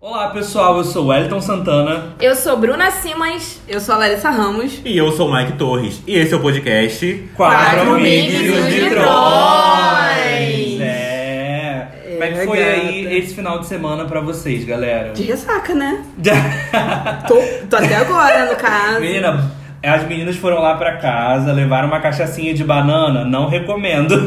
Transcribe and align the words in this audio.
Olá 0.00 0.30
pessoal, 0.30 0.78
eu 0.78 0.84
sou 0.84 1.06
Wellington 1.08 1.40
Santana. 1.40 2.14
Eu 2.20 2.34
sou 2.34 2.56
Bruna 2.56 2.90
Simas. 2.90 3.60
Eu 3.68 3.80
sou 3.80 3.94
a 3.94 3.98
Larissa 3.98 4.30
Ramos. 4.30 4.80
E 4.84 4.96
eu 4.96 5.12
sou 5.12 5.28
o 5.28 5.34
Mike 5.36 5.52
Torres. 5.52 6.02
E 6.06 6.16
esse 6.16 6.32
é 6.32 6.36
o 6.36 6.40
podcast 6.40 7.28
Quatro 7.36 7.80
Amigos 7.94 8.34
Amigos 8.34 8.40
e 8.40 8.48
os 8.50 8.64
de 8.66 8.80
Vitrões. 8.80 9.04
Trões. 9.04 10.80
É. 10.80 11.88
Como 12.10 12.24
é 12.24 12.28
que 12.32 12.38
É, 12.38 12.46
foi 12.46 12.58
gata. 12.58 12.70
aí 12.70 13.18
esse 13.18 13.34
final 13.34 13.58
de 13.60 13.66
semana 13.66 14.04
pra 14.06 14.20
vocês, 14.20 14.64
galera? 14.64 15.12
De 15.12 15.22
ressaca, 15.22 15.74
né? 15.74 16.04
Tô, 17.28 17.36
tô 17.68 17.76
até 17.76 17.96
agora, 17.96 18.46
no 18.50 18.56
caso. 18.56 19.00
Menina, 19.00 19.52
as 19.88 20.06
meninas 20.06 20.36
foram 20.36 20.60
lá 20.60 20.74
pra 20.76 20.96
casa, 20.98 21.52
levaram 21.52 21.88
uma 21.88 22.00
cachaçinha 22.00 22.52
de 22.54 22.62
banana, 22.64 23.24
não 23.24 23.48
recomendo. 23.48 24.14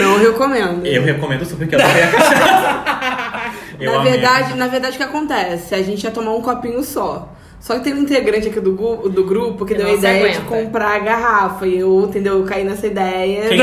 Não 0.00 0.18
recomendo. 0.18 0.84
Eu 0.84 1.02
recomendo 1.04 1.44
super 1.44 1.68
que 1.68 1.74
eu 1.76 1.78
adorei 1.80 2.02
a 2.02 2.10
cachaça. 2.10 2.98
Eu 3.78 3.92
na 3.92 4.00
amei. 4.00 4.10
verdade, 4.12 4.54
na 4.56 4.66
verdade, 4.66 4.94
o 4.96 4.98
que 4.98 5.04
acontece? 5.04 5.72
A 5.72 5.80
gente 5.82 6.02
ia 6.02 6.10
tomar 6.10 6.32
um 6.34 6.42
copinho 6.42 6.82
só. 6.82 7.28
Só 7.60 7.74
que 7.74 7.84
tem 7.84 7.94
um 7.94 7.98
integrante 7.98 8.48
aqui 8.48 8.58
do, 8.58 8.72
do 9.08 9.24
grupo 9.24 9.64
que 9.64 9.74
Que 9.74 9.78
deu 9.78 9.86
a 9.86 9.90
não 9.92 9.98
ideia 9.98 10.30
de 10.32 10.38
aguenta. 10.38 10.44
comprar 10.64 10.96
a 10.96 10.98
garrafa. 10.98 11.64
E 11.64 11.78
eu, 11.78 12.06
entendeu? 12.08 12.40
Eu 12.40 12.44
caí 12.44 12.64
nessa 12.64 12.88
ideia. 12.88 13.42
Quem 13.48 13.60
é 13.60 13.62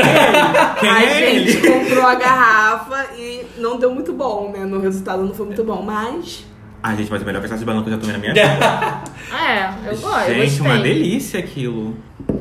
Quem 0.80 0.88
a 0.88 1.02
é 1.02 1.34
gente 1.38 1.56
ele? 1.58 1.68
comprou 1.70 2.06
a 2.06 2.14
garrafa 2.14 3.06
e 3.18 3.44
não 3.58 3.78
deu 3.78 3.90
muito 3.90 4.14
bom, 4.14 4.50
né? 4.56 4.64
No 4.64 4.80
resultado 4.80 5.22
não 5.22 5.34
foi 5.34 5.44
muito 5.44 5.62
bom, 5.64 5.82
mas. 5.82 6.46
Ai, 6.88 6.96
gente, 6.96 7.10
mas 7.10 7.20
a 7.20 7.24
melhor 7.24 7.42
cachaça 7.42 7.58
de 7.58 7.64
banana 7.64 7.82
que 7.84 7.90
eu 7.90 7.94
já 7.94 7.98
tomei 8.00 8.12
na 8.16 8.20
minha 8.20 8.32
vida. 8.32 9.02
É, 9.36 9.90
eu 9.90 9.96
gosto. 9.98 10.28
eu 10.28 10.34
gente, 10.36 10.44
gostei. 10.58 10.66
uma 10.66 10.78
delícia 10.78 11.40
aquilo. 11.40 11.96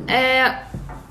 É, 0.07 0.55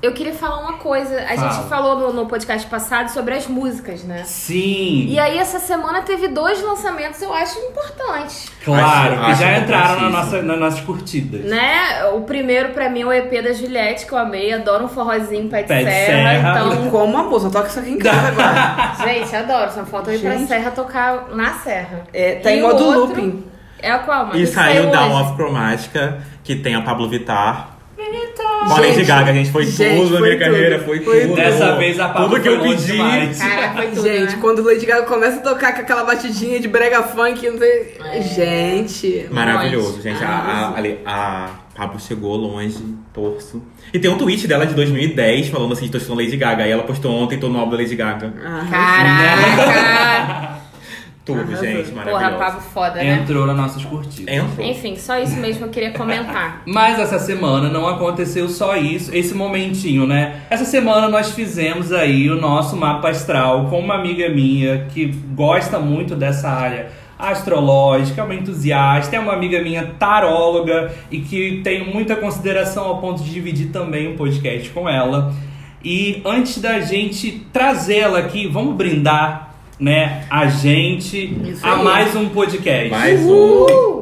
eu 0.05 0.13
queria 0.13 0.33
falar 0.33 0.59
uma 0.59 0.73
coisa. 0.73 1.19
A 1.21 1.35
Fala. 1.35 1.51
gente 1.51 1.67
falou 1.69 1.99
no, 1.99 2.13
no 2.13 2.25
podcast 2.27 2.67
passado 2.67 3.09
sobre 3.09 3.33
as 3.35 3.47
músicas, 3.47 4.03
né? 4.03 4.23
Sim. 4.25 5.07
E 5.09 5.19
aí, 5.19 5.37
essa 5.37 5.59
semana 5.59 6.01
teve 6.01 6.27
dois 6.27 6.61
lançamentos, 6.61 7.21
eu 7.21 7.33
acho 7.33 7.57
importantes. 7.59 8.49
Claro, 8.63 9.15
Acho- 9.15 9.25
que 9.25 9.35
já 9.43 9.57
entraram 9.57 10.01
na 10.01 10.09
nossa, 10.09 10.41
nas 10.41 10.59
nossas 10.59 10.79
curtidas. 10.81 11.45
Né? 11.45 12.05
O 12.13 12.21
primeiro, 12.21 12.69
pra 12.69 12.89
mim, 12.89 13.01
é 13.01 13.05
o 13.05 13.11
EP 13.13 13.41
da 13.43 13.53
Juliette, 13.53 14.05
que 14.05 14.13
eu 14.13 14.17
amei. 14.17 14.53
Adoro 14.53 14.85
um 14.85 14.89
forrozinho 14.89 15.49
pé 15.49 15.61
de, 15.63 15.67
Pé 15.67 15.79
de 15.79 15.89
serra. 15.91 16.05
serra. 16.53 16.59
Então, 16.75 16.89
Como 16.91 17.17
amor, 17.17 17.39
só 17.41 17.49
toca 17.49 17.67
isso 17.67 17.79
aqui 17.79 17.91
em 17.91 17.99
casa 17.99 18.27
agora. 18.29 18.93
gente, 19.13 19.35
adoro. 19.35 19.71
Só 19.71 19.85
falta 19.85 20.11
eu 20.11 20.15
ir 20.15 20.21
pra 20.21 20.37
serra 20.47 20.71
tocar 20.71 21.27
na 21.35 21.53
serra. 21.53 22.03
É, 22.13 22.35
tá 22.35 22.51
E 22.51 22.59
em 22.59 22.63
o 22.63 22.67
modo 22.67 22.83
outro 22.85 22.99
looping. 23.07 23.43
É 23.81 23.91
a 23.91 23.99
qual, 23.99 24.27
mas 24.27 24.39
E 24.39 24.47
saiu 24.47 24.89
Down 24.89 25.11
hoje. 25.13 25.23
of 25.29 25.35
Cromática, 25.35 26.17
que 26.43 26.55
tem 26.55 26.73
a 26.75 26.81
Pablo 26.81 27.07
Vittar. 27.09 27.74
Com 27.95 28.73
a 28.73 28.79
Lady 28.79 29.03
Gaga, 29.03 29.33
gente. 29.33 29.51
Foi 29.51 29.65
gente, 29.65 30.01
tudo 30.01 30.15
na 30.15 30.21
minha 30.21 30.37
carreira, 30.37 30.79
foi, 30.79 30.99
Foi 30.99 31.21
tudo. 31.21 31.35
Dessa 31.35 31.75
vez 31.77 31.99
a 31.99 32.09
Pablo 32.09 32.29
Tudo 32.29 32.41
que 32.41 32.49
eu 32.49 32.59
pedi. 32.59 32.97
Caraca, 32.97 33.73
foi 33.73 33.87
tudo, 33.87 34.03
Gente, 34.03 34.35
né? 34.35 34.37
quando 34.41 34.59
o 34.59 34.65
Lady 34.65 34.85
Gaga 34.85 35.05
começa 35.05 35.37
a 35.37 35.41
tocar 35.41 35.73
com 35.73 35.81
aquela 35.81 36.03
batidinha 36.03 36.59
de 36.59 36.67
brega 36.67 37.03
funk, 37.03 37.49
não 37.49 37.57
sei. 37.57 37.97
É. 38.03 38.21
Gente. 38.21 39.27
Maravilhoso, 39.31 40.01
gente. 40.01 40.21
A, 40.23 40.73
a, 41.05 41.45
a 41.45 41.49
Pablo 41.75 41.99
chegou 41.99 42.35
longe, 42.35 42.83
torço. 43.13 43.63
E 43.93 43.99
tem 43.99 44.11
um 44.11 44.17
tweet 44.17 44.47
dela 44.47 44.65
de 44.65 44.73
2010 44.73 45.49
falando 45.49 45.73
assim: 45.73 45.87
tô 45.87 45.97
assistindo 45.97 46.19
Lady 46.19 46.35
Gaga. 46.35 46.67
E 46.67 46.71
ela 46.71 46.83
postou 46.83 47.11
ontem, 47.13 47.37
tô 47.37 47.47
no 47.47 47.59
álbum 47.59 47.71
da 47.71 47.77
Lady 47.77 47.95
Gaga. 47.95 48.33
Ah, 48.43 48.67
Caraca! 48.69 50.54
Tudo, 51.25 51.39
Arrasou. 51.39 51.65
gente, 51.65 51.89
Porra, 51.89 52.05
maravilhoso. 52.05 52.37
Pablo 52.37 52.61
foda, 52.61 52.95
né? 52.95 53.13
Entrou 53.15 53.47
nas 53.47 53.57
nossas 53.57 53.83
curtidas. 53.83 54.31
Entrou. 54.31 54.65
Enfim, 54.65 54.95
só 54.95 55.17
isso 55.17 55.35
mesmo 55.37 55.57
que 55.57 55.63
eu 55.63 55.69
queria 55.69 55.91
comentar. 55.91 56.61
Mas 56.67 56.99
essa 56.99 57.17
semana 57.17 57.67
não 57.67 57.87
aconteceu 57.87 58.47
só 58.47 58.77
isso, 58.77 59.13
esse 59.13 59.33
momentinho, 59.33 60.05
né? 60.05 60.41
Essa 60.51 60.65
semana 60.65 61.09
nós 61.09 61.31
fizemos 61.31 61.91
aí 61.91 62.29
o 62.29 62.39
nosso 62.39 62.75
mapa 62.75 63.09
astral 63.09 63.65
com 63.71 63.79
uma 63.79 63.95
amiga 63.95 64.29
minha 64.29 64.85
que 64.93 65.07
gosta 65.33 65.79
muito 65.79 66.15
dessa 66.15 66.47
área 66.47 66.91
astrológica, 67.17 68.21
é 68.21 68.23
uma 68.23 68.35
entusiasta, 68.35 69.15
é 69.15 69.19
uma 69.19 69.33
amiga 69.33 69.61
minha 69.61 69.95
taróloga 69.97 70.93
e 71.09 71.21
que 71.21 71.61
tenho 71.63 71.85
muita 71.85 72.15
consideração 72.15 72.85
ao 72.85 72.99
ponto 72.99 73.23
de 73.23 73.31
dividir 73.31 73.69
também 73.71 74.07
um 74.07 74.15
podcast 74.15 74.69
com 74.69 74.87
ela. 74.87 75.33
E 75.83 76.21
antes 76.25 76.59
da 76.59 76.79
gente 76.79 77.45
trazê-la 77.53 78.19
aqui, 78.19 78.47
vamos 78.47 78.75
brindar, 78.75 79.44
né, 79.79 80.25
a 80.29 80.47
gente 80.47 81.55
a 81.61 81.75
mais 81.77 82.15
um 82.15 82.29
podcast. 82.29 82.89
Mais 82.89 83.21
um. 83.21 84.01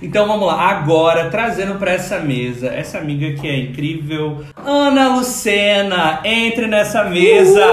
Então 0.00 0.26
vamos 0.26 0.46
lá, 0.46 0.68
agora 0.68 1.30
trazendo 1.30 1.76
pra 1.78 1.92
essa 1.92 2.18
mesa 2.18 2.66
essa 2.68 2.98
amiga 2.98 3.40
que 3.40 3.46
é 3.46 3.56
incrível, 3.56 4.44
Ana 4.56 5.14
Lucena, 5.16 6.20
entre 6.24 6.66
nessa 6.66 7.04
mesa. 7.04 7.64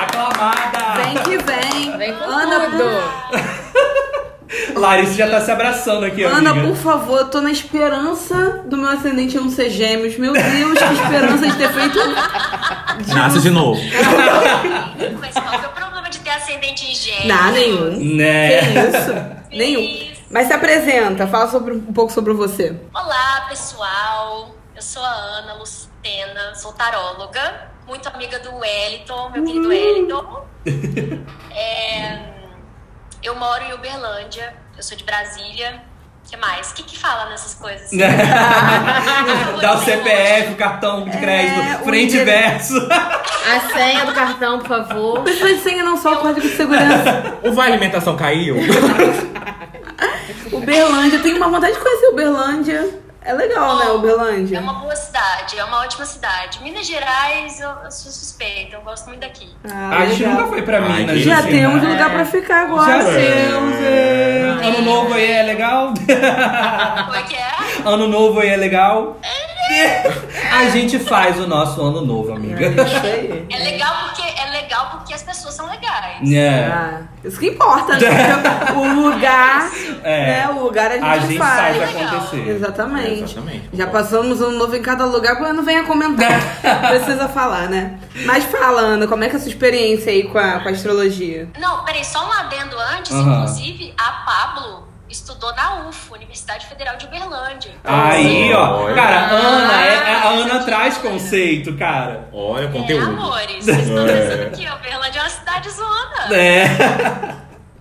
Aclamada. 0.00 1.02
Vem 1.02 1.14
que 1.22 1.38
vem. 1.38 1.96
Vem 1.96 2.12
com 2.12 2.24
Ana, 2.24 2.70
tudo! 2.70 3.17
Larissa 4.78 5.14
já 5.14 5.28
tá 5.28 5.40
se 5.40 5.50
abraçando 5.50 6.04
aqui, 6.04 6.22
Ana, 6.22 6.50
amiga. 6.50 6.68
por 6.68 6.76
favor, 6.76 7.18
eu 7.20 7.28
tô 7.28 7.40
na 7.40 7.50
esperança 7.50 8.62
do 8.66 8.76
meu 8.76 8.88
ascendente 8.88 9.36
não 9.36 9.50
ser 9.50 9.70
gêmeos. 9.70 10.16
Meu 10.18 10.32
Deus, 10.32 10.78
que 10.78 10.94
esperança 10.94 11.46
de 11.46 11.56
ter 11.56 11.72
feito. 11.72 11.98
Nasce 13.14 13.40
de 13.40 13.50
novo. 13.50 13.80
Mas 15.20 15.34
qual 15.34 15.50
que 15.58 15.64
é 15.64 15.68
o 15.68 15.72
problema 15.72 16.08
de 16.10 16.18
ter 16.20 16.30
ascendente 16.30 16.90
em 16.90 16.94
gêmeos? 16.94 17.26
Nada 17.26 17.50
nenhum. 17.52 18.16
Né? 18.16 18.58
Que 18.60 18.78
isso? 18.78 19.38
Nenhum. 19.50 20.08
Mas 20.30 20.46
se 20.46 20.52
apresenta, 20.52 21.26
fala 21.26 21.48
sobre, 21.50 21.74
um 21.74 21.92
pouco 21.92 22.12
sobre 22.12 22.32
você. 22.32 22.76
Olá, 22.94 23.46
pessoal. 23.48 24.54
Eu 24.76 24.82
sou 24.82 25.02
a 25.02 25.08
Ana 25.08 25.54
Lucena, 25.54 26.54
sou 26.54 26.72
taróloga, 26.72 27.68
muito 27.86 28.08
amiga 28.08 28.38
do 28.38 28.54
Wellington, 28.58 29.30
meu 29.30 29.44
querido 29.44 29.68
Wellington. 29.68 30.46
É, 31.50 32.37
eu 33.28 33.36
moro 33.36 33.62
em 33.62 33.74
Uberlândia, 33.74 34.54
eu 34.76 34.82
sou 34.82 34.96
de 34.96 35.04
Brasília. 35.04 35.82
O 36.24 36.30
que 36.30 36.36
mais? 36.36 36.70
O 36.70 36.74
que, 36.74 36.82
que 36.82 36.98
fala 36.98 37.30
nessas 37.30 37.54
coisas? 37.54 37.90
Dá 39.60 39.74
o 39.74 39.78
CPF, 39.84 40.52
o 40.52 40.56
cartão 40.56 41.04
de 41.04 41.16
crédito, 41.16 41.60
É, 41.60 41.78
frente 41.84 42.16
e 42.16 42.24
verso. 42.24 42.74
A 42.90 43.60
senha 43.72 44.04
do 44.04 44.12
cartão, 44.12 44.58
por 44.58 44.68
favor. 44.68 45.22
Pessoas 45.24 45.56
de 45.56 45.62
senha 45.62 45.82
não 45.84 45.96
só 45.96 46.14
o 46.14 46.16
código 46.18 46.40
de 46.40 46.54
segurança. 46.56 47.38
O 47.42 47.52
Vale 47.52 47.72
Alimentação 47.72 48.16
caiu? 48.16 48.56
Uberlândia, 50.52 51.16
eu 51.16 51.22
tenho 51.22 51.36
uma 51.36 51.48
vontade 51.48 51.74
de 51.74 51.80
conhecer 51.80 52.06
Uberlândia. 52.08 52.90
É 53.28 53.32
legal, 53.34 53.76
né, 53.78 53.84
É 53.84 53.90
Uberlândia? 53.90 54.58
uma 54.60 54.72
boa 54.72 54.96
cidade, 54.96 55.58
é 55.58 55.62
uma 55.64 55.80
ótima 55.82 56.06
cidade. 56.06 56.62
Minas 56.62 56.86
Gerais, 56.86 57.60
eu, 57.60 57.68
eu 57.84 57.90
sou 57.90 58.10
suspeita, 58.10 58.76
eu 58.76 58.80
gosto 58.80 59.06
muito 59.08 59.20
daqui. 59.20 59.46
Ah, 59.70 59.98
a 59.98 60.06
gente 60.06 60.24
nunca 60.24 60.46
foi 60.46 60.62
pra 60.62 60.78
Ai, 60.78 60.88
Minas. 60.88 61.16
que- 61.18 61.22
Já 61.24 61.36
Lucena. 61.40 61.50
temos 61.52 61.82
um 61.84 61.88
lugar 61.90 62.10
É. 62.10 62.14
pra 62.14 62.24
ficar 62.24 62.54
Já 62.56 62.62
agora. 62.62 63.04
temos. 63.04 63.74
é. 63.82 64.56
Ano 64.62 64.80
novo 64.82 65.12
aí 65.12 65.30
é 65.30 65.42
legal? 65.42 65.92
Como 65.94 67.14
é 67.16 67.22
que 67.22 67.34
é? 67.36 67.48
Ano 67.84 68.08
novo 68.08 68.40
aí 68.40 68.48
é 68.48 68.56
legal? 68.56 69.18
A 70.58 70.68
gente 70.70 70.98
faz 70.98 71.38
o 71.38 71.46
nosso 71.46 71.80
ano 71.82 72.00
novo, 72.04 72.32
amiga. 72.32 72.64
É 72.64 72.68
isso 72.70 73.06
aí. 73.06 73.46
É 73.50 73.58
legal 73.58 73.94
porque 74.06 74.22
é 74.22 74.50
legal 74.50 74.88
porque 74.90 75.12
as 75.14 75.22
pessoas 75.22 75.54
são 75.54 75.66
legais. 75.68 76.30
É. 76.32 76.66
Ah, 76.66 77.00
isso 77.24 77.38
que 77.38 77.48
importa, 77.48 77.98
né? 77.98 78.08
O 78.74 79.02
lugar, 79.02 79.70
É. 80.02 80.26
né? 80.26 80.48
O 80.50 80.64
lugar 80.64 80.90
a 80.90 80.94
gente, 80.94 81.04
A 81.04 81.18
gente 81.18 81.38
faz. 81.38 81.76
faz 81.76 81.94
Legal. 81.94 82.14
acontecer. 82.16 82.48
Exatamente. 82.48 83.22
Exatamente. 83.24 83.68
Já 83.72 83.86
passamos 83.86 84.40
ano 84.40 84.58
novo 84.58 84.74
em 84.76 84.82
cada 84.82 85.04
lugar, 85.04 85.36
porque 85.36 85.52
não 85.52 85.64
venha 85.64 85.84
comentar. 85.84 86.40
Precisa 86.88 87.28
falar, 87.28 87.68
né? 87.68 87.98
Mas 88.24 88.44
fala, 88.44 88.80
Ana, 88.80 89.06
como 89.06 89.22
é 89.24 89.28
que 89.28 89.36
é 89.36 89.38
a 89.38 89.40
sua 89.40 89.48
experiência 89.50 90.10
aí 90.12 90.24
com 90.24 90.38
a, 90.38 90.60
com 90.60 90.68
a 90.68 90.72
astrologia? 90.72 91.48
Não, 91.58 91.84
peraí, 91.84 92.04
só 92.04 92.26
um 92.26 92.32
adendo 92.32 92.76
antes. 92.96 93.12
Inclusive, 93.12 93.94
a 93.98 94.10
Pablo 94.24 94.87
estudou 95.08 95.54
na 95.54 95.86
UFO, 95.88 96.14
Universidade 96.14 96.66
Federal 96.66 96.96
de 96.96 97.06
Uberlândia. 97.06 97.72
Aí, 97.84 98.52
ó. 98.52 98.82
Olha. 98.84 98.94
Cara, 98.94 99.16
a 99.18 99.30
Ana, 99.30 99.82
é- 99.86 99.94
é- 99.94 100.14
a 100.14 100.28
Ana 100.28 100.64
traz 100.64 100.98
conceito, 100.98 101.76
cara. 101.76 102.28
Olha, 102.32 102.66
É, 102.66 102.68
conteúdo. 102.68 103.06
amores, 103.06 103.64
vocês 103.64 103.78
estão 103.88 104.06
É. 104.06 104.12
pensando 104.12 104.50
que 104.56 104.68
Uberlândia 104.70 105.18
é 105.18 105.22
uma 105.22 105.28
cidade 105.30 105.70
zona. 105.70 106.34
É. 106.36 106.68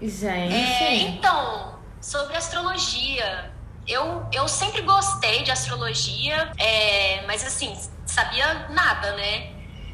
Gente. 0.02 0.54
É, 0.56 0.96
então, 0.96 1.76
sobre 2.02 2.36
astrologia. 2.38 3.52
Eu, 3.88 4.26
eu 4.34 4.48
sempre 4.48 4.82
gostei 4.82 5.44
de 5.44 5.52
astrologia, 5.52 6.52
é, 6.58 7.24
mas 7.26 7.46
assim, 7.46 7.74
sabia 8.06 8.68
nada, 8.70 9.14
né? 9.14 9.48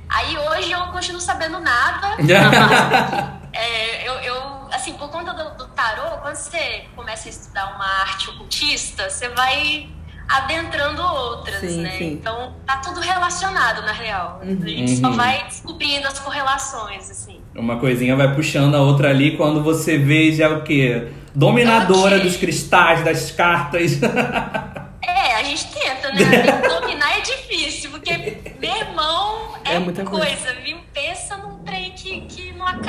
Aí 0.09 0.36
hoje 0.38 0.71
eu 0.71 0.79
continuo 0.88 1.21
sabendo 1.21 1.59
nada. 1.59 2.15
É, 3.56 4.07
eu, 4.09 4.13
eu, 4.15 4.62
assim, 4.74 4.94
por 4.94 5.10
conta 5.10 5.34
do, 5.34 5.58
do 5.58 5.68
tarô, 5.70 6.18
quando 6.22 6.36
você 6.36 6.86
começa 6.96 7.28
a 7.28 7.31
estudar 7.31 7.75
uma 7.75 7.86
arte 8.02 8.30
ocultista, 8.30 9.10
você 9.10 9.30
vai 9.30 9.90
adentrando 10.28 11.02
outras, 11.02 11.60
Sim, 11.60 11.81
né? 11.81 11.92
sim. 11.98 12.14
Então 12.14 12.56
tá 12.66 12.78
tudo 12.78 13.00
relacionado, 13.02 13.81
na 13.86 13.92
real. 13.92 14.40
A 14.42 14.46
gente 14.46 14.96
só 14.98 15.08
Uhum. 15.08 15.18
vai 15.18 15.44
descobrindo 15.46 16.08
as 16.08 16.18
correlações, 16.20 17.10
assim. 17.12 17.42
Uma 17.56 17.78
coisinha 17.78 18.16
vai 18.16 18.34
puxando 18.34 18.74
a 18.75 18.81
outra 18.81 19.10
ali 19.10 19.36
quando 19.38 19.62
você 19.62 19.98
vê 19.98 20.31
já 20.31 20.50
o 20.50 20.64
quê? 20.64 21.10
Dominadora 21.36 22.20
dos 22.20 22.38
cristais, 22.38 23.04
das 23.04 23.31
cartas. 23.31 24.00
É, 25.06 25.36
a 25.36 25.44
gente 25.44 25.68
tenta, 25.74 26.12
né? 26.12 26.22
Dominar 26.80 27.18
é 27.18 27.22
difícil, 27.22 27.92
porque, 27.92 28.38
meu 28.60 28.75
irmão, 28.75 29.54
muita 29.84 30.04
coisa. 30.06 30.25
coisa, 30.25 30.54
viu? 30.62 30.78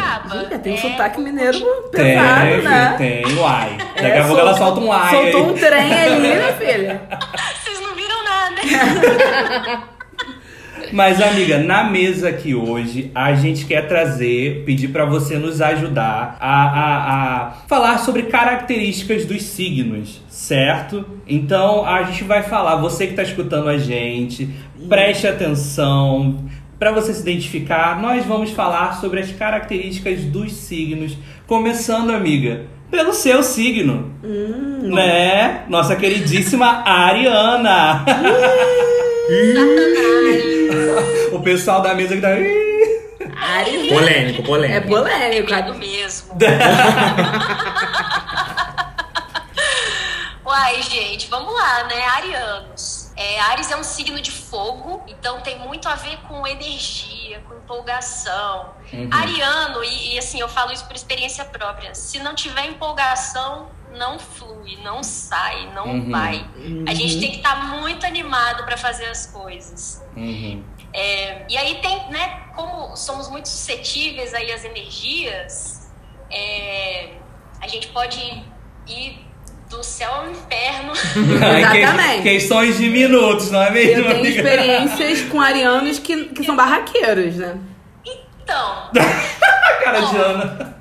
Acaba. 0.00 0.42
Ih, 0.42 0.58
tem 0.58 0.72
um 0.72 0.76
É, 0.76 0.80
sotaque 0.80 1.20
mineiro 1.20 1.58
Tem, 1.92 2.04
pesado, 2.16 2.62
né? 2.62 2.94
tem, 2.98 3.24
uai. 3.38 3.76
Daqui 3.94 4.06
É, 4.06 4.18
a 4.20 4.24
pouco 4.24 4.40
ela 4.40 4.54
solta 4.54 4.80
um 4.80 4.92
ai. 4.92 5.10
Soltou 5.10 5.44
aí. 5.46 5.50
um 5.50 5.54
trem 5.54 5.92
ali, 5.92 6.20
minha 6.20 6.52
filha. 6.54 7.02
Vocês 7.64 7.80
não 7.80 7.94
viram 7.94 8.24
nada. 8.24 9.82
Mas, 10.92 11.20
amiga, 11.20 11.58
na 11.58 11.84
mesa 11.84 12.28
aqui 12.28 12.54
hoje, 12.54 13.10
a 13.14 13.34
gente 13.34 13.64
quer 13.64 13.88
trazer, 13.88 14.62
pedir 14.64 14.88
pra 14.88 15.04
você 15.04 15.36
nos 15.38 15.60
ajudar 15.60 16.36
a, 16.38 16.62
a, 16.62 17.46
a 17.48 17.50
falar 17.66 17.98
sobre 17.98 18.24
características 18.24 19.24
dos 19.24 19.42
signos, 19.42 20.22
certo? 20.28 21.04
Então, 21.26 21.84
a 21.84 22.04
gente 22.04 22.22
vai 22.22 22.42
falar, 22.44 22.76
você 22.76 23.06
que 23.08 23.14
tá 23.14 23.22
escutando 23.24 23.68
a 23.68 23.78
gente, 23.78 24.48
preste 24.88 25.26
atenção. 25.26 26.44
Pra 26.78 26.90
você 26.92 27.14
se 27.14 27.20
identificar, 27.20 28.00
nós 28.00 28.24
vamos 28.26 28.50
falar 28.50 29.00
sobre 29.00 29.20
as 29.20 29.30
características 29.32 30.20
dos 30.24 30.52
signos, 30.52 31.16
começando, 31.46 32.10
amiga, 32.10 32.66
pelo 32.90 33.12
seu 33.12 33.42
signo. 33.42 34.12
Né? 34.22 35.64
Nossa 35.68 35.96
queridíssima 35.96 36.82
Ariana. 36.84 38.04
o 41.32 41.40
pessoal 41.40 41.80
da 41.80 41.94
mesa 41.94 42.14
que 42.16 42.20
tá. 42.20 42.28
Ari 43.36 43.88
Polêmico, 43.88 44.42
é 44.42 44.44
polêmico. 44.46 44.88
polêmico. 44.88 45.50
Medo 45.50 45.72
Ari. 45.72 45.78
mesmo. 45.78 46.34
Uai, 50.46 50.82
gente, 50.82 51.28
vamos 51.30 51.52
lá, 51.54 51.84
né? 51.84 51.94
Arianos. 52.16 52.73
É, 53.16 53.38
Ares 53.40 53.70
é 53.70 53.76
um 53.76 53.84
signo 53.84 54.20
de 54.20 54.30
fogo, 54.32 55.02
então 55.06 55.40
tem 55.40 55.58
muito 55.60 55.88
a 55.88 55.94
ver 55.94 56.16
com 56.22 56.44
energia, 56.46 57.40
com 57.48 57.54
empolgação. 57.54 58.74
Uhum. 58.92 59.08
Ariano, 59.12 59.84
e, 59.84 60.14
e 60.14 60.18
assim, 60.18 60.40
eu 60.40 60.48
falo 60.48 60.72
isso 60.72 60.84
por 60.86 60.96
experiência 60.96 61.44
própria, 61.44 61.94
se 61.94 62.18
não 62.18 62.34
tiver 62.34 62.66
empolgação, 62.66 63.70
não 63.92 64.18
flui, 64.18 64.76
não 64.82 65.04
sai, 65.04 65.72
não 65.72 65.86
Uhum. 65.86 66.10
vai. 66.10 66.44
A 66.88 66.94
gente 66.94 67.20
tem 67.20 67.30
que 67.30 67.36
estar 67.36 67.54
muito 67.78 68.04
animado 68.04 68.64
para 68.64 68.76
fazer 68.76 69.06
as 69.06 69.26
coisas. 69.26 70.02
Uhum. 70.16 70.64
É, 70.92 71.44
e 71.48 71.56
aí 71.56 71.80
tem, 71.80 72.10
né, 72.10 72.48
como 72.56 72.96
somos 72.96 73.28
muito 73.30 73.48
suscetíveis 73.48 74.34
aí 74.34 74.50
às 74.50 74.64
energias, 74.64 75.92
é, 76.30 77.14
a 77.60 77.68
gente 77.68 77.86
pode 77.88 78.18
ir 78.88 79.24
do 79.68 79.82
céu 79.82 80.12
ao 80.12 80.30
inferno. 80.30 80.92
Exatamente. 80.94 82.22
Que- 82.22 82.30
Questões 82.30 82.76
de 82.78 82.88
minutos, 82.90 83.50
não 83.50 83.62
é 83.62 83.70
mesmo? 83.70 84.02
Eu 84.02 84.04
tenho 84.06 84.18
amiga? 84.20 84.28
experiências 84.28 85.22
com 85.30 85.40
arianos 85.40 85.98
que, 85.98 86.26
que 86.26 86.44
são 86.44 86.54
barraqueiros, 86.56 87.36
né? 87.36 87.58
Então, 88.04 88.90
Cara 89.82 90.00
de 90.00 90.16
Ana. 90.16 90.76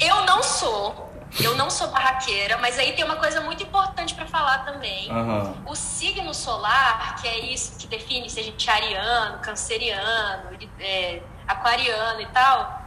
eu 0.00 0.24
não 0.26 0.42
sou, 0.42 1.10
eu 1.40 1.56
não 1.56 1.70
sou 1.70 1.88
barraqueira, 1.88 2.58
mas 2.58 2.78
aí 2.78 2.92
tem 2.92 3.04
uma 3.04 3.16
coisa 3.16 3.40
muito 3.40 3.62
importante 3.62 4.14
para 4.14 4.26
falar 4.26 4.58
também. 4.66 5.10
Aham. 5.10 5.54
O 5.66 5.74
signo 5.74 6.34
solar, 6.34 7.16
que 7.20 7.26
é 7.26 7.40
isso 7.46 7.78
que 7.78 7.86
define 7.86 8.28
se 8.28 8.40
a 8.40 8.42
gente 8.42 8.68
é 8.68 8.72
ariano, 8.72 9.38
canceriano, 9.38 10.50
é, 10.80 11.20
aquariano 11.46 12.20
e 12.20 12.26
tal, 12.26 12.82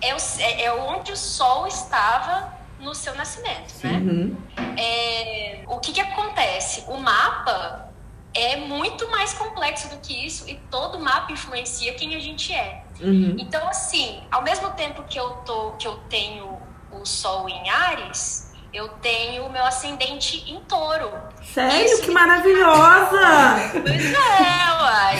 é, 0.00 0.14
o, 0.14 0.18
é, 0.40 0.64
é 0.64 0.72
onde 0.72 1.12
o 1.12 1.16
sol 1.16 1.66
estava 1.66 2.55
no 2.80 2.94
seu 2.94 3.14
nascimento, 3.14 3.74
né? 3.82 3.92
Uhum. 3.92 4.36
É, 4.76 5.64
o 5.66 5.78
que, 5.78 5.92
que 5.92 6.00
acontece? 6.00 6.84
O 6.88 6.98
mapa 6.98 7.90
é 8.34 8.56
muito 8.56 9.10
mais 9.10 9.32
complexo 9.32 9.88
do 9.88 9.96
que 9.98 10.26
isso 10.26 10.48
e 10.48 10.56
todo 10.70 11.00
mapa 11.00 11.32
influencia 11.32 11.94
quem 11.94 12.14
a 12.14 12.20
gente 12.20 12.52
é. 12.52 12.84
Uhum. 13.00 13.36
Então, 13.38 13.66
assim, 13.68 14.20
ao 14.30 14.42
mesmo 14.42 14.70
tempo 14.70 15.02
que 15.04 15.18
eu, 15.18 15.30
tô, 15.46 15.72
que 15.72 15.86
eu 15.86 15.96
tenho 16.08 16.58
o 16.92 17.04
Sol 17.04 17.48
em 17.48 17.70
Ares, 17.70 18.52
eu 18.72 18.88
tenho 18.88 19.46
o 19.46 19.50
meu 19.50 19.64
ascendente 19.64 20.44
em 20.50 20.60
touro. 20.60 21.10
Sério? 21.42 21.86
Isso 21.86 22.02
Que 22.02 22.10
maravilhosa! 22.10 23.70
Pois 23.72 24.12
é, 24.12 24.82
uai. 24.82 25.16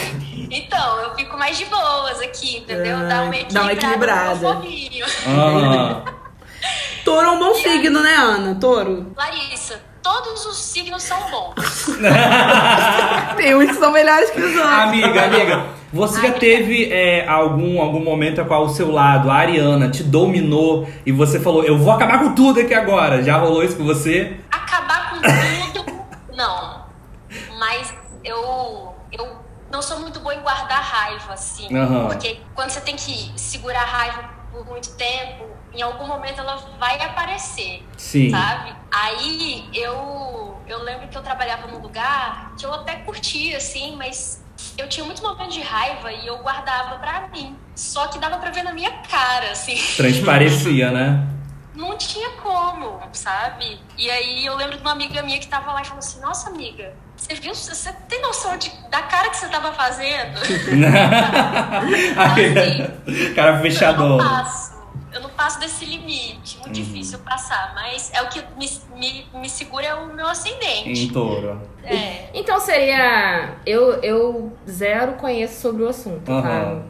Então, 0.50 1.00
eu 1.00 1.14
fico 1.14 1.36
mais 1.38 1.56
de 1.56 1.64
boas 1.64 2.20
aqui, 2.20 2.58
entendeu? 2.58 2.98
Dá 3.08 3.22
uma 3.22 3.34
equilibrada. 3.34 3.54
dá 3.54 3.62
uma 3.62 3.72
equilibrada. 3.72 4.34
no 4.34 4.62
fofinho. 4.62 5.06
Touro 7.06 7.24
é 7.24 7.30
um 7.30 7.38
bom 7.38 7.54
signo, 7.54 8.02
né, 8.02 8.16
Ana? 8.16 8.56
Touro. 8.56 9.12
Larissa, 9.16 9.80
todos 10.02 10.44
os 10.44 10.56
signos 10.56 11.04
são 11.04 11.16
bons. 11.30 11.86
Tem 13.38 13.54
uns 13.54 13.68
que 13.68 13.74
são 13.74 13.92
melhores 13.92 14.28
que 14.30 14.40
os 14.40 14.56
outros. 14.56 14.72
Amiga, 14.72 15.26
amiga, 15.26 15.66
você 15.92 16.20
já 16.20 16.32
teve 16.32 16.92
é, 16.92 17.24
algum, 17.28 17.80
algum 17.80 18.02
momento 18.02 18.40
a 18.40 18.44
qual 18.44 18.64
o 18.64 18.68
seu 18.68 18.90
lado, 18.90 19.30
a 19.30 19.34
Ariana, 19.34 19.88
te 19.88 20.02
dominou 20.02 20.88
e 21.06 21.12
você 21.12 21.38
falou, 21.38 21.62
eu 21.62 21.78
vou 21.78 21.92
acabar 21.92 22.18
com 22.18 22.34
tudo 22.34 22.58
aqui 22.58 22.74
agora? 22.74 23.22
Já 23.22 23.36
rolou 23.36 23.62
isso 23.62 23.76
com 23.76 23.84
você? 23.84 24.40
Acabar 24.50 25.10
com 25.10 25.20
tudo, 25.20 26.04
não. 26.34 26.86
Mas 27.56 27.94
eu, 28.24 28.96
eu 29.12 29.36
não 29.70 29.80
sou 29.80 30.00
muito 30.00 30.18
boa 30.18 30.34
em 30.34 30.40
guardar 30.40 30.82
raiva, 30.82 31.34
assim. 31.34 31.72
Aham. 31.72 32.08
Porque 32.08 32.40
quando 32.52 32.70
você 32.70 32.80
tem 32.80 32.96
que 32.96 33.30
segurar 33.36 33.82
a 33.82 33.86
raiva 33.86 34.24
por 34.50 34.66
muito 34.66 34.90
tempo, 34.96 35.55
em 35.76 35.82
algum 35.82 36.06
momento 36.06 36.40
ela 36.40 36.56
vai 36.78 37.00
aparecer. 37.02 37.86
Sim. 37.96 38.30
sabe? 38.30 38.74
Aí 38.90 39.68
eu, 39.74 40.58
eu 40.66 40.82
lembro 40.82 41.08
que 41.08 41.16
eu 41.16 41.22
trabalhava 41.22 41.66
num 41.66 41.78
lugar 41.78 42.54
que 42.58 42.64
eu 42.64 42.72
até 42.72 42.96
curtia, 42.96 43.58
assim, 43.58 43.94
mas 43.96 44.42
eu 44.78 44.88
tinha 44.88 45.04
muitos 45.04 45.22
momentos 45.22 45.54
de 45.54 45.60
raiva 45.60 46.10
e 46.12 46.26
eu 46.26 46.38
guardava 46.38 46.96
pra 46.98 47.28
mim. 47.28 47.56
Só 47.74 48.06
que 48.08 48.18
dava 48.18 48.38
pra 48.38 48.50
ver 48.50 48.62
na 48.62 48.72
minha 48.72 48.90
cara, 49.10 49.50
assim. 49.50 49.76
Transparecia, 49.96 50.90
né? 50.90 51.28
Não 51.74 51.96
tinha 51.98 52.30
como, 52.42 52.98
sabe? 53.12 53.78
E 53.98 54.10
aí 54.10 54.46
eu 54.46 54.56
lembro 54.56 54.76
de 54.76 54.82
uma 54.82 54.92
amiga 54.92 55.22
minha 55.22 55.38
que 55.38 55.46
tava 55.46 55.74
lá 55.74 55.82
e 55.82 55.84
falou 55.84 55.98
assim: 55.98 56.20
Nossa, 56.22 56.48
amiga, 56.48 56.94
você 57.14 57.34
viu? 57.34 57.54
Você 57.54 57.92
tem 58.08 58.22
noção 58.22 58.56
de, 58.56 58.72
da 58.90 59.02
cara 59.02 59.28
que 59.28 59.36
você 59.36 59.48
tava 59.48 59.74
fazendo? 59.74 60.38
Aí, 62.16 63.34
Cara 63.34 63.50
Eu 63.50 63.54
não 63.56 63.62
fechador. 63.62 64.22
Eu 65.16 65.22
não 65.22 65.30
passo 65.30 65.58
desse 65.58 65.84
limite. 65.84 66.56
Muito 66.58 66.66
Uhum. 66.66 66.72
difícil 66.72 67.18
passar. 67.20 67.72
Mas 67.74 68.10
é 68.12 68.20
o 68.22 68.28
que 68.28 68.40
me, 68.58 68.68
me, 68.98 69.26
me 69.40 69.48
segura 69.48 69.86
é 69.86 69.94
o 69.94 70.12
meu 70.14 70.26
ascendente. 70.26 70.90
Em 70.90 71.08
touro. 71.08 71.60
É. 71.82 72.28
Então 72.34 72.60
seria. 72.60 73.54
Eu, 73.64 73.94
eu 74.02 74.52
zero 74.68 75.12
conheço 75.14 75.60
sobre 75.60 75.82
o 75.82 75.88
assunto, 75.88 76.30
Aham. 76.30 76.42
tá? 76.42 76.82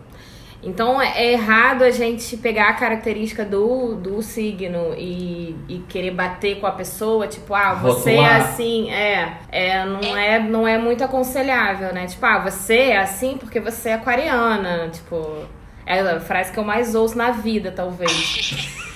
Então 0.62 1.00
é 1.00 1.32
errado 1.32 1.82
a 1.84 1.90
gente 1.90 2.36
pegar 2.38 2.70
a 2.70 2.72
característica 2.72 3.44
do, 3.44 3.94
do 3.94 4.20
signo 4.20 4.94
e, 4.98 5.54
e 5.68 5.78
querer 5.88 6.10
bater 6.10 6.58
com 6.58 6.66
a 6.66 6.72
pessoa, 6.72 7.28
tipo, 7.28 7.54
ah, 7.54 7.74
você 7.74 8.14
é 8.14 8.16
Rotular. 8.16 8.36
assim, 8.40 8.90
é, 8.90 9.38
é, 9.52 9.84
não 9.84 10.16
é, 10.16 10.38
não 10.40 10.66
é 10.66 10.76
muito 10.76 11.04
aconselhável, 11.04 11.92
né? 11.94 12.06
Tipo, 12.06 12.26
ah, 12.26 12.38
você 12.40 12.76
é 12.88 12.96
assim 12.96 13.36
porque 13.38 13.60
você 13.60 13.90
é 13.90 13.94
aquariana, 13.94 14.88
tipo, 14.88 15.44
é 15.86 16.00
a 16.00 16.20
frase 16.20 16.52
que 16.52 16.58
eu 16.58 16.64
mais 16.64 16.94
ouço 16.94 17.16
na 17.16 17.30
vida, 17.30 17.72
talvez. 17.72 18.76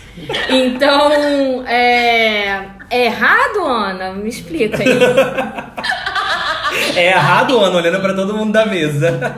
Então, 0.50 1.64
é, 1.66 2.68
é 2.90 3.04
errado, 3.06 3.64
Ana? 3.64 4.12
Me 4.12 4.28
explica 4.28 4.76
aí. 4.82 4.88
É 6.96 7.06
errado, 7.12 7.58
Ana, 7.58 7.76
olhando 7.76 8.00
pra 8.00 8.12
todo 8.12 8.36
mundo 8.36 8.52
da 8.52 8.66
mesa. 8.66 9.36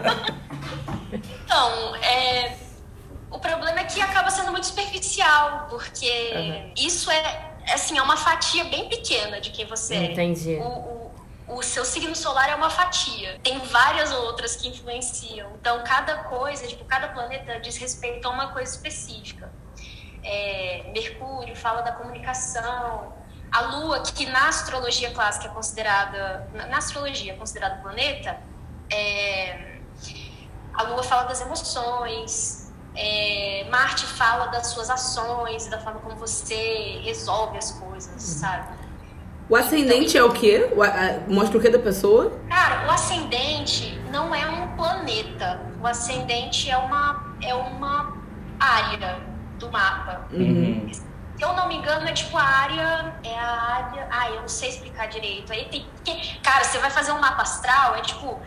Então, 1.44 1.94
é, 1.96 2.52
o 3.30 3.38
problema 3.38 3.80
é 3.80 3.84
que 3.84 4.00
acaba 4.00 4.30
sendo 4.30 4.50
muito 4.50 4.66
superficial, 4.66 5.66
porque 5.70 6.72
isso 6.76 7.10
é, 7.10 7.52
assim, 7.72 7.98
é 7.98 8.02
uma 8.02 8.16
fatia 8.16 8.64
bem 8.64 8.88
pequena 8.88 9.40
de 9.40 9.50
quem 9.50 9.66
você 9.66 9.94
é. 9.94 10.04
Entendi. 10.12 10.54
O, 10.56 10.64
o, 10.64 11.01
o 11.54 11.62
seu 11.62 11.84
signo 11.84 12.14
solar 12.14 12.48
é 12.48 12.54
uma 12.54 12.70
fatia. 12.70 13.38
Tem 13.42 13.58
várias 13.58 14.12
outras 14.12 14.56
que 14.56 14.68
influenciam. 14.68 15.52
Então, 15.60 15.82
cada 15.84 16.24
coisa, 16.24 16.66
tipo, 16.66 16.84
cada 16.84 17.08
planeta 17.08 17.60
diz 17.60 17.76
respeito 17.76 18.26
a 18.26 18.30
uma 18.30 18.52
coisa 18.52 18.70
específica. 18.70 19.52
É, 20.22 20.90
Mercúrio 20.92 21.54
fala 21.56 21.82
da 21.82 21.92
comunicação. 21.92 23.12
A 23.50 23.60
Lua, 23.60 24.02
que 24.02 24.26
na 24.26 24.48
astrologia 24.48 25.10
clássica 25.10 25.46
é 25.48 25.50
considerada. 25.50 26.48
Na, 26.52 26.78
astrologia 26.78 27.32
é 27.32 27.36
considerado 27.36 27.82
planeta, 27.82 28.38
é, 28.90 29.78
a 30.74 30.82
Lua 30.84 31.02
fala 31.02 31.24
das 31.24 31.40
emoções. 31.40 32.72
é, 32.94 33.66
Marte 33.70 34.06
fala 34.06 34.46
das 34.46 34.68
suas 34.68 34.90
ações, 34.90 35.66
da 35.66 35.80
forma 35.80 36.00
como 36.00 36.16
você 36.16 37.00
resolve 37.04 37.56
as 37.58 37.72
coisas, 37.72 38.22
sabe? 38.22 38.81
O 39.52 39.56
ascendente 39.56 40.16
é 40.16 40.24
o 40.24 40.32
quê? 40.32 40.66
O 40.74 40.82
a- 40.82 41.20
mostra 41.28 41.58
o 41.58 41.60
quê 41.60 41.68
da 41.68 41.78
pessoa? 41.78 42.32
Cara, 42.48 42.86
o 42.86 42.90
ascendente 42.90 44.00
não 44.10 44.34
é 44.34 44.46
um 44.48 44.68
planeta. 44.68 45.60
O 45.78 45.86
ascendente 45.86 46.70
é 46.70 46.76
uma, 46.78 47.36
é 47.42 47.54
uma 47.54 48.16
área 48.58 49.20
do 49.58 49.70
mapa. 49.70 50.22
Uhum. 50.32 50.88
Se 50.90 51.02
eu 51.38 51.52
não 51.52 51.68
me 51.68 51.76
engano, 51.76 52.08
é 52.08 52.12
tipo 52.12 52.34
a 52.38 52.42
área. 52.42 53.14
É 53.22 53.38
a 53.38 53.60
área. 53.60 54.08
Ah, 54.10 54.30
eu 54.30 54.40
não 54.40 54.48
sei 54.48 54.70
explicar 54.70 55.08
direito. 55.08 55.52
Aí 55.52 55.66
tem. 55.66 55.84
porque, 55.96 56.16
Cara, 56.42 56.64
você 56.64 56.78
vai 56.78 56.88
fazer 56.90 57.12
um 57.12 57.20
mapa 57.20 57.42
astral, 57.42 57.94
é 57.96 58.00
tipo. 58.00 58.40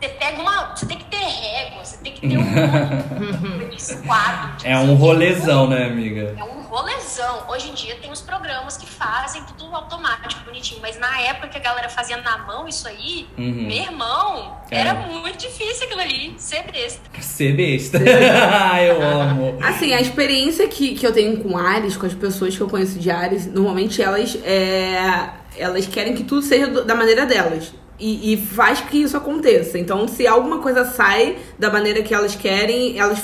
Você 0.00 0.08
pega 0.10 0.40
uma. 0.42 0.74
Você 0.76 0.84
tem 0.86 0.98
que 0.98 1.04
ter 1.06 1.16
régua, 1.16 1.82
você 1.84 1.96
tem 1.98 2.12
que 2.12 2.20
ter 2.28 2.36
um 2.36 2.44
quadro. 4.06 4.56
de 4.58 4.66
É 4.68 4.76
um 4.76 4.94
rolezão, 4.94 5.66
né, 5.68 5.84
amiga? 5.86 6.34
É 6.38 6.44
um 6.44 6.60
rolezão. 6.62 7.44
Hoje 7.48 7.70
em 7.70 7.74
dia 7.74 7.96
tem 7.96 8.10
os 8.12 8.20
programas 8.20 8.76
que 8.76 8.86
fazem 8.86 9.42
tudo 9.56 9.74
automático, 9.74 10.44
bonitinho. 10.44 10.80
Mas 10.82 10.98
na 10.98 11.18
época 11.22 11.48
que 11.48 11.56
a 11.56 11.60
galera 11.60 11.88
fazia 11.88 12.18
na 12.18 12.36
mão 12.38 12.68
isso 12.68 12.86
aí, 12.86 13.26
Uhum. 13.38 13.66
meu 13.66 13.70
irmão, 13.76 14.58
É. 14.70 14.80
era 14.80 14.92
muito 14.94 15.38
difícil 15.38 15.86
aquilo 15.86 16.00
ali, 16.02 16.34
ser 16.36 16.64
besta. 16.70 17.00
Ser 17.20 17.52
besta. 17.56 17.98
Eu 18.86 19.02
amo. 19.02 19.58
Assim, 19.62 19.94
a 19.94 20.00
experiência 20.00 20.68
que, 20.68 20.94
que 20.94 21.06
eu 21.06 21.12
tenho 21.12 21.38
com 21.42 21.56
Ares, 21.56 21.96
com 21.96 22.04
as 22.06 22.14
pessoas 22.14 22.54
que 22.54 22.60
eu 22.60 22.68
conheço 22.68 22.98
de 22.98 23.10
Ares, 23.10 23.46
normalmente 23.46 24.02
elas, 24.02 24.36
é, 24.44 25.30
elas 25.56 25.86
querem 25.86 26.14
que 26.14 26.22
tudo 26.24 26.42
seja 26.42 26.66
da 26.84 26.94
maneira 26.94 27.24
delas. 27.24 27.72
E, 27.98 28.34
e 28.34 28.36
faz 28.36 28.80
que 28.80 28.98
isso 28.98 29.16
aconteça. 29.16 29.78
Então, 29.78 30.06
se 30.06 30.26
alguma 30.26 30.58
coisa 30.58 30.84
sai 30.84 31.38
da 31.58 31.70
maneira 31.70 32.02
que 32.02 32.14
elas 32.14 32.34
querem, 32.34 32.98
elas 32.98 33.22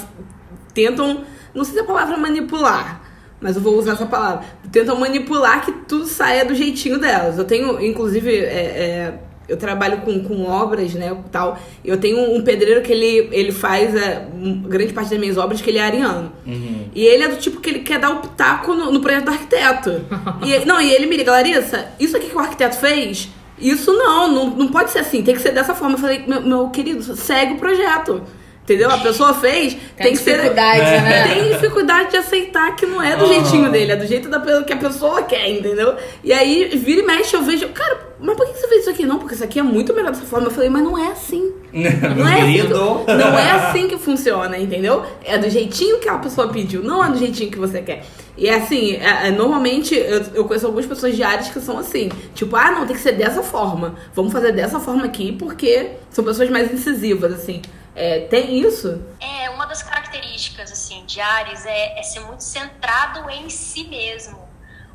tentam. 0.72 1.24
Não 1.54 1.64
sei 1.64 1.74
se 1.74 1.80
é 1.80 1.82
a 1.82 1.86
palavra 1.86 2.16
manipular, 2.16 3.02
mas 3.40 3.56
eu 3.56 3.62
vou 3.62 3.76
usar 3.78 3.92
essa 3.92 4.06
palavra. 4.06 4.44
Tentam 4.70 4.98
manipular 4.98 5.64
que 5.64 5.72
tudo 5.72 6.06
saia 6.06 6.44
do 6.44 6.54
jeitinho 6.54 6.98
delas. 6.98 7.36
Eu 7.36 7.44
tenho, 7.44 7.84
inclusive, 7.84 8.34
é, 8.34 8.40
é, 8.40 9.14
eu 9.48 9.56
trabalho 9.56 9.98
com, 9.98 10.22
com 10.24 10.44
obras, 10.44 10.94
né, 10.94 11.14
tal. 11.30 11.58
Eu 11.84 11.98
tenho 11.98 12.34
um 12.34 12.42
pedreiro 12.42 12.80
que 12.80 12.92
ele, 12.92 13.28
ele 13.32 13.52
faz 13.52 13.94
é, 13.94 14.26
grande 14.66 14.92
parte 14.92 15.10
das 15.10 15.18
minhas 15.18 15.36
obras 15.36 15.60
que 15.60 15.68
ele 15.68 15.78
é 15.78 15.82
ariano. 15.82 16.32
Uhum. 16.46 16.86
E 16.94 17.04
ele 17.04 17.24
é 17.24 17.28
do 17.28 17.36
tipo 17.36 17.60
que 17.60 17.68
ele 17.68 17.80
quer 17.80 17.98
dar 17.98 18.10
o 18.10 18.20
pitaco 18.20 18.72
no, 18.74 18.90
no 18.90 19.00
projeto 19.00 19.24
do 19.24 19.30
arquiteto. 19.30 20.00
e, 20.42 20.64
não, 20.64 20.80
e 20.80 20.90
ele 20.90 21.06
me 21.06 21.16
liga, 21.16 21.32
Larissa, 21.32 21.88
isso 22.00 22.16
aqui 22.16 22.30
que 22.30 22.36
o 22.36 22.40
arquiteto 22.40 22.76
fez, 22.76 23.28
isso 23.68 23.92
não, 23.92 24.28
não, 24.28 24.50
não 24.50 24.68
pode 24.68 24.90
ser 24.90 25.00
assim, 25.00 25.22
tem 25.22 25.34
que 25.34 25.40
ser 25.40 25.52
dessa 25.52 25.74
forma. 25.74 25.94
Eu 25.94 26.00
falei, 26.00 26.24
meu, 26.26 26.40
meu 26.42 26.70
querido, 26.70 27.02
segue 27.16 27.54
o 27.54 27.58
projeto. 27.58 28.22
Entendeu? 28.62 28.88
A 28.90 28.98
pessoa 28.98 29.34
fez, 29.34 29.76
tem, 29.96 30.12
que 30.12 30.18
ser. 30.18 30.36
dificuldade, 30.36 30.80
né? 30.80 31.34
Tem 31.34 31.48
dificuldade 31.52 32.10
de 32.12 32.16
aceitar 32.18 32.76
que 32.76 32.86
não 32.86 33.02
é 33.02 33.16
do 33.16 33.24
Ah. 33.24 33.26
jeitinho 33.26 33.70
dele, 33.72 33.90
é 33.92 33.96
do 33.96 34.06
jeito 34.06 34.28
da, 34.28 34.38
que 34.62 34.72
a 34.72 34.76
pessoa 34.76 35.22
quer, 35.24 35.50
entendeu? 35.50 35.96
E 36.22 36.32
aí, 36.32 36.68
vira 36.76 37.02
e 37.02 37.04
mexe, 37.04 37.34
eu 37.34 37.42
vejo, 37.42 37.68
cara, 37.70 37.98
mas 38.20 38.36
por 38.36 38.46
que 38.46 38.56
você 38.56 38.68
fez 38.68 38.82
isso 38.82 38.90
aqui? 38.90 39.04
Não, 39.04 39.18
porque 39.18 39.34
isso 39.34 39.42
aqui 39.42 39.58
é 39.58 39.64
muito 39.64 39.92
melhor 39.92 40.12
dessa 40.12 40.24
forma. 40.24 40.46
Eu 40.46 40.52
falei, 40.52 40.70
mas 40.70 40.84
não 40.84 40.96
é 40.96 41.08
assim. 41.08 41.52
Não 41.72 42.28
é, 42.28 42.42
assim 42.42 42.52
que, 42.66 42.68
não 43.14 43.38
é 43.38 43.50
assim 43.50 43.88
que 43.88 43.96
funciona, 43.96 44.58
entendeu? 44.58 45.02
É 45.24 45.38
do 45.38 45.48
jeitinho 45.48 45.98
que 46.00 46.08
a 46.08 46.18
pessoa 46.18 46.48
pediu, 46.48 46.82
não 46.82 47.02
é 47.02 47.08
do 47.08 47.16
jeitinho 47.18 47.50
que 47.50 47.58
você 47.58 47.80
quer. 47.80 48.04
E 48.36 48.46
é 48.46 48.56
assim, 48.56 48.92
é- 48.96 49.28
é, 49.28 49.30
normalmente 49.30 49.94
eu, 49.94 50.22
eu 50.34 50.44
conheço 50.44 50.66
algumas 50.66 50.84
pessoas 50.84 51.16
de 51.16 51.22
áreas 51.22 51.48
que 51.48 51.58
são 51.60 51.78
assim. 51.78 52.10
Tipo, 52.34 52.56
ah, 52.56 52.70
não, 52.72 52.86
tem 52.86 52.94
que 52.94 53.00
ser 53.00 53.12
dessa 53.12 53.42
forma. 53.42 53.94
Vamos 54.14 54.32
fazer 54.34 54.52
dessa 54.52 54.78
forma 54.78 55.04
aqui, 55.06 55.32
porque 55.32 55.92
são 56.10 56.22
pessoas 56.22 56.50
mais 56.50 56.70
incisivas, 56.70 57.32
assim. 57.32 57.62
É, 57.94 58.20
tem 58.20 58.58
isso? 58.58 59.04
É, 59.20 59.50
uma 59.50 59.66
das 59.66 59.82
características, 59.82 60.72
assim, 60.72 61.04
de 61.04 61.20
Ares 61.20 61.66
é, 61.66 61.98
é 61.98 62.02
ser 62.02 62.20
muito 62.20 62.42
centrado 62.42 63.28
em 63.28 63.48
si 63.50 63.84
mesmo. 63.84 64.40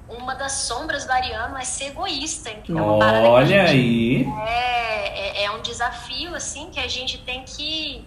Uma 0.10 0.34
das 0.36 0.54
sombras 0.54 1.06
do 1.06 1.12
Ariano 1.12 1.58
é 1.58 1.64
ser 1.64 1.88
egoísta. 1.88 2.50
então 2.50 3.02
É 3.04 3.28
Olha 3.28 3.64
aí. 3.64 4.26
É, 4.48 5.42
é, 5.42 5.44
é 5.44 5.52
um 5.52 5.62
desafio, 5.62 6.34
assim, 6.34 6.70
que 6.72 6.80
a 6.80 6.88
gente 6.88 7.20
tem 7.20 7.44
que 7.44 8.06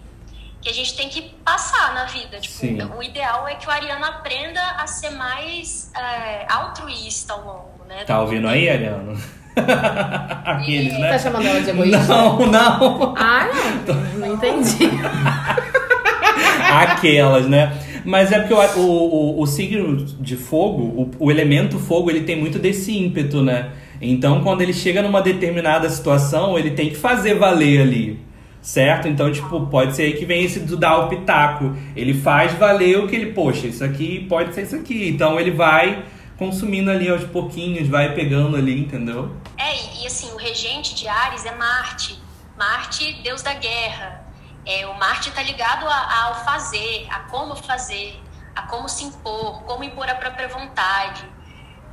que 0.61 0.69
a 0.69 0.73
gente 0.73 0.95
tem 0.95 1.09
que 1.09 1.23
passar 1.43 1.91
na 1.95 2.05
vida. 2.05 2.39
Tipo, 2.39 2.95
o 2.95 3.01
ideal 3.01 3.47
é 3.47 3.55
que 3.55 3.67
o 3.67 3.71
Ariano 3.71 4.05
aprenda 4.05 4.61
a 4.77 4.85
ser 4.85 5.09
mais 5.09 5.91
é, 5.95 6.45
altruísta 6.47 7.33
ao 7.33 7.41
longo, 7.41 7.85
né? 7.87 8.05
Tá 8.05 8.21
ouvindo 8.21 8.47
aí, 8.47 8.69
Ariano? 8.69 9.19
Aqueles, 10.45 10.93
Tá 10.93 10.99
né? 10.99 11.19
chamando 11.19 11.45
ela 11.45 11.61
de 11.61 11.69
egoísta? 11.69 11.99
Não, 12.07 12.45
não. 12.47 13.13
Ah, 13.17 13.47
não. 13.87 13.95
Não 14.19 14.33
entendi. 14.35 14.89
Aquelas, 16.71 17.47
né? 17.47 17.73
Mas 18.05 18.31
é 18.31 18.39
porque 18.39 18.53
o, 18.53 18.81
o, 18.81 19.39
o, 19.39 19.41
o 19.41 19.45
signo 19.47 19.97
de 19.97 20.35
fogo, 20.35 20.81
o, 20.81 21.25
o 21.25 21.31
elemento 21.31 21.77
fogo, 21.77 22.09
ele 22.09 22.21
tem 22.21 22.35
muito 22.35 22.57
desse 22.57 22.97
ímpeto, 22.97 23.41
né? 23.41 23.69
Então, 24.01 24.41
quando 24.41 24.61
ele 24.61 24.73
chega 24.73 25.01
numa 25.01 25.21
determinada 25.21 25.87
situação, 25.89 26.57
ele 26.57 26.71
tem 26.71 26.89
que 26.89 26.95
fazer 26.95 27.35
valer 27.35 27.81
ali. 27.81 28.19
Certo? 28.61 29.07
Então, 29.07 29.31
tipo, 29.31 29.59
pode 29.67 29.95
ser 29.95 30.03
aí 30.03 30.13
que 30.13 30.23
vem 30.25 30.43
esse 30.43 30.59
do 30.59 30.77
dar 30.77 30.97
o 30.99 31.07
pitaco. 31.07 31.75
Ele 31.95 32.13
faz 32.13 32.53
valer 32.53 32.99
o 32.99 33.07
que 33.07 33.15
ele, 33.15 33.27
poxa, 33.33 33.67
isso 33.67 33.83
aqui 33.83 34.25
pode 34.29 34.53
ser 34.53 34.63
isso 34.63 34.75
aqui. 34.75 35.09
Então, 35.09 35.39
ele 35.39 35.51
vai 35.51 36.03
consumindo 36.45 36.89
ali 36.89 37.07
aos 37.07 37.23
pouquinhos, 37.25 37.87
vai 37.87 38.15
pegando 38.15 38.57
ali, 38.57 38.81
entendeu? 38.81 39.31
É, 39.59 40.01
e, 40.01 40.07
assim, 40.07 40.31
o 40.33 40.37
regente 40.37 40.95
de 40.95 41.07
Ares 41.07 41.45
é 41.45 41.53
Marte. 41.53 42.19
Marte, 42.57 43.13
deus 43.21 43.43
da 43.43 43.53
guerra. 43.53 44.23
É, 44.65 44.87
o 44.87 44.97
Marte 44.97 45.29
tá 45.29 45.43
ligado 45.43 45.85
a- 45.87 46.23
ao 46.25 46.43
fazer, 46.43 47.05
a 47.11 47.19
como 47.29 47.55
fazer, 47.55 48.19
a 48.55 48.63
como 48.63 48.89
se 48.89 49.03
impor, 49.03 49.61
como 49.67 49.83
impor 49.83 50.09
a 50.09 50.15
própria 50.15 50.47
vontade. 50.47 51.23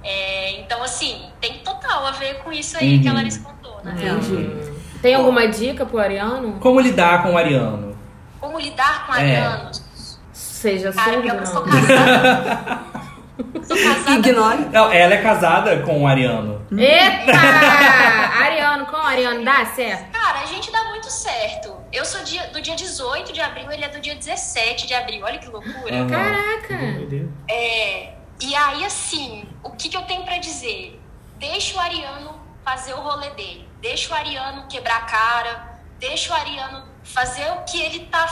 É, 0.03 0.59
então, 0.61 0.83
assim, 0.83 1.27
tem 1.43 1.59
total 1.59 2.07
a 2.07 2.13
ver 2.13 2.39
com 2.43 2.51
isso 2.51 2.79
aí 2.79 2.97
Uhum. 2.97 3.03
que 3.03 3.09
a 3.09 3.13
Larissa 3.13 3.41
contou, 3.41 3.79
né? 3.85 3.93
Entendi. 3.99 4.73
Tem 5.03 5.15
alguma 5.15 5.47
dica 5.47 5.85
pro 5.85 5.99
Ariano? 5.99 6.55
Como 6.59 6.81
lidar 6.81 7.23
com 7.23 7.35
o 7.35 7.37
Ariano? 7.37 7.99
Como 8.41 8.59
lidar 8.59 9.07
com 9.07 9.13
É. 9.15 9.17
arianos? 9.19 9.83
Seja 10.33 10.91
Cara, 10.91 11.13
surdo, 11.13 11.29
eu 11.29 11.35
não. 11.35 11.47
sou 11.47 11.63
casada. 11.63 12.81
Ignore. 14.19 14.67
Não, 14.73 14.91
ela 14.93 15.15
é 15.15 15.23
casada 15.23 15.79
com 15.83 16.03
o 16.03 16.07
Ariano. 16.07 16.67
Eita! 16.77 17.33
Ariano, 18.43 18.87
com 18.87 18.97
Ariano, 18.97 19.45
dá 19.45 19.65
certo? 19.67 20.11
Cara, 20.13 20.41
a 20.41 20.47
gente 20.47 20.71
dá 20.71 20.85
muito 20.85 21.11
certo. 21.11 21.75
Eu 21.93 22.05
sou 22.05 22.23
dia- 22.25 22.49
do 22.49 22.61
dia 22.61 22.75
18 22.77 23.33
de 23.33 23.41
abril, 23.41 23.71
ele 23.71 23.85
é 23.85 23.89
do 23.89 24.01
dia 24.01 24.15
17 24.15 24.87
de 24.87 24.95
abril. 24.95 25.25
Olha 25.25 25.39
que 25.39 25.49
loucura. 25.49 25.95
Aham. 25.95 26.07
Caraca! 26.09 26.75
É, 27.49 28.13
e 28.41 28.55
aí, 28.55 28.85
assim, 28.85 29.45
o 29.63 29.71
que, 29.71 29.89
que 29.89 29.97
eu 29.97 30.03
tenho 30.03 30.23
pra 30.25 30.39
dizer? 30.39 31.01
Deixa 31.39 31.77
o 31.77 31.81
Ariano 31.81 32.35
fazer 32.65 32.93
o 32.95 32.99
rolê 33.01 33.31
dele. 33.31 33.67
Deixa 33.81 34.13
o 34.13 34.17
Ariano 34.17 34.67
quebrar 34.69 34.97
a 34.99 35.01
cara. 35.03 35.69
Deixa 35.99 36.33
o 36.33 36.37
Ariano 36.37 36.83
fazer 37.03 37.47
o 37.53 37.65
que 37.65 37.81
ele 37.81 38.01
tá 38.11 38.27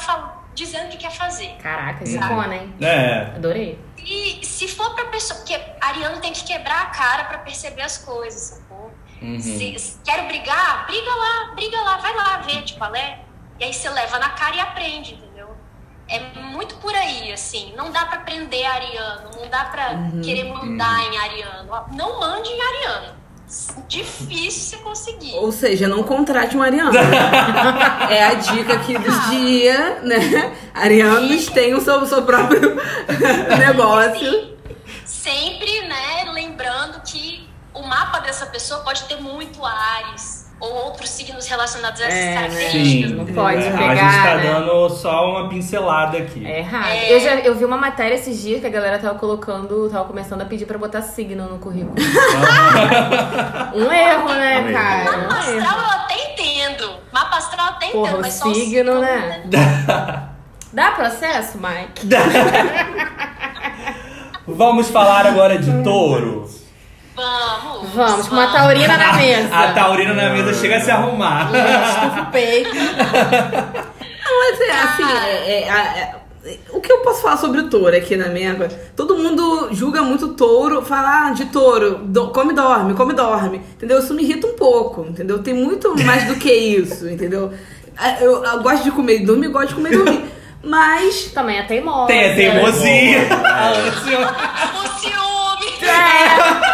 dizendo 0.54 0.88
que 0.88 0.96
quer 0.98 1.10
fazer. 1.10 1.54
Caraca, 1.62 2.04
zicona, 2.04 2.54
hein? 2.56 2.75
É. 2.80 3.32
Adorei. 3.36 3.78
E 4.06 4.44
se 4.46 4.68
for 4.68 4.94
pra 4.94 5.06
pessoa. 5.06 5.38
Porque 5.40 5.60
Ariano 5.80 6.20
tem 6.20 6.32
que 6.32 6.44
quebrar 6.44 6.82
a 6.82 6.86
cara 6.86 7.25
pra 7.25 7.38
perceber 7.38 7.82
as 7.82 7.98
coisas, 7.98 8.40
sacou? 8.40 8.92
Uhum. 9.20 9.40
Se, 9.40 9.78
se- 9.78 9.98
quero 10.04 10.26
brigar? 10.26 10.86
Briga 10.86 11.10
lá, 11.14 11.52
briga 11.54 11.80
lá, 11.80 11.96
vai 11.98 12.14
lá 12.14 12.36
ver 12.38 12.62
de 12.62 12.75
qual 12.75 12.94
é. 12.94 13.20
E 13.58 13.64
aí 13.64 13.72
você 13.75 13.88
leva 13.88 14.18
na 14.18 14.30
cara 14.30 14.54
e 14.56 14.60
aprende, 14.60 15.14
entendeu? 15.14 15.56
É 16.08 16.20
muito 16.40 16.76
por 16.76 16.94
aí, 16.94 17.32
assim. 17.32 17.75
Não 17.76 17.90
dá 17.90 18.06
pra 18.06 18.18
prender 18.20 18.64
Ariano, 18.64 19.30
não 19.40 19.48
dá 19.48 19.64
pra 19.64 19.88
querer 20.22 20.44
mandar 20.44 21.00
em 21.02 21.18
Ariano. 21.18 21.84
Não 21.92 22.20
mande 22.20 22.48
em 22.48 22.60
Ariano. 22.62 23.16
Difícil 23.87 24.79
você 24.79 24.85
conseguir. 24.85 25.35
Ou 25.35 25.53
seja, 25.53 25.87
não 25.87 26.03
contrate 26.03 26.57
um 26.57 26.62
ariano. 26.62 26.97
é 28.11 28.25
a 28.25 28.35
dica 28.35 28.75
aqui 28.75 28.99
do 28.99 29.31
dia, 29.31 30.00
né? 30.03 30.57
Arianos 30.75 31.47
têm 31.47 31.75
o 31.75 31.81
seu, 31.81 32.05
seu 32.07 32.23
próprio 32.23 32.76
negócio. 33.59 34.57
Sempre, 35.05 35.87
né, 35.87 36.31
lembrando 36.33 37.00
que 37.03 37.49
o 37.73 37.83
mapa 37.83 38.19
dessa 38.19 38.47
pessoa 38.47 38.81
pode 38.81 39.05
ter 39.05 39.21
muito 39.21 39.65
Ares 39.65 40.46
ou 40.58 40.72
outros 40.86 41.10
signos 41.10 41.46
relacionados 41.46 42.00
a 42.00 42.04
essas 42.06 42.18
É, 42.18 42.26
né? 42.26 42.34
características. 42.34 43.10
Não 43.12 43.26
pode 43.26 43.62
É, 43.62 43.70
pegar, 43.70 43.90
A 43.90 43.94
gente 43.94 44.22
tá 44.22 44.34
né? 44.36 44.42
dando 44.54 44.88
só 44.90 45.30
uma 45.30 45.48
pincelada 45.48 46.16
aqui. 46.18 46.46
É 46.46 46.60
errado. 46.60 46.88
É. 46.88 47.12
Eu, 47.12 47.20
já, 47.20 47.34
eu 47.36 47.54
vi 47.54 47.64
uma 47.64 47.76
matéria 47.76 48.14
esses 48.14 48.40
dias 48.40 48.60
que 48.60 48.66
a 48.66 48.70
galera 48.70 48.98
tava 48.98 49.18
colocando, 49.18 49.88
tava 49.90 50.04
começando 50.06 50.40
a 50.42 50.44
pedir 50.46 50.64
pra 50.66 50.78
botar 50.78 51.02
signo 51.02 51.46
no 51.46 51.58
currículo. 51.58 51.94
um 53.75 53.92
erro, 53.92 54.28
né, 54.34 54.60
Um 54.60 54.72
cara? 54.72 55.04
Mapa 55.04 55.34
Um 55.34 55.38
astral 55.38 55.78
eu 55.78 55.86
até 55.90 56.32
entendo. 56.32 56.90
Mapa 57.12 57.36
astral 57.36 57.66
eu 57.66 57.72
até 57.75 57.86
Porra, 57.88 58.08
entendo, 58.08 58.22
mas 58.22 58.32
só 58.34 58.48
o 58.48 58.54
signo, 58.54 59.00
né? 59.00 59.42
Dá 60.72 60.90
processo, 60.92 61.58
Mike? 61.58 62.06
Vamos 64.46 64.88
falar 64.90 65.26
agora 65.26 65.58
de 65.58 65.82
touro. 65.82 66.48
Vamos. 67.16 67.90
Vamos, 67.94 68.28
com 68.28 68.35
uma 68.35 68.52
taurina 68.52 68.96
na 68.96 69.12
mesa. 69.14 69.49
A 69.56 69.73
taurina 69.73 70.12
na 70.12 70.30
mesa 70.30 70.52
chega 70.54 70.76
a 70.76 70.80
se 70.80 70.90
arrumar. 70.90 71.50
Estufa 71.54 72.20
o 72.23 72.26
peito. 72.26 72.70
Mas 74.28 74.61
é 74.61 74.70
assim, 74.73 75.02
é- 75.04 75.49
é- 75.49 75.68
é- 75.68 76.14
é- 76.49 76.58
o 76.70 76.80
que 76.80 76.92
eu 76.92 76.99
posso 76.99 77.23
falar 77.23 77.37
sobre 77.38 77.61
o 77.61 77.68
touro 77.70 77.96
aqui 77.96 78.16
na 78.16 78.28
minha. 78.28 78.54
Todo 78.94 79.16
mundo 79.16 79.68
julga 79.73 80.02
muito 80.02 80.28
touro, 80.28 80.82
fala 80.82 81.28
ah, 81.28 81.30
de 81.30 81.46
touro, 81.46 81.99
do- 82.04 82.28
come 82.28 82.52
e 82.52 82.56
dorme, 82.56 82.94
come 82.94 83.12
e 83.12 83.16
dorme. 83.16 83.58
Entendeu? 83.58 83.99
Isso 83.99 84.14
me 84.14 84.23
irrita 84.23 84.46
um 84.46 84.54
pouco, 84.54 85.06
entendeu? 85.08 85.42
Tem 85.42 85.54
muito 85.54 85.96
mais 86.04 86.25
do 86.25 86.37
que 86.37 86.52
isso, 86.52 87.08
entendeu? 87.11 87.52
É, 88.00 88.23
Eu, 88.25 88.44
eu 88.44 88.61
gosto 88.62 88.85
de 88.85 88.90
comer 88.90 89.23
e 89.23 89.25
dormir, 89.26 89.49
gosto 89.49 89.68
de 89.68 89.75
comer 89.75 89.92
e 89.92 89.96
dormir. 89.96 90.25
Mas 90.62 91.30
Também 91.32 91.58
é 91.58 91.62
teimosa. 91.62 92.06
Tem 92.08 92.30
a 92.30 92.35
teimosia. 92.35 93.25
Boa. 93.26 93.40
A 93.49 93.68
Ana, 93.68 93.92
senhora. 94.02 94.37
O 94.75 95.00
ciúme. 95.00 95.26
É, 95.82 96.28
com 96.61 96.65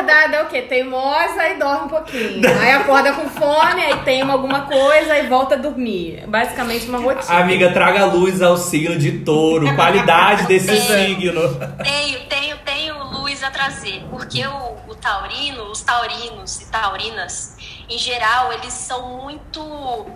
acordada 0.00 0.36
é 0.36 0.42
o 0.42 0.46
quê? 0.46 0.62
Teimosa 0.62 1.48
e 1.48 1.58
dorme 1.58 1.84
um 1.84 1.88
pouquinho. 1.88 2.40
Aí 2.60 2.72
acorda 2.72 3.12
com 3.12 3.28
fome, 3.28 3.82
aí 3.82 3.96
tem 4.02 4.22
alguma 4.22 4.62
coisa 4.62 5.18
e 5.18 5.28
volta 5.28 5.54
a 5.54 5.58
dormir. 5.58 6.24
Basicamente 6.26 6.88
uma 6.88 6.98
rotina. 6.98 7.38
Amiga, 7.38 7.72
traga 7.72 8.06
luz 8.06 8.40
ao 8.42 8.56
signo 8.56 8.98
de 8.98 9.20
touro. 9.20 9.74
Qualidade 9.74 10.46
desse 10.46 10.76
signo. 10.76 11.42
Tenho, 11.82 12.20
tenho, 12.28 12.56
tenho 12.64 13.04
luz 13.04 13.42
a 13.42 13.50
trazer. 13.50 14.02
Porque 14.10 14.44
o, 14.46 14.76
o 14.88 14.94
taurino, 14.94 15.64
os 15.70 15.82
taurinos 15.82 16.60
e 16.60 16.66
taurinas, 16.66 17.56
em 17.88 17.98
geral, 17.98 18.52
eles 18.52 18.72
são 18.72 19.22
muito, 19.22 20.06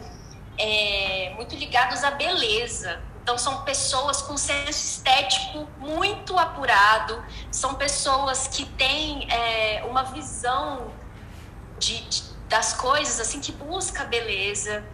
é, 0.58 1.32
muito 1.36 1.54
ligados 1.56 2.02
à 2.02 2.10
beleza. 2.10 2.98
Então, 3.24 3.38
são 3.38 3.62
pessoas 3.62 4.20
com 4.20 4.36
senso 4.36 4.68
estético 4.68 5.66
muito 5.78 6.38
apurado, 6.38 7.24
são 7.50 7.72
pessoas 7.72 8.46
que 8.48 8.66
têm 8.66 9.26
é, 9.32 9.82
uma 9.88 10.02
visão 10.02 10.92
de, 11.78 12.02
de, 12.02 12.22
das 12.50 12.74
coisas, 12.74 13.18
assim, 13.18 13.40
que 13.40 13.50
busca 13.50 14.04
beleza. 14.04 14.84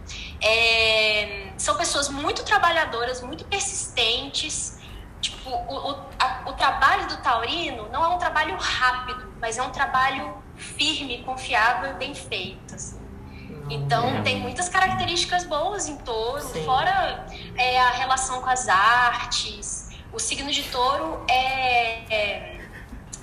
É, 0.41 1.53
são 1.59 1.77
pessoas 1.77 2.09
muito 2.09 2.45
trabalhadoras, 2.45 3.21
muito 3.21 3.45
persistentes. 3.47 4.79
Tipo, 5.21 5.51
o, 5.51 5.91
o, 5.91 5.97
a, 6.17 6.43
o 6.47 6.53
trabalho 6.53 7.09
do 7.09 7.17
taurino 7.17 7.89
não 7.89 8.05
é 8.05 8.09
um 8.11 8.19
trabalho 8.19 8.57
rápido, 8.57 9.35
mas 9.41 9.59
é 9.59 9.63
um 9.63 9.71
trabalho 9.71 10.41
firme, 10.55 11.25
confiável 11.25 11.91
e 11.91 11.95
bem 11.95 12.15
feito. 12.15 12.77
Assim. 12.77 13.00
Então, 13.71 14.23
tem 14.25 14.41
muitas 14.41 14.69
características 14.69 15.45
boas 15.45 15.89
em 15.89 15.97
touro, 15.99 16.43
Sim. 16.43 16.65
fora 16.65 17.25
é, 17.57 17.79
a 17.81 17.91
relação 17.91 18.41
com 18.43 18.51
as 18.51 18.69
artes. 18.69 19.89
O 20.13 20.19
signo 20.19 20.51
de 20.51 20.65
touro 20.65 21.25
é. 21.29 22.15
é- 22.15 22.61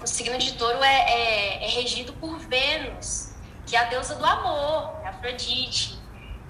o 0.02 0.08
signo 0.08 0.38
de 0.38 0.54
touro 0.54 0.82
é, 0.84 0.96
é- 1.12 1.66
é 1.66 1.70
regido 1.70 2.14
por 2.14 2.38
Vênus, 2.38 3.32
que 3.66 3.76
é 3.76 3.80
a 3.80 3.84
deusa 3.86 4.16
do 4.16 4.26
amor, 4.26 4.94
é 5.04 5.08
Afrodite. 5.08 5.97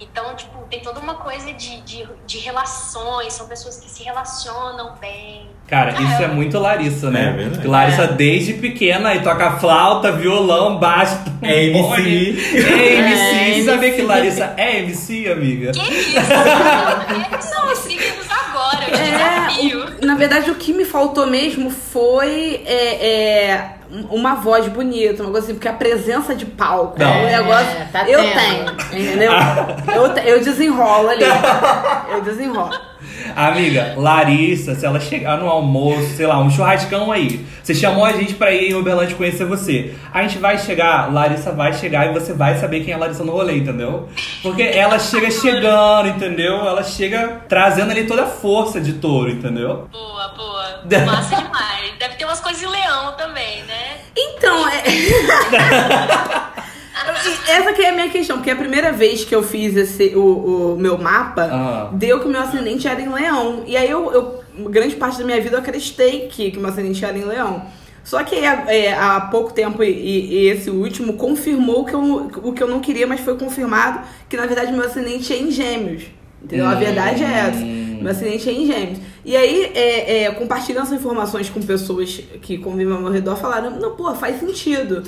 Então, 0.00 0.34
tipo, 0.36 0.58
tem 0.70 0.80
toda 0.80 1.00
uma 1.00 1.14
coisa 1.14 1.52
de, 1.52 1.80
de, 1.82 2.06
de 2.26 2.38
relações, 2.38 3.32
são 3.32 3.48
pessoas 3.48 3.78
que 3.80 3.90
se 3.90 4.02
relacionam 4.04 4.94
bem. 5.00 5.48
Cara, 5.66 5.90
isso 6.00 6.22
é 6.22 6.28
muito 6.28 6.58
Larissa, 6.58 7.10
né? 7.10 7.28
É 7.28 7.32
verdade. 7.32 7.66
Larissa, 7.66 8.06
desde 8.06 8.54
pequena, 8.54 9.10
aí 9.10 9.22
toca 9.22 9.58
flauta, 9.58 10.10
violão, 10.12 10.78
baixo, 10.78 11.18
É. 11.42 11.64
MC. 11.64 12.38
É 12.56 12.94
MC. 12.94 13.22
É, 13.22 13.54
Você 13.54 13.64
sabia 13.64 13.90
que 13.90 14.00
MC. 14.00 14.06
Larissa 14.06 14.54
é 14.56 14.78
MC, 14.78 15.30
amiga? 15.30 15.72
Que 15.72 15.80
isso? 15.94 17.54
Não, 17.54 17.74
signos 17.76 18.26
agora, 18.30 18.84
eu 18.88 18.92
te 18.94 19.00
É, 19.00 19.10
desafio. 19.10 19.84
o- 20.02 20.06
na 20.06 20.14
verdade, 20.14 20.50
o 20.50 20.54
que 20.54 20.72
me 20.72 20.84
faltou 20.84 21.26
mesmo 21.26 21.70
foi 21.70 22.62
é, 22.64 23.06
é, 23.06 23.70
uma 24.10 24.34
voz 24.34 24.68
bonita, 24.68 25.22
uma 25.22 25.32
coisa 25.32 25.46
assim, 25.46 25.54
porque 25.54 25.68
a 25.68 25.72
presença 25.72 26.34
de 26.34 26.44
palco 26.46 26.98
Não. 26.98 27.06
é 27.06 27.40
um 27.40 27.44
negócio. 27.44 27.78
É, 27.78 27.88
tá 27.90 28.08
eu 28.08 28.20
tendo. 28.20 28.76
tenho, 28.86 29.02
entendeu? 29.02 29.32
eu, 29.94 30.06
eu 30.24 30.40
desenrolo 30.40 31.08
ali. 31.08 31.24
Eu 32.10 32.22
desenrolo. 32.22 32.70
Amiga, 33.36 33.94
Larissa, 33.96 34.74
se 34.74 34.84
ela 34.84 34.98
chegar 34.98 35.36
no 35.38 35.48
almoço, 35.48 36.16
sei 36.16 36.26
lá, 36.26 36.38
um 36.40 36.50
churrascão 36.50 37.12
aí, 37.12 37.44
você 37.62 37.74
chamou 37.74 38.04
a 38.04 38.12
gente 38.12 38.34
pra 38.34 38.50
ir 38.52 38.70
em 38.70 38.74
Uberlândia 38.74 39.14
conhecer 39.16 39.44
você. 39.44 39.94
A 40.12 40.22
gente 40.22 40.38
vai 40.38 40.58
chegar, 40.58 41.12
Larissa 41.12 41.52
vai 41.52 41.72
chegar 41.72 42.08
e 42.08 42.12
você 42.12 42.32
vai 42.32 42.56
saber 42.56 42.80
quem 42.80 42.92
é 42.92 42.96
a 42.96 42.98
Larissa 42.98 43.22
no 43.22 43.32
rolê, 43.32 43.58
entendeu? 43.58 44.08
Porque 44.42 44.62
ela 44.62 44.98
chega 44.98 45.30
chegando, 45.30 46.08
entendeu? 46.08 46.56
Ela 46.66 46.82
chega 46.82 47.42
trazendo 47.48 47.90
ali 47.90 48.06
toda 48.06 48.24
a 48.24 48.26
força 48.26 48.80
de 48.80 48.94
touro, 48.94 49.30
entendeu? 49.30 49.88
Boa, 49.92 50.28
boa. 50.36 50.57
Massa 51.06 51.36
demais. 51.36 51.92
Deve 51.98 52.14
ter 52.16 52.24
umas 52.24 52.40
coisas 52.40 52.62
em 52.62 52.66
leão 52.66 53.12
também, 53.16 53.62
né? 53.64 53.98
Então, 54.16 54.68
é... 54.68 54.82
E 57.46 57.50
Essa 57.50 57.72
que 57.72 57.80
é 57.82 57.90
a 57.90 57.92
minha 57.92 58.08
questão, 58.10 58.36
porque 58.38 58.50
a 58.50 58.56
primeira 58.56 58.92
vez 58.92 59.24
que 59.24 59.34
eu 59.34 59.42
fiz 59.42 59.74
esse, 59.76 60.14
o, 60.16 60.74
o 60.74 60.76
meu 60.78 60.98
mapa, 60.98 61.42
Ah. 61.50 61.88
deu 61.92 62.18
que 62.20 62.26
o 62.26 62.28
meu 62.28 62.40
ascendente 62.40 62.86
era 62.88 63.00
em 63.00 63.08
leão. 63.08 63.62
E 63.66 63.76
aí 63.76 63.88
eu, 63.88 64.12
eu 64.12 64.68
grande 64.68 64.96
parte 64.96 65.18
da 65.18 65.24
minha 65.24 65.40
vida 65.40 65.56
eu 65.56 65.60
acreditei 65.60 66.26
que, 66.28 66.50
que 66.50 66.58
o 66.58 66.60
meu 66.60 66.70
ascendente 66.70 67.02
era 67.04 67.16
em 67.16 67.24
leão. 67.24 67.62
Só 68.04 68.22
que 68.24 68.34
é, 68.36 68.92
há 68.94 69.20
pouco 69.22 69.52
tempo 69.52 69.82
e, 69.84 69.90
e 69.90 70.48
esse 70.48 70.70
último 70.70 71.12
confirmou 71.14 71.84
que 71.84 71.94
eu, 71.94 72.30
o 72.42 72.52
que 72.52 72.62
eu 72.62 72.68
não 72.68 72.80
queria, 72.80 73.06
mas 73.06 73.20
foi 73.20 73.36
confirmado 73.36 74.00
que 74.28 74.36
na 74.36 74.46
verdade 74.46 74.72
meu 74.72 74.84
ascendente 74.84 75.32
é 75.32 75.36
em 75.38 75.50
gêmeos. 75.50 76.02
Entendeu? 76.42 76.66
A 76.66 76.72
Hum. 76.72 76.78
verdade 76.78 77.22
é 77.24 77.26
essa. 77.48 77.60
Meu 77.60 78.10
ascendente 78.10 78.48
é 78.48 78.52
em 78.52 78.66
gêmeos. 78.66 78.98
E 79.28 79.36
aí, 79.36 79.72
é, 79.74 80.22
é, 80.22 80.30
compartilhando 80.30 80.84
essas 80.84 80.98
informações 80.98 81.50
com 81.50 81.60
pessoas 81.60 82.18
que 82.40 82.56
convivem 82.56 82.94
ao 82.94 83.02
meu 83.02 83.12
redor, 83.12 83.36
falaram, 83.36 83.78
não, 83.78 83.94
pô, 83.94 84.14
faz 84.14 84.40
sentido. 84.40 85.02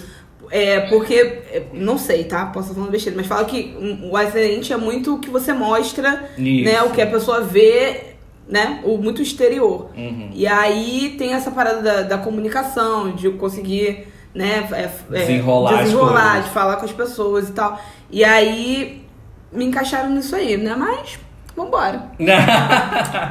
É, 0.51 0.81
porque, 0.91 1.15
é, 1.15 1.63
não 1.73 1.97
sei, 1.97 2.25
tá? 2.25 2.45
Posso 2.45 2.67
estar 2.67 2.75
falando 2.75 2.91
besteira, 2.91 3.17
mas 3.17 3.27
fala 3.27 3.47
que 3.47 3.75
o 4.03 4.15
ascendente 4.15 4.75
é 4.75 4.77
muito 4.77 5.15
o 5.15 5.19
que 5.21 5.31
você 5.31 5.55
mostra, 5.55 6.29
Isso. 6.37 6.71
né? 6.71 6.83
O 6.83 6.91
que 6.91 7.01
a 7.01 7.07
pessoa 7.07 7.41
vê, 7.41 8.17
né? 8.47 8.83
O 8.85 8.99
muito 8.99 9.23
exterior. 9.23 9.89
Uhum. 9.97 10.29
E 10.35 10.47
aí 10.47 11.15
tem 11.17 11.33
essa 11.33 11.51
parada 11.51 11.81
da, 11.81 12.03
da 12.03 12.19
comunicação, 12.19 13.13
de 13.13 13.31
conseguir, 13.31 14.07
né? 14.35 14.69
é, 14.73 15.17
é, 15.17 15.19
Desenrolar 15.21 15.83
desenrolar, 15.83 16.43
de 16.43 16.51
falar 16.51 16.77
com 16.77 16.85
as 16.85 16.93
pessoas 16.93 17.49
e 17.49 17.53
tal. 17.53 17.81
E 18.11 18.23
aí 18.23 19.03
me 19.51 19.65
encaixaram 19.65 20.11
nisso 20.11 20.37
aí, 20.37 20.59
né? 20.59 20.75
Mas, 20.77 21.19
vambora. 21.65 22.03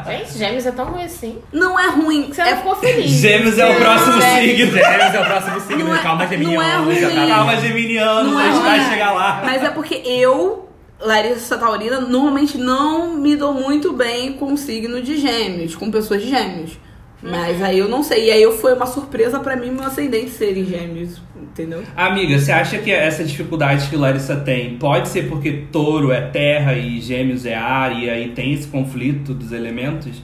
Gente, 0.07 0.37
gêmeos 0.37 0.65
é 0.65 0.71
tão 0.71 0.85
ruim 0.85 1.03
assim. 1.03 1.37
Não 1.51 1.79
é 1.79 1.89
ruim. 1.89 2.27
Você 2.31 2.41
é 2.41 2.51
não 2.51 2.57
ficou 2.57 2.75
feliz. 2.75 3.09
Gêmeos 3.11 3.57
é 3.57 3.65
o 3.69 3.75
próximo 3.75 4.21
signo. 4.21 4.71
Gêmeos 4.71 5.13
é 5.15 5.21
o 5.21 5.25
próximo 5.25 5.59
signo. 5.61 5.95
É- 5.95 5.99
Calma, 5.99 6.23
não 6.23 6.25
é 6.25 6.27
Geminiano. 6.37 6.85
ruim. 6.85 6.99
já 6.99 7.09
tá 7.09 7.27
Calma, 7.27 7.55
Geminiano, 7.57 8.31
Não 8.31 8.37
a 8.37 8.43
é 8.47 8.51
gente 8.51 8.61
vai 8.61 8.89
chegar 8.89 9.11
lá. 9.13 9.41
Mas 9.43 9.63
é 9.63 9.69
porque 9.69 9.95
eu, 10.05 10.69
Larissa 10.99 11.57
Taurina, 11.57 11.99
normalmente 11.99 12.57
não 12.57 13.15
me 13.15 13.35
dou 13.35 13.53
muito 13.53 13.93
bem 13.93 14.33
com 14.33 14.53
o 14.53 14.57
signo 14.57 15.01
de 15.01 15.17
gêmeos, 15.17 15.75
com 15.75 15.89
pessoas 15.91 16.21
de 16.21 16.29
gêmeos. 16.29 16.71
Mas 17.21 17.61
aí 17.61 17.79
eu 17.79 17.89
não 17.89 18.01
sei. 18.01 18.27
E 18.27 18.31
aí 18.31 18.57
foi 18.57 18.73
uma 18.73 18.85
surpresa 18.85 19.39
pra 19.39 19.55
mim 19.55 19.71
meu 19.71 19.83
ascendente 19.83 20.29
ser 20.29 20.57
em 20.57 20.65
gêmeos, 20.65 21.21
entendeu? 21.35 21.83
Amiga, 21.95 22.39
você 22.39 22.51
acha 22.51 22.77
que 22.79 22.91
essa 22.91 23.23
dificuldade 23.23 23.89
que 23.89 23.95
Larissa 23.95 24.37
tem 24.37 24.77
pode 24.77 25.09
ser 25.09 25.27
porque 25.27 25.67
touro 25.71 26.11
é 26.11 26.21
terra 26.21 26.73
e 26.73 27.01
gêmeos 27.01 27.45
é 27.45 27.55
ar 27.55 27.91
e 27.91 28.09
aí 28.09 28.31
tem 28.31 28.53
esse 28.53 28.67
conflito 28.67 29.33
dos 29.33 29.51
elementos? 29.51 30.21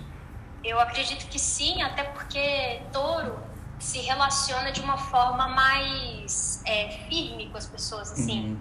Eu 0.64 0.80
acredito 0.80 1.28
que 1.28 1.38
sim, 1.38 1.82
até 1.82 2.04
porque 2.04 2.80
touro 2.92 3.36
se 3.78 4.00
relaciona 4.00 4.72
de 4.72 4.82
uma 4.82 4.98
forma 4.98 5.48
mais 5.50 6.64
é, 6.66 6.90
firme 7.08 7.50
com 7.52 7.58
as 7.58 7.68
pessoas, 7.68 8.12
assim. 8.14 8.58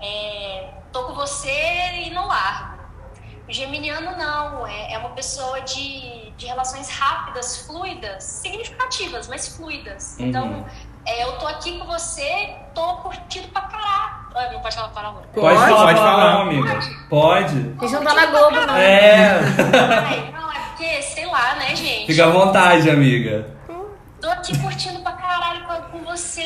É, 0.00 0.68
tô 0.92 1.04
com 1.04 1.14
você 1.14 1.48
e 2.04 2.10
não 2.10 2.26
largo. 2.26 2.75
O 3.48 3.52
geminiano 3.52 4.16
não, 4.16 4.66
é, 4.66 4.94
é 4.94 4.98
uma 4.98 5.10
pessoa 5.10 5.60
de, 5.60 6.30
de 6.36 6.46
relações 6.46 6.88
rápidas, 6.90 7.58
fluidas, 7.66 8.22
significativas, 8.24 9.28
mas 9.28 9.56
fluidas. 9.56 10.16
Uhum. 10.18 10.26
Então, 10.26 10.66
é, 11.06 11.22
eu 11.22 11.32
tô 11.38 11.46
aqui 11.46 11.78
com 11.78 11.86
você, 11.86 12.54
tô 12.74 12.82
curtindo 12.96 13.46
pra 13.48 13.62
caralho. 13.62 14.26
Ah, 14.34 14.52
Não 14.52 14.60
pode 14.60 14.74
falar 14.74 14.88
palavrão. 14.88 15.22
Pode, 15.32 15.56
Pode, 15.56 15.70
falar, 15.70 15.84
pode 15.86 15.98
falar. 15.98 16.40
amiga. 16.42 16.80
Pode. 17.08 17.74
A 17.78 17.86
gente 17.86 17.92
não 17.92 18.04
tá 18.04 18.14
na 18.14 18.26
Globo, 18.26 18.60
não. 18.66 18.76
É. 18.76 19.38
Ai, 20.06 20.30
não, 20.36 20.52
é 20.52 20.58
porque, 20.68 21.02
sei 21.02 21.26
lá, 21.26 21.54
né, 21.54 21.74
gente? 21.74 22.06
Fica 22.06 22.26
à 22.26 22.30
vontade, 22.30 22.90
amiga. 22.90 23.55
Tô 24.26 24.32
aqui 24.32 24.58
curtindo 24.58 24.98
pra 25.02 25.12
caralho 25.12 25.64
com, 25.66 25.98
com 25.98 26.04
você, 26.04 26.42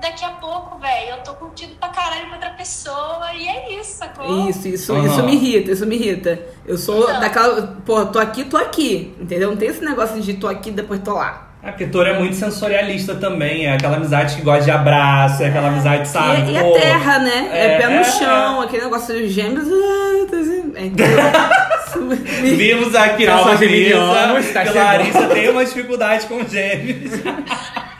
daqui 0.00 0.24
a 0.24 0.30
pouco, 0.30 0.78
velho, 0.78 1.10
eu 1.10 1.16
tô 1.18 1.34
curtindo 1.34 1.74
pra 1.74 1.90
caralho 1.90 2.26
com 2.28 2.32
outra 2.36 2.48
pessoa, 2.52 3.20
e 3.34 3.46
é 3.46 3.78
isso, 3.78 3.98
sacou? 3.98 4.48
Isso, 4.48 4.66
isso, 4.66 4.94
Aham. 4.94 5.06
isso 5.06 5.22
me 5.24 5.34
irrita, 5.34 5.70
isso 5.72 5.84
me 5.84 5.96
irrita. 5.96 6.40
Eu 6.64 6.78
sou 6.78 7.02
Então. 7.02 7.20
daquela. 7.20 7.76
Pô, 7.84 8.06
tô 8.06 8.18
aqui, 8.18 8.44
tô 8.44 8.56
aqui. 8.56 9.14
Entendeu? 9.20 9.50
Não 9.50 9.58
tem 9.58 9.68
esse 9.68 9.84
negócio 9.84 10.18
de 10.22 10.34
tô 10.34 10.48
aqui, 10.48 10.70
depois 10.70 11.02
tô 11.02 11.12
lá. 11.12 11.48
É 11.62 11.70
porque 11.70 11.86
touro 11.88 12.08
é 12.08 12.18
muito 12.18 12.34
sensorialista 12.34 13.14
também. 13.16 13.66
É 13.66 13.74
aquela 13.74 13.96
amizade 13.96 14.34
que 14.36 14.40
gosta 14.40 14.64
de 14.64 14.70
abraço, 14.70 15.42
é 15.42 15.48
aquela 15.48 15.68
amizade, 15.68 16.04
E, 16.04 16.06
sabe? 16.06 16.50
e 16.52 16.56
é 16.56 16.62
Pô, 16.62 16.72
terra, 16.72 17.18
né? 17.18 17.48
É, 17.52 17.66
É, 17.74 17.78
pé 17.78 17.88
no 17.88 17.96
é, 18.00 18.04
chão, 18.04 18.62
aquele 18.62 18.84
negócio 18.84 19.14
dos 19.14 19.30
gêmeos. 19.30 19.68
é, 20.74 21.67
Vimos 22.16 22.94
aqui 22.94 23.26
Calma, 23.26 23.50
nessa 23.52 23.64
mesa 23.64 24.42
que 24.42 24.52
chegando. 24.52 24.74
Larissa 24.76 25.26
tem 25.28 25.48
uma 25.50 25.64
dificuldade 25.64 26.26
com 26.26 26.44
gêmeos. 26.46 27.12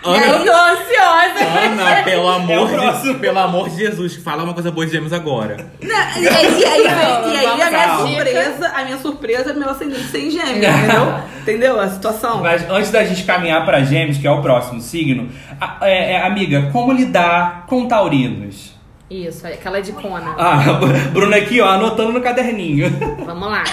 Aí 0.04 0.28
eu 0.30 0.44
tô 0.44 0.52
ansiosa. 0.52 1.58
Ana, 1.64 2.02
pelo 2.04 2.30
É 2.30 2.36
amor, 2.36 2.68
de, 3.02 3.14
pelo 3.14 3.38
amor 3.38 3.68
de 3.68 3.76
Jesus, 3.76 4.16
fala 4.16 4.44
uma 4.44 4.54
coisa 4.54 4.70
boa 4.70 4.86
de 4.86 4.92
gêmeos 4.92 5.12
agora. 5.12 5.66
Não, 5.82 5.90
e 6.22 6.28
aí, 6.28 6.60
e 6.60 6.64
aí, 6.64 6.84
Não, 6.84 7.32
e 7.32 7.36
aí 7.36 7.46
a 7.46 7.54
minha 7.54 7.70
calma. 7.70 8.06
surpresa, 8.08 8.68
a 8.74 8.84
minha 8.84 8.98
surpresa 8.98 9.50
é 9.50 9.52
meu 9.54 9.68
ascendente 9.68 10.04
sem 10.04 10.30
gêmeos, 10.30 10.56
entendeu? 10.56 11.14
entendeu 11.42 11.80
a 11.80 11.88
situação? 11.90 12.40
Mas 12.40 12.64
antes 12.70 12.90
da 12.90 13.04
gente 13.04 13.24
caminhar 13.24 13.64
pra 13.66 13.82
gêmeos, 13.82 14.16
que 14.18 14.26
é 14.26 14.30
o 14.30 14.40
próximo 14.40 14.80
signo, 14.80 15.28
a- 15.60 15.78
é, 15.82 16.12
é, 16.12 16.22
amiga, 16.26 16.70
como 16.72 16.92
lidar 16.92 17.66
com 17.66 17.86
taurinos? 17.86 18.78
Isso, 19.10 19.46
aquela 19.46 19.80
de 19.80 19.92
Cona. 19.92 20.34
Ah, 20.38 20.58
Bruna 21.12 21.36
aqui, 21.36 21.60
ó, 21.62 21.68
anotando 21.70 22.12
no 22.12 22.20
caderninho. 22.20 22.90
Vamos 23.24 23.50
lá. 23.50 23.64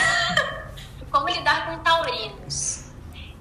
Como 1.15 1.29
lidar 1.29 1.67
com 1.67 1.77
taurinos? 1.77 2.91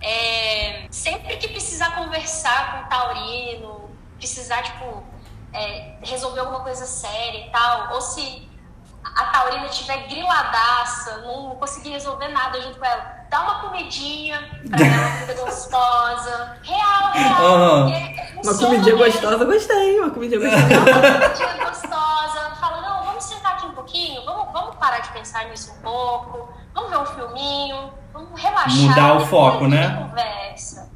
É, 0.01 0.87
sempre 0.93 1.37
que 1.39 1.49
precisar 1.49 1.97
conversar 1.97 2.83
com 2.85 2.89
taurino, 2.89 3.91
precisar, 4.17 4.63
tipo, 4.63 5.03
é, 5.53 5.97
resolver 6.05 6.39
alguma 6.39 6.61
coisa 6.61 6.87
séria 6.87 7.49
e 7.49 7.51
tal, 7.51 7.93
ou 7.95 8.01
se 8.01 8.49
a 9.03 9.25
Taurina 9.25 9.67
estiver 9.67 10.07
griladaça, 10.07 11.19
não 11.23 11.57
conseguir 11.57 11.91
resolver 11.91 12.29
nada 12.29 12.61
junto 12.61 12.79
com 12.79 12.85
ela, 12.85 13.27
dá 13.29 13.43
uma 13.43 13.61
comidinha 13.63 14.39
pra 14.71 14.87
ela, 14.87 15.07
uma 15.09 15.11
comida 15.19 15.35
gostosa. 15.43 16.59
Real, 16.63 17.13
real. 17.13 17.87
Porque 17.87 18.49
Uma 18.49 18.57
comidinha 18.57 18.97
mesmo. 18.97 18.99
gostosa, 18.99 19.45
gostei. 19.45 19.99
Uma 19.99 20.11
comidinha 20.11 20.41
gostosa. 20.41 20.81
Uma 20.81 21.21
comidinha 21.21 21.65
gostosa. 21.65 22.55
Fala, 22.61 22.81
não, 22.83 23.03
vamos 23.05 23.25
sentar 23.25 23.55
aqui 23.55 23.67
um 23.67 23.73
pouquinho, 23.73 24.25
vamos, 24.25 24.53
vamos 24.53 24.77
parar 24.77 25.01
de 25.01 25.09
pensar 25.11 25.47
nisso 25.47 25.73
um 25.73 25.83
pouco, 25.83 26.54
vamos 26.75 26.91
ver 26.91 26.99
um 26.99 27.07
filminho, 27.07 27.91
vamos 28.13 28.41
relaxar. 28.41 28.77
Mudar 28.77 29.15
o 29.17 29.21
foco, 29.27 29.67
né? 29.69 30.07
Conversa. 30.09 30.91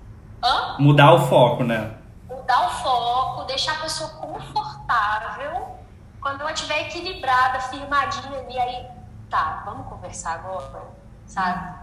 Hã? 0.45 0.77
Mudar 0.79 1.13
o 1.15 1.21
foco, 1.27 1.65
né? 1.65 1.91
mudar 2.29 2.67
o 2.67 2.71
foco, 2.71 3.45
deixar 3.47 3.73
a 3.73 3.83
pessoa 3.83 4.09
confortável. 4.11 5.77
Quando 6.21 6.41
ela 6.41 6.53
estiver 6.53 6.81
equilibrada, 6.83 7.61
firmadinha 7.61 8.39
ali, 8.41 8.59
aí, 8.59 8.87
tá, 9.31 9.63
vamos 9.67 9.87
conversar 9.87 10.35
agora, 10.35 10.83
sabe? 11.27 11.75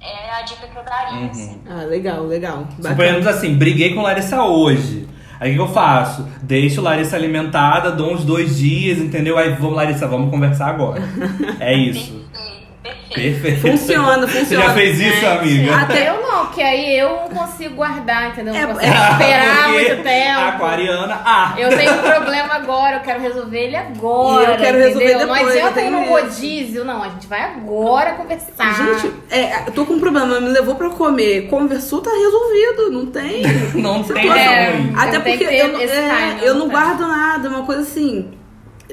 É 0.00 0.30
a 0.30 0.42
dica 0.42 0.66
que 0.66 0.76
eu 0.76 0.82
daria, 0.84 1.18
Uhum. 1.20 1.30
assim. 1.30 1.62
Ah, 1.68 1.84
legal, 1.84 2.22
legal. 2.24 2.58
Bacana. 2.64 2.88
Suponhamos 2.90 3.26
assim, 3.26 3.54
briguei 3.56 3.94
com 3.94 4.02
Larissa 4.02 4.42
hoje. 4.42 5.08
Aí 5.40 5.52
o 5.52 5.54
que 5.54 5.60
eu 5.60 5.68
faço? 5.74 6.22
Deixo 6.42 6.80
Larissa 6.80 7.16
alimentada, 7.16 7.92
dou 7.92 8.12
uns 8.12 8.24
dois 8.24 8.56
dias, 8.58 8.98
entendeu? 8.98 9.36
Aí 9.38 9.50
vamos, 9.54 9.76
Larissa, 9.76 10.06
vamos 10.08 10.30
conversar 10.30 10.68
agora. 10.68 11.00
É 11.60 11.74
isso. 11.74 12.12
Perfeito, 12.12 12.57
perfeito. 13.14 13.42
Perfeito. 13.42 13.60
Funciona, 13.78 14.26
Você 14.26 14.38
funciona. 14.40 14.64
já 14.66 14.74
fez 14.74 15.00
isso, 15.00 15.26
amiga? 15.26 15.76
Até- 15.76 16.08
Eu 16.08 16.22
não, 16.22 16.46
porque 16.46 16.62
aí 16.62 16.98
eu 16.98 17.08
não 17.08 17.28
consigo 17.28 17.74
guardar, 17.74 18.28
entendeu? 18.30 18.54
Não 18.54 18.60
É, 18.60 18.66
consigo 18.66 18.92
é, 18.92 19.10
esperar 19.12 19.64
Porque 19.64 19.72
muito 19.88 20.02
tempo. 20.02 20.40
Aquariana. 20.40 21.20
Ah! 21.24 21.54
Eu 21.58 21.76
tenho 21.76 21.92
um 21.92 21.98
problema 21.98 22.54
agora, 22.54 22.96
eu 22.96 23.00
quero 23.00 23.20
resolver 23.20 23.58
ele 23.58 23.76
agora. 23.76 24.42
E 24.48 24.52
eu 24.52 24.56
quero 24.58 24.78
resolver 24.78 25.04
entendeu? 25.04 25.26
Não 25.26 25.34
depois, 25.34 25.56
adianta 25.56 25.80
eu 25.80 25.86
ir 25.86 25.90
no 25.90 26.04
rodízio, 26.04 26.84
não. 26.84 27.02
A 27.02 27.08
gente 27.08 27.26
vai 27.26 27.42
agora 27.42 28.12
conversar. 28.12 28.74
Gente, 29.00 29.12
é, 29.30 29.66
eu 29.66 29.72
tô 29.72 29.84
com 29.86 29.94
um 29.94 30.00
problema, 30.00 30.38
me 30.40 30.48
levou 30.48 30.74
pra 30.76 30.90
comer. 30.90 31.48
Conversou, 31.48 32.00
tá 32.00 32.10
resolvido. 32.10 32.90
Não 32.92 33.06
tem. 33.06 33.42
Não 33.74 34.02
tem. 34.02 34.30
É. 34.30 34.74
Até 34.96 35.18
porque 35.20 35.44
eu, 35.44 35.68
não- 35.68 35.80
é, 35.80 36.36
eu 36.42 36.54
não 36.54 36.58
não 36.58 36.68
guardo 36.68 37.06
nada, 37.06 37.48
uma 37.48 37.62
coisa 37.64 37.82
assim. 37.82 38.32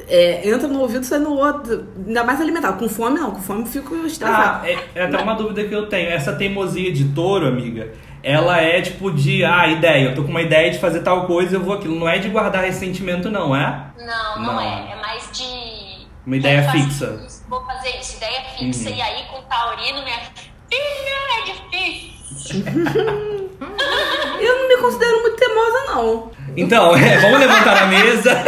É, 0.07 0.47
entra 0.49 0.67
no 0.67 0.79
ouvido, 0.81 1.05
sai 1.05 1.19
no 1.19 1.31
outro. 1.35 1.87
Ainda 2.05 2.23
mais 2.23 2.39
alimentado. 2.41 2.77
Com 2.77 2.87
fome, 2.89 3.19
não. 3.19 3.31
Com 3.31 3.41
fome 3.41 3.61
eu 3.61 3.65
fico 3.65 3.95
Ah, 3.95 4.07
estressado. 4.07 4.65
é, 4.67 4.77
é 4.95 5.03
até 5.05 5.17
uma 5.17 5.35
dúvida 5.35 5.63
que 5.63 5.73
eu 5.73 5.87
tenho. 5.87 6.09
Essa 6.09 6.33
teimosia 6.33 6.91
de 6.91 7.05
touro, 7.09 7.47
amiga, 7.47 7.91
ela 8.23 8.59
é 8.61 8.81
tipo 8.81 9.11
de, 9.11 9.43
ah, 9.45 9.67
ideia, 9.67 10.05
eu 10.09 10.15
tô 10.15 10.23
com 10.23 10.29
uma 10.29 10.41
ideia 10.41 10.71
de 10.71 10.79
fazer 10.79 11.01
tal 11.01 11.25
coisa, 11.27 11.55
eu 11.55 11.61
vou 11.63 11.75
aquilo. 11.75 11.95
Não 11.99 12.07
é 12.09 12.17
de 12.19 12.29
guardar 12.29 12.63
ressentimento, 12.63 13.29
não, 13.29 13.55
é? 13.55 13.87
Não, 13.97 14.41
não, 14.41 14.53
Não. 14.53 14.61
é. 14.61 14.91
É 14.91 14.95
mais 15.01 15.29
de. 15.31 16.05
Uma 16.25 16.37
ideia 16.37 16.63
fixa. 16.71 17.19
isso, 17.27 17.45
vou 17.47 17.63
fazer 17.65 17.97
isso, 17.99 18.17
ideia 18.17 18.41
fixa. 18.57 18.89
Uhum. 18.89 18.95
E 18.95 19.01
aí, 19.01 19.23
com 19.25 19.37
o 19.37 19.41
Taurino, 19.43 20.01
minha 20.03 20.17
filha, 20.69 21.15
é 21.37 21.43
difícil. 21.45 22.63
Eu 24.39 24.57
não 24.59 24.67
me 24.67 24.77
considero 24.77 25.21
muito 25.21 25.37
teimosa, 25.37 25.85
não. 25.93 26.31
Então, 26.57 26.95
é, 26.97 27.17
vamos 27.19 27.39
levantar 27.39 27.83
a 27.83 27.85
mesa. 27.87 28.31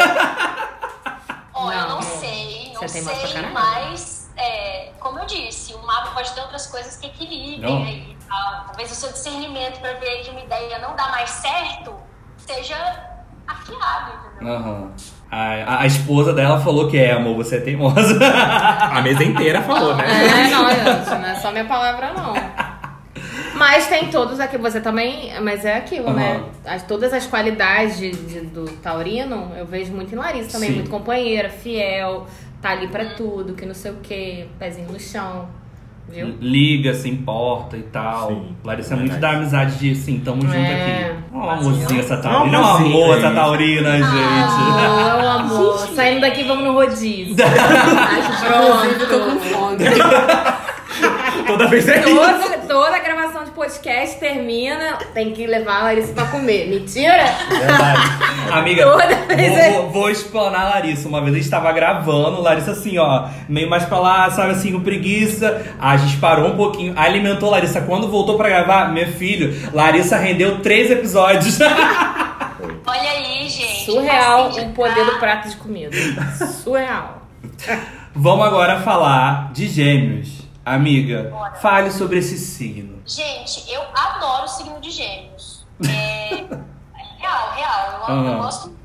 Ó, 1.53 1.71
eu 1.71 1.77
Não, 1.77 1.87
não 1.89 1.97
amor. 1.97 2.03
sei, 2.03 2.71
não 2.73 2.76
Você 2.87 2.99
tem 2.99 3.03
mais 3.03 3.31
pra 3.33 3.49
mas 3.51 4.31
é, 4.37 4.91
como 4.99 5.19
eu 5.19 5.25
disse, 5.25 5.73
o 5.73 5.85
mapa 5.85 6.11
pode 6.11 6.31
ter 6.31 6.41
outras 6.41 6.67
coisas 6.67 6.95
que 6.97 7.07
equilibrem 7.07 7.59
Não. 7.59 7.83
aí. 7.83 8.11
e 8.11 8.17
tal. 8.27 8.65
Talvez 8.67 8.91
o 8.91 8.95
seu 8.95 9.11
discernimento 9.11 9.79
para 9.79 9.93
ver 9.93 10.21
que 10.23 10.29
uma 10.29 10.41
ideia 10.41 10.79
não 10.79 10.95
dá 10.95 11.07
mais 11.09 11.29
certo 11.29 11.93
seja 12.37 12.75
afiado, 13.47 14.11
entendeu? 14.35 14.53
Aham. 14.55 14.91
A, 15.29 15.37
a- 15.53 15.81
a 15.81 15.85
esposa 15.85 16.33
dela 16.33 16.59
falou 16.61 16.87
que 16.89 16.97
é, 16.97 17.11
amor, 17.11 17.35
você 17.35 17.57
é 17.57 17.59
teimosa. 17.59 18.17
A 18.23 19.01
mesa 19.01 19.23
inteira 19.23 19.61
falou, 19.61 19.95
né? 19.95 20.05
É, 20.07 20.47
não, 20.49 20.69
gente, 20.69 21.09
não 21.09 21.25
é 21.29 21.35
só 21.35 21.51
minha 21.51 21.65
palavra, 21.65 22.13
não. 22.13 22.33
Mas 23.55 23.87
tem 23.87 24.09
todos 24.11 24.39
aqui, 24.39 24.57
você 24.57 24.79
também. 24.79 25.33
Mas 25.41 25.65
é 25.65 25.75
aquilo, 25.75 26.13
né? 26.13 26.35
Aham. 26.65 26.75
As, 26.75 26.83
todas 26.83 27.11
as 27.11 27.25
qualidades 27.25 27.97
de- 27.97 28.11
de- 28.11 28.41
do 28.41 28.65
Taurino, 28.77 29.51
eu 29.57 29.65
vejo 29.65 29.91
muito 29.91 30.13
em 30.13 30.17
Larissa 30.17 30.51
também. 30.51 30.69
Sim. 30.69 30.75
Muito 30.75 30.89
companheira, 30.91 31.49
fiel, 31.49 32.27
tá 32.67 32.73
ali 32.73 32.87
pra 32.87 33.05
tudo, 33.15 33.53
que 33.53 33.65
não 33.65 33.73
sei 33.73 33.91
o 33.91 33.97
quê, 34.03 34.47
pezinho 34.59 34.91
no 34.91 34.99
chão. 34.99 35.47
Viu? 36.09 36.35
Liga, 36.39 36.93
se 36.93 37.09
importa 37.09 37.75
e 37.75 37.81
tal. 37.83 38.29
Sim, 38.29 38.55
Larissa 38.63 38.93
é 38.93 38.97
verdade. 38.97 39.09
muito 39.11 39.21
da 39.21 39.29
amizade 39.31 39.77
de, 39.77 39.93
sim, 39.93 40.21
tamo 40.23 40.41
junto 40.41 40.55
É. 40.55 41.11
aqui. 41.11 41.19
Ó, 41.33 41.49
amorzinho 41.49 41.99
essa 41.99 42.15
taurina. 42.17 42.57
Não, 42.57 42.65
amorzinho, 42.65 42.95
amor, 43.03 43.17
essa 43.17 43.27
gente. 43.27 43.35
taurina, 43.35 43.91
gente. 43.97 44.05
Ah, 44.07 45.17
meu 45.19 45.29
amor. 45.31 45.77
Saindo 45.95 46.21
daqui, 46.21 46.43
vamos 46.45 46.63
no 46.63 46.71
rodízio. 46.73 47.35
Ai, 47.43 48.89
gente, 48.89 49.01
eu 49.01 49.09
tô 49.09 49.19
com 49.19 49.39
fome. 49.39 49.77
Toda 51.45 51.67
vez 51.67 51.87
é 51.89 51.99
isso. 51.99 52.15
Toda, 52.15 52.57
toda 52.67 52.99
gravação 52.99 53.26
podcast 53.57 54.19
termina, 54.19 54.99
tem 55.15 55.31
que 55.33 55.47
levar 55.47 55.79
a 55.79 55.83
Larissa 55.85 56.13
pra 56.13 56.25
comer. 56.25 56.67
Mentira? 56.69 57.25
Verdade. 57.49 58.01
Amiga, 58.51 58.83
Toda 58.83 59.35
vez 59.35 59.49
vou, 59.49 59.59
é- 59.59 59.71
vou, 59.71 59.89
vou 59.89 60.09
explanar 60.11 60.61
a 60.61 60.69
Larissa. 60.75 61.09
Uma 61.09 61.19
vez 61.21 61.33
a 61.33 61.37
gente 61.39 61.49
tava 61.49 61.71
gravando, 61.71 62.39
Larissa 62.39 62.71
assim, 62.71 62.99
ó, 62.99 63.27
meio 63.49 63.67
mais 63.67 63.83
pra 63.83 63.99
lá, 63.99 64.29
sabe 64.29 64.51
assim, 64.51 64.71
com 64.71 64.81
preguiça. 64.81 65.65
A 65.81 65.97
gente 65.97 66.17
parou 66.17 66.49
um 66.51 66.55
pouquinho, 66.55 66.93
alimentou 66.95 67.49
a 67.49 67.53
Larissa. 67.53 67.81
Quando 67.81 68.07
voltou 68.07 68.37
pra 68.37 68.47
gravar, 68.47 68.93
meu 68.93 69.07
filho, 69.07 69.51
Larissa 69.73 70.17
rendeu 70.17 70.59
três 70.59 70.91
episódios. 70.91 71.57
Olha 72.85 73.11
aí, 73.11 73.49
gente. 73.49 73.85
Surreal 73.85 74.51
o 74.51 74.69
poder 74.73 75.03
do 75.03 75.13
tá? 75.13 75.17
prato 75.17 75.49
de 75.49 75.55
comida. 75.57 75.97
Surreal. 76.63 77.23
Vamos 78.15 78.45
agora 78.45 78.81
falar 78.81 79.51
de 79.51 79.67
gêmeos. 79.67 80.36
Amiga, 80.75 81.29
Bora. 81.31 81.55
fale 81.55 81.91
sobre 81.91 82.19
esse 82.19 82.37
signo. 82.37 83.01
Gente, 83.05 83.71
eu 83.71 83.81
adoro 83.95 84.43
o 84.43 84.47
signo 84.47 84.79
de 84.81 84.91
gêmeos. 84.91 85.65
É, 85.87 86.33
é 86.43 87.19
real, 87.19 87.51
real. 87.55 87.91
Eu, 88.09 88.15
eu 88.15 88.21
Aham. 88.31 88.37
gosto. 88.37 88.77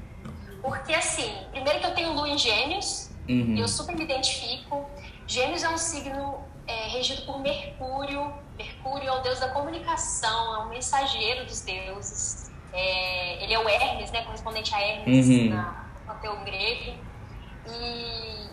Porque, 0.62 0.94
assim, 0.94 1.28
primeiro 1.50 1.80
que 1.80 1.86
eu 1.86 1.94
tenho 1.94 2.12
lua 2.12 2.28
em 2.28 2.38
gêmeos, 2.38 3.10
Uhum. 3.28 3.56
eu 3.56 3.66
super 3.68 3.96
me 3.96 4.04
identifico. 4.04 4.88
Gêmeos 5.26 5.62
é 5.64 5.68
um 5.70 5.78
signo 5.78 6.38
é, 6.68 6.88
regido 6.88 7.22
por 7.22 7.40
Mercúrio. 7.40 8.32
Mercúrio 8.56 9.08
é 9.08 9.12
o 9.12 9.20
deus 9.20 9.40
da 9.40 9.48
comunicação, 9.48 10.54
é 10.54 10.58
o 10.64 10.68
mensageiro 10.68 11.44
dos 11.46 11.62
deuses. 11.62 12.50
É, 12.72 13.42
ele 13.42 13.54
é 13.54 13.58
o 13.58 13.68
Hermes, 13.68 14.10
né? 14.12 14.22
Correspondente 14.22 14.72
a 14.74 14.80
Hermes 14.80 15.28
Uhum. 15.28 15.48
na, 15.50 15.84
no 16.00 16.06
panteão 16.14 16.44
grego. 16.44 16.94
E, 17.68 18.46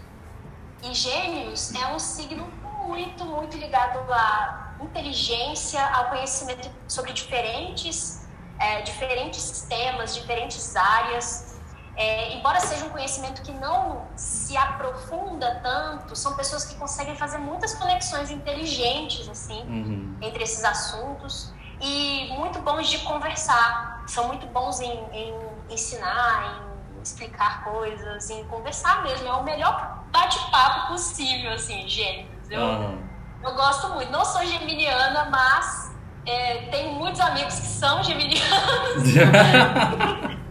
e 0.89 0.94
Gêmeos 0.94 1.74
é 1.76 1.88
um 1.94 2.00
signo 2.00 2.48
muito, 2.89 3.23
muito 3.25 3.56
ligado 3.58 3.99
à 4.12 4.73
inteligência, 4.82 5.82
ao 5.95 6.10
conhecimento 6.10 6.69
sobre 6.88 7.13
diferentes, 7.13 8.28
é, 8.58 8.82
diferentes 8.82 9.62
temas, 9.69 10.15
diferentes 10.15 10.75
áreas. 10.75 11.56
É, 11.95 12.34
embora 12.34 12.60
seja 12.62 12.86
um 12.86 12.89
conhecimento 12.89 13.41
que 13.41 13.52
não 13.52 14.08
se 14.15 14.56
aprofunda 14.58 15.60
tanto, 15.62 16.15
são 16.15 16.36
pessoas 16.36 16.63
que 16.65 16.75
conseguem 16.75 17.15
fazer 17.15 17.38
muitas 17.38 17.75
conexões 17.75 18.32
inteligentes 18.32 19.28
assim 19.28 19.62
Uhum. 19.63 20.17
entre 20.21 20.41
esses 20.43 20.63
assuntos 20.63 21.54
e 21.82 22.30
muito 22.38 22.60
bons 22.62 22.88
de 22.89 22.99
conversar. 22.99 24.04
São 24.08 24.28
muito 24.28 24.47
bons 24.47 24.80
em, 24.80 24.97
em 25.12 25.36
ensinar, 25.69 26.63
em 26.97 27.02
explicar 27.02 27.63
coisas, 27.65 28.30
em 28.30 28.43
conversar 28.45 29.04
mesmo. 29.04 29.28
É 29.28 29.34
o 29.34 29.43
melhor 29.43 30.04
bate-papo 30.10 30.88
possível, 30.88 31.52
assim, 31.54 31.88
gêmeos. 31.88 32.38
Eu, 32.49 32.62
Aham. 32.65 32.97
eu 33.43 33.53
gosto 33.55 33.89
muito. 33.89 34.12
Não 34.12 34.25
sou 34.25 34.45
geminiana, 34.45 35.25
mas 35.29 35.95
é, 36.25 36.67
tenho 36.71 36.93
muitos 36.93 37.19
amigos 37.21 37.55
que 37.59 37.65
são 37.67 38.01
geminianos 38.05 39.03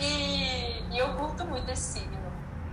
e, 0.00 0.82
e 0.90 0.98
eu 0.98 1.08
curto 1.14 1.44
muito 1.44 1.70
esse 1.70 2.00
signo. 2.00 2.18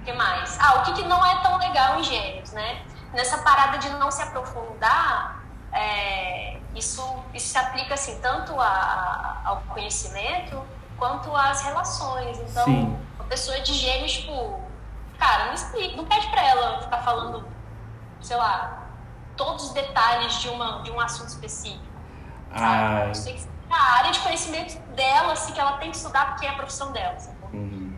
O 0.02 0.06
que 0.06 0.14
mais? 0.14 0.58
Ah, 0.62 0.76
o 0.80 0.84
que, 0.84 0.94
que 0.94 1.04
não 1.04 1.26
é 1.26 1.42
tão 1.42 1.58
legal 1.58 2.00
em 2.00 2.04
gêmeos, 2.04 2.52
né? 2.52 2.82
Nessa 3.14 3.40
parada 3.40 3.78
de 3.78 3.90
não 3.92 4.10
se 4.12 4.22
aprofundar, 4.22 5.44
é, 5.72 6.58
isso, 6.76 7.04
isso 7.34 7.48
se 7.50 7.58
aplica 7.58 7.94
assim, 7.96 8.20
tanto 8.22 8.60
a- 8.60 8.66
a- 8.66 9.42
ao 9.46 9.58
conhecimento 9.70 10.62
quanto 10.98 11.36
às 11.36 11.62
relações. 11.64 12.38
Então, 12.40 12.66
Sim. 12.66 12.98
uma 13.16 13.26
pessoa 13.26 13.60
de 13.62 13.74
gêmeos, 13.74 14.14
tipo, 14.14 14.62
cara, 15.18 15.46
não 15.48 15.54
explica, 15.54 15.96
não 15.98 16.06
pede 16.06 16.28
pra 16.30 16.42
ela 16.48 16.82
ficar 16.82 17.00
falando, 17.00 17.46
sei 18.22 18.38
lá, 18.38 18.88
todos 19.36 19.66
os 19.66 19.74
detalhes 19.74 20.40
de, 20.42 20.50
uma, 20.50 20.82
de 20.84 20.92
um 20.92 21.00
assunto 21.00 21.30
específico. 21.30 21.84
Sabe? 22.56 23.24
Tem 23.24 23.36
que 23.36 23.58
a 23.70 23.98
área 23.98 24.12
de 24.12 24.20
conhecimento 24.20 24.78
dela, 24.96 25.34
assim, 25.34 25.54
que 25.54 25.60
ela 25.60 25.74
tem 25.74 25.92
que 25.92 25.98
estudar 25.98 26.28
porque 26.30 26.46
é 26.46 26.50
a 26.50 26.54
profissão 26.54 26.92
dela. 26.92 27.18
Uhum. 27.54 27.94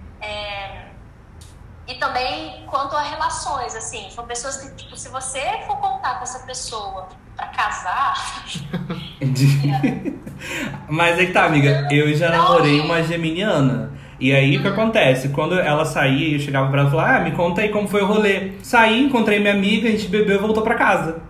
E 1.87 1.95
também 1.95 2.65
quanto 2.67 2.95
a 2.95 3.01
relações, 3.01 3.75
assim, 3.75 4.09
são 4.11 4.25
pessoas 4.25 4.57
que, 4.57 4.75
tipo, 4.75 4.95
se 4.95 5.09
você 5.09 5.41
for 5.65 5.77
contar 5.77 6.17
com 6.17 6.23
essa 6.23 6.39
pessoa 6.45 7.07
pra 7.35 7.47
casar, 7.47 8.45
Mas 10.87 11.19
é 11.19 11.25
que 11.25 11.33
tá, 11.33 11.45
amiga, 11.45 11.87
eu 11.91 12.15
já 12.15 12.29
namorei 12.29 12.79
uma 12.79 13.03
geminiana. 13.03 13.91
E 14.19 14.33
aí 14.33 14.57
o 14.57 14.61
que 14.61 14.67
acontece? 14.67 15.29
Quando 15.29 15.57
ela 15.57 15.85
saía, 15.85 16.35
eu 16.35 16.39
chegava 16.39 16.69
pra 16.69 16.81
ela 16.81 16.89
e 16.89 16.91
falava, 16.91 17.17
ah, 17.17 17.19
me 17.21 17.31
conta 17.31 17.61
aí 17.61 17.69
como 17.69 17.87
foi 17.87 18.01
o 18.01 18.05
rolê. 18.05 18.51
Saí, 18.61 19.01
encontrei 19.01 19.39
minha 19.39 19.53
amiga, 19.53 19.87
a 19.87 19.91
gente 19.91 20.07
bebeu 20.07 20.35
e 20.35 20.39
voltou 20.39 20.61
pra 20.61 20.75
casa. 20.75 21.21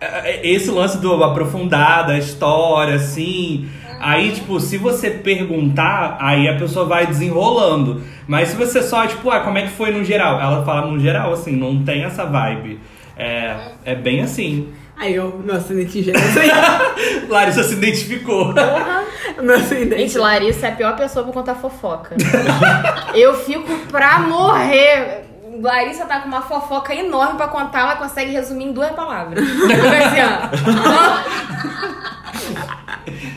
É, 0.00 0.30
é, 0.30 0.46
Esse 0.48 0.70
lance 0.70 0.98
do 0.98 1.22
aprofundar 1.22 2.06
da 2.06 2.16
história, 2.16 2.94
assim. 2.94 3.68
Aí, 4.00 4.32
tipo, 4.32 4.58
se 4.58 4.78
você 4.78 5.10
perguntar, 5.10 6.16
aí 6.18 6.48
a 6.48 6.56
pessoa 6.56 6.86
vai 6.86 7.06
desenrolando. 7.06 8.02
Mas 8.26 8.48
se 8.48 8.56
você 8.56 8.82
só, 8.82 9.06
tipo, 9.06 9.30
ah, 9.30 9.40
como 9.40 9.58
é 9.58 9.62
que 9.62 9.68
foi 9.68 9.90
no 9.90 10.02
geral? 10.02 10.40
Ela 10.40 10.64
fala 10.64 10.90
no 10.90 10.98
geral, 10.98 11.34
assim, 11.34 11.52
não 11.54 11.84
tem 11.84 12.04
essa 12.04 12.24
vibe. 12.24 12.80
É, 13.14 13.54
é 13.84 13.94
bem 13.94 14.22
assim. 14.22 14.68
Aí 15.00 15.14
eu, 15.14 15.38
meu 15.38 15.56
acidente 15.56 15.92
de 15.92 16.02
gêmeos. 16.02 16.22
Larissa 17.26 17.64
se 17.64 17.72
identificou. 17.72 18.52
meu 19.40 19.56
acidente. 19.56 19.96
Gente, 19.96 20.18
Larissa 20.18 20.66
é 20.66 20.72
a 20.72 20.76
pior 20.76 20.94
pessoa 20.94 21.24
pra 21.24 21.32
contar 21.32 21.54
fofoca. 21.54 22.14
eu 23.14 23.34
fico 23.34 23.78
pra 23.90 24.18
morrer. 24.18 25.24
Larissa 25.58 26.04
tá 26.04 26.20
com 26.20 26.28
uma 26.28 26.42
fofoca 26.42 26.94
enorme 26.94 27.38
pra 27.38 27.48
contar, 27.48 27.80
ela 27.80 27.96
consegue 27.96 28.30
resumir 28.30 28.66
em 28.66 28.72
duas 28.72 28.90
palavras. 28.90 29.42
Fica 29.42 30.06
assim, 30.06 30.20
ó. 30.20 30.50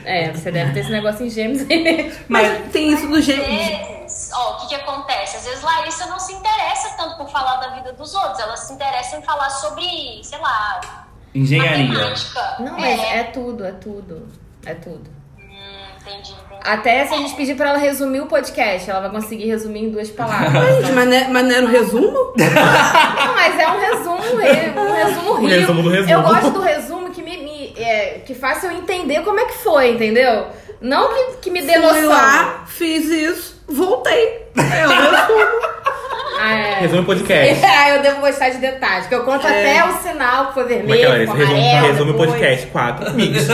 É, 0.05 0.33
você 0.33 0.51
deve 0.51 0.73
ter 0.73 0.81
esse 0.81 0.91
negócio 0.91 1.25
em 1.25 1.29
gêmeos 1.29 1.61
aí 1.61 1.81
mesmo. 1.81 2.11
Mas 2.27 2.71
tem 2.73 2.91
isso 2.91 3.07
do 3.07 3.21
gêmeos. 3.21 3.47
vezes, 3.47 4.29
ó, 4.33 4.51
o 4.51 4.57
que 4.57 4.67
que 4.67 4.75
acontece? 4.75 5.37
Às 5.37 5.45
vezes 5.45 5.63
Larissa 5.63 6.07
não 6.07 6.19
se 6.19 6.33
interessa 6.33 6.89
tanto 6.97 7.15
por 7.15 7.29
falar 7.29 7.55
da 7.57 7.69
vida 7.69 7.93
dos 7.93 8.13
outros, 8.13 8.39
ela 8.39 8.57
se 8.57 8.73
interessa 8.73 9.15
em 9.15 9.21
falar 9.21 9.49
sobre, 9.49 10.21
sei 10.23 10.39
lá, 10.39 11.07
Engenharia. 11.35 11.87
matemática. 11.87 12.55
Não, 12.59 12.79
mas 12.79 12.99
é 13.01 13.23
tudo, 13.23 13.65
é 13.65 13.71
tudo. 13.71 14.27
É 14.65 14.73
tudo. 14.73 15.09
Hum, 15.39 15.43
entendi, 15.99 16.31
entendi. 16.31 16.43
Até 16.63 17.05
se 17.05 17.13
a 17.13 17.17
gente 17.17 17.33
pedir 17.35 17.55
pra 17.55 17.69
ela 17.69 17.77
resumir 17.77 18.21
o 18.21 18.27
podcast, 18.27 18.89
ela 18.89 19.01
vai 19.01 19.09
conseguir 19.09 19.47
resumir 19.47 19.83
em 19.85 19.89
duas 19.89 20.09
palavras. 20.09 20.53
Mas, 20.93 21.07
não 21.07 21.13
é- 21.13 21.27
mas 21.27 21.43
não 21.45 21.51
era 21.55 21.65
o 21.65 21.69
resumo? 21.69 22.33
Não, 22.37 23.33
mas 23.35 23.59
é 23.59 23.67
um 23.67 23.79
resumo, 23.79 24.41
é 24.41 24.79
um 24.79 24.93
resumo 24.93 25.33
rico. 25.35 25.47
resumo 25.47 25.83
do 25.83 25.89
resumo. 25.89 26.11
Eu 26.13 26.21
gosto 26.21 26.49
do 26.51 26.61
resumo 26.61 27.09
que 27.11 27.21
me, 27.21 27.37
me- 27.37 27.73
é, 27.77 28.21
que 28.25 28.33
faça 28.33 28.67
eu 28.67 28.71
entender 28.71 29.21
como 29.23 29.39
é 29.39 29.45
que 29.45 29.57
foi, 29.57 29.91
entendeu? 29.91 30.47
Não 30.79 31.09
que, 31.13 31.37
que 31.43 31.49
me 31.51 31.61
dê 31.61 31.73
Fui 31.73 31.81
noção. 31.81 32.09
lá, 32.09 32.63
fiz 32.67 33.05
isso, 33.09 33.61
voltei. 33.67 34.42
É 34.57 34.87
o 34.87 34.89
resumo. 34.89 35.63
Ah, 36.39 36.53
é. 36.53 36.79
Resume 36.81 37.01
o 37.01 37.05
podcast. 37.05 37.65
É, 37.65 37.95
eu 37.97 38.01
devo 38.01 38.19
gostar 38.21 38.49
de 38.49 38.57
detalhes, 38.57 39.07
que 39.07 39.15
eu 39.15 39.23
conto 39.23 39.45
É. 39.47 39.77
até 39.79 39.89
o 39.89 39.93
sinal 40.01 40.47
que 40.47 40.53
foi 40.55 40.63
Como 40.63 40.75
é 40.75 40.79
que 40.81 40.87
vermelho, 40.87 41.05
é, 41.05 41.09
Larissa? 41.09 41.31
ficou 41.31 41.47
Resume, 41.47 41.69
amarelo, 41.69 41.87
resume 41.93 42.09
o 42.09 42.13
depois. 42.13 42.29
podcast. 42.31 42.67
Quatro 42.67 43.07
amigos. 43.09 43.47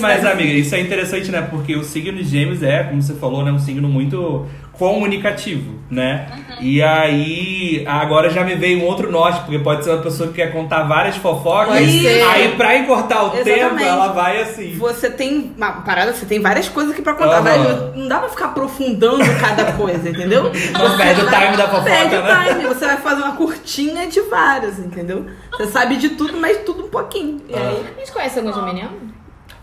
Mas, 0.00 0.24
amiga, 0.24 0.50
isso 0.52 0.74
é 0.74 0.80
interessante, 0.80 1.30
né? 1.30 1.42
Porque 1.50 1.76
o 1.76 1.84
signo 1.84 2.16
de 2.18 2.24
gêmeos 2.24 2.62
é, 2.62 2.82
como 2.84 3.02
você 3.02 3.12
falou, 3.14 3.44
né? 3.44 3.52
Um 3.52 3.58
signo 3.58 3.86
muito 3.88 4.46
comunicativo, 4.72 5.74
né? 5.90 6.26
E 6.60 6.82
aí, 6.82 7.84
agora 7.86 8.28
já 8.30 8.42
me 8.44 8.54
veio 8.54 8.80
um 8.80 8.84
outro 8.84 9.10
norte, 9.12 9.40
porque 9.40 9.58
pode 9.58 9.84
ser 9.84 9.90
uma 9.90 10.02
pessoa 10.02 10.28
que 10.30 10.36
quer 10.36 10.50
contar 10.52 10.82
várias 10.84 11.16
fofocas. 11.16 11.74
Pode 11.74 12.00
ser. 12.02 12.22
Aí, 12.24 12.48
pra 12.56 12.76
encurtar 12.76 13.24
o 13.24 13.30
tempo, 13.30 13.48
Exatamente. 13.48 13.88
ela 13.88 14.08
vai 14.08 14.40
assim. 14.42 14.74
Você 14.78 15.10
tem 15.10 15.52
uma 15.56 15.72
parada, 15.82 16.12
você 16.14 16.24
tem 16.26 16.40
várias 16.40 16.68
coisas 16.68 16.92
aqui 16.92 17.00
pra 17.02 17.14
contar, 17.14 17.38
Aham. 17.38 17.42
mas 17.42 17.96
não 17.96 18.08
dá 18.08 18.15
pra 18.20 18.28
ficar 18.28 18.46
aprofundando 18.46 19.18
cada 19.40 19.72
coisa, 19.72 20.08
entendeu? 20.08 20.44
Não 20.72 20.96
perde 20.96 21.20
o 21.22 21.24
time 21.30 21.56
da 21.56 21.68
fofoca, 21.68 21.84
Perde 21.90 22.16
o 22.16 22.22
né? 22.22 22.44
time, 22.48 22.64
você 22.66 22.86
vai 22.86 22.96
fazer 22.98 23.22
uma 23.22 23.32
curtinha 23.36 24.06
de 24.06 24.20
vários, 24.22 24.78
entendeu? 24.78 25.26
Você 25.52 25.66
sabe 25.66 25.96
de 25.96 26.10
tudo, 26.10 26.36
mas 26.38 26.58
tudo 26.64 26.84
um 26.86 26.88
pouquinho. 26.88 27.40
E 27.48 27.54
aí, 27.54 27.84
A 27.96 27.98
gente 28.00 28.12
conhece 28.12 28.38
algum 28.38 28.52
geminiano? 28.52 29.14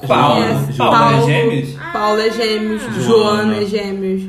Paulo, 0.08 0.36
Conhece. 0.44 0.74
Paulo, 0.78 0.98
Paulo. 0.98 1.18
é 1.18 1.26
gêmeos? 1.26 1.78
Paulo 1.94 2.20
é 2.22 2.30
gêmeos, 2.32 2.82
Joana. 2.82 3.02
Joana 3.04 3.58
é 3.58 3.66
gêmeos. 3.66 4.24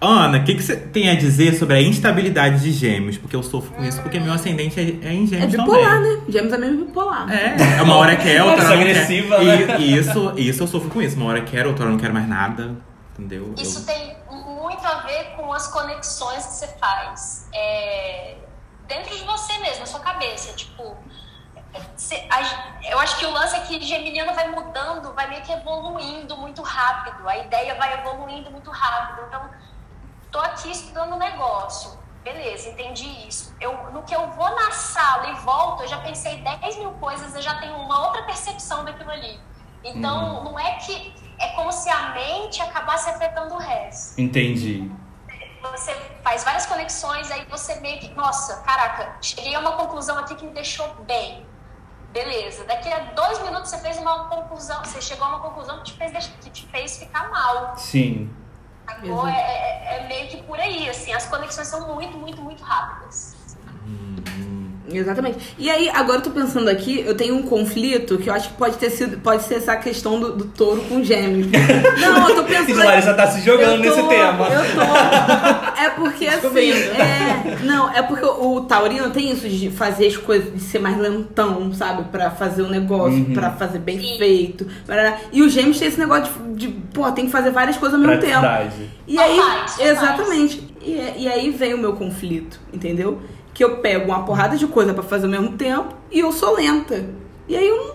Ana, 0.00 0.38
o 0.38 0.44
que, 0.44 0.54
que 0.54 0.62
você 0.62 0.76
tem 0.76 1.10
a 1.10 1.14
dizer 1.16 1.54
sobre 1.54 1.74
a 1.76 1.82
instabilidade 1.82 2.60
de 2.62 2.70
gêmeos? 2.70 3.16
Porque 3.18 3.34
eu 3.34 3.42
sofro 3.42 3.72
com 3.72 3.84
isso, 3.84 4.00
porque 4.00 4.20
meu 4.20 4.32
ascendente 4.32 4.78
é, 4.78 5.08
é 5.08 5.12
em 5.12 5.24
É 5.24 5.26
gêmeos 5.26 5.50
bipolar, 5.50 5.96
também. 5.96 6.16
né? 6.16 6.22
Gêmeos 6.28 6.52
é 6.52 6.58
mesmo 6.58 6.84
bipolar. 6.84 7.26
É, 7.32 7.56
é 7.78 7.82
uma 7.82 7.96
hora 7.96 8.14
quer, 8.14 8.42
outra 8.44 8.64
hora 8.64 8.74
não 8.76 8.80
agressiva, 8.80 9.36
quer. 9.38 9.66
né? 9.66 9.76
E, 9.80 9.96
isso, 9.98 10.32
isso 10.36 10.62
eu 10.62 10.66
sofro 10.68 10.88
com 10.88 11.02
isso. 11.02 11.16
Uma 11.16 11.26
hora 11.30 11.40
quero, 11.40 11.68
outra 11.70 11.84
hora 11.84 11.92
não 11.92 11.98
quero 11.98 12.14
mais 12.14 12.28
nada. 12.28 12.76
Entendeu? 13.18 13.48
Eu- 13.48 13.54
Isso 13.62 13.84
tem 13.84 14.16
muito 14.30 14.86
a 14.86 14.94
ver 15.00 15.34
com 15.36 15.52
as 15.52 15.66
conexões 15.68 16.46
que 16.46 16.52
você 16.52 16.68
faz 16.78 17.48
é, 17.52 18.36
dentro 18.86 19.16
de 19.16 19.24
você 19.24 19.58
mesmo, 19.58 19.80
na 19.80 19.86
sua 19.86 20.00
cabeça. 20.00 20.52
Tipo, 20.52 20.96
eu 22.88 22.98
acho 23.00 23.18
que 23.18 23.26
o 23.26 23.30
lance 23.32 23.56
é 23.56 23.60
que 23.60 23.80
Geminiano 23.84 24.32
vai 24.34 24.48
mudando, 24.48 25.12
vai 25.14 25.28
meio 25.28 25.42
que 25.42 25.52
evoluindo 25.52 26.36
muito 26.36 26.62
rápido. 26.62 27.28
A 27.28 27.36
ideia 27.38 27.74
vai 27.74 27.94
evoluindo 27.94 28.50
muito 28.50 28.70
rápido. 28.70 29.26
Então, 29.26 29.50
tô 30.30 30.38
aqui 30.38 30.70
estudando 30.70 31.14
um 31.14 31.18
negócio. 31.18 31.98
Beleza, 32.22 32.68
entendi 32.70 33.06
isso. 33.26 33.54
Eu, 33.60 33.90
no 33.90 34.02
que 34.02 34.14
eu 34.14 34.26
vou 34.32 34.54
na 34.54 34.70
sala 34.70 35.28
e 35.30 35.34
volto, 35.36 35.82
eu 35.82 35.88
já 35.88 35.98
pensei 35.98 36.36
10 36.42 36.76
mil 36.76 36.92
coisas, 36.92 37.34
eu 37.34 37.40
já 37.42 37.58
tenho 37.58 37.74
uma 37.76 38.06
outra 38.06 38.22
percepção 38.24 38.84
daquilo 38.84 39.10
ali. 39.10 39.40
Então, 39.82 40.44
não 40.44 40.58
é 40.58 40.74
que. 40.76 41.27
É 41.38 41.48
como 41.50 41.70
se 41.72 41.88
a 41.88 42.10
mente 42.10 42.60
acabasse 42.62 43.08
afetando 43.10 43.54
o 43.54 43.58
resto. 43.58 44.20
Entendi. 44.20 44.90
Você 45.72 45.92
faz 46.22 46.44
várias 46.44 46.66
conexões, 46.66 47.30
aí 47.30 47.44
você 47.46 47.76
meio 47.80 47.98
que. 48.00 48.08
Nossa, 48.14 48.60
caraca, 48.62 49.16
cheguei 49.20 49.54
a 49.54 49.60
uma 49.60 49.72
conclusão 49.72 50.16
aqui 50.18 50.34
que 50.34 50.44
me 50.46 50.52
deixou 50.52 50.88
bem. 51.04 51.46
Beleza. 52.12 52.64
Daqui 52.64 52.90
a 52.92 52.98
dois 53.12 53.40
minutos 53.42 53.68
você 53.70 53.78
fez 53.78 53.98
uma 53.98 54.28
conclusão. 54.28 54.82
Você 54.84 55.00
chegou 55.00 55.26
a 55.26 55.30
uma 55.30 55.40
conclusão 55.40 55.78
que 55.78 55.84
te 55.84 55.92
fez, 55.94 56.26
que 56.40 56.50
te 56.50 56.66
fez 56.68 56.98
ficar 56.98 57.28
mal. 57.30 57.76
Sim. 57.76 58.34
Sacou? 58.88 59.28
É, 59.28 59.32
é- 59.32 59.96
é 60.04 60.06
meio 60.08 60.28
que 60.28 60.42
por 60.44 60.58
aí, 60.58 60.88
assim. 60.88 61.12
As 61.12 61.26
conexões 61.26 61.68
são 61.68 61.94
muito, 61.94 62.16
muito, 62.16 62.40
muito 62.40 62.62
rápidas. 62.64 63.36
Exatamente. 64.90 65.54
E 65.58 65.68
aí, 65.70 65.88
agora 65.90 66.18
eu 66.18 66.22
tô 66.22 66.30
pensando 66.30 66.68
aqui, 66.68 67.02
eu 67.06 67.14
tenho 67.14 67.34
um 67.36 67.42
conflito 67.42 68.16
que 68.18 68.28
eu 68.30 68.34
acho 68.34 68.48
que 68.50 68.54
pode 68.56 68.76
ter 68.78 68.90
sido, 68.90 69.18
pode 69.18 69.42
ser 69.42 69.56
essa 69.56 69.76
questão 69.76 70.18
do, 70.18 70.32
do 70.32 70.44
touro 70.46 70.80
com 70.82 71.02
gêmeos. 71.04 71.46
Não, 72.00 72.28
eu 72.28 72.36
tô 72.36 72.44
pensando. 72.44 72.78
Larissa 72.78 73.14
tá 73.14 73.26
se 73.26 73.40
jogando 73.44 73.84
Eu 73.84 73.92
tô- 73.94 73.96
nesse 73.96 74.08
tema. 74.08 74.48
Eu 74.48 74.60
tô. 74.74 75.80
É 75.82 75.90
porque 75.90 76.26
assim. 76.26 76.40
Descobrindo. 76.40 76.76
É, 76.78 77.58
não, 77.64 77.92
é 77.92 78.02
porque 78.02 78.24
o, 78.24 78.56
o 78.56 78.60
Taurino 78.62 79.10
tem 79.10 79.30
isso 79.30 79.48
de 79.48 79.70
fazer 79.70 80.06
as 80.06 80.16
coisas, 80.16 80.52
de 80.52 80.60
ser 80.60 80.78
mais 80.78 80.96
lentão, 80.98 81.72
sabe? 81.72 82.04
Pra 82.10 82.30
fazer 82.30 82.62
o 82.62 82.68
negócio, 82.68 83.18
Uhum. 83.18 83.32
pra 83.34 83.50
fazer 83.50 83.78
bem 83.78 83.98
Sim. 84.00 84.16
feito. 84.18 84.66
parará. 84.86 85.18
E 85.32 85.42
os 85.42 85.52
gêmeos 85.52 85.78
têm 85.78 85.88
esse 85.88 85.98
negócio 86.00 86.32
de, 86.54 86.66
de, 86.66 86.68
pô, 86.92 87.10
tem 87.12 87.26
que 87.26 87.30
fazer 87.32 87.50
várias 87.50 87.76
coisas 87.76 87.98
ao 88.00 88.06
mesmo 88.06 88.20
tempo. 88.22 88.42
E 89.06 89.18
aí, 89.18 89.38
exatamente. 89.80 90.62
E, 90.82 91.22
e 91.24 91.28
aí 91.28 91.50
vem 91.50 91.74
o 91.74 91.78
meu 91.78 91.92
conflito, 91.94 92.58
entendeu? 92.72 93.20
Que 93.58 93.64
eu 93.64 93.78
pego 93.78 94.06
uma 94.12 94.22
porrada 94.24 94.56
de 94.56 94.68
coisa 94.68 94.94
pra 94.94 95.02
fazer 95.02 95.24
ao 95.24 95.32
mesmo 95.32 95.56
tempo 95.56 95.92
e 96.12 96.20
eu 96.20 96.30
sou 96.30 96.54
lenta. 96.54 97.04
E 97.48 97.56
aí 97.56 97.66
eu 97.66 97.76
não- 97.76 97.94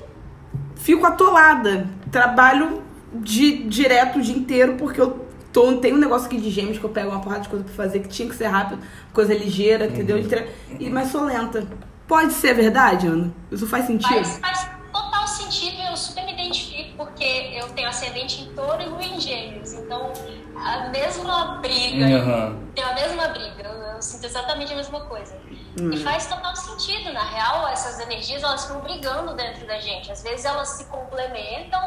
fico 0.75 1.05
atolada. 1.05 1.87
Trabalho 2.11 2.83
de, 3.13 3.63
direto 3.63 4.19
o 4.19 4.21
dia 4.21 4.35
inteiro 4.35 4.75
porque 4.75 4.99
eu 4.99 5.25
tô, 5.53 5.77
tem 5.77 5.93
um 5.93 5.97
negócio 5.97 6.25
aqui 6.27 6.35
de 6.37 6.49
gêmeos 6.49 6.77
que 6.77 6.83
eu 6.83 6.89
pego 6.89 7.11
uma 7.11 7.21
porrada 7.21 7.43
de 7.43 7.47
coisa 7.47 7.63
pra 7.63 7.73
fazer 7.73 7.99
que 8.01 8.09
tinha 8.09 8.27
que 8.27 8.35
ser 8.35 8.47
rápido, 8.47 8.81
coisa 9.13 9.33
ligeira, 9.33 9.85
entendeu? 9.85 10.17
Entre- 10.17 10.49
E, 10.77 10.89
mas 10.89 11.09
sou 11.11 11.23
lenta. 11.23 11.65
Pode 12.09 12.33
ser 12.33 12.53
verdade, 12.53 13.07
Ana? 13.07 13.31
Isso 13.49 13.65
faz 13.65 13.85
sentido? 13.87 14.25
Faz, 14.25 14.39
faz 14.39 14.69
total 14.91 15.25
sentido, 15.27 15.77
eu 15.89 15.95
super 15.95 16.25
me 16.25 16.33
identifico, 16.33 16.97
porque 16.97 17.23
eu 17.55 17.69
tenho 17.69 17.87
ascendente 17.87 18.41
em 18.43 18.53
touro 18.53 18.81
e 18.81 18.89
lua 18.89 19.01
em 19.01 19.17
gêmeos. 19.17 19.71
Então, 19.71 20.11
a 20.63 20.89
mesma 20.89 21.59
briga, 21.61 22.05
Aham. 22.05 22.55
tem 22.73 22.83
a 22.83 22.93
mesma 22.93 23.27
briga, 23.29 23.63
eu, 23.63 23.95
eu 23.95 24.01
sinto 24.01 24.25
exatamente 24.25 24.73
a 24.73 24.75
mesma 24.75 25.01
coisa. 25.01 25.35
Hum. 25.79 25.91
E 25.91 25.97
faz 25.97 26.27
total 26.27 26.55
sentido, 26.55 27.11
na 27.11 27.23
real, 27.23 27.67
essas 27.67 27.99
energias 27.99 28.43
elas 28.43 28.65
ficam 28.65 28.81
brigando 28.81 29.33
dentro 29.35 29.65
da 29.67 29.79
gente. 29.79 30.11
Às 30.11 30.23
vezes 30.23 30.45
elas 30.45 30.69
se 30.69 30.85
complementam, 30.85 31.81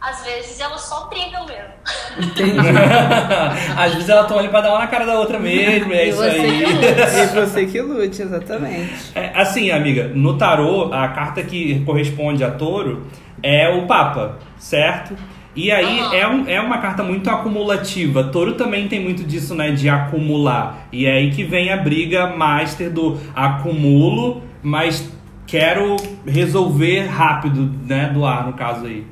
às 0.00 0.24
vezes 0.24 0.60
elas 0.60 0.82
só 0.82 1.06
brigam 1.08 1.46
mesmo. 1.46 1.72
Entendi. 2.18 2.58
Às 3.78 3.94
vezes 3.94 4.08
ela 4.08 4.24
toma 4.24 4.40
ali 4.40 4.48
pra 4.48 4.60
dar 4.60 4.70
uma 4.70 4.80
na 4.80 4.86
cara 4.88 5.06
da 5.06 5.18
outra 5.18 5.38
mesmo, 5.38 5.92
é 5.92 6.06
E 6.06 6.08
isso 6.10 6.22
aí. 6.22 6.64
e 6.64 7.26
você 7.28 7.66
que 7.66 7.80
lute, 7.80 8.20
exatamente. 8.20 9.12
É, 9.14 9.30
assim, 9.34 9.70
amiga, 9.70 10.08
no 10.08 10.36
tarô, 10.36 10.92
a 10.92 11.08
carta 11.08 11.42
que 11.44 11.84
corresponde 11.84 12.42
a 12.42 12.50
touro 12.50 13.06
é 13.42 13.68
o 13.68 13.86
Papa, 13.86 14.38
certo? 14.58 15.16
E 15.54 15.70
aí 15.70 16.00
é, 16.16 16.26
um- 16.26 16.48
é 16.48 16.60
uma 16.60 16.78
carta 16.78 17.02
muito 17.02 17.28
acumulativa. 17.28 18.24
Touro 18.24 18.54
também 18.54 18.88
tem 18.88 19.00
muito 19.02 19.22
disso, 19.22 19.54
né? 19.54 19.70
De 19.70 19.88
acumular. 19.88 20.86
E 20.90 21.04
é 21.06 21.12
aí 21.12 21.30
que 21.30 21.44
vem 21.44 21.70
a 21.70 21.76
briga 21.76 22.28
master 22.34 22.90
do 22.90 23.18
acumulo, 23.34 24.42
mas 24.62 25.12
quero 25.46 25.96
resolver 26.26 27.06
rápido, 27.06 27.70
né? 27.86 28.06
Do 28.08 28.24
ar, 28.24 28.46
no 28.46 28.54
caso 28.54 28.86
aí. 28.86 29.06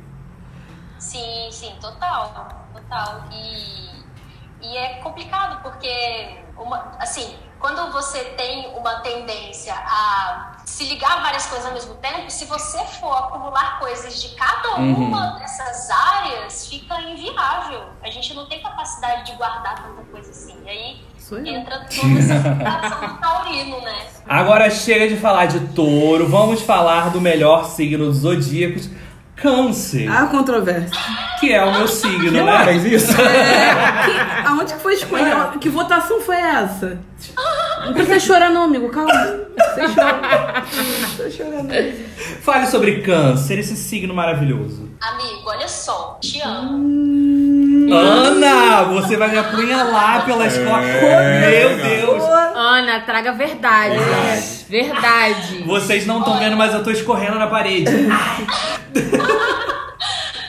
Sim, 0.98 1.48
sim, 1.50 1.72
total, 1.80 2.48
total. 2.72 3.24
E, 3.32 4.66
e 4.66 4.76
é 4.76 4.94
complicado 5.02 5.62
porque, 5.62 5.88
uma, 6.60 6.92
assim, 6.98 7.34
quando 7.58 7.90
você 7.92 8.18
tem 8.36 8.68
uma 8.76 9.00
tendência 9.00 9.74
a 9.74 10.52
se 10.64 10.84
ligar 10.84 11.18
a 11.18 11.20
várias 11.20 11.46
coisas 11.46 11.66
ao 11.66 11.72
mesmo 11.72 11.94
tempo, 11.96 12.30
se 12.30 12.44
você 12.46 12.78
for 13.00 13.12
acumular 13.12 13.78
coisas 13.78 14.20
de 14.22 14.34
cada 14.34 14.76
Uhum. 14.76 15.06
uma 15.08 15.38
dessas 15.38 15.90
áreas, 15.90 16.68
fica 16.68 17.00
inviável. 17.02 17.82
A 18.02 18.10
gente 18.10 18.32
não 18.34 18.46
tem 18.46 18.62
capacidade 18.62 19.26
de 19.26 19.32
guardar 19.36 19.74
tanta 19.82 20.02
coisa 20.10 20.30
assim. 20.30 20.56
E 20.64 20.68
aí 20.68 21.04
entra 21.46 21.80
toda 21.80 22.18
essa 22.18 22.42
situação 22.42 23.08
do 23.08 23.20
taurino, 23.20 23.80
né? 23.82 24.06
Agora 24.28 24.70
chega 24.70 25.08
de 25.08 25.16
falar 25.16 25.46
de 25.46 25.60
touro, 25.74 26.28
vamos 26.28 26.62
falar 26.62 27.10
do 27.10 27.20
melhor 27.20 27.64
signo 27.66 28.06
dos 28.06 28.18
zodíacos, 28.18 28.88
Câncer, 29.40 30.08
Há 30.10 30.26
controvérsia. 30.26 30.90
que 31.40 31.52
é 31.52 31.64
o 31.64 31.72
meu 31.72 31.88
signo, 31.88 32.44
né? 32.44 32.64
fez 32.64 32.84
isso? 32.84 33.14
Que- 33.16 34.46
aonde 34.48 34.74
que 34.74 34.80
foi 34.80 34.94
escolher? 34.94 35.34
Que 35.60 35.68
votação 35.68 36.20
foi 36.20 36.36
essa? 36.36 36.98
Não 37.84 37.92
precisa 37.92 38.20
chorar 38.20 38.50
não, 38.50 38.64
amigo. 38.64 38.88
Calma. 38.90 39.12
Você 39.12 39.94
chora. 39.94 40.62
Não 41.00 41.16
precisa 41.16 41.30
chorar 41.30 41.62
não. 41.62 41.70
Fale 42.42 42.66
sobre 42.66 43.02
Câncer, 43.02 43.58
esse 43.58 43.76
signo 43.76 44.14
maravilhoso. 44.14 44.90
Amigo, 45.00 45.48
olha 45.48 45.68
só, 45.68 46.18
te 46.20 46.40
amo. 46.40 47.92
Ana, 47.92 48.84
você 48.84 49.16
vai 49.16 49.30
me 49.30 49.38
apunhalar 49.38 50.24
pela 50.24 50.46
escola. 50.46 50.84
É, 50.84 51.74
Meu 51.74 52.06
Deus. 52.06 52.22
Ana, 52.54 53.00
traga 53.00 53.32
verdade. 53.32 53.96
Verdade. 53.98 54.66
Verdade. 54.68 55.62
Vocês 55.64 56.06
não 56.06 56.18
estão 56.20 56.38
vendo, 56.38 56.56
mas 56.56 56.74
eu 56.74 56.84
tô 56.84 56.90
escorrendo 56.90 57.38
na 57.38 57.46
parede. 57.46 57.90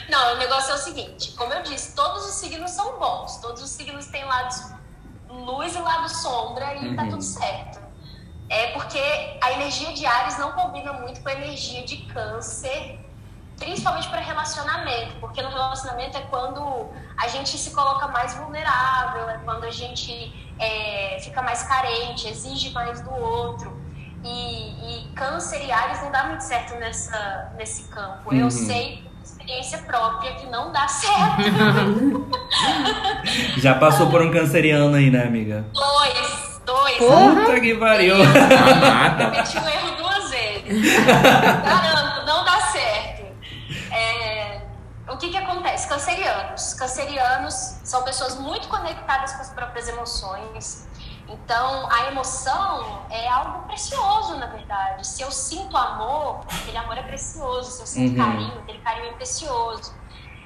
Não, 0.10 0.34
o 0.36 0.38
negócio 0.38 0.72
é 0.72 0.76
o 0.76 0.78
seguinte, 0.78 1.34
como 1.38 1.54
eu 1.54 1.64
disse, 1.64 1.96
todos 1.96 2.26
os 2.26 2.36
signos 2.36 2.72
são 2.72 3.00
bons, 3.00 3.38
todos 3.38 3.64
os 3.64 3.70
signos 3.70 4.08
têm 4.08 4.26
lados 4.26 4.62
luz 5.32 5.76
e 5.76 5.80
lado 5.80 6.10
sombra 6.10 6.76
e 6.76 6.96
tá 6.96 7.06
tudo 7.06 7.22
certo. 7.22 7.80
É 8.50 8.68
porque 8.74 9.02
a 9.42 9.52
energia 9.54 9.94
de 9.94 10.06
Ares 10.06 10.38
não 10.38 10.52
combina 10.52 10.92
muito 10.94 11.22
com 11.22 11.30
a 11.30 11.34
energia 11.34 11.86
de 11.86 11.98
Câncer, 11.98 13.00
principalmente 13.58 14.10
para 14.10 14.20
relacionamento, 14.20 15.16
porque 15.22 15.42
no 15.42 15.50
relacionamento 15.50 16.18
é 16.18 16.22
quando 16.22 16.90
a 17.18 17.28
gente 17.30 17.58
se 17.58 17.72
coloca 17.72 18.08
mais 18.10 18.34
vulnerável, 18.34 19.30
é 19.30 19.38
quando 19.46 19.64
a 19.64 19.72
gente 19.72 20.34
é, 20.60 21.18
fica 21.22 21.42
mais 21.42 21.64
carente, 21.64 22.28
exige 22.28 22.72
mais 22.72 23.00
do 23.02 23.14
outro. 23.14 23.80
E, 24.24 25.08
e 25.08 25.08
Câncer 25.14 25.66
e 25.66 25.72
Ares 25.72 26.02
não 26.02 26.12
dá 26.12 26.26
muito 26.26 26.42
certo 26.42 26.76
nessa, 26.76 27.52
nesse 27.56 27.88
campo. 27.90 28.34
Eu 28.34 28.52
sei 28.52 29.04
por 29.04 29.24
experiência 29.24 29.78
própria 29.80 30.36
que 30.36 30.46
não 30.48 30.72
dá 30.72 30.88
certo. 30.90 32.28
Já 33.58 33.76
passou 33.76 34.10
por 34.10 34.22
um 34.22 34.32
canceriano 34.32 34.96
aí, 34.96 35.10
né, 35.10 35.24
amiga? 35.24 35.66
dois, 35.74 36.62
dois. 36.66 36.98
Puta 36.98 37.60
que 37.60 37.76
pariu. 37.76 38.16
Cometi 38.18 39.58
um 39.58 39.68
erro 39.68 39.96
duas 39.98 40.30
vezes. 40.30 41.06
Garanto, 41.06 42.26
não 42.26 42.44
dá 42.46 42.60
certo. 42.72 43.26
É, 43.92 44.62
o 45.10 45.18
que 45.18 45.30
que 45.30 45.38
acontece? 45.38 45.88
Cancerianos. 45.88 46.74
Cancerianos 46.74 47.54
são 47.84 48.04
pessoas 48.04 48.38
muito 48.40 48.68
conectadas 48.68 49.34
com 49.34 49.42
as 49.42 49.50
próprias 49.50 49.88
emoções. 49.88 50.88
Então, 51.30 51.88
a 51.90 52.08
emoção 52.12 53.04
é 53.10 53.30
algo 53.30 53.60
precioso, 53.68 54.36
na 54.38 54.48
verdade. 54.48 55.08
Se 55.08 55.22
eu 55.22 55.32
sinto 55.32 55.78
amor, 55.78 56.42
aquele 56.52 56.76
amor 56.78 56.98
é 56.98 57.04
precioso. 57.04 57.72
Se 57.72 57.82
eu 57.82 57.86
sinto 57.88 58.20
Uhum. 58.20 58.26
carinho, 58.26 58.54
aquele 58.60 58.80
carinho 58.80 59.06
é 59.08 59.14
precioso. 59.14 59.94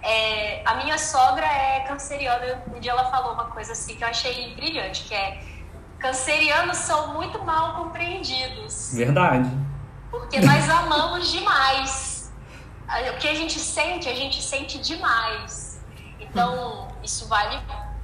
É, 0.06 0.62
a 0.63 0.76
minha 0.76 0.98
sogra 1.00 1.46
é 1.46 1.80
canceriana. 1.82 2.63
Um 2.74 2.80
dia 2.80 2.91
ela 2.91 3.10
falou 3.10 3.34
uma 3.34 3.46
coisa 3.46 3.72
assim 3.72 3.96
que 3.96 4.04
eu 4.04 4.08
achei 4.08 4.54
brilhante, 4.56 5.04
que 5.06 5.15
é 5.15 5.41
cancerianos 6.00 6.78
são 6.78 7.15
muito 7.15 7.44
mal 7.44 7.74
compreendidos. 7.76 8.91
Verdade. 8.94 9.50
Porque 10.12 10.39
nós 10.39 10.70
amamos 10.70 11.32
demais. 11.32 12.32
O 13.13 13.18
que 13.18 13.28
a 13.28 13.34
gente 13.34 13.60
sente, 13.60 14.08
a 14.08 14.13
gente 14.13 14.41
sente 14.44 14.78
demais. 14.78 15.84
Então, 16.20 16.88
isso 17.04 17.28
vale 17.28 17.60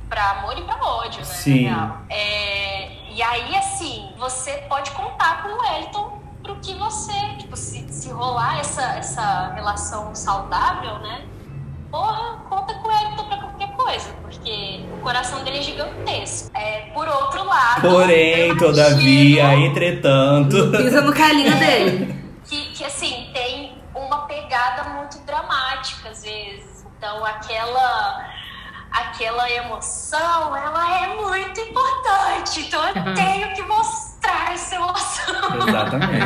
pra 0.09 0.31
amor 0.31 0.57
e 0.57 0.63
pra 0.63 0.83
ódio, 0.83 1.19
né? 1.19 1.25
Sim. 1.25 1.67
É, 2.09 3.11
e 3.11 3.21
aí, 3.21 3.55
assim, 3.55 4.11
você 4.17 4.53
pode 4.67 4.89
contar 4.91 5.43
com 5.43 5.49
o 5.49 5.61
Wellington 5.61 6.19
pro 6.41 6.55
que 6.59 6.73
você, 6.73 7.13
tipo, 7.37 7.55
se, 7.55 7.87
se 7.93 8.09
rolar 8.09 8.59
essa, 8.59 8.81
essa 8.95 9.53
relação 9.53 10.15
saudável, 10.15 10.97
né? 10.99 11.27
Porra, 11.91 12.37
conta 12.49 12.73
com 12.75 12.87
o 12.87 12.91
Wellington 12.91 13.25
pra 13.25 13.37
qualquer 13.37 13.71
coisa, 13.75 14.09
porque 14.21 14.85
o 14.93 14.97
coração 15.01 15.43
dele 15.43 15.59
é 15.59 15.61
gigantesco. 15.61 16.49
É, 16.57 16.89
por 16.93 17.07
outro 17.07 17.43
lado. 17.45 17.81
Porém, 17.81 18.55
todavia, 18.57 19.41
imagino- 19.43 19.65
entretanto. 19.67 20.71
Pisa 20.71 21.01
no 21.01 21.13
calinho 21.13 21.55
dele. 21.59 22.15
que, 22.47 22.65
que 22.71 22.83
assim, 22.85 23.29
tem 23.33 23.77
uma 23.93 24.19
pegada 24.25 24.83
muito 24.91 25.19
dramática 25.25 26.09
às 26.09 26.23
vezes. 26.23 26.85
Então 26.97 27.25
aquela 27.25 28.29
aquela 28.91 29.49
emoção, 29.49 30.55
ela 30.55 31.03
é 31.03 31.15
muito 31.15 31.59
importante. 31.61 32.61
Então 32.61 32.83
eu 32.87 33.13
tenho 33.13 33.53
que 33.53 33.61
mostrar 33.63 34.10
emoção. 34.75 35.67
Exatamente. 35.67 36.25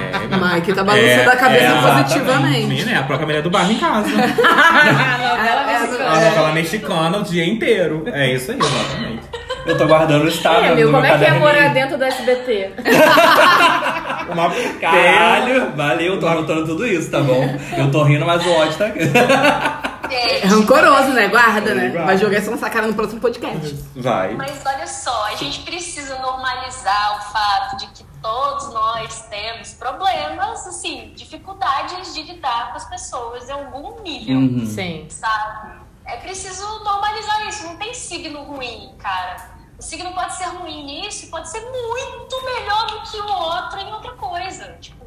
Mike 0.54 0.74
tá 0.74 0.84
balançando 0.84 1.30
a 1.30 1.36
cabeça 1.36 1.66
é, 1.66 1.82
positivamente. 1.82 2.68
Menina, 2.68 2.92
é 2.92 2.98
a 2.98 3.04
própria 3.04 3.26
mulher 3.26 3.42
do 3.42 3.50
bairro 3.50 3.72
em 3.72 3.78
casa. 3.80 4.10
Novela 4.10 5.72
É, 5.72 5.80
mexicana. 5.80 6.10
A 6.10 6.16
novela 6.16 6.52
mexicana 6.52 7.18
o 7.18 7.24
dia 7.24 7.46
inteiro. 7.46 8.04
É 8.08 8.32
isso 8.34 8.52
aí, 8.52 8.58
exatamente. 8.60 9.26
Eu 9.66 9.78
tô 9.78 9.88
guardando 9.88 10.26
o 10.26 10.28
estado 10.28 10.64
É, 10.64 10.76
meu 10.76 10.92
como 10.92 11.04
é 11.04 11.18
que 11.18 11.26
é 11.26 11.32
morar 11.40 11.70
dentro 11.74 11.98
do 11.98 12.04
SBT? 12.04 12.72
Uma 14.32 14.52
Caralho, 14.80 15.72
valeu, 15.76 16.20
tô 16.20 16.28
anotando 16.28 16.66
tudo 16.66 16.86
isso, 16.86 17.10
tá 17.10 17.20
bom? 17.22 17.58
Eu 17.76 17.90
tô 17.92 18.04
rindo, 18.04 18.26
mas 18.26 18.46
o 18.46 18.52
ódio 18.52 18.78
tá 18.78 18.86
aqui. 18.88 19.00
É 20.14 20.46
rancoroso, 20.46 21.10
né? 21.10 21.28
Guarda, 21.28 21.74
né? 21.74 21.90
Guarda. 21.90 22.06
Vai 22.06 22.18
jogar 22.18 22.38
essa 22.38 22.56
sacada 22.58 22.88
no 22.88 22.94
próximo 22.94 23.22
podcast. 23.22 23.76
Vai. 23.96 24.34
Mas 24.36 24.66
olha 24.66 24.88
só, 24.88 25.26
a 25.26 25.36
gente 25.36 25.62
precisa 25.62 26.18
normalizar 26.20 27.18
o 27.18 27.32
fato 27.32 27.78
de 27.78 27.88
que 27.88 28.06
todos 28.22 28.74
nós 28.74 29.22
temos 29.30 29.74
problemas, 29.74 30.66
assim, 30.66 31.14
dificuldades 31.16 32.14
de 32.14 32.24
lidar 32.24 32.72
com 32.72 32.78
as 32.78 32.86
pessoas 32.90 33.48
em 33.48 33.52
algum 33.52 34.02
nível. 34.02 34.38
Uhum. 34.38 34.66
Sim. 34.66 35.08
sabe? 35.10 35.86
É 36.06 36.18
preciso 36.18 36.66
normalizar 36.84 37.48
isso. 37.48 37.66
Não 37.66 37.78
tem 37.78 37.94
signo 37.94 38.44
ruim, 38.44 38.96
cara. 39.00 39.54
O 39.78 39.82
signo 39.82 40.12
pode 40.14 40.36
ser 40.36 40.46
ruim 40.46 40.86
nisso 40.86 41.26
e 41.26 41.28
pode 41.28 41.50
ser 41.50 41.60
muito 41.60 42.46
melhor 42.46 42.86
do 42.88 43.02
que 43.02 43.18
o 43.18 43.28
outro 43.28 43.80
em 43.80 43.94
outra 43.94 44.14
coisa. 44.14 44.78
Tipo, 44.80 45.05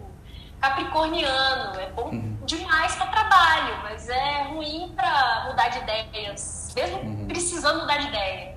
capricorniano 0.60 1.78
é 1.80 1.90
bom 1.90 2.10
demais 2.44 2.94
para 2.96 3.06
trabalho, 3.06 3.78
mas 3.82 4.08
é 4.08 4.42
ruim 4.44 4.92
para 4.96 5.44
mudar 5.48 5.68
de 5.68 5.78
ideias, 5.78 6.72
mesmo 6.74 7.26
precisando 7.26 7.80
mudar 7.80 7.98
de 7.98 8.08
ideia, 8.08 8.56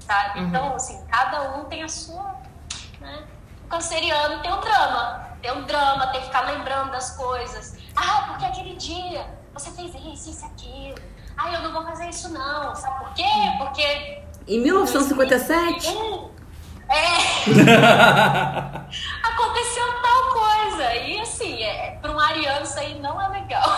sabe? 0.00 0.40
Então, 0.40 0.74
assim, 0.74 1.04
cada 1.06 1.56
um 1.56 1.64
tem 1.64 1.82
a 1.82 1.88
sua, 1.88 2.36
né? 3.00 3.24
O 3.64 3.68
canceriano 3.68 4.40
tem 4.42 4.52
um 4.52 4.60
drama, 4.60 5.28
tem 5.40 5.52
um 5.52 5.62
drama, 5.64 6.06
tem 6.08 6.20
que 6.20 6.26
ficar 6.26 6.42
lembrando 6.42 6.90
das 6.92 7.16
coisas. 7.16 7.76
Ah, 7.96 8.24
porque 8.28 8.44
aquele 8.44 8.76
dia 8.76 9.26
você 9.52 9.70
fez 9.70 9.94
isso, 9.94 10.30
isso, 10.30 10.46
aquilo. 10.46 10.96
Ah, 11.36 11.52
eu 11.52 11.62
não 11.62 11.72
vou 11.72 11.82
fazer 11.84 12.08
isso 12.08 12.28
não. 12.30 12.74
Sabe 12.74 13.04
por 13.04 13.14
quê? 13.14 13.24
Porque 13.58 14.22
Em 14.46 14.60
1957, 14.60 15.88
um, 15.88 16.30
é. 16.92 18.80
Aconteceu 19.22 19.84
tal 20.02 20.22
coisa. 20.32 20.94
E 21.06 21.18
assim, 21.20 21.62
é, 21.62 21.96
para 22.00 22.12
um 22.12 22.18
ariano 22.20 22.62
isso 22.64 22.78
aí 22.78 22.98
não 23.00 23.20
é 23.20 23.28
legal. 23.28 23.70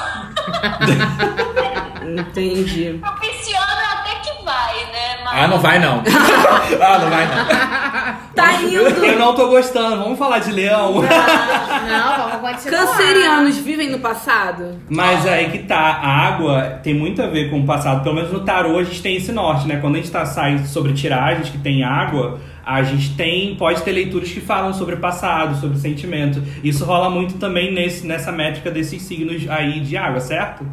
entendi. 2.18 2.98
Pro 3.00 3.12
pisciano 3.20 3.83
até 3.92 4.14
que 4.16 4.44
vai, 4.44 4.74
né? 4.92 5.18
Mas 5.24 5.42
Ah, 5.42 5.48
não 5.48 5.59
vai 5.59 5.79
não. 5.79 6.03
ah, 6.83 6.98
não 6.98 7.11
vai 7.11 7.27
não. 7.27 8.24
Tá 8.35 8.53
indo. 8.62 8.74
Eu 8.77 9.18
não 9.18 9.35
tô 9.35 9.48
gostando, 9.48 10.03
vamos 10.03 10.18
falar 10.18 10.40
de 10.40 10.53
leão. 10.53 10.94
Não, 10.94 12.29
vamos 12.29 12.50
continuar. 12.50 12.87
Cancerianos 12.87 13.57
vivem 13.59 13.90
no 13.90 13.98
passado? 14.00 14.81
Mas 14.88 15.27
aí 15.27 15.50
que 15.50 15.59
tá, 15.61 15.77
a 15.79 16.27
água 16.27 16.81
tem 16.83 16.94
muito 16.94 17.22
a 17.22 17.27
ver 17.27 17.50
com 17.50 17.61
o 17.61 17.66
passado. 17.66 18.03
Pelo 18.03 18.14
menos 18.14 18.33
no 18.33 18.40
tarô 18.40 18.79
a 18.79 18.85
gente 18.85 19.00
tem 19.03 19.16
esse 19.16 19.33
norte, 19.33 19.67
né? 19.67 19.77
Quando 19.81 19.94
a 19.94 19.98
gente 19.98 20.10
tá 20.10 20.27
saindo 20.27 20.67
sobre 20.67 20.92
tiragens 20.92 21.48
que 21.48 21.58
tem 21.58 21.85
água, 21.85 22.40
a 22.65 22.83
gente 22.83 23.15
tem, 23.17 23.56
pode 23.56 23.83
ter 23.83 23.92
leituras 23.92 24.31
que 24.31 24.40
falam 24.40 24.73
sobre 24.73 24.96
passado, 24.96 25.60
sobre 25.60 25.79
sentimento. 25.79 26.40
Isso 26.62 26.85
rola 26.85 27.10
muito 27.10 27.38
também 27.38 27.73
nesse, 27.73 28.06
nessa 28.06 28.33
métrica 28.33 28.71
desses 28.71 29.02
signos 29.02 29.48
aí 29.48 29.81
de 29.81 29.96
água, 29.96 30.21
certo? 30.21 30.67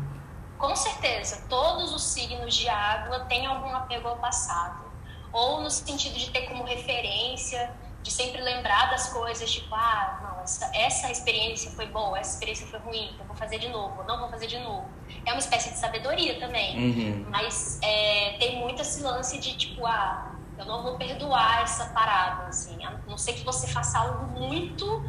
Com 0.57 0.75
certeza, 0.75 1.43
todos 1.49 1.93
os 1.93 2.03
signos 2.03 2.55
de 2.55 2.69
água 2.69 3.21
têm 3.21 3.45
algum 3.45 3.75
apego 3.75 4.07
ao 4.07 4.17
passado. 4.17 4.85
Ou 5.33 5.61
no 5.61 5.69
sentido 5.69 6.17
de 6.17 6.29
ter 6.29 6.41
como 6.41 6.63
referência, 6.63 7.71
de 8.03 8.11
sempre 8.11 8.41
lembrar 8.41 8.89
das 8.89 9.09
coisas, 9.09 9.51
tipo, 9.51 9.73
ah, 9.73 10.19
não, 10.23 10.43
essa, 10.43 10.71
essa 10.73 11.11
experiência 11.11 11.71
foi 11.71 11.87
boa, 11.87 12.17
essa 12.19 12.33
experiência 12.33 12.67
foi 12.67 12.79
ruim, 12.79 13.09
eu 13.19 13.25
vou 13.25 13.35
fazer 13.35 13.59
de 13.59 13.69
novo, 13.69 14.03
não 14.03 14.19
vou 14.19 14.29
fazer 14.29 14.47
de 14.47 14.59
novo. 14.59 14.85
É 15.25 15.31
uma 15.31 15.39
espécie 15.39 15.71
de 15.71 15.77
sabedoria 15.77 16.39
também. 16.39 16.77
Uhum. 16.77 17.25
Mas 17.29 17.79
é, 17.81 18.35
tem 18.39 18.59
muito 18.59 18.81
esse 18.81 19.03
lance 19.03 19.37
de, 19.39 19.55
tipo, 19.55 19.85
ah, 19.85 20.30
eu 20.61 20.65
não 20.67 20.83
vou 20.83 20.95
perdoar 20.95 21.61
essa 21.63 21.85
parada, 21.85 22.43
assim. 22.47 22.83
A 22.85 22.91
não 23.07 23.17
ser 23.17 23.33
que 23.33 23.43
você 23.43 23.67
faça 23.67 23.99
algo 23.99 24.39
muito 24.39 25.03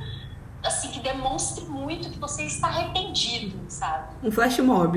assim, 0.65 0.91
que 0.93 1.01
demonstre 1.01 1.65
muito 1.65 2.09
que 2.09 2.19
você 2.21 2.45
está 2.45 2.69
arrependido, 2.69 3.59
sabe? 3.69 4.15
Um 4.23 4.31
flash 4.31 4.59
mob. 4.61 4.97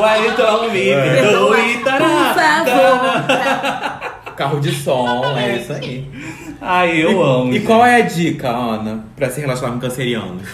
Wellington 0.00 0.70
me 0.70 0.88
É. 0.88 1.02
perdoe, 1.22 1.74
Por 1.78 1.84
tará, 1.84 2.34
tará. 2.34 2.64
favor. 4.24 4.34
Carro 4.34 4.60
de 4.60 4.74
som, 4.74 5.36
é 5.36 5.56
isso 5.56 5.72
aí. 5.74 6.10
Ai, 6.60 6.96
eu 7.04 7.22
amo. 7.22 7.50
E 7.50 7.54
gente. 7.54 7.66
qual 7.66 7.84
é 7.84 7.96
a 7.96 8.00
dica, 8.06 8.48
Ana, 8.48 9.04
pra 9.14 9.28
se 9.28 9.40
relacionar 9.40 9.74
com 9.74 9.80
cancerianos? 9.80 10.48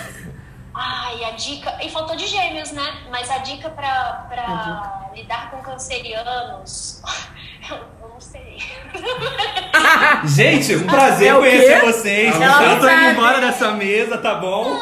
Ai, 0.75 1.25
a 1.25 1.31
dica. 1.33 1.77
E 1.85 1.89
faltou 1.91 2.17
de 2.17 2.27
gêmeos, 2.27 2.73
né? 2.73 2.93
Mas 3.11 3.31
a 3.31 3.39
dica 3.39 3.71
pra, 3.71 4.27
pra 4.29 5.11
lidar 5.15 5.51
com 5.51 5.59
cancerianos. 5.59 7.03
Não 8.19 8.21
sei. 8.21 8.59
Gente, 10.25 10.75
um 10.75 10.87
prazer 10.89 11.33
É 11.33 11.39
conhecer 11.39 11.81
quê? 11.81 11.87
vocês. 11.87 12.41
Ela 12.41 12.65
eu 12.65 12.81
tô 12.81 12.89
indo 12.89 13.11
embora 13.11 13.41
dessa 13.41 13.71
mesa, 13.71 14.19
tá 14.19 14.35
bom? 14.35 14.77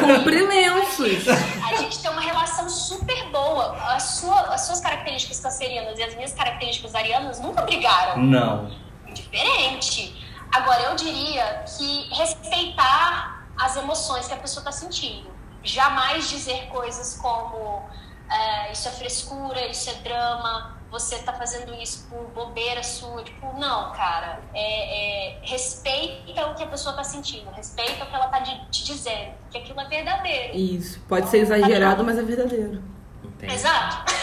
Cumprimentos. 0.00 1.26
A 1.66 1.76
gente 1.76 1.98
tem 1.98 2.10
uma 2.10 2.20
relação 2.20 2.68
super 2.68 3.30
boa. 3.30 3.74
A 3.94 3.98
sua, 3.98 4.38
as 4.54 4.66
suas 4.66 4.80
características 4.80 5.40
cancerianas 5.40 5.98
e 5.98 6.02
as 6.02 6.14
minhas 6.14 6.34
características 6.34 6.94
arianas 6.94 7.40
nunca 7.40 7.62
brigaram. 7.62 8.18
Não. 8.18 8.70
Diferente. 9.14 10.22
Agora, 10.52 10.82
eu 10.82 10.94
diria 10.94 11.64
que 11.78 12.14
respeitar 12.14 13.46
as 13.58 13.76
emoções 13.78 14.28
que 14.28 14.34
a 14.34 14.36
pessoa 14.36 14.60
está 14.60 14.72
sentindo. 14.72 15.32
Jamais 15.62 16.28
dizer 16.28 16.66
coisas 16.66 17.16
como 17.16 17.82
é, 18.30 18.72
isso 18.72 18.86
é 18.88 18.90
frescura, 18.90 19.66
isso 19.68 19.88
é 19.88 19.94
drama, 19.94 20.73
você 20.94 21.16
tá 21.18 21.32
fazendo 21.32 21.74
isso 21.82 22.06
por 22.08 22.24
bobeira 22.32 22.80
sua. 22.84 23.22
Tipo, 23.24 23.58
não, 23.58 23.90
cara. 23.92 24.38
É, 24.54 25.30
é, 25.32 25.38
respeita 25.42 26.46
o 26.46 26.54
que 26.54 26.62
a 26.62 26.66
pessoa 26.66 26.94
tá 26.94 27.02
sentindo, 27.02 27.50
respeita 27.50 28.04
o 28.04 28.06
que 28.06 28.14
ela 28.14 28.28
tá 28.28 28.38
de- 28.38 28.60
te 28.70 28.84
dizendo, 28.84 29.32
que 29.50 29.58
aquilo 29.58 29.80
é 29.80 29.88
verdadeiro. 29.88 30.56
Isso. 30.56 31.00
Pode 31.08 31.28
ser 31.28 31.38
exagerado, 31.38 32.04
mas 32.04 32.16
é 32.16 32.22
verdadeiro. 32.22 32.80
Entendi. 33.24 33.54
Exato. 33.54 34.14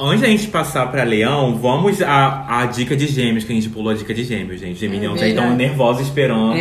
Antes 0.00 0.22
da 0.22 0.26
gente 0.26 0.48
passar 0.48 0.90
pra 0.90 1.04
Leão, 1.04 1.54
vamos 1.56 2.02
à, 2.02 2.62
à 2.62 2.66
dica 2.66 2.96
de 2.96 3.06
gêmeos, 3.06 3.44
que 3.44 3.52
a 3.52 3.54
gente 3.54 3.68
pulou 3.68 3.92
a 3.92 3.94
dica 3.94 4.12
de 4.12 4.24
gêmeos, 4.24 4.58
gente. 4.60 4.76
Geminianos 4.80 5.22
É 5.22 5.26
aí 5.26 5.30
estão 5.30 5.50
nervosos 5.54 6.08
esperando. 6.08 6.54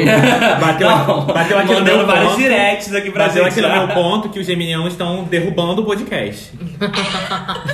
Bateu, 0.62 0.88
Não, 0.90 1.26
bateu 1.26 1.58
aqui 1.58 1.74
no 1.74 1.82
meu 1.82 2.06
vários 2.06 2.28
ponto. 2.34 2.38
directs 2.42 2.94
aqui 2.94 3.10
pra 3.10 3.26
Bateu 3.28 3.44
gente. 3.46 3.60
aqui 3.60 3.62
no 3.68 3.70
meu 3.88 3.88
ponto 3.96 4.30
que 4.30 4.40
os 4.40 4.46
geminianos 4.46 4.94
estão 4.94 5.24
derrubando 5.24 5.82
o 5.82 5.86
podcast. 5.86 6.52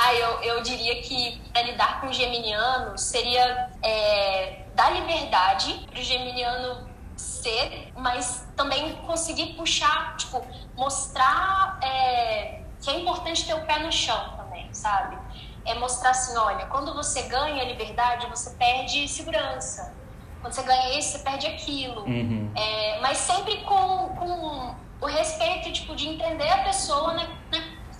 Ah, 0.00 0.14
eu, 0.14 0.54
eu 0.56 0.62
diria 0.62 1.00
que 1.02 1.38
para 1.52 1.67
lidar 1.78 2.00
com 2.00 2.08
o 2.08 2.12
geminiano 2.12 2.98
seria 2.98 3.70
é, 3.84 4.64
dar 4.74 4.90
liberdade 4.90 5.86
para 5.88 6.00
o 6.00 6.02
geminiano 6.02 6.88
ser, 7.16 7.92
mas 7.96 8.48
também 8.56 8.96
conseguir 9.06 9.54
puxar, 9.54 10.16
tipo, 10.16 10.44
mostrar 10.76 11.78
é, 11.80 12.62
que 12.80 12.90
é 12.90 12.98
importante 12.98 13.46
ter 13.46 13.54
o 13.54 13.64
pé 13.64 13.78
no 13.78 13.92
chão 13.92 14.36
também, 14.36 14.68
sabe? 14.74 15.16
É 15.64 15.74
mostrar 15.74 16.10
assim, 16.10 16.36
olha, 16.36 16.66
quando 16.66 16.92
você 16.94 17.22
ganha 17.22 17.62
liberdade, 17.62 18.26
você 18.26 18.50
perde 18.50 19.06
segurança. 19.06 19.94
Quando 20.40 20.54
você 20.54 20.62
ganha 20.62 20.98
isso, 20.98 21.12
você 21.12 21.18
perde 21.20 21.46
aquilo. 21.46 22.02
Uhum. 22.02 22.50
É, 22.56 22.98
mas 23.00 23.18
sempre 23.18 23.58
com, 23.58 24.08
com 24.16 24.74
o 25.00 25.06
respeito, 25.06 25.72
tipo, 25.72 25.94
de 25.94 26.08
entender 26.08 26.48
a 26.48 26.64
pessoa 26.64 27.14
na, 27.14 27.26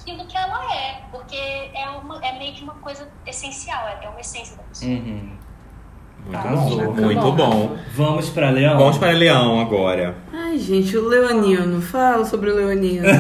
naquilo 0.09 0.27
que 0.27 0.37
ela 0.37 0.75
é. 0.75 1.03
Porque 1.11 1.37
é, 1.37 1.89
uma, 1.91 2.25
é 2.25 2.39
meio 2.39 2.55
que 2.55 2.63
uma 2.63 2.75
coisa 2.75 3.09
essencial, 3.27 3.89
é, 3.89 4.05
é 4.05 4.09
uma 4.09 4.21
essência 4.21 4.57
da 4.57 4.63
pessoa. 4.63 4.91
Uhum. 4.91 5.37
Muito 6.25 6.37
Arrasou. 6.37 6.85
bom, 6.85 6.93
muito 6.93 7.33
bom. 7.33 7.77
Vamos 7.95 8.29
pra 8.31 8.51
Leão? 8.51 8.79
Vamos 8.79 8.99
para 8.99 9.13
Leão 9.13 9.61
agora. 9.61 10.17
Ai, 10.33 10.59
gente, 10.59 10.97
o 10.97 11.07
Leonino. 11.07 11.81
Fala 11.81 12.25
sobre 12.25 12.51
o 12.51 12.57
Leonino. 12.57 13.07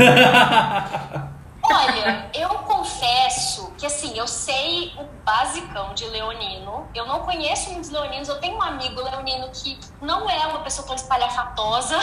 Olha, 1.70 2.30
eu 2.34 2.48
confesso 2.48 3.70
que 3.76 3.84
assim, 3.86 4.18
eu 4.18 4.26
sei 4.26 4.92
o 4.98 5.04
basicão 5.24 5.92
de 5.92 6.06
leonino. 6.06 6.88
Eu 6.94 7.06
não 7.06 7.20
conheço 7.20 7.70
muitos 7.70 7.90
leoninos. 7.90 8.28
Eu 8.28 8.40
tenho 8.40 8.56
um 8.56 8.62
amigo 8.62 9.02
leonino 9.02 9.48
que 9.52 9.78
não 10.00 10.28
é 10.28 10.46
uma 10.46 10.60
pessoa 10.60 10.86
tão 10.86 10.96
espalhafatosa. 10.96 11.98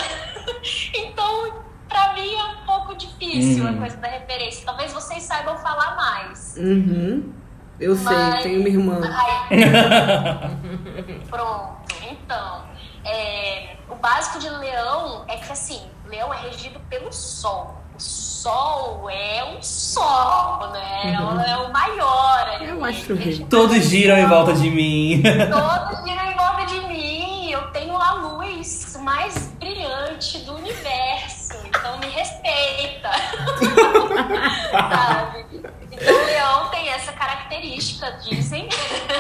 então, 0.93 1.64
pra 1.88 2.13
mim 2.13 2.33
é 2.36 2.43
um 2.45 2.65
pouco 2.65 2.95
difícil 2.95 3.63
Uhum. 3.65 3.75
a 3.75 3.79
coisa 3.79 3.97
da 3.97 4.07
referência. 4.07 4.65
Talvez 4.65 4.91
vocês 4.93 5.23
saibam 5.23 5.57
falar 5.57 5.95
mais. 5.95 6.55
Uhum. 6.57 7.31
Eu 7.79 7.95
sei, 7.95 8.15
Mas- 8.15 8.43
tenho 8.43 8.59
uma 8.61 8.69
irmã. 8.69 9.01
Ai. 9.03 9.49
Pronto, 11.29 11.83
então. 12.09 12.63
é, 13.03 13.75
o 13.89 13.95
básico 13.95 14.39
de 14.39 14.49
leão 14.49 15.25
é 15.27 15.36
que 15.38 15.51
assim, 15.51 15.81
leão 16.07 16.33
é 16.33 16.38
regido 16.38 16.79
pelo 16.89 17.11
sol. 17.11 17.81
O 17.95 17.99
sol 18.01 19.09
é 19.09 19.43
um 19.57 19.61
sol, 19.61 20.69
né? 20.71 21.13
É 21.47 21.57
o 21.57 21.71
maior. 21.71 22.49
ali. 22.55 22.69
É 22.69 22.73
o 22.73 22.83
astro 22.83 23.15
rei. 23.15 23.25
Regido 23.25 23.49
Todos 23.49 23.77
giram 23.86 24.17
em 24.17 24.25
volta 24.27 24.53
de 24.53 24.69
mim. 24.69 25.21
Todos 25.23 26.03
giram 26.05 26.25
em 26.31 26.36
volta 26.36 26.65
de 26.65 26.79
mim. 26.88 27.24
Eu 27.56 27.72
tenho 27.72 27.95
a 27.95 28.14
luz 28.16 28.97
mais 28.99 29.47
brilhante 29.53 30.39
do 30.39 30.56
universo. 30.56 31.53
Então 31.66 31.97
me 31.99 32.08
respeita. 32.08 33.10
Sabe? 34.72 35.45
Então 35.89 36.22
o 36.22 36.26
leão 36.26 36.70
tem 36.70 36.89
essa 36.89 37.14
característica, 37.14 38.12
dizem. 38.24 38.68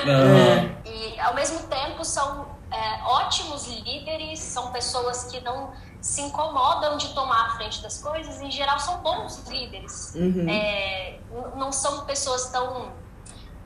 Aham. 0.05 0.75
E 0.83 1.17
ao 1.21 1.33
mesmo 1.33 1.59
tempo 1.67 2.03
são 2.03 2.45
é, 2.69 3.03
ótimos 3.05 3.67
líderes, 3.67 4.39
são 4.39 4.69
pessoas 4.73 5.23
que 5.25 5.39
não 5.39 5.71
se 6.01 6.21
incomodam 6.21 6.97
de 6.97 7.13
tomar 7.13 7.45
a 7.45 7.49
frente 7.55 7.81
das 7.81 8.01
coisas, 8.01 8.41
em 8.41 8.51
geral 8.51 8.77
são 8.79 8.97
bons 8.97 9.41
líderes. 9.47 10.13
Uhum. 10.13 10.45
É, 10.49 11.19
não 11.55 11.71
são 11.71 12.05
pessoas 12.05 12.49
tão. 12.49 12.91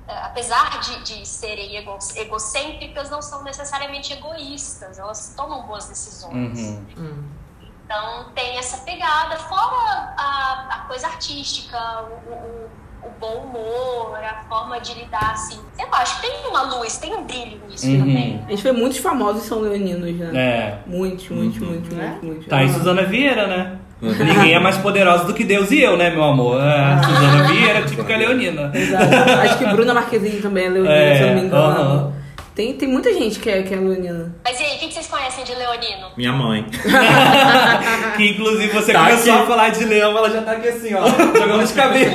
É, 0.09 0.17
Apesar 0.25 0.79
de, 0.81 1.03
de 1.03 1.25
serem 1.27 1.75
ego- 1.77 1.97
egocêntricas, 2.15 3.09
não 3.09 3.21
são 3.21 3.43
necessariamente 3.43 4.11
egoístas, 4.13 4.97
elas 4.99 5.33
tomam 5.37 5.61
boas 5.67 5.85
decisões. 5.87 6.59
Uhum. 6.97 7.23
Então 7.85 8.25
tem 8.35 8.57
essa 8.57 8.77
pegada, 8.79 9.35
fora 9.37 10.13
a, 10.17 10.67
a 10.71 10.79
coisa 10.87 11.07
artística, 11.07 11.77
o, 12.27 12.31
o- 12.33 12.69
o 13.01 13.09
bom 13.17 13.35
humor, 13.45 14.17
a 14.21 14.43
forma 14.49 14.77
de 14.81 14.93
lidar 14.93 15.31
assim. 15.31 15.57
Eu 15.79 15.87
acho 15.95 16.19
que 16.19 16.27
tem 16.27 16.47
uma 16.47 16.63
luz, 16.63 16.97
tem 16.97 17.15
um 17.15 17.23
brilho 17.23 17.65
nisso 17.67 17.87
Uhum. 17.87 17.99
também. 17.99 18.43
A 18.45 18.49
gente 18.49 18.61
vê 18.61 18.71
muitos 18.73 18.97
famosos 18.99 19.43
são 19.43 19.59
leoninos, 19.61 20.13
né? 20.15 20.37
É. 20.37 20.83
Muitos, 20.85 21.29
muitos, 21.29 21.59
muitos, 21.59 21.93
muitos, 21.93 22.21
muitos. 22.23 22.47
Tá 22.47 22.57
aí 22.57 22.65
Ah. 22.69 22.73
Suzana 22.73 23.03
Vieira, 23.05 23.47
né? 23.47 23.79
Ninguém 24.01 24.53
é 24.53 24.59
mais 24.59 24.77
poderosa 24.77 25.25
do 25.25 25.33
que 25.33 25.43
Deus 25.43 25.71
e 25.71 25.81
eu, 25.81 25.97
né, 25.97 26.09
meu 26.09 26.23
amor? 26.23 26.61
É, 26.61 27.01
Suzana 27.03 27.43
Vieira, 27.49 27.81
típica 27.83 28.15
leonina. 28.15 28.71
Exato. 28.73 29.05
Acho 29.41 29.57
que 29.57 29.65
Bruna 29.65 29.93
Marquezine 29.93 30.41
também 30.41 30.65
é 30.65 30.69
leonina, 30.69 30.93
É, 30.95 31.15
se 31.15 31.21
eu 31.23 31.27
não 31.27 31.35
me 31.35 31.41
engano. 31.41 31.63
aham. 31.63 32.13
Tem, 32.55 32.73
tem 32.73 32.89
muita 32.89 33.13
gente 33.13 33.39
que 33.39 33.49
é, 33.49 33.61
que 33.63 33.73
é 33.73 33.77
leonina. 33.77 34.35
Mas 34.43 34.59
e 34.59 34.63
aí, 34.63 34.75
o 34.75 34.79
que 34.79 34.93
vocês 34.93 35.07
conhecem 35.07 35.45
de 35.45 35.55
Leonino? 35.55 36.07
Minha 36.17 36.33
mãe. 36.33 36.65
Que 38.17 38.31
inclusive 38.31 38.67
você 38.73 38.91
Tá 38.91 38.99
começou 39.05 39.33
aqui. 39.33 39.43
a 39.43 39.45
falar 39.45 39.69
de 39.69 39.85
leão, 39.85 40.17
ela 40.17 40.29
já 40.29 40.41
tá 40.41 40.51
aqui 40.53 40.67
assim, 40.67 40.93
ó, 40.93 41.07
jogando 41.39 41.63
os 41.63 41.71
cabelos. 41.71 42.13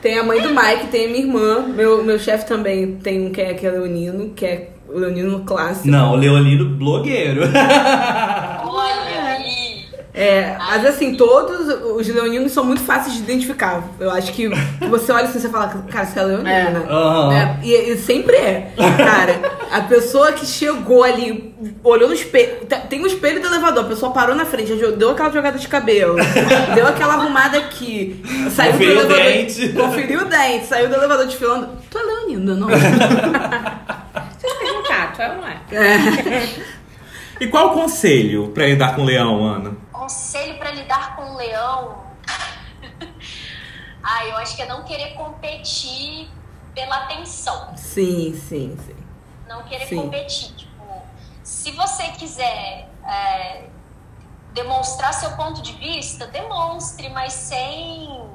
Tem 0.00 0.18
a 0.18 0.22
mãe 0.22 0.40
do 0.40 0.48
Mike, 0.50 0.86
tem 0.90 1.04
a 1.06 1.08
minha 1.08 1.20
irmã. 1.20 1.66
Meu, 1.68 2.02
meu 2.02 2.18
chefe 2.18 2.46
também 2.46 2.96
tem 2.96 3.26
um 3.26 3.30
que 3.30 3.40
é, 3.42 3.52
que 3.54 3.66
é 3.66 3.70
leonino, 3.70 4.30
que 4.30 4.46
é 4.46 4.68
leonino 4.88 5.40
clássico. 5.40 5.88
Não, 5.88 6.12
o 6.12 6.16
leonino 6.16 6.64
blogueiro. 6.76 7.42
É, 10.18 10.56
mas 10.58 10.86
assim, 10.86 11.14
todos 11.14 11.68
os 11.94 12.08
leoninos 12.08 12.50
são 12.52 12.64
muito 12.64 12.80
fáceis 12.82 13.14
de 13.16 13.22
identificar. 13.22 13.84
Eu 14.00 14.10
acho 14.10 14.32
que 14.32 14.48
você 14.88 15.12
olha 15.12 15.24
assim 15.24 15.36
e 15.36 15.40
você 15.42 15.48
fala, 15.50 15.68
cara, 15.90 16.06
você 16.06 16.18
é 16.18 16.22
leonino, 16.24 16.48
É. 16.48 16.70
né? 16.70 16.86
Aham. 16.88 17.32
É, 17.34 17.58
e, 17.62 17.90
e 17.92 17.96
sempre 17.98 18.34
é. 18.34 18.72
Cara, 18.96 19.38
a 19.70 19.82
pessoa 19.82 20.32
que 20.32 20.46
chegou 20.46 21.04
ali, 21.04 21.54
olhou 21.84 22.08
no 22.08 22.14
espelho. 22.14 22.64
tá- 22.66 22.78
Tem 22.78 23.02
um 23.02 23.06
espelho 23.06 23.42
do 23.42 23.46
elevador, 23.46 23.84
a 23.84 23.88
pessoa 23.88 24.10
parou 24.10 24.34
na 24.34 24.46
frente, 24.46 24.72
deu 24.74 25.10
aquela 25.10 25.30
jogada 25.30 25.58
de 25.58 25.68
cabelo, 25.68 26.16
deu 26.74 26.86
aquela 26.86 27.12
arrumada 27.12 27.58
aqui, 27.58 28.22
saiu 28.52 28.72
Conferiu 28.72 28.94
do 28.94 29.00
o 29.00 29.16
elevador. 29.16 29.32
dente. 29.32 29.68
Conferiu 29.74 30.20
o 30.22 30.24
dente, 30.24 30.66
saiu 30.66 30.88
do 30.88 30.94
elevador 30.94 31.26
desfilando. 31.26 31.68
Tu 31.90 31.98
é 31.98 32.02
leonino, 32.02 32.56
não? 32.56 32.68
Eu 34.42 34.54
perguntar, 34.58 35.12
tu 35.14 35.20
é 35.22 35.28
ou 35.30 35.36
não 35.36 35.46
é? 35.48 35.56
E 37.40 37.46
qual 37.48 37.68
o 37.68 37.70
conselho 37.72 38.48
pra 38.48 38.64
lidar 38.66 38.94
com 38.94 39.02
o 39.02 39.04
leão, 39.04 39.44
Ana? 39.44 39.72
Conselho 39.96 40.58
pra 40.58 40.70
lidar 40.72 41.16
com 41.16 41.22
o 41.32 41.36
leão. 41.36 42.04
ah, 44.02 44.26
eu 44.26 44.36
acho 44.36 44.54
que 44.54 44.60
é 44.62 44.66
não 44.66 44.84
querer 44.84 45.14
competir 45.14 46.28
pela 46.74 47.04
atenção. 47.04 47.74
Sim, 47.76 48.38
sim, 48.38 48.76
sim. 48.84 48.96
Não 49.48 49.62
querer 49.62 49.86
Sim. 49.86 50.02
competir. 50.02 50.54
Tipo, 50.54 51.02
se 51.42 51.70
você 51.70 52.08
quiser 52.08 52.90
é, 53.04 53.68
demonstrar 54.52 55.14
seu 55.14 55.30
ponto 55.32 55.62
de 55.62 55.72
vista, 55.72 56.26
demonstre, 56.26 57.08
mas 57.08 57.32
sem, 57.32 58.30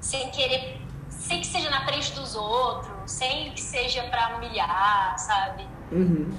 sem 0.00 0.30
querer. 0.30 0.80
Sem 1.10 1.40
que 1.40 1.46
seja 1.46 1.70
na 1.70 1.84
frente 1.84 2.12
dos 2.12 2.36
outros, 2.36 3.10
sem 3.10 3.52
que 3.52 3.60
seja 3.60 4.02
pra 4.04 4.36
humilhar, 4.36 5.18
sabe? 5.18 5.66
Uhum. 5.90 6.36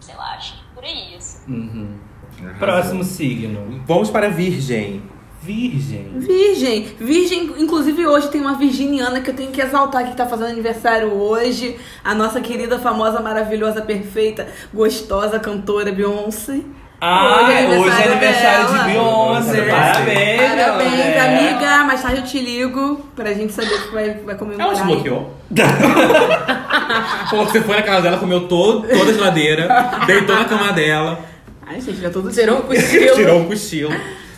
sei 0.00 0.14
lá, 0.16 0.34
acho 0.34 0.58
que 0.58 0.64
por 0.74 0.82
aí, 0.84 1.14
assim. 1.16 1.52
Uhum. 1.52 2.13
Arrasou. 2.50 2.58
Próximo 2.58 3.04
signo. 3.04 3.80
Vamos 3.86 4.10
para 4.10 4.28
Virgem. 4.28 5.02
Virgem. 5.42 6.06
Virgem. 6.16 6.86
Virgem, 6.98 7.52
inclusive 7.58 8.06
hoje 8.06 8.28
tem 8.30 8.40
uma 8.40 8.54
virginiana 8.54 9.20
que 9.20 9.28
eu 9.30 9.34
tenho 9.34 9.50
que 9.50 9.60
exaltar 9.60 10.06
que 10.08 10.16
tá 10.16 10.24
fazendo 10.24 10.48
aniversário 10.50 11.12
hoje. 11.12 11.76
A 12.02 12.14
nossa 12.14 12.40
querida, 12.40 12.78
famosa, 12.78 13.20
maravilhosa, 13.20 13.82
perfeita, 13.82 14.48
gostosa 14.72 15.38
cantora 15.38 15.92
Beyoncé. 15.92 16.60
Ah, 16.98 17.42
hoje 17.42 17.52
é 17.52 17.58
aniversário, 17.58 18.18
dela. 18.20 18.78
de 18.78 18.84
Beyoncé. 18.92 19.58
É. 19.58 19.70
Parabéns, 19.70 20.40
Parabéns, 20.50 20.90
Beyoncé. 20.92 21.20
amiga. 21.20 21.84
Mais 21.84 22.00
tarde 22.00 22.16
eu 22.20 22.24
te 22.24 22.40
ligo 22.40 23.06
pra 23.14 23.34
gente 23.34 23.52
saber 23.52 23.82
que 23.82 23.92
vai, 23.92 24.10
vai 24.14 24.34
comemorar. 24.36 24.68
Ela 24.68 24.76
te 24.76 24.82
bloqueou? 24.84 25.34
Falou 27.28 27.46
que 27.46 27.52
você 27.52 27.60
foi 27.60 27.76
na 27.76 27.82
casa 27.82 28.02
dela, 28.02 28.16
comeu 28.18 28.48
todo, 28.48 28.86
toda 28.88 29.10
a 29.10 29.14
geladeira, 29.14 29.68
deitou 30.06 30.34
na 30.34 30.44
cama 30.44 30.72
dela, 30.72 31.18
Ai, 31.66 31.80
gente, 31.80 32.00
já 32.00 32.10
todo 32.10 32.30
Tirou 32.30 32.58
um 32.58 32.62
cochilo. 32.62 33.14
tirou 33.16 33.38
um 33.40 33.48
cochilo. 33.48 33.90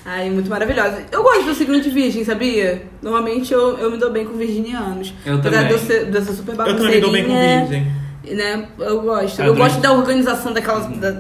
Ai, 0.04 0.30
muito 0.30 0.48
maravilhosa. 0.48 1.04
Eu 1.10 1.22
gosto 1.22 1.44
do 1.44 1.54
signo 1.54 1.80
de 1.80 1.90
virgem, 1.90 2.24
sabia? 2.24 2.86
Normalmente 3.02 3.52
eu, 3.52 3.76
eu 3.78 3.90
me 3.90 3.98
dou 3.98 4.10
bem 4.10 4.24
com 4.24 4.34
virginianos. 4.34 5.12
Eu 5.24 5.36
Apesar 5.38 5.64
de 5.64 5.72
eu 5.72 5.78
também. 5.80 5.98
ser, 5.98 6.10
de 6.10 6.16
eu 6.16 6.24
ser 6.24 6.32
super 6.32 6.52
Eu 6.52 6.76
também 6.76 6.94
me 6.94 7.00
dou 7.00 7.10
bem 7.10 7.24
com 7.24 7.30
bagunceirinha, 7.30 7.64
Virgem. 7.64 8.36
Né? 8.36 8.68
Eu 8.78 9.02
gosto. 9.02 9.40
Eu 9.40 9.46
eu 9.46 9.56
gosto 9.56 9.80
da 9.80 9.92
organização 9.92 10.52
daquelas. 10.52 10.86
Da, 10.98 11.10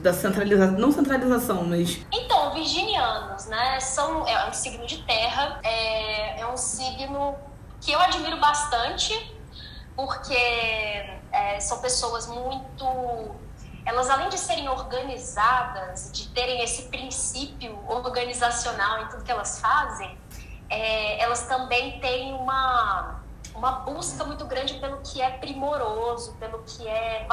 da 0.00 0.12
centralização. 0.14 0.78
Não 0.78 0.90
centralização, 0.90 1.64
mas. 1.64 2.00
Então, 2.12 2.54
virginianos, 2.54 3.46
né? 3.46 3.78
São, 3.80 4.26
é 4.26 4.48
um 4.48 4.52
signo 4.52 4.86
de 4.86 4.98
terra, 5.02 5.60
é, 5.62 6.40
é 6.40 6.46
um 6.46 6.56
signo 6.56 7.34
que 7.80 7.92
eu 7.92 8.00
admiro 8.00 8.38
bastante, 8.38 9.34
porque 9.94 10.34
é, 10.34 11.60
são 11.60 11.78
pessoas 11.78 12.26
muito. 12.26 13.34
Elas, 13.84 14.10
além 14.10 14.28
de 14.28 14.38
serem 14.38 14.68
organizadas, 14.68 16.10
de 16.12 16.28
terem 16.28 16.62
esse 16.62 16.82
princípio 16.88 17.78
organizacional 17.88 19.02
em 19.02 19.08
tudo 19.08 19.24
que 19.24 19.30
elas 19.30 19.60
fazem, 19.60 20.18
é, 20.68 21.20
elas 21.22 21.42
também 21.46 21.98
têm 22.00 22.32
uma, 22.34 23.20
uma 23.54 23.72
busca 23.80 24.22
muito 24.24 24.44
grande 24.44 24.74
pelo 24.74 24.98
que 24.98 25.20
é 25.20 25.30
primoroso, 25.30 26.34
pelo 26.34 26.62
que 26.62 26.86
é 26.86 27.26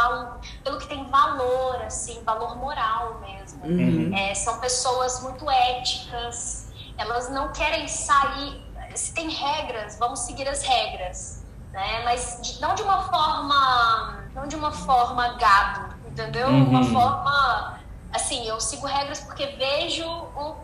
pelo 0.64 0.78
que 0.80 0.88
tem 0.88 1.06
valor, 1.10 1.82
assim, 1.84 2.24
valor 2.24 2.56
moral 2.56 3.20
mesmo. 3.20 3.64
Uhum. 3.66 4.16
É, 4.18 4.34
são 4.34 4.60
pessoas 4.60 5.22
muito 5.22 5.50
éticas, 5.50 6.68
elas 6.98 7.30
não 7.30 7.52
querem 7.52 7.88
sair. 7.88 8.66
Se 8.96 9.14
tem 9.14 9.30
regras, 9.30 10.00
vamos 10.00 10.22
seguir 10.22 10.48
as 10.48 10.64
regras, 10.64 11.44
né? 11.72 12.04
Mas 12.04 12.40
de- 12.42 12.60
não 12.60 12.74
de 12.74 12.82
uma 12.82 13.04
forma, 13.04 14.24
não 14.34 14.48
de 14.48 14.56
uma 14.56 14.72
forma 14.72 15.34
gado, 15.36 15.96
entendeu? 16.18 16.48
Uhum. 16.48 16.70
Uma 16.70 16.84
forma, 16.84 17.80
assim, 18.12 18.48
eu 18.48 18.60
sigo 18.60 18.88
regras 18.88 19.20
porque 19.20 19.46
vejo 19.48 20.08
o 20.08 20.56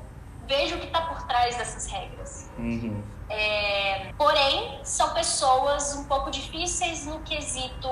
vejo 0.48 0.76
o 0.76 0.80
que 0.80 0.88
está 0.88 1.02
por 1.02 1.22
trás 1.24 1.56
dessas 1.56 1.88
regras. 1.88 2.50
Uhum. 2.58 3.02
É, 3.30 4.12
porém, 4.18 4.80
são 4.84 5.14
pessoas 5.14 5.96
um 5.96 6.04
pouco 6.06 6.30
difíceis 6.30 7.06
no 7.06 7.20
quesito 7.20 7.88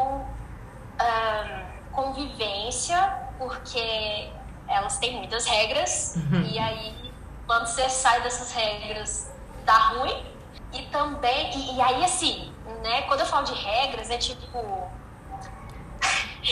ahn, 0.99 1.65
convivência, 1.93 2.97
porque 3.37 4.29
elas 4.67 4.97
têm 4.97 5.15
muitas 5.17 5.45
regras, 5.45 6.15
e 6.51 6.59
aí, 6.59 7.13
quando 7.47 7.67
você 7.67 7.89
sai 7.89 8.21
dessas 8.21 8.51
regras, 8.51 9.31
dá 9.65 9.77
ruim. 9.89 10.25
E 10.73 10.83
também, 10.83 11.57
e, 11.57 11.75
e 11.75 11.81
aí, 11.81 12.03
assim, 12.03 12.53
né, 12.83 13.01
quando 13.03 13.21
eu 13.21 13.25
falo 13.25 13.45
de 13.45 13.53
regras, 13.53 14.09
é 14.09 14.17
tipo. 14.17 14.89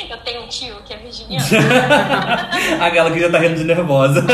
Eu 0.09 0.17
tenho 0.21 0.43
um 0.43 0.47
tio 0.47 0.75
que 0.83 0.93
é 0.93 0.97
virginiano. 0.97 1.45
A 2.81 2.89
Gala 2.89 3.11
que 3.11 3.19
já 3.19 3.31
tá 3.31 3.39
rindo 3.39 3.55
de 3.55 3.63
nervosa. 3.63 4.25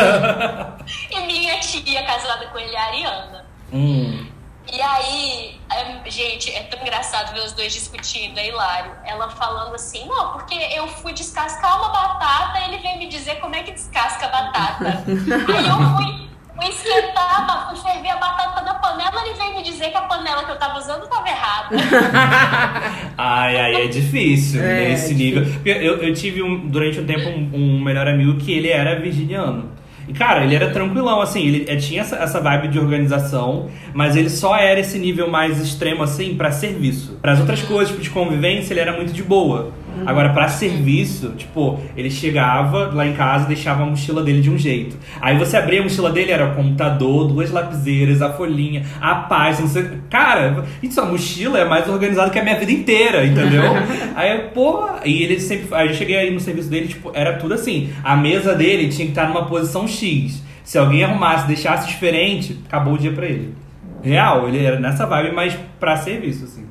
e 1.10 1.20
minha 1.22 1.60
tia, 1.60 2.04
casada 2.04 2.48
com 2.48 2.60
ele, 2.60 2.76
é 2.76 2.80
ariana. 2.80 3.46
Hum. 3.72 4.28
E 4.72 4.82
aí, 4.82 5.62
é, 5.70 6.10
gente, 6.10 6.52
é 6.52 6.64
tão 6.64 6.82
engraçado 6.82 7.34
ver 7.34 7.42
os 7.42 7.54
dois 7.54 7.72
discutindo, 7.72 8.38
é 8.40 8.48
hilário. 8.48 8.92
Ela 9.06 9.30
falando 9.30 9.76
assim, 9.76 10.08
não, 10.08 10.34
porque 10.34 10.56
eu 10.56 10.88
fui 10.88 11.14
descascar 11.14 11.78
uma 11.78 11.90
batata, 11.90 12.60
ele 12.66 12.78
veio 12.80 12.98
me 12.98 13.08
dizer 13.08 13.36
como 13.40 13.56
é 13.56 13.62
que 13.62 13.72
descasca 13.72 14.26
a 14.26 14.30
batata. 14.30 15.04
aí 15.08 15.68
eu 15.68 15.96
fui, 15.96 16.30
fui 16.56 16.70
esquentar, 16.70 17.68
fui 17.70 17.78
ferver 17.92 18.10
a 18.12 18.16
batata 18.18 18.62
na 18.62 18.74
panela, 18.76 19.26
ele 19.26 19.34
veio 19.36 19.56
me 19.56 19.64
dizer 19.64 19.90
que 19.90 19.98
a 19.98 20.02
panela 20.02 20.44
que 20.46 20.52
eu 20.52 20.58
tava 20.58 20.80
usando 20.80 21.04
estava 21.04 21.28
errada. 21.28 21.76
Ai, 23.18 23.58
ai, 23.60 23.76
é 23.86 23.88
difícil 23.88 24.62
É, 24.62 24.90
nesse 24.90 25.12
é 25.14 25.16
nível. 25.16 25.46
Porque 25.46 25.70
Eu, 25.70 25.98
eu 25.98 26.14
tive 26.14 26.44
um- 26.44 26.68
durante 26.68 27.00
um 27.00 27.06
tempo 27.06 27.28
um, 27.30 27.50
um 27.54 27.82
melhor 27.84 28.08
amigo 28.08 28.36
que 28.38 28.52
ele 28.52 28.70
era 28.70 29.00
virginiano. 29.00 29.72
E, 30.08 30.14
cara, 30.14 30.44
ele 30.44 30.54
era 30.54 30.70
tranquilão, 30.70 31.20
assim, 31.20 31.42
ele 31.48 31.66
eh, 31.68 31.78
tinha 31.78 32.02
essa, 32.02 32.16
essa 32.18 32.40
vibe 32.40 32.68
de 32.68 32.78
organização, 32.78 33.72
mas 33.92 34.16
ele 34.16 34.30
só 34.30 34.56
era 34.56 34.80
esse 34.80 35.00
nível 35.00 35.28
mais 35.32 35.60
extremo, 35.60 36.04
assim, 36.04 36.36
pra 36.36 36.52
serviço. 36.52 37.18
Para 37.22 37.32
as 37.32 37.40
outras 37.40 37.64
coisas, 37.64 37.90
tipo, 37.90 38.04
de 38.04 38.12
convivência, 38.12 38.72
ele 38.74 38.82
era 38.82 38.92
muito 38.94 39.12
de 39.12 39.24
boa. 39.24 39.72
Agora, 40.06 40.30
pra 40.30 40.48
serviço, 40.48 41.34
tipo, 41.38 41.80
ele 41.96 42.10
chegava 42.10 42.88
lá 42.94 43.06
em 43.06 43.14
casa 43.14 43.46
e 43.46 43.48
deixava 43.48 43.84
a 43.84 43.86
mochila 43.86 44.24
dele 44.24 44.42
de 44.42 44.50
um 44.50 44.58
jeito. 44.58 44.98
Aí 45.22 45.38
você 45.38 45.58
abria 45.58 45.80
a 45.80 45.84
mochila 45.84 46.12
dele, 46.12 46.32
era 46.32 46.52
o 46.52 46.56
computador, 46.56 47.28
duas 47.28 47.52
lapiseiras, 47.52 48.22
a 48.22 48.32
folhinha, 48.32 48.84
a 49.00 49.16
pasta, 49.16 49.62
não 49.62 49.70
sei. 49.70 49.90
Cara, 50.10 50.66
isso, 50.82 51.00
a 51.00 51.06
mochila 51.06 51.60
é 51.60 51.66
mais 51.66 51.88
organizada 51.88 52.30
que 52.30 52.40
a 52.40 52.44
minha 52.44 52.58
vida 52.58 52.72
inteira, 52.72 53.26
entendeu? 53.26 53.64
aí, 54.16 54.50
pô, 54.54 54.88
e 55.04 55.24
ele 55.24 55.40
sempre. 55.40 55.68
Aí 55.74 55.88
eu 55.88 55.94
cheguei 55.94 56.18
aí 56.18 56.32
no 56.32 56.40
serviço 56.40 56.70
dele, 56.70 56.88
tipo, 56.88 57.12
era 57.14 57.34
tudo 57.34 57.54
assim. 57.54 57.92
A 58.04 58.16
mesa 58.16 58.56
dele 58.56 58.90
tinha 58.90 59.06
que 59.06 59.12
estar 59.12 59.28
numa 59.28 59.46
posição 59.46 59.88
X. 59.88 60.44
Se 60.64 60.78
alguém 60.78 61.04
arrumasse, 61.04 61.48
deixasse 61.48 61.88
diferente, 61.88 62.60
acabou 62.68 62.96
o 62.96 62.98
dia 62.98 63.12
pra 63.12 63.26
ele. 63.28 63.54
Real, 64.02 64.48
ele 64.48 64.64
era 64.64 64.80
nessa 64.80 65.06
vibe, 65.06 65.34
mas 65.34 65.58
pra 65.80 65.96
serviço, 65.96 66.46
assim. 66.46 66.66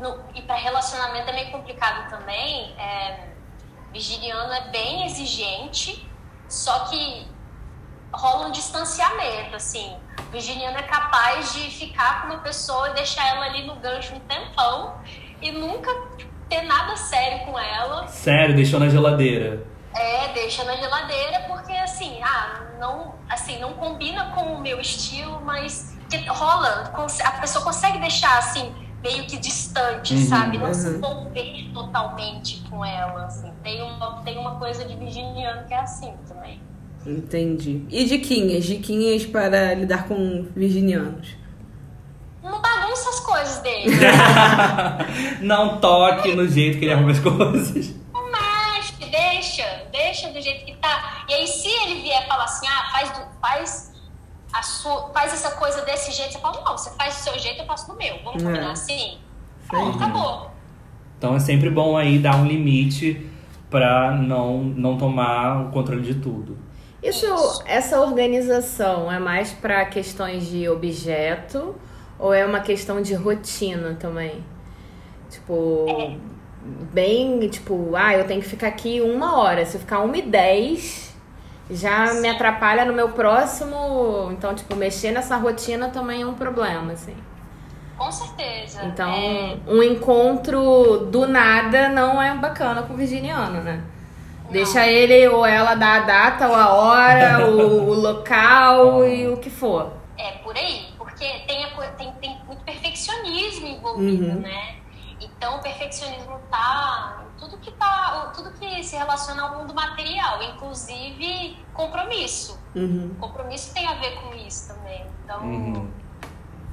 No- 0.00 0.18
e 0.34 0.42
para 0.42 0.56
relacionamento 0.56 1.28
é 1.28 1.32
meio 1.32 1.50
complicado 1.50 2.08
também. 2.10 2.74
É, 2.78 3.28
virginiano 3.92 4.52
é 4.52 4.68
bem 4.70 5.04
exigente, 5.04 6.08
só 6.48 6.86
que 6.86 7.28
rola 8.12 8.46
um 8.46 8.50
distanciamento, 8.50 9.54
assim. 9.56 9.96
Virginiano 10.32 10.78
é 10.78 10.82
capaz 10.82 11.52
de 11.52 11.70
ficar 11.70 12.22
com 12.22 12.28
uma 12.28 12.38
pessoa 12.38 12.90
e 12.90 12.94
deixar 12.94 13.26
ela 13.28 13.44
ali 13.46 13.66
no 13.66 13.76
gancho 13.76 14.14
um 14.14 14.20
tempão 14.20 14.94
e 15.42 15.52
nunca 15.52 15.90
ter 16.48 16.62
nada 16.62 16.96
sério 16.96 17.44
com 17.46 17.58
ela. 17.58 18.06
Sério, 18.08 18.54
deixou 18.54 18.80
na 18.80 18.88
geladeira. 18.88 19.66
É, 19.94 20.28
deixa 20.28 20.64
na 20.64 20.76
geladeira 20.76 21.40
porque 21.48 21.72
assim, 21.72 22.20
ah, 22.22 22.60
não, 22.78 23.14
assim, 23.28 23.58
não 23.58 23.74
combina 23.74 24.30
com 24.30 24.54
o 24.54 24.60
meu 24.60 24.80
estilo, 24.80 25.40
mas 25.44 25.96
rola, 26.28 26.92
a 27.24 27.30
pessoa 27.32 27.64
consegue 27.64 27.98
deixar 27.98 28.38
assim 28.38 28.74
meio 29.02 29.26
que 29.26 29.38
distante, 29.38 30.14
Uhum, 30.14 30.26
sabe? 30.26 30.58
Não 30.58 30.74
se 30.74 30.88
uhum. 30.88 30.96
envolver 30.96 31.70
totalmente 31.72 32.62
com 32.68 32.84
ela, 32.84 33.24
assim. 33.24 33.50
Tem 33.62 33.82
uma, 33.82 34.22
tem 34.22 34.38
uma 34.38 34.56
coisa 34.56 34.84
de 34.84 34.94
virginiano 34.96 35.66
que 35.66 35.74
é 35.74 35.80
assim 35.80 36.12
também. 36.28 36.60
Entendi. 37.06 37.86
E 37.90 38.04
diquinhas? 38.04 38.64
Diquinhas 38.64 39.24
para 39.24 39.74
lidar 39.74 40.06
com 40.06 40.46
virginianos. 40.54 41.28
Não 42.42 42.60
bagunça 42.60 43.08
as 43.10 43.20
coisas 43.20 43.58
dele. 43.58 43.96
Não 45.40 45.78
toque 45.78 46.34
no 46.34 46.46
jeito 46.46 46.78
que 46.78 46.84
ele 46.84 46.92
arruma 46.92 47.12
as 47.12 47.18
coisas. 47.18 47.94
Não 48.12 48.30
mexe, 48.30 48.94
deixa, 49.10 49.82
deixa 49.92 50.30
do 50.30 50.40
jeito 50.40 50.64
que 50.64 50.74
tá. 50.76 51.24
E 51.28 51.34
aí, 51.34 51.46
se 51.46 51.68
ele 51.68 52.02
vier 52.02 52.26
falar 52.26 52.44
assim, 52.44 52.66
ah, 52.66 52.90
faz, 52.92 53.10
do, 53.10 53.20
faz, 53.40 53.89
sua, 54.62 55.10
faz 55.10 55.32
essa 55.32 55.52
coisa 55.52 55.82
desse 55.82 56.12
jeito, 56.12 56.32
você 56.32 56.38
fala, 56.38 56.62
não, 56.64 56.76
você 56.76 56.90
faz 56.90 57.14
do 57.16 57.20
seu 57.20 57.38
jeito, 57.38 57.60
eu 57.60 57.66
faço 57.66 57.86
do 57.90 57.96
meu. 57.96 58.16
Vamos 58.24 58.42
É. 58.42 58.46
combinar 58.46 58.72
assim? 58.72 58.98
Sim. 58.98 59.18
Pronto, 59.68 59.96
acabou. 59.96 60.50
Então 61.18 61.36
é 61.36 61.38
sempre 61.40 61.70
bom 61.70 61.96
aí 61.96 62.18
dar 62.18 62.36
um 62.36 62.46
limite 62.46 63.26
pra 63.68 64.10
não, 64.12 64.58
não 64.58 64.96
tomar 64.98 65.66
o 65.66 65.70
controle 65.70 66.02
de 66.02 66.14
tudo. 66.14 66.58
Isso, 67.02 67.24
Isso. 67.26 67.62
essa 67.64 68.00
organização 68.00 69.10
é 69.10 69.18
mais 69.18 69.52
para 69.52 69.84
questões 69.86 70.46
de 70.48 70.68
objeto 70.68 71.74
ou 72.18 72.34
é 72.34 72.44
uma 72.44 72.60
questão 72.60 73.00
de 73.00 73.14
rotina 73.14 73.96
também? 73.98 74.44
Tipo, 75.30 75.86
bem, 76.92 77.48
tipo, 77.48 77.92
ah, 77.94 78.14
eu 78.14 78.26
tenho 78.26 78.42
que 78.42 78.48
ficar 78.48 78.66
aqui 78.68 79.00
uma 79.00 79.38
hora. 79.38 79.64
Se 79.64 79.76
eu 79.76 79.80
ficar 79.80 80.00
uma 80.00 80.16
e 80.16 80.22
dez, 80.22 81.09
já 81.70 82.14
me 82.14 82.28
atrapalha 82.28 82.84
no 82.84 82.92
meu 82.92 83.10
próximo. 83.10 84.30
Então, 84.32 84.54
tipo, 84.54 84.74
mexer 84.76 85.12
nessa 85.12 85.36
rotina 85.36 85.90
também 85.90 86.22
é 86.22 86.26
um 86.26 86.34
problema, 86.34 86.92
assim. 86.92 87.16
Com 87.96 88.10
certeza. 88.10 88.82
Então, 88.82 89.10
É, 89.10 89.58
um 89.66 89.82
encontro 89.82 91.06
do 91.10 91.26
nada 91.28 91.88
não 91.88 92.20
é 92.20 92.34
bacana 92.34 92.82
com 92.82 92.94
o 92.94 92.96
virginiano, 92.96 93.62
né? 93.62 93.84
Deixa 94.50 94.86
ele 94.86 95.28
ou 95.28 95.46
ela 95.46 95.74
dar 95.74 96.02
a 96.02 96.04
data, 96.06 96.48
ou 96.48 96.54
a 96.54 96.72
hora, 96.72 97.46
o, 97.50 97.90
o 97.90 97.94
local 97.94 99.04
e 99.06 99.28
o 99.28 99.36
que 99.38 99.50
for. 99.50 99.92
é 100.16 100.32
por 100.42 100.56
aí, 100.56 100.92
porque 100.98 101.24
tem, 101.46 101.64
a 101.64 101.68
tem, 101.92 102.12
tem 102.20 102.38
muito 102.46 102.62
perfeccionismo 102.64 103.66
envolvido, 103.66 104.34
Uhum. 104.34 104.40
né? 104.40 104.76
Então, 105.20 105.56
o 105.58 105.62
perfeccionismo 105.62 106.38
tá 106.50 107.24
tudo 107.40 107.56
que 107.56 107.70
tá, 107.72 108.30
tudo 108.36 108.52
que 108.52 108.84
se 108.84 108.96
relaciona 108.96 109.42
ao 109.42 109.58
mundo 109.58 109.74
material, 109.74 110.42
inclusive 110.42 111.58
compromisso. 111.72 112.58
Uhum. 112.74 113.16
Compromisso 113.18 113.72
tem 113.72 113.86
a 113.88 113.94
ver 113.94 114.14
com 114.20 114.34
isso 114.34 114.68
também. 114.68 115.04
Então, 115.24 115.40
Uhum. 115.42 115.90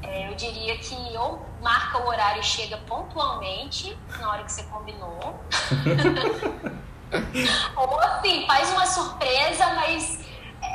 é, 0.04 0.30
eu 0.30 0.36
diria 0.36 0.78
que 0.78 0.96
ou 1.18 1.44
marca 1.62 2.00
o 2.00 2.08
horário 2.08 2.42
e 2.42 2.44
chega 2.44 2.78
pontualmente 2.80 3.98
na 4.20 4.30
hora 4.30 4.44
que 4.44 4.52
você 4.52 4.64
combinou. 4.64 5.40
ou 7.76 8.00
assim, 8.02 8.46
faz 8.46 8.70
uma 8.72 8.86
surpresa, 8.86 9.66
mas 9.76 10.20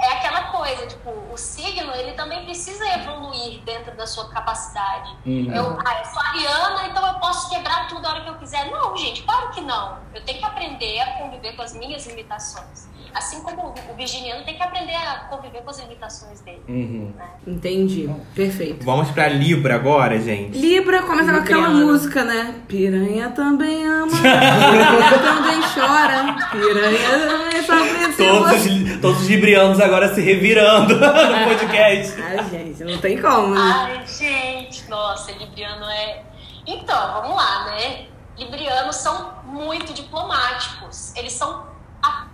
é 0.02 0.12
aquela 0.14 0.42
coisa, 0.50 0.86
tipo, 0.86 1.10
o 1.32 1.36
signo, 1.36 1.94
ele 1.94 2.12
também 2.12 2.44
precisa 2.44 2.84
evoluir 2.94 3.60
dentro 3.60 3.96
da 3.96 4.04
sua 4.04 4.28
capacidade. 4.28 5.16
Uhum. 5.24 5.54
Eu, 5.54 5.78
ah, 5.84 5.98
eu 6.00 6.04
sou 6.06 6.20
ariana, 6.20 6.88
então 6.88 7.06
eu 7.06 7.14
posso 7.14 7.48
quebrar 7.48 7.86
tudo 7.88 8.04
a 8.04 8.10
hora 8.10 8.20
que 8.22 8.30
eu 8.30 8.34
quiser. 8.34 8.68
Não, 8.68 8.96
gente, 8.96 9.22
claro 9.22 9.50
que 9.50 9.60
não. 9.60 9.98
Eu 10.12 10.24
tenho 10.24 10.40
que 10.40 10.44
aprender 10.44 11.00
a 11.00 11.18
conviver 11.18 11.52
com 11.52 11.62
as 11.62 11.72
minhas 11.72 12.04
limitações. 12.06 12.88
Assim 13.14 13.40
como 13.42 13.74
o 13.90 13.94
virginiano 13.94 14.44
tem 14.44 14.56
que 14.56 14.62
aprender 14.62 14.94
a 14.94 15.26
conviver 15.30 15.62
com 15.62 15.70
as 15.70 15.78
limitações 15.80 16.40
dele. 16.40 16.62
Uhum. 16.68 17.12
Entendi. 17.46 18.08
Perfeito. 18.34 18.84
Vamos 18.84 19.10
pra 19.10 19.28
Libra 19.28 19.74
agora, 19.74 20.18
gente. 20.20 20.58
Libra 20.58 21.02
começa 21.02 21.30
com 21.30 21.38
aquela 21.38 21.68
música, 21.68 22.24
né? 22.24 22.54
Piranha 22.66 23.30
também 23.30 23.86
ama, 23.86 24.10
piranha 24.10 25.18
também 25.22 25.60
chora, 25.74 26.48
piranha 26.50 27.28
também 27.28 27.62
sofre 27.62 28.12
se 28.12 28.22
Todos, 28.22 28.66
os, 28.66 29.00
todos 29.00 29.20
os 29.22 29.28
librianos 29.28 29.80
agora 29.80 30.14
se 30.14 30.20
revirando 30.20 30.94
no 30.96 31.44
podcast. 31.44 32.22
Ai, 32.22 32.48
gente, 32.50 32.84
não 32.84 32.98
tem 32.98 33.20
como, 33.20 33.54
né? 33.54 33.60
Ai, 33.60 34.06
gente, 34.06 34.88
nossa, 34.88 35.32
Libriano 35.32 35.84
é. 35.86 36.22
Então, 36.66 37.12
vamos 37.14 37.36
lá, 37.36 37.64
né? 37.66 38.06
Librianos 38.38 38.96
são 38.96 39.32
muito 39.44 39.92
diplomáticos. 39.92 41.14
Eles 41.16 41.32
são 41.32 41.66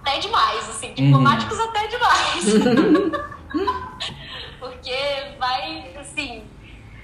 até 0.08 0.18
demais, 0.18 0.68
assim, 0.70 0.94
diplomáticos 0.94 1.60
até 1.60 1.86
demais. 1.86 2.44
Porque 4.58 5.36
vai, 5.38 5.94
assim, 5.98 6.44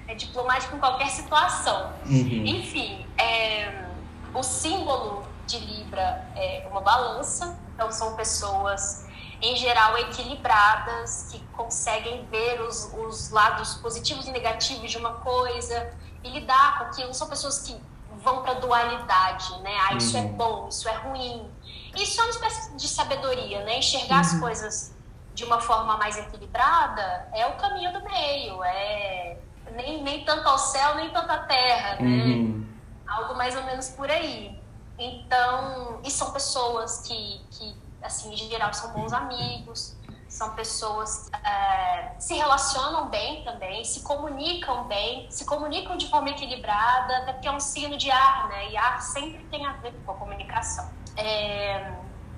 é 0.09 0.15
diplomático 0.15 0.77
em 0.77 0.79
qualquer 0.79 1.09
situação. 1.09 1.93
Uhum. 2.07 2.43
Enfim, 2.47 3.07
é, 3.19 3.89
o 4.33 4.43
símbolo 4.43 5.27
de 5.47 5.59
Libra 5.59 6.31
é 6.35 6.67
uma 6.71 6.81
balança, 6.81 7.59
então 7.75 7.91
são 7.93 8.17
pessoas 8.17 9.07
em 9.43 9.55
geral 9.57 9.99
equilibradas, 9.99 11.29
que 11.31 11.39
conseguem 11.53 12.25
ver 12.31 12.63
os, 12.63 12.91
os 12.95 13.31
lados 13.31 13.75
positivos 13.75 14.27
e 14.27 14.31
negativos 14.33 14.91
de 14.91 14.97
uma 14.97 15.15
coisa 15.15 15.91
e 16.23 16.31
lidar 16.31 16.79
com 16.79 16.85
aquilo. 16.85 17.13
São 17.13 17.29
pessoas 17.29 17.59
que 17.61 17.77
vão 18.23 18.43
para 18.43 18.55
dualidade, 18.55 19.59
né? 19.61 19.77
Ah, 19.87 19.95
isso 19.95 20.17
é 20.17 20.21
Uhum. 20.21 20.33
bom, 20.33 20.69
isso 20.69 20.89
é 20.89 20.95
ruim. 20.97 21.51
Isso 21.97 22.21
é 22.21 22.25
uma 22.25 22.31
espécie 22.31 22.77
de 22.77 22.89
sabedoria, 22.89 23.65
né? 23.65 23.79
Enxergar 23.79 24.21
as 24.21 24.39
coisas 24.39 24.95
de 25.35 25.45
uma 25.45 25.61
forma 25.61 25.97
mais 25.97 26.17
equilibrada 26.17 27.29
é 27.33 27.47
o 27.47 27.57
caminho 27.57 27.93
do 27.93 28.03
meio, 28.05 28.63
é 28.63 29.37
nem, 29.73 30.03
nem 30.03 30.25
tanto 30.25 30.49
ao 30.49 30.59
céu, 30.59 30.95
nem 30.95 31.11
tanto 31.11 31.31
à 31.31 31.39
terra, 31.39 31.97
né? 31.97 32.25
Uhum. 32.25 32.67
algo 33.07 33.35
mais 33.35 33.57
ou 33.57 33.65
menos 33.65 33.89
por 33.91 34.11
aí. 34.11 34.59
Então, 34.99 36.01
e 36.05 36.11
são 36.11 36.31
pessoas 36.31 37.01
que, 37.07 37.41
que 37.51 37.77
assim, 38.03 38.33
em 38.33 38.37
geral, 38.37 38.73
são 38.73 38.93
bons 38.93 39.13
amigos, 39.13 39.97
são 40.29 40.51
pessoas 40.55 41.31
é, 41.45 42.15
se 42.19 42.35
relacionam 42.35 43.09
bem 43.09 43.45
também, 43.45 43.85
se 43.85 44.03
comunicam 44.03 44.85
bem, 44.85 45.31
se 45.31 45.45
comunicam 45.45 45.97
de 45.97 46.09
forma 46.09 46.31
equilibrada, 46.31 47.19
até 47.19 47.33
porque 47.33 47.49
é 47.49 47.53
um 47.53 47.61
signo 47.61 47.97
de 47.97 48.11
ar, 48.11 48.49
né? 48.49 48.71
E 48.71 48.77
ar 48.77 49.01
sempre 49.01 49.45
tem 49.45 49.65
a 49.67 49.73
ver 49.75 49.93
com 50.05 50.13
a 50.13 50.15
comunicação. 50.15 50.89
É, 51.17 51.81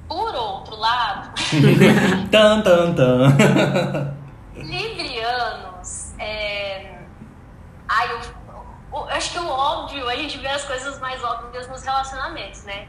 por 0.09 0.35
outro 0.35 0.77
lado, 0.77 1.31
Tan, 2.31 2.63
tan, 2.63 2.95
tan. 2.95 3.37
Librianos, 4.55 6.15
é... 6.19 6.99
Ai, 7.89 8.11
eu... 8.13 8.21
eu 8.93 9.09
acho 9.11 9.33
que 9.33 9.39
o 9.39 9.49
óbvio, 9.49 10.09
a 10.09 10.17
gente 10.17 10.39
vê 10.39 10.49
as 10.49 10.65
coisas 10.65 10.99
mais 11.01 11.23
óbvias 11.23 11.69
nos 11.69 11.83
relacionamentos, 11.83 12.65
né? 12.65 12.87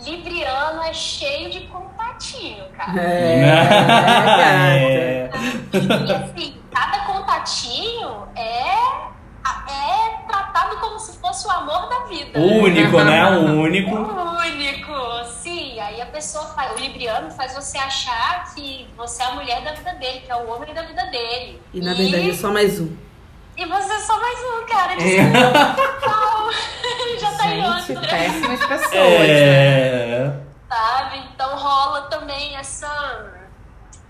Libriano 0.00 0.82
é 0.82 0.92
cheio 0.92 1.50
de 1.50 1.68
contatinho, 1.68 2.64
cara. 2.70 3.00
É. 3.00 5.30
E 5.72 6.12
assim, 6.12 6.60
cada 6.72 7.04
contatinho 7.04 8.26
é, 8.34 8.74
é 9.70 10.03
tratado 10.54 10.76
como 10.76 10.98
se 11.00 11.18
fosse 11.18 11.46
o 11.48 11.50
amor 11.50 11.88
da 11.88 12.04
vida. 12.04 12.38
né? 12.38 12.46
Único, 12.46 13.00
né? 13.02 13.30
Único. 13.36 13.96
Único, 13.96 15.24
sim. 15.26 15.80
Aí 15.80 16.00
a 16.00 16.06
pessoa 16.06 16.44
faz, 16.46 16.72
o 16.72 16.76
Libriano 16.80 17.30
faz 17.32 17.54
você 17.54 17.76
achar 17.76 18.54
que 18.54 18.88
você 18.96 19.22
é 19.22 19.26
a 19.26 19.30
mulher 19.32 19.62
da 19.62 19.72
vida 19.72 19.92
dele, 19.94 20.20
que 20.20 20.30
é 20.30 20.36
o 20.36 20.48
homem 20.48 20.72
da 20.72 20.82
vida 20.82 21.04
dele. 21.06 21.60
E 21.72 21.80
na 21.80 21.92
verdade 21.92 22.30
é 22.30 22.34
só 22.34 22.52
mais 22.52 22.78
um. 22.78 22.96
E 23.56 23.66
você 23.66 23.92
é 23.92 23.98
só 23.98 24.18
mais 24.20 24.38
um, 24.38 24.66
cara. 24.66 24.96
Desculpa. 24.96 25.74
Já 27.20 27.32
tá 27.32 27.46
em 27.46 27.62
Gente, 27.62 27.92
outra. 27.92 28.08
péssimas 28.08 28.66
pessoas. 28.66 28.94
É. 29.28 30.36
Sabe? 30.68 31.18
Então 31.34 31.56
rola 31.56 32.02
também 32.02 32.56
essa. 32.56 33.43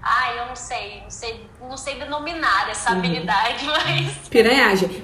Ai, 0.07 0.38
eu 0.38 0.46
não 0.46 0.57
sei, 0.57 1.00
não 1.02 1.11
sei, 1.11 1.46
não 1.62 1.76
sei 1.78 1.98
denominar 1.98 2.68
essa 2.70 2.90
Uhum. 2.92 2.98
habilidade, 2.98 3.64
mas. 3.66 4.28
Piranhagem. 4.28 4.90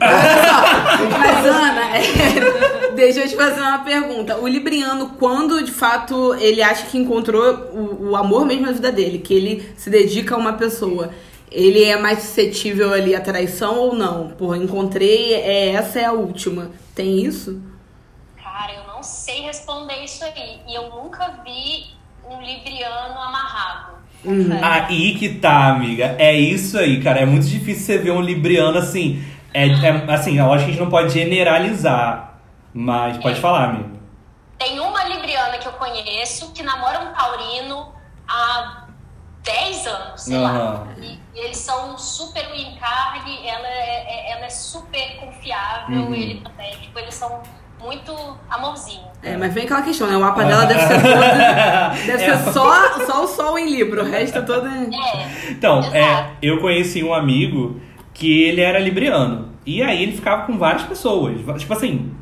Mas 1.19 1.47
Ana, 1.47 1.97
é, 1.97 2.91
deixa 2.93 3.21
eu 3.21 3.29
te 3.29 3.35
fazer 3.37 3.61
uma 3.61 3.79
pergunta. 3.79 4.37
O 4.39 4.47
Libriano, 4.47 5.11
quando 5.19 5.63
de 5.63 5.73
fato 5.73 6.35
ele 6.35 6.63
acha 6.63 6.87
que 6.87 6.99
encontrou 6.99 7.43
o, 7.73 8.11
o 8.11 8.17
amor 8.17 8.45
mesmo 8.45 8.67
na 8.67 8.73
vida 8.73 8.93
dele, 8.93 9.19
que 9.19 9.33
ele 9.33 9.73
se 9.77 9.89
dedica 9.89 10.35
a 10.35 10.39
uma 10.39 10.53
pessoa, 10.55 11.11
ele 11.51 11.83
é 11.83 11.97
mais 11.99 12.21
suscetível 12.21 12.93
ali 12.93 13.15
à 13.15 13.21
traição 13.21 13.79
ou 13.79 13.95
não? 13.95 14.29
Porra, 14.31 14.57
encontrei, 14.59 15.33
é, 15.35 15.71
essa 15.71 15.99
é 16.01 16.05
a 16.05 16.13
última. 16.13 16.71
Tem 16.95 17.21
isso? 17.25 17.61
Cara, 18.43 18.75
eu 18.75 18.85
não 18.87 19.03
sei 19.03 19.41
responder 19.43 20.05
isso 20.05 20.23
aí. 20.25 20.61
E 20.69 20.75
eu 20.75 20.91
nunca 20.91 21.41
vi 21.45 21.87
um 22.29 22.41
libriano 22.43 23.19
amarrado. 23.19 24.00
Uhum. 24.25 24.59
Aí 24.63 25.15
que 25.19 25.35
tá, 25.37 25.69
amiga. 25.69 26.15
É 26.19 26.33
isso 26.35 26.79
aí, 26.79 27.03
cara. 27.03 27.21
É 27.21 27.27
muito 27.27 27.47
difícil 27.47 27.85
você 27.87 27.99
ver 27.99 28.11
um 28.13 28.21
libriano 28.21 28.79
assim. 28.79 29.25
É, 29.53 29.67
é- 29.67 30.05
assim, 30.13 30.39
eu 30.39 30.53
acho 30.53 30.65
que 30.65 30.71
a 30.71 30.75
gente 30.75 30.83
não 30.83 30.91
pode 30.91 31.13
generalizar. 31.13 32.39
Mas 32.73 33.17
pode 33.19 33.41
falar, 33.41 33.65
amiga. 33.71 33.91
Tem 34.59 34.79
uma 34.79 35.05
libriana 35.05 35.59
que 35.59 35.67
eu 35.67 35.73
conheço 35.73 36.53
que 36.53 36.63
namora 36.63 37.01
um 37.01 37.13
taurino 37.15 37.93
há 38.29 38.85
10 39.43 39.87
anos, 39.87 40.21
sei 40.23 40.37
lá. 40.39 40.51
Aham. 40.51 40.87
E, 41.01 41.19
eles 41.35 41.57
são 41.57 41.97
super 41.97 42.45
em 42.55 42.77
carne, 42.77 43.39
ela 43.47 43.67
é, 43.67 44.05
é- 44.07 44.33
ela 44.33 44.45
é 44.47 44.51
super 44.51 45.17
confiável, 45.17 45.97
Uhum. 46.03 46.15
ele 46.15 46.41
também. 46.43 46.71
Tipo, 46.79 46.99
eles 46.99 47.15
são 47.15 47.43
muito 47.83 48.13
amorzinho. 48.51 49.01
É, 49.23 49.37
mas 49.37 49.53
vem 49.53 49.65
aquela 49.65 49.83
questão, 49.83 50.07
né? 50.09 50.17
O 50.17 50.21
mapa 50.21 50.45
dela 50.45 50.65
deve 50.65 50.81
ser 50.81 51.01
todo. 51.03 52.07
Deve 52.07 52.23
É. 52.25 52.37
ser 52.39 52.53
só, 52.53 53.05
só 53.07 53.25
o 53.25 53.27
sol 53.27 53.59
em 53.59 53.71
Libra, 53.71 54.03
o 54.03 54.07
resto 54.11 54.43
todo 54.45 54.67
é. 54.67 54.83
É. 54.85 55.51
Então, 55.51 55.81
é, 55.93 56.31
eu 56.43 56.59
conheci 56.61 57.03
um 57.03 57.13
amigo 57.13 57.81
que 58.15 58.43
ele 58.45 58.61
era 58.61 58.79
libriano. 58.79 59.51
E 59.67 59.83
aí 59.83 60.03
ele 60.03 60.13
ficava 60.13 60.43
com 60.45 60.57
várias 60.59 60.83
pessoas. 60.83 61.37
Tipo 61.59 61.73
assim. 61.73 62.13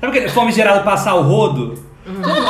Sabe 0.00 0.16
aquele 0.16 0.28
fome 0.28 0.50
gerado 0.50 0.82
passar 0.84 1.14
o 1.14 1.22
rodo? 1.22 1.74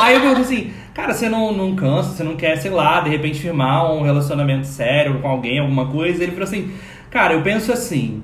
Aí 0.01 0.15
eu 0.15 0.21
perguntei 0.21 0.43
assim, 0.43 0.73
cara, 0.95 1.13
você 1.13 1.29
não, 1.29 1.53
não 1.53 1.75
cansa, 1.75 2.09
você 2.09 2.23
não 2.23 2.35
quer, 2.35 2.55
sei 2.57 2.71
lá, 2.71 2.99
de 3.01 3.09
repente 3.11 3.39
firmar 3.39 3.91
um 3.91 4.01
relacionamento 4.01 4.65
sério 4.65 5.19
com 5.19 5.27
alguém, 5.27 5.59
alguma 5.59 5.85
coisa? 5.85 6.23
Ele 6.23 6.31
falou 6.31 6.45
assim, 6.47 6.71
cara, 7.11 7.33
eu 7.35 7.43
penso 7.43 7.71
assim, 7.71 8.23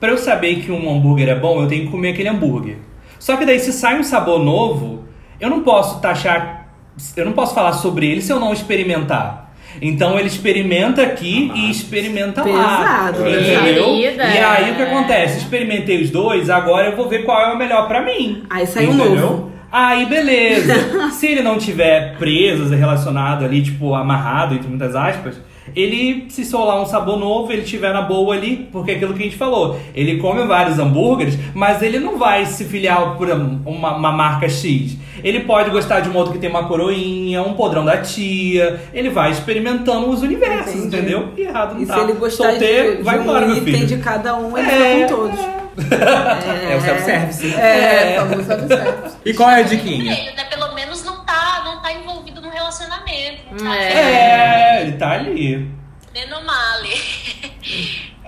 pra 0.00 0.08
eu 0.10 0.16
saber 0.16 0.56
que 0.62 0.72
um 0.72 0.90
hambúrguer 0.90 1.28
é 1.28 1.34
bom, 1.34 1.60
eu 1.60 1.68
tenho 1.68 1.84
que 1.84 1.90
comer 1.90 2.12
aquele 2.12 2.30
hambúrguer. 2.30 2.78
Só 3.18 3.36
que 3.36 3.46
daí 3.46 3.58
se 3.58 3.72
sai 3.72 3.98
um 3.98 4.04
sabor 4.04 4.42
novo, 4.42 5.04
eu 5.40 5.50
não 5.50 5.60
posso 5.60 6.00
taxar, 6.00 6.68
eu 7.16 7.24
não 7.24 7.32
posso 7.32 7.54
falar 7.54 7.72
sobre 7.74 8.06
ele 8.10 8.20
se 8.20 8.32
eu 8.32 8.40
não 8.40 8.52
experimentar. 8.52 9.44
Então 9.82 10.18
ele 10.18 10.28
experimenta 10.28 11.02
aqui 11.02 11.50
e 11.54 11.70
experimenta 11.70 12.44
lá. 12.44 13.12
Pesado, 13.12 13.28
Entendeu? 13.28 13.84
Querida. 13.86 14.24
E 14.24 14.38
aí 14.38 14.70
o 14.72 14.76
que 14.76 14.82
acontece? 14.82 15.38
Experimentei 15.38 16.02
os 16.02 16.10
dois, 16.10 16.48
agora 16.48 16.88
eu 16.90 16.96
vou 16.96 17.08
ver 17.08 17.24
qual 17.24 17.40
é 17.40 17.52
o 17.52 17.58
melhor 17.58 17.88
pra 17.88 18.02
mim. 18.02 18.44
Aí 18.48 18.66
saiu 18.66 18.90
um 18.90 18.94
Entendeu? 18.94 19.20
novo. 19.20 19.52
Aí 19.72 20.06
beleza. 20.06 21.10
Se 21.10 21.26
ele 21.26 21.42
não 21.42 21.58
tiver 21.58 22.16
preso, 22.16 22.72
relacionado 22.74 23.44
ali, 23.44 23.62
tipo, 23.62 23.94
amarrado, 23.94 24.54
entre 24.54 24.68
muitas 24.68 24.94
aspas, 24.94 25.40
ele, 25.74 26.26
se 26.28 26.44
solar 26.44 26.80
um 26.80 26.86
sabor 26.86 27.18
novo, 27.18 27.52
ele 27.52 27.62
tiver 27.62 27.92
na 27.92 28.02
boa 28.02 28.34
ali, 28.34 28.68
porque 28.70 28.90
é 28.92 28.94
aquilo 28.96 29.14
que 29.14 29.20
a 29.22 29.24
gente 29.24 29.36
falou. 29.36 29.78
Ele 29.94 30.18
come 30.18 30.44
vários 30.44 30.78
hambúrgueres, 30.78 31.38
mas 31.54 31.82
ele 31.82 31.98
não 31.98 32.18
vai 32.18 32.44
se 32.46 32.64
filiar 32.64 33.16
por 33.16 33.28
uma, 33.30 33.92
uma 33.96 34.12
marca 34.12 34.48
X. 34.48 34.96
Ele 35.22 35.40
pode 35.40 35.70
gostar 35.70 36.00
de 36.00 36.08
um 36.10 36.16
outro 36.16 36.32
que 36.34 36.38
tem 36.38 36.50
uma 36.50 36.64
coroinha, 36.68 37.42
um 37.42 37.54
podrão 37.54 37.84
da 37.84 37.96
tia. 37.98 38.80
Ele 38.92 39.08
vai 39.08 39.30
experimentando 39.30 40.10
os 40.10 40.22
universos, 40.22 40.74
Entendi. 40.74 40.96
entendeu? 40.96 41.28
E 41.36 41.42
errado 41.42 41.74
não 41.74 41.82
E 41.82 41.86
tá. 41.86 41.94
se 41.94 42.00
ele 42.00 42.12
gostar 42.12 42.50
Solteiro, 42.50 42.90
de, 42.92 42.96
de 42.98 43.02
vai 43.02 43.18
um 43.18 43.22
embora, 43.22 43.46
meu 43.46 43.56
item 43.56 43.74
filho. 43.74 43.86
de 43.86 43.96
cada 43.98 44.36
um, 44.36 44.56
ele 44.58 44.68
É, 44.70 44.94
fica 45.06 45.08
com 45.08 45.22
todos. 45.22 45.40
É 46.70 46.76
o 46.76 46.80
self-service. 46.82 47.54
É, 47.54 48.16
famoso 48.20 48.44
self-service. 48.44 49.16
E 49.24 49.34
qual 49.34 49.50
é 49.50 49.60
a 49.60 49.62
diquinha? 49.62 50.12
né? 50.12 50.44
Pelo 50.50 50.74
menos 50.74 51.02
não 51.04 51.24
tá 51.24 51.34
tá 51.82 51.92
É, 53.62 54.82
ele 54.82 54.92
tá 54.96 55.12
ali. 55.12 55.70
Menomale. 56.12 56.90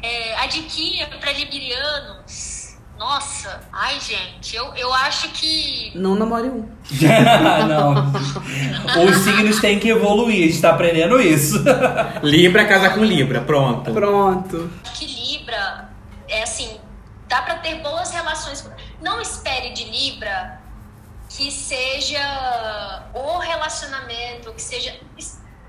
É, 0.02 0.36
a 0.38 0.46
diquinha 0.46 1.06
pra 1.20 1.32
librianos. 1.32 2.76
Nossa, 2.98 3.60
ai 3.72 3.98
gente, 4.00 4.56
eu, 4.56 4.72
eu 4.74 4.90
acho 4.92 5.28
que. 5.30 5.92
Não 5.94 6.14
namore 6.14 6.48
um. 6.48 6.66
não. 7.68 8.12
Os 9.04 9.16
signos 9.18 9.60
têm 9.60 9.78
que 9.78 9.88
evoluir, 9.90 10.44
a 10.44 10.46
gente 10.50 10.60
tá 10.62 10.70
aprendendo 10.70 11.20
isso. 11.20 11.62
Libra 12.22 12.64
casar 12.64 12.94
com 12.94 13.04
Libra, 13.04 13.42
pronto. 13.42 13.92
Pronto. 13.92 14.70
que 14.94 15.06
Libra 15.06 15.90
é 16.28 16.42
assim, 16.42 16.70
dá 17.28 17.42
pra 17.42 17.56
ter 17.56 17.76
boas 17.82 18.10
relações. 18.12 18.62
com- 18.62 18.70
Não 19.04 19.20
espere 19.20 19.74
de 19.74 19.84
Libra 19.84 20.58
que 21.36 21.50
seja 21.50 23.04
o 23.14 23.38
relacionamento, 23.38 24.52
que 24.52 24.62
seja. 24.62 24.94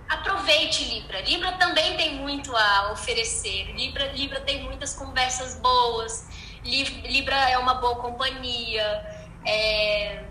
Aproveite 0.09 0.85
Libra. 0.85 1.19
Libra 1.21 1.51
também 1.53 1.97
tem 1.97 2.15
muito 2.15 2.55
a 2.55 2.91
oferecer. 2.93 3.73
Libra, 3.75 4.11
Libra 4.13 4.39
tem 4.39 4.63
muitas 4.63 4.93
conversas 4.93 5.55
boas. 5.59 6.25
Li- 6.63 7.01
Libra 7.09 7.35
é 7.49 7.57
uma 7.57 7.73
boa 7.75 7.95
companhia. 7.97 9.05
É, 9.45 10.23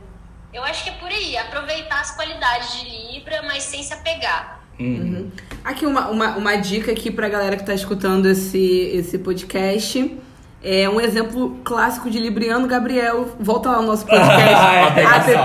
Eu 0.53 0.65
acho 0.65 0.83
que 0.85 0.91
é 0.91 0.93
por 0.95 1.09
aí. 1.09 1.37
Aproveitar 1.37 2.01
as 2.01 2.13
qualidades 2.17 2.81
de 2.81 3.13
Libra, 3.13 3.43
mas 3.43 3.65
sem 3.65 3.83
se 3.83 3.93
apegar. 3.93 4.63
Uhum. 4.81 5.31
Aqui 5.63 5.85
uma, 5.85 6.09
uma, 6.09 6.37
uma 6.37 6.57
dica 6.57 6.93
aqui 6.93 7.11
pra 7.11 7.29
galera 7.29 7.57
que 7.57 7.65
tá 7.65 7.75
escutando 7.75 8.27
esse, 8.27 8.59
esse 8.95 9.19
podcast. 9.19 10.19
É 10.63 10.89
um 10.89 11.01
exemplo 11.01 11.61
clássico 11.63 12.11
de 12.11 12.19
Libriano 12.19 12.67
Gabriel. 12.67 13.29
Volta 13.39 13.71
lá 13.71 13.81
no 13.81 13.89
nosso 13.89 14.07
podcast. 14.07 14.55
A 14.55 14.87
a 15.17 15.45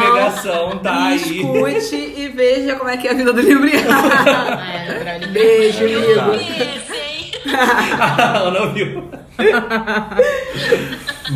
pegação 0.00 0.78
tá 0.78 1.06
aí. 1.06 1.16
escute 1.16 1.96
e 1.96 2.28
veja 2.28 2.76
como 2.76 2.90
é 2.90 2.96
que 2.96 3.08
é 3.08 3.12
a 3.12 3.14
vida 3.14 3.32
do 3.32 3.40
Libriano. 3.40 3.86
É, 5.06 5.26
Beijo, 5.28 5.84
Eu 5.84 6.20
amigo. 6.22 6.42
Ela 8.18 8.50
não 8.50 8.72
viu. 8.72 9.08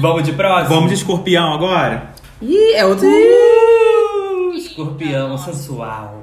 Vamos 0.01 0.25
de 0.25 0.33
próximo? 0.33 0.69
Vamos 0.75 0.89
de 0.91 0.95
escorpião 0.97 1.55
agora? 1.55 2.13
Ih, 2.43 2.75
é 2.75 2.85
outro. 2.85 3.07
Uh, 3.07 4.53
escorpião 4.55 5.37
sensual. 5.39 6.23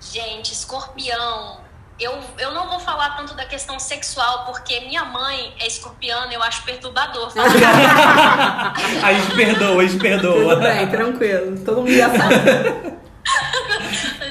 Gente, 0.00 0.52
escorpião. 0.52 1.67
Eu, 1.98 2.16
eu 2.38 2.52
não 2.52 2.68
vou 2.68 2.78
falar 2.78 3.16
tanto 3.16 3.34
da 3.34 3.44
questão 3.44 3.78
sexual, 3.80 4.44
porque 4.44 4.80
minha 4.80 5.04
mãe 5.04 5.52
é 5.58 5.66
escorpiana, 5.66 6.32
eu 6.32 6.40
acho 6.42 6.62
perturbador. 6.62 7.32
A 9.02 9.12
gente 9.12 9.34
perdoa, 9.34 9.82
a 9.82 9.86
gente 9.86 9.98
perdoa. 10.00 10.54
Tudo 10.54 10.62
bem, 10.62 10.86
tranquilo. 10.88 11.58
Todo 11.64 11.78
mundo 11.78 11.92
já 11.92 12.08
sabe. 12.10 12.98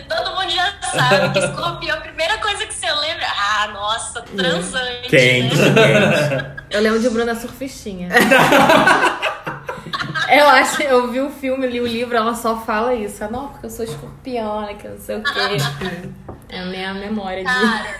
Todo 0.07 0.35
mundo 0.35 0.49
já 0.49 0.73
sabe 0.81 1.33
que 1.33 1.39
escorpião, 1.39 1.97
a 1.97 2.01
primeira 2.01 2.37
coisa 2.37 2.65
que 2.65 2.73
você 2.73 2.91
lembra, 2.91 3.27
ah, 3.27 3.67
nossa, 3.73 4.21
transante. 4.21 5.09
Quente, 5.09 5.55
Né? 5.57 5.73
quente. 5.73 6.63
Eu 6.71 6.81
lembro 6.81 6.99
de 7.01 7.09
Bruna 7.09 7.35
Surfistinha. 7.35 8.09
eu 10.29 10.47
acho, 10.49 10.81
eu 10.83 11.11
vi 11.11 11.21
o 11.21 11.29
filme, 11.29 11.67
li 11.67 11.79
o 11.81 11.87
livro, 11.87 12.15
ela 12.17 12.33
só 12.35 12.59
fala 12.61 12.93
isso. 12.93 13.23
Ah, 13.23 13.29
Não, 13.29 13.47
porque 13.49 13.65
eu 13.65 13.69
sou 13.69 13.85
escorpiona, 13.85 14.73
que 14.73 14.85
eu 14.87 14.91
não 14.91 14.99
sei 14.99 15.17
o 15.17 15.23
quê. 15.23 16.09
É 16.49 16.59
a 16.61 16.65
minha 16.65 16.93
memória 16.93 17.43
de. 17.43 17.45
Cara, 17.51 17.95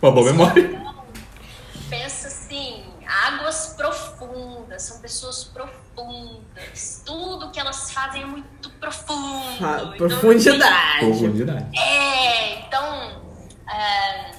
Pô, 0.00 0.10
boa 0.12 0.26
memória. 0.32 0.82
pensa 1.90 2.28
assim, 2.28 2.84
águas 3.06 3.74
profundas, 3.76 4.82
são 4.82 5.00
pessoas 5.00 5.44
profundas. 5.44 7.02
Tudo 7.04 7.50
que 7.50 7.60
elas 7.60 7.92
fazem 7.92 8.22
é 8.22 8.26
muito 8.26 8.70
profundo. 8.80 9.64
Ah, 9.64 9.80
Então, 9.82 9.96
profundidade. 9.96 10.98
Profundidade. 11.00 11.78
É, 11.78 12.60
então, 12.60 13.22
é, 13.70 14.30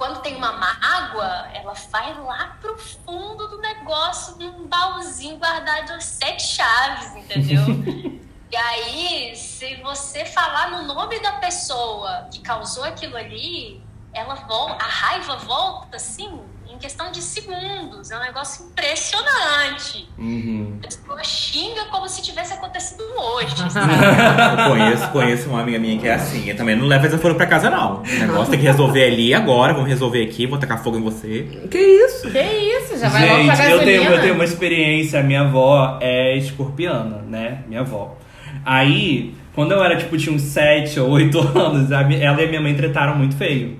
quando 0.00 0.22
tem 0.22 0.34
uma 0.34 0.52
mágoa, 0.52 1.50
ela 1.52 1.74
vai 1.74 2.18
lá 2.22 2.56
pro 2.58 2.74
fundo 2.78 3.48
do 3.48 3.58
negócio, 3.58 4.34
num 4.38 4.66
baúzinho 4.66 5.36
guardado 5.36 5.92
as 5.92 6.04
sete 6.04 6.42
chaves, 6.42 7.14
entendeu? 7.16 7.60
e 8.50 8.56
aí, 8.56 9.36
se 9.36 9.74
você 9.82 10.24
falar 10.24 10.70
no 10.70 10.94
nome 10.94 11.20
da 11.20 11.32
pessoa 11.32 12.26
que 12.32 12.40
causou 12.40 12.82
aquilo 12.84 13.14
ali, 13.14 13.84
ela 14.14 14.36
volta, 14.36 14.82
a 14.82 14.88
raiva 14.88 15.36
volta, 15.36 15.96
assim, 15.96 16.40
questão 16.80 17.12
de 17.12 17.22
segundos. 17.22 18.10
É 18.10 18.16
um 18.16 18.20
negócio 18.20 18.66
impressionante. 18.66 20.08
Uhum. 20.18 20.78
A 20.80 20.86
pessoa 20.86 21.22
xinga 21.22 21.84
como 21.90 22.08
se 22.08 22.22
tivesse 22.22 22.52
acontecido 22.54 23.02
hoje. 23.16 23.54
Eu 23.60 24.64
conheço, 24.70 25.08
conheço 25.10 25.48
uma 25.50 25.60
amiga 25.60 25.78
minha 25.78 25.98
que 25.98 26.08
é 26.08 26.14
assim. 26.14 26.48
Eu 26.48 26.56
também 26.56 26.74
não 26.74 26.86
leva 26.86 27.06
desaforo 27.06 27.34
pra 27.34 27.46
casa, 27.46 27.70
não. 27.70 28.02
O 28.02 28.02
negócio 28.02 28.50
tem 28.50 28.58
que 28.58 28.66
resolver 28.66 29.04
ali 29.04 29.34
agora. 29.34 29.72
Vamos 29.72 29.88
resolver 29.88 30.22
aqui, 30.24 30.46
vou 30.46 30.58
tacar 30.58 30.82
fogo 30.82 30.96
em 30.96 31.02
você. 31.02 31.46
Que 31.70 31.78
isso? 31.78 32.30
Que 32.30 32.40
isso? 32.40 32.98
Já 32.98 33.08
vai 33.08 33.28
logo 33.28 33.44
pra 33.44 33.54
Gente, 33.54 33.68
gasolina. 33.68 33.74
eu 33.74 33.84
tenho, 33.84 34.12
eu 34.14 34.20
tenho 34.22 34.34
uma 34.34 34.44
experiência. 34.44 35.22
Minha 35.22 35.42
avó 35.42 35.98
é 36.00 36.36
escorpiana, 36.36 37.22
né? 37.28 37.62
Minha 37.68 37.80
avó. 37.82 38.16
Aí, 38.64 39.34
quando 39.54 39.72
eu 39.72 39.82
era, 39.82 39.96
tipo, 39.96 40.16
tinha 40.16 40.34
uns 40.34 40.42
7 40.42 40.98
ou 41.00 41.10
8 41.10 41.38
anos, 41.58 41.90
ela 41.90 42.12
e 42.12 42.24
a 42.26 42.48
minha 42.48 42.60
mãe 42.60 42.74
tretaram 42.74 43.16
muito 43.16 43.36
feio. 43.36 43.78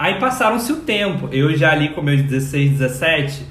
Aí 0.00 0.14
passaram-se 0.14 0.72
o 0.72 0.76
tempo. 0.76 1.28
Eu 1.30 1.54
já 1.54 1.72
ali 1.72 1.90
com 1.90 2.00
meus 2.00 2.22
16, 2.22 2.78
17, 2.78 3.44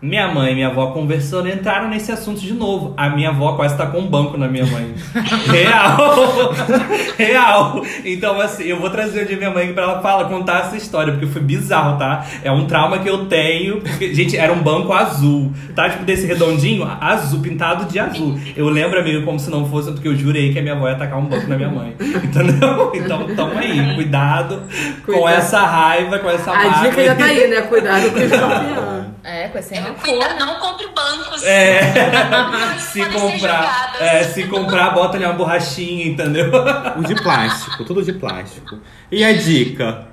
minha 0.00 0.28
mãe 0.28 0.52
e 0.52 0.54
minha 0.54 0.68
avó 0.68 0.88
conversando 0.88 1.48
entraram 1.48 1.88
nesse 1.88 2.12
assunto 2.12 2.38
de 2.40 2.52
novo. 2.52 2.92
A 2.96 3.08
minha 3.08 3.30
avó 3.30 3.54
quase 3.54 3.76
tá 3.78 3.86
com 3.86 3.98
um 3.98 4.06
banco 4.06 4.36
na 4.36 4.46
minha 4.46 4.66
mãe. 4.66 4.94
Real! 5.50 6.54
Real! 7.16 7.82
Então, 8.04 8.38
assim, 8.40 8.64
eu 8.64 8.78
vou 8.78 8.90
trazer 8.90 9.22
o 9.22 9.26
dia 9.26 9.36
minha 9.36 9.50
mãe 9.50 9.72
pra 9.72 9.84
ela 9.84 10.02
falar, 10.02 10.26
contar 10.28 10.66
essa 10.66 10.76
história, 10.76 11.12
porque 11.14 11.26
foi 11.26 11.40
bizarro, 11.40 11.98
tá? 11.98 12.26
É 12.44 12.52
um 12.52 12.66
trauma 12.66 12.98
que 12.98 13.08
eu 13.08 13.26
tenho. 13.26 13.80
Porque, 13.80 14.14
gente, 14.14 14.36
era 14.36 14.52
um 14.52 14.62
banco 14.62 14.92
azul, 14.92 15.50
tá? 15.74 15.88
Tipo, 15.88 16.04
desse 16.04 16.26
redondinho, 16.26 16.84
azul, 17.00 17.40
pintado 17.40 17.86
de 17.86 17.98
azul. 17.98 18.38
Eu 18.54 18.68
lembro, 18.68 18.98
amigo, 19.00 19.24
como 19.24 19.40
se 19.40 19.50
não 19.50 19.64
fosse, 19.68 19.90
porque 19.92 20.08
eu 20.08 20.14
jurei 20.14 20.52
que 20.52 20.58
a 20.58 20.62
minha 20.62 20.74
avó 20.74 20.88
ia 20.88 20.96
tacar 20.96 21.18
um 21.18 21.24
banco 21.24 21.46
na 21.48 21.56
minha 21.56 21.70
mãe. 21.70 21.94
Entendeu? 21.98 22.92
Então, 23.06 23.26
tamo 23.36 23.58
aí. 23.58 23.94
Cuidado, 23.94 24.62
com 25.04 25.12
Cuidado. 25.12 25.28
essa 25.34 25.60
raiva, 25.60 26.18
com 26.18 26.30
essa 26.30 26.50
A 26.50 26.54
mágoa. 26.56 26.90
dica 26.90 27.04
já 27.04 27.14
tá 27.14 27.24
aí, 27.24 27.48
né? 27.48 27.62
Cuidado 27.62 28.10
com 28.10 28.18
o. 28.18 29.16
É, 29.22 29.48
com 29.48 29.58
esse 29.58 29.74
Rancor. 29.88 30.02
cuidado, 30.04 30.38
não 30.38 30.58
compre 30.60 30.86
bancos. 30.88 31.42
É. 31.42 31.80
Não 32.30 32.78
Se 32.78 33.04
comprar, 33.10 33.96
é, 34.00 34.24
se 34.24 34.46
comprar, 34.48 34.90
bota 34.90 35.16
ali 35.16 35.24
uma 35.24 35.34
borrachinha, 35.34 36.06
entendeu? 36.06 36.50
O 36.96 37.02
de 37.04 37.14
plástico, 37.22 37.84
tudo 37.84 38.02
de 38.04 38.12
plástico. 38.14 38.80
E 39.10 39.24
a 39.24 39.32
dica? 39.36 40.08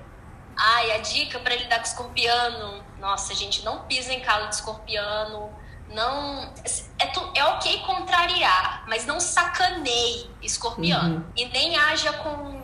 Ai, 0.57 0.91
a 0.91 0.97
dica 0.99 1.39
pra 1.39 1.55
lidar 1.55 1.77
com 1.77 1.83
escorpiano. 1.85 2.83
Nossa, 2.99 3.33
gente, 3.33 3.63
não 3.65 3.79
pisa 3.79 4.13
em 4.13 4.19
calo 4.19 4.47
de 4.49 4.55
escorpiano. 4.55 5.49
Não. 5.93 6.51
É, 6.99 7.05
tu- 7.07 7.31
é 7.35 7.43
ok 7.45 7.79
contrariar, 7.85 8.83
mas 8.87 9.05
não 9.05 9.19
sacaneie 9.19 10.29
escorpiano. 10.41 11.25
E 11.35 11.45
nem 11.45 11.77
haja 11.77 12.13
com, 12.13 12.61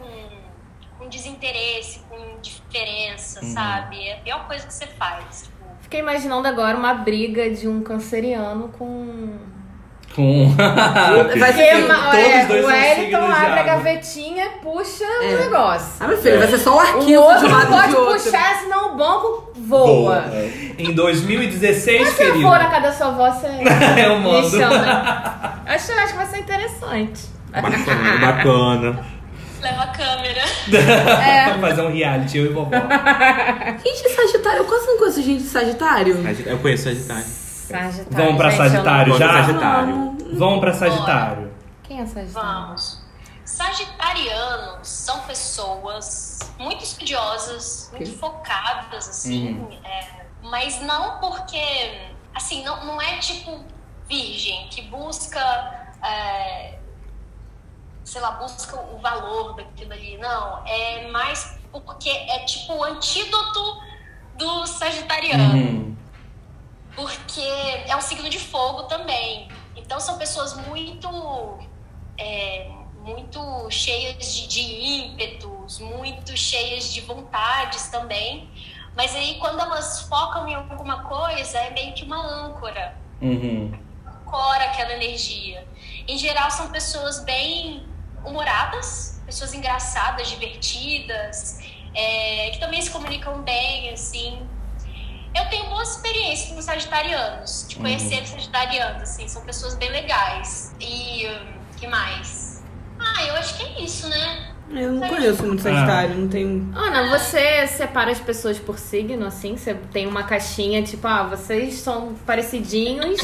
com 0.98 1.10
desinteresse, 1.10 2.00
com 2.10 2.18
indiferença, 2.38 3.42
sabe? 3.44 4.02
É 4.08 4.14
a 4.16 4.20
pior 4.22 4.48
coisa 4.48 4.66
que 4.66 4.74
você 4.74 4.88
faz. 4.88 5.50
Fiquei 5.90 6.02
imaginando 6.02 6.48
agora 6.48 6.78
uma 6.78 6.94
briga 6.94 7.50
de 7.50 7.68
um 7.68 7.82
canceriano 7.82 8.70
com. 8.78 9.30
Com. 10.16 10.50
Vai 10.56 11.26
Porque 11.26 11.52
ser. 11.54 11.88
ma- 11.88 12.12
todos 12.12 12.16
é, 12.20 12.46
dois 12.46 12.64
o 12.66 12.68
são 12.68 12.78
Wellington 12.78 13.26
de 13.28 13.32
abre 13.34 13.60
a 13.60 13.64
gavetinha 13.64 14.46
e 14.46 14.50
puxa 14.64 15.04
É. 15.04 15.36
o 15.36 15.40
negócio. 15.40 15.94
Ah, 16.00 16.08
meu 16.08 16.18
filho, 16.20 16.38
vai 16.38 16.48
ser 16.48 16.58
só 16.60 16.74
o 16.74 16.76
O 16.76 16.80
arquivo 16.80 17.06
de 17.06 17.18
outro 17.18 17.48
um 17.48 17.50
não 17.50 17.58
lado 17.58 17.68
e 17.68 17.74
pode 17.74 17.88
de 17.90 17.96
outro. 17.96 18.24
puxar, 18.24 18.56
senão 18.60 18.94
o 18.94 18.98
banco 18.98 19.52
voa. 19.56 20.26
Em 20.78 20.94
2016, 20.94 22.02
Mas 22.02 22.10
se 22.10 22.22
eu 22.24 22.28
querido. 22.34 22.48
for 22.50 22.60
na 22.60 22.70
casa 22.70 22.82
da 22.82 22.92
sua 22.94 23.08
avó, 23.08 23.32
você 23.32 23.48
Eu 24.06 24.20
me 24.20 24.24
mando. 24.32 24.50
chama. 24.50 25.60
Acho, 25.66 25.92
acho 25.92 26.08
que 26.12 26.18
vai 26.18 26.26
ser 26.28 26.38
interessante. 26.40 27.22
Bacana, 27.52 28.18
bacana. 28.20 29.06
Leva 29.62 29.84
a 29.84 29.88
câmera. 29.88 30.42
É. 30.70 31.58
Fazer 31.60 31.82
um 31.82 31.92
reality, 31.92 32.38
eu 32.38 32.46
e 32.46 32.50
vovó. 32.54 32.72
Gente, 33.84 34.10
Sagitário, 34.16 34.60
eu 34.60 34.66
quase 34.66 34.88
não 34.88 34.98
conheço 34.98 35.22
gente 35.22 35.44
de 35.44 35.50
Sagitário. 35.50 36.18
Eu 36.46 36.60
conheço 36.60 36.84
Sagitário. 36.86 37.24
Sagitário. 37.24 38.08
Vamos 38.12 38.38
pra 38.38 38.50
gente, 38.50 38.60
eu 38.60 38.64
não- 38.66 38.72
Sagitário 38.72 39.18
já? 39.18 39.34
Sagitário. 39.44 40.18
Vamos 40.34 40.60
pra 40.60 40.74
Sagitário. 40.74 41.52
Quem 41.84 42.00
é 42.02 42.06
Sagitário? 42.06 42.32
Vamos. 42.68 43.02
Sagitarianos 43.46 44.88
são 44.88 45.20
pessoas 45.22 46.40
muito 46.58 46.84
estudiosas, 46.84 47.90
muito 47.92 48.18
focadas, 48.18 49.10
assim, 49.10 49.68
é, 49.84 50.08
mas 50.44 50.82
não 50.82 51.20
porque, 51.20 51.60
assim, 52.34 52.64
não, 52.64 52.86
não 52.86 53.02
é 53.02 53.18
tipo 53.18 53.64
virgem 54.08 54.68
que 54.70 54.82
busca, 54.84 55.40
é, 56.04 56.79
sei 58.10 58.22
lá, 58.22 58.32
busca 58.32 58.76
o 58.76 58.98
valor 58.98 59.56
daquilo 59.56 59.94
ali, 59.94 60.18
não, 60.18 60.66
é 60.66 61.08
mais 61.12 61.60
porque 61.72 62.10
é 62.10 62.40
tipo 62.40 62.74
o 62.74 62.84
antídoto 62.84 63.84
do 64.36 64.66
sagitariano 64.66 65.54
Uhum. 65.54 65.98
porque 66.96 67.42
é 67.88 67.96
um 67.96 68.02
signo 68.02 68.28
de 68.30 68.40
fogo 68.40 68.84
também. 68.84 69.48
Então 69.76 70.00
são 70.00 70.18
pessoas 70.18 70.56
muito, 70.68 71.60
é, 72.18 72.72
muito 73.04 73.70
cheias 73.70 74.34
de, 74.36 74.48
de 74.48 74.62
ímpetos, 74.62 75.78
muito 75.80 76.36
cheias 76.36 76.92
de 76.92 77.02
vontades 77.02 77.90
também. 77.90 78.50
Mas 78.96 79.16
aí 79.16 79.36
quando 79.40 79.60
elas 79.60 80.02
focam 80.10 80.48
em 80.48 80.56
alguma 80.56 81.04
coisa, 81.04 81.60
é 81.60 81.70
meio 81.70 81.94
que 81.94 82.04
uma 82.04 82.18
âncora. 82.18 82.98
Uhum. 83.22 83.72
Ancora 84.06 84.64
aquela 84.66 84.94
energia. 84.94 85.68
Em 86.08 86.18
geral 86.18 86.50
são 86.50 86.72
pessoas 86.72 87.24
bem 87.24 87.88
humoradas, 88.26 89.22
pessoas 89.26 89.54
engraçadas, 89.54 90.28
divertidas, 90.28 91.60
é, 91.94 92.50
que 92.52 92.60
também 92.60 92.82
se 92.82 92.90
comunicam 92.90 93.42
bem, 93.42 93.90
assim. 93.92 94.40
Eu 95.36 95.48
tenho 95.50 95.70
boas 95.70 95.96
experiências 95.96 96.52
com 96.52 96.62
sagitarianos, 96.62 97.66
de 97.68 97.76
conhecer 97.76 98.26
sagitarianos, 98.26 99.04
assim, 99.04 99.28
são 99.28 99.44
pessoas 99.44 99.76
bem 99.76 99.92
legais. 99.92 100.74
E 100.80 101.28
hum, 101.28 101.54
que 101.78 101.88
mais? 101.88 102.64
Ah, 103.00 103.24
eu 103.26 103.36
acho 103.36 103.58
que 103.58 103.64
é 103.64 103.82
isso, 103.82 104.10
né? 104.10 104.50
Eu 104.72 104.92
não 104.94 105.08
conheço 105.08 105.44
muito 105.44 105.64
Sagitário, 105.64 106.16
não 106.16 106.28
tenho. 106.28 106.72
Ana, 106.76 107.10
você 107.10 107.66
separa 107.66 108.12
as 108.12 108.20
pessoas 108.20 108.60
por 108.60 108.78
signo, 108.78 109.26
assim? 109.26 109.58
Você 109.58 109.74
tem 109.92 110.06
uma 110.06 110.24
caixinha, 110.24 110.84
tipo, 110.84 111.08
ah, 111.08 111.24
vocês 111.24 111.76
são 111.76 112.14
parecidinhos. 112.26 113.20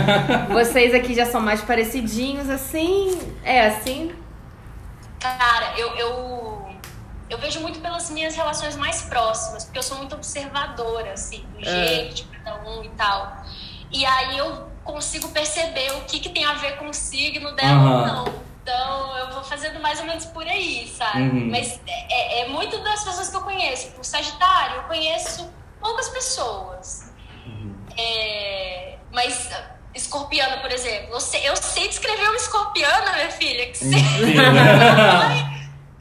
vocês 0.50 0.94
aqui 0.94 1.14
já 1.14 1.26
são 1.26 1.40
mais 1.40 1.60
parecidinhos, 1.60 2.48
assim. 2.48 3.18
É 3.44 3.66
assim? 3.66 4.10
Cara, 5.38 5.78
eu, 5.78 5.88
eu, 5.96 6.76
eu 7.28 7.38
vejo 7.38 7.60
muito 7.60 7.80
pelas 7.80 8.08
minhas 8.10 8.34
relações 8.36 8.76
mais 8.76 9.02
próximas, 9.02 9.64
porque 9.64 9.78
eu 9.78 9.82
sou 9.82 9.96
muito 9.98 10.14
observadora, 10.14 11.12
assim, 11.12 11.44
do 11.52 11.60
É. 11.60 11.62
jeito 11.88 12.14
de 12.14 12.24
cada 12.24 12.62
um 12.68 12.84
e 12.84 12.88
tal. 12.90 13.44
E 13.90 14.04
aí 14.06 14.38
eu 14.38 14.70
consigo 14.84 15.28
perceber 15.30 15.90
o 15.92 16.04
que, 16.04 16.20
que 16.20 16.28
tem 16.28 16.44
a 16.44 16.54
ver 16.54 16.76
com 16.78 16.88
o 16.88 16.94
signo 16.94 17.54
dela 17.56 17.80
ou 17.82 17.88
Aham. 17.98 18.06
não. 18.24 18.46
Então 18.62 19.16
eu 19.18 19.30
vou 19.32 19.44
fazendo 19.44 19.78
mais 19.80 20.00
ou 20.00 20.06
menos 20.06 20.24
por 20.26 20.46
aí, 20.46 20.88
sabe? 20.88 21.22
Uhum. 21.22 21.50
Mas 21.50 21.80
é, 21.86 22.40
é 22.40 22.48
muito 22.48 22.78
das 22.82 23.04
pessoas 23.04 23.28
que 23.28 23.36
eu 23.36 23.42
conheço. 23.42 23.92
O 24.00 24.04
Sagitário, 24.04 24.76
eu 24.76 24.82
conheço 24.84 25.48
poucas 25.80 26.08
pessoas. 26.08 27.12
É, 27.98 28.98
mas 29.12 29.48
escorpiana, 29.96 30.58
por 30.58 30.70
exemplo, 30.72 31.14
eu 31.14 31.20
sei, 31.20 31.48
eu 31.48 31.56
sei 31.56 31.88
descrever 31.88 32.28
uma 32.28 32.36
escorpiana, 32.36 33.12
minha 33.14 33.30
filha, 33.30 33.66
que 33.66 33.78
você. 33.78 33.94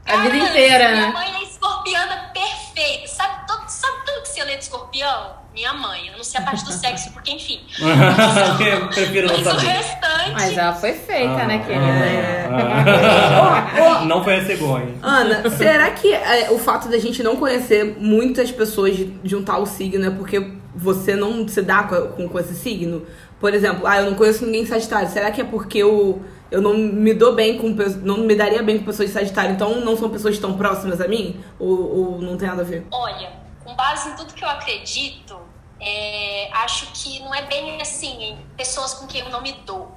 A 0.08 0.18
vida 0.18 0.38
inteira, 0.38 0.90
minha 0.92 1.08
né? 1.08 1.14
mãe 1.14 1.36
é 1.40 1.44
escorpiana 1.44 2.32
perfeita. 2.34 3.08
Sabe, 3.08 3.48
todo, 3.48 3.68
sabe 3.68 3.98
tudo 4.06 4.22
que 4.22 4.28
você 4.30 4.44
lê 4.44 4.56
de 4.58 4.64
escorpião? 4.64 5.44
Minha 5.52 5.74
mãe. 5.74 6.08
Eu 6.10 6.18
não 6.18 6.24
sei 6.24 6.42
a 6.42 6.44
parte 6.44 6.64
do 6.64 6.72
sexo, 6.72 7.12
porque 7.12 7.32
enfim. 7.32 7.62
Eu 7.80 8.88
prefiro 8.90 9.28
não 9.30 9.38
Mas 9.38 9.48
o 9.48 9.50
saber. 9.52 9.68
restante. 9.68 10.32
Mas 10.34 10.58
ela 10.58 10.74
foi 10.74 10.94
feita, 10.94 11.34
Ah, 11.42 11.46
né, 11.46 11.60
querida? 11.60 11.86
É. 11.86 12.50
ah, 12.52 13.72
ah. 14.02 14.06
Não 14.06 14.24
foi 14.24 14.36
a 14.36 14.46
cegonha. 14.46 14.94
Ana, 15.02 15.50
será 15.50 15.90
que 15.92 16.14
é, 16.14 16.52
o 16.52 16.60
fato 16.60 16.88
da 16.88 17.00
gente 17.00 17.24
não 17.24 17.36
conhecer 17.38 17.96
muitas 18.00 18.52
pessoas 18.52 18.96
de, 18.96 19.06
de 19.06 19.36
um 19.36 19.44
tal 19.44 19.66
signo 19.66 20.06
é 20.06 20.12
porque 20.12 20.52
você 20.76 21.16
não 21.16 21.48
se 21.48 21.62
dá 21.62 21.84
com, 21.84 21.96
com, 22.10 22.28
com 22.30 22.40
esse 22.40 22.54
signo? 22.54 23.08
Por 23.46 23.54
exemplo, 23.54 23.86
ah, 23.86 23.98
eu 23.98 24.10
não 24.10 24.18
conheço 24.18 24.44
ninguém 24.44 24.64
de 24.64 24.70
Sagitário. 24.70 25.08
Será 25.08 25.30
que 25.30 25.40
é 25.40 25.44
porque 25.44 25.78
eu, 25.78 26.20
eu 26.50 26.64
não 26.64 26.74
me 26.76 27.14
dou 27.14 27.36
bem 27.36 27.60
com 27.60 27.68
não 28.02 28.18
me 28.18 28.34
daria 28.34 28.64
bem 28.64 28.80
com 28.80 28.86
pessoas 28.86 29.10
de 29.10 29.14
Sagitário, 29.14 29.52
então 29.52 29.82
não 29.82 29.96
são 29.96 30.10
pessoas 30.10 30.40
tão 30.40 30.58
próximas 30.58 31.00
a 31.00 31.08
mim? 31.08 31.40
Ou, 31.60 31.70
ou 31.70 32.22
não 32.24 32.38
tem 32.38 32.48
nada 32.48 32.64
a 32.64 32.66
ver? 32.66 32.88
Olha, 32.90 33.34
com 33.64 33.76
base 33.76 34.10
em 34.10 34.16
tudo 34.16 34.34
que 34.34 34.44
eu 34.44 34.50
acredito, 34.50 35.40
é, 35.80 36.50
acho 36.54 36.92
que 36.92 37.20
não 37.20 37.36
é 37.36 37.44
bem 37.44 37.80
assim, 37.80 38.32
em 38.32 38.38
pessoas 38.58 38.96
com 38.96 39.06
quem 39.06 39.22
eu 39.22 39.30
não 39.30 39.44
me 39.44 39.52
dou. 39.64 39.96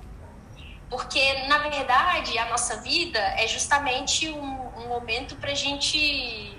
Porque, 0.91 1.47
na 1.49 1.57
verdade, 1.57 2.37
a 2.37 2.51
nossa 2.51 2.83
vida 2.83 3.19
é 3.19 3.49
justamente 3.49 4.29
um, 4.29 4.59
um 4.77 4.89
momento 4.89 5.37
pra 5.37 5.55
gente 5.55 6.55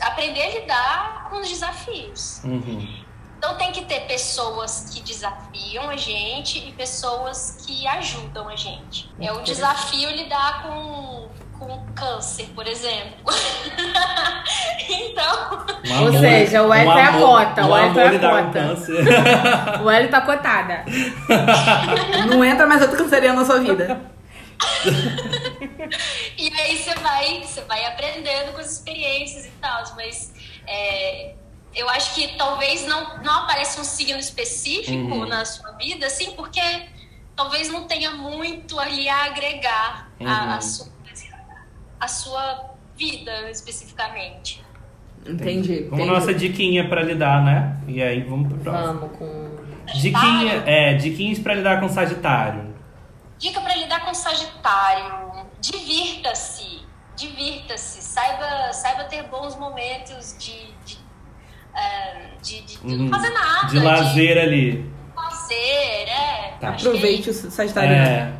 aprender 0.00 0.42
a 0.42 0.60
lidar 0.60 1.30
com 1.30 1.40
os 1.40 1.48
desafios. 1.48 2.42
Uhum. 2.42 3.06
Então 3.38 3.54
tem 3.54 3.70
que 3.70 3.84
ter 3.84 4.00
pessoas 4.00 4.90
que 4.92 5.00
desafiam 5.00 5.88
a 5.88 5.96
gente 5.96 6.58
e 6.58 6.72
pessoas 6.72 7.64
que 7.64 7.86
ajudam 7.86 8.48
a 8.48 8.56
gente. 8.56 9.08
É 9.20 9.32
um 9.32 9.44
desafio 9.44 10.10
lidar 10.10 10.64
com, 10.64 11.28
com 11.56 11.86
câncer, 11.94 12.46
por 12.52 12.66
exemplo. 12.66 13.32
então, 14.90 15.66
Um 15.86 16.04
Ou 16.06 16.12
seja, 16.18 16.64
o 16.64 16.74
Hélio 16.74 16.90
um 16.90 16.98
é 16.98 17.02
a 17.02 17.12
cota, 17.12 17.64
Um 17.64 17.70
o 17.70 17.76
Hélio 17.76 18.00
é 18.00 18.16
a 18.16 18.42
cota. 18.42 18.52
câncer. 18.52 19.04
O 19.84 19.88
Hélio 19.90 20.10
tá 20.10 20.20
cotada. 20.20 20.84
Não 22.28 22.44
entra 22.44 22.66
mais 22.66 22.82
outro 22.82 22.96
canceriano 22.96 23.38
na 23.38 23.46
sua 23.46 23.60
vida. 23.60 24.00
e 26.36 26.52
aí 26.60 26.76
você 26.76 26.92
vai, 26.96 27.40
você 27.40 27.60
vai 27.62 27.86
aprendendo 27.86 28.52
com 28.52 28.58
as 28.58 28.72
experiências 28.72 29.46
e 29.46 29.50
tal, 29.60 29.84
mas 29.94 30.32
é, 30.66 31.34
eu 31.74 31.88
acho 31.90 32.14
que 32.14 32.36
talvez 32.36 32.86
não, 32.86 33.18
não 33.22 33.32
apareça 33.44 33.80
um 33.80 33.84
signo 33.84 34.18
específico 34.18 35.14
Uhum. 35.14 35.26
na 35.26 35.44
sua 35.44 35.72
vida, 35.72 36.06
assim, 36.06 36.32
porque 36.32 36.60
talvez 37.36 37.70
não 37.70 37.86
tenha 37.86 38.10
muito 38.12 38.78
ali 38.78 39.08
a 39.08 39.24
agregar 39.26 40.10
a, 40.24 40.52
a 40.52 40.54
Uhum. 40.54 40.60
sua, 40.62 40.88
a 42.00 42.08
sua 42.08 42.70
vida 42.96 43.50
especificamente. 43.50 44.64
Entendi. 45.26 45.82
Vamos 45.84 46.04
entendi. 46.04 46.10
nossa 46.10 46.32
diquinha 46.34 46.88
pra 46.88 47.02
lidar, 47.02 47.44
né? 47.44 47.76
E 47.86 48.02
aí 48.02 48.22
vamos 48.22 48.48
pro 48.48 48.58
próximo. 48.58 49.00
Vamos 49.00 49.18
com. 49.18 49.48
Diquinha, 49.94 50.62
é, 50.66 50.94
diquinhas 50.94 51.38
pra 51.38 51.54
lidar 51.54 51.80
com 51.80 51.88
Sagitário. 51.88 52.74
Dica 53.38 53.60
para 53.60 53.74
lidar 53.74 54.04
com 54.04 54.12
Sagitário: 54.14 55.46
divirta-se, 55.60 56.80
divirta-se, 57.16 58.02
saiba, 58.02 58.72
saiba 58.72 59.04
ter 59.04 59.22
bons 59.24 59.56
momentos 59.56 60.36
de, 60.38 60.72
de, 60.84 60.97
de, 62.42 62.60
de- 62.62 62.78
de 62.78 62.96
não 62.96 63.08
fazer 63.08 63.30
nada, 63.30 63.66
De 63.68 63.78
lazer 63.80 64.38
ali. 64.38 64.90
lazer, 65.16 66.08
é. 66.08 66.54
Tá. 66.60 66.72
Que 66.72 66.86
Aproveite 66.88 67.30
o 67.30 67.32
Sagitário. 67.32 67.90
É. 67.92 68.32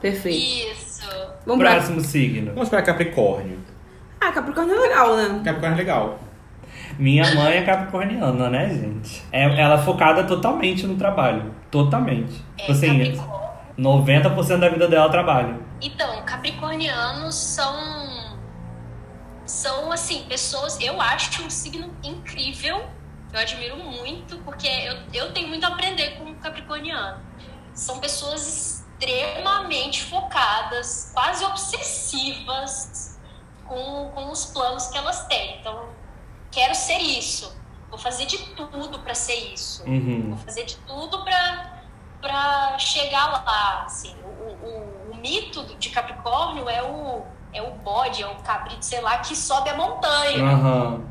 Perfeito. 0.00 0.72
Isso. 0.72 1.08
Vamos 1.46 1.62
pra... 1.62 1.74
Próximo 1.74 2.00
signo. 2.00 2.52
Vamos 2.54 2.68
para 2.68 2.82
Capricórnio. 2.82 3.58
Ah, 4.20 4.32
Capricórnio 4.32 4.74
é 4.74 4.78
legal, 4.80 5.16
né? 5.16 5.40
Capricórnio 5.44 5.74
é 5.74 5.78
legal. 5.78 6.18
Minha 6.98 7.34
mãe 7.34 7.58
é 7.58 7.62
capricorniana, 7.62 8.48
né, 8.48 8.68
gente? 8.70 9.22
É, 9.30 9.42
ela 9.60 9.74
é 9.74 9.78
focada 9.78 10.24
totalmente 10.24 10.86
no 10.86 10.96
trabalho. 10.96 11.52
Totalmente. 11.70 12.42
É, 12.56 12.60
Tipo 12.62 12.72
assim, 12.72 12.98
Capricórnio. 12.98 13.46
90% 13.78 14.58
da 14.58 14.68
vida 14.70 14.88
dela 14.88 15.06
é 15.06 15.10
trabalho. 15.10 15.62
Então, 15.82 16.22
capricornianos 16.24 17.34
são. 17.34 17.74
São, 19.46 19.92
assim, 19.92 20.24
pessoas. 20.24 20.78
Eu 20.80 21.00
acho 21.00 21.42
um 21.42 21.50
signo 21.50 21.94
incrível. 22.02 22.88
Eu 23.32 23.40
admiro 23.40 23.76
muito, 23.76 24.38
porque 24.38 24.66
eu, 24.66 24.96
eu 25.12 25.32
tenho 25.32 25.48
muito 25.48 25.64
a 25.64 25.68
aprender 25.68 26.16
com 26.18 26.30
o 26.30 26.34
capricorniano. 26.36 27.24
São 27.74 27.98
pessoas 27.98 28.84
extremamente 28.98 30.04
focadas, 30.04 31.10
quase 31.12 31.44
obsessivas 31.44 33.18
com, 33.66 34.10
com 34.14 34.30
os 34.30 34.46
planos 34.46 34.86
que 34.86 34.96
elas 34.96 35.26
têm. 35.26 35.60
Então, 35.60 35.90
quero 36.50 36.74
ser 36.74 36.98
isso. 36.98 37.54
Vou 37.90 37.98
fazer 37.98 38.26
de 38.26 38.38
tudo 38.54 38.98
para 39.00 39.14
ser 39.14 39.52
isso. 39.52 39.84
Uhum. 39.84 40.30
Vou 40.30 40.38
fazer 40.38 40.64
de 40.64 40.76
tudo 40.78 41.22
pra, 41.22 41.82
pra 42.20 42.78
chegar 42.78 43.26
lá. 43.26 43.84
Assim. 43.84 44.16
O, 44.22 44.66
o, 44.66 45.10
o 45.12 45.16
mito 45.16 45.62
de 45.78 45.90
Capricórnio 45.90 46.68
é 46.68 46.82
o, 46.82 47.24
é 47.52 47.62
o 47.62 47.70
bode, 47.72 48.22
é 48.22 48.26
o 48.26 48.36
cabrito, 48.36 48.84
sei 48.84 49.00
lá, 49.00 49.18
que 49.18 49.34
sobe 49.36 49.70
a 49.70 49.76
montanha. 49.76 50.44
Aham. 50.44 51.04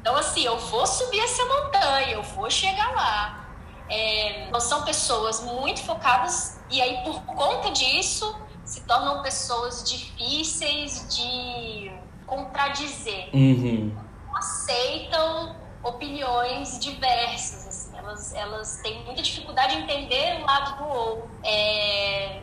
Então, 0.00 0.16
assim, 0.16 0.42
eu 0.44 0.58
vou 0.58 0.86
subir 0.86 1.20
essa 1.20 1.44
montanha, 1.44 2.08
eu 2.12 2.22
vou 2.22 2.50
chegar 2.50 2.92
lá. 2.94 3.46
É, 3.88 4.46
então, 4.48 4.58
são 4.60 4.82
pessoas 4.82 5.40
muito 5.42 5.82
focadas 5.84 6.60
e 6.70 6.80
aí, 6.80 7.02
por 7.04 7.22
conta 7.24 7.70
disso, 7.70 8.34
se 8.64 8.80
tornam 8.82 9.22
pessoas 9.22 9.84
difíceis 9.88 11.14
de 11.14 11.92
contradizer 12.26 13.28
Uhum. 13.34 13.94
não 14.26 14.36
aceitam 14.36 15.54
opiniões 15.82 16.78
diversas. 16.78 17.66
assim. 17.68 17.98
Elas, 17.98 18.34
elas 18.34 18.80
têm 18.82 19.04
muita 19.04 19.22
dificuldade 19.22 19.76
em 19.76 19.82
entender 19.82 20.40
o 20.40 20.46
lado 20.46 20.76
do 20.78 20.88
outro. 20.88 21.30
É, 21.44 22.40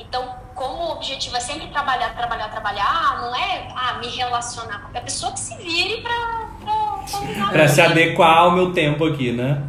Então, 0.00 0.34
como 0.54 0.74
o 0.84 0.92
objetivo 0.92 1.36
é 1.36 1.40
sempre 1.40 1.68
trabalhar, 1.68 2.14
trabalhar, 2.16 2.48
trabalhar, 2.48 3.18
não 3.20 3.34
é 3.34 3.68
ah, 3.76 3.94
me 4.00 4.08
relacionar 4.08 4.80
com 4.90 4.98
a 4.98 5.00
pessoa 5.00 5.32
que 5.32 5.40
se 5.40 5.56
vire 5.58 6.00
para 6.02 6.48
combinar 7.12 7.50
Pra 7.50 7.68
se 7.68 7.80
adequar 7.80 8.38
ao 8.38 8.52
meu 8.52 8.72
tempo 8.72 9.04
aqui, 9.06 9.30
né? 9.32 9.62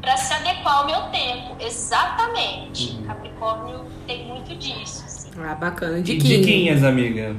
pra 0.00 0.16
se 0.18 0.34
adequar 0.34 0.76
ao 0.80 0.86
meu 0.86 1.00
tempo. 1.04 1.56
Exatamente. 1.58 2.98
Capricórnio 3.06 3.86
tem 4.06 4.26
muito 4.26 4.54
disso. 4.56 5.02
assim. 5.06 5.30
Ah, 5.42 5.54
bacana. 5.54 6.02
Diquinha. 6.02 6.38
Diquinhas, 6.38 6.84
amiga. 6.84 7.34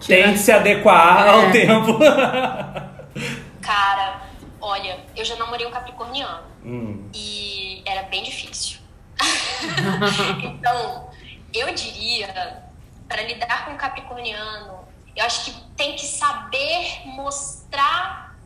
Tira- 0.00 0.22
Tem 0.24 0.32
que 0.32 0.38
se 0.38 0.52
adequar 0.52 1.26
É. 1.26 1.28
ao 1.30 1.50
tempo. 1.50 1.98
Cara, 3.60 4.22
olha, 4.60 5.00
eu 5.16 5.24
já 5.24 5.34
namorei 5.36 5.66
um 5.66 5.70
capricorniano. 5.70 6.52
Hum. 6.64 7.08
e 7.12 7.82
era 7.84 8.04
bem 8.04 8.22
difícil. 8.22 8.78
então, 10.42 11.08
eu 11.54 11.74
diria 11.74 12.62
para 13.08 13.22
lidar 13.22 13.66
com 13.66 13.74
o 13.74 13.76
capricorniano, 13.76 14.80
eu 15.14 15.24
acho 15.24 15.44
que 15.44 15.60
tem 15.76 15.94
que 15.96 16.06
saber 16.06 17.02
mostrar 17.06 18.36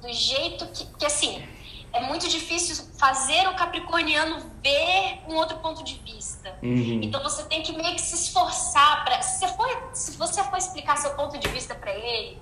do 0.00 0.12
jeito 0.12 0.66
que, 0.66 0.84
que 0.98 1.06
assim, 1.06 1.42
é 1.92 2.00
muito 2.02 2.28
difícil 2.28 2.84
fazer 2.98 3.48
o 3.48 3.54
capricorniano 3.54 4.52
ver 4.62 5.20
um 5.26 5.34
outro 5.36 5.56
ponto 5.58 5.82
de 5.82 5.94
vista. 5.94 6.56
Uhum. 6.62 7.00
Então 7.02 7.22
você 7.22 7.44
tem 7.44 7.62
que 7.62 7.72
meio 7.72 7.94
que 7.94 8.00
se 8.00 8.14
esforçar 8.14 9.04
para 9.04 9.22
se, 9.22 9.46
se 9.94 10.16
você 10.16 10.44
for 10.44 10.58
explicar 10.58 10.96
seu 10.96 11.14
ponto 11.14 11.38
de 11.38 11.48
vista 11.48 11.74
para 11.74 11.92
ele, 11.92 12.38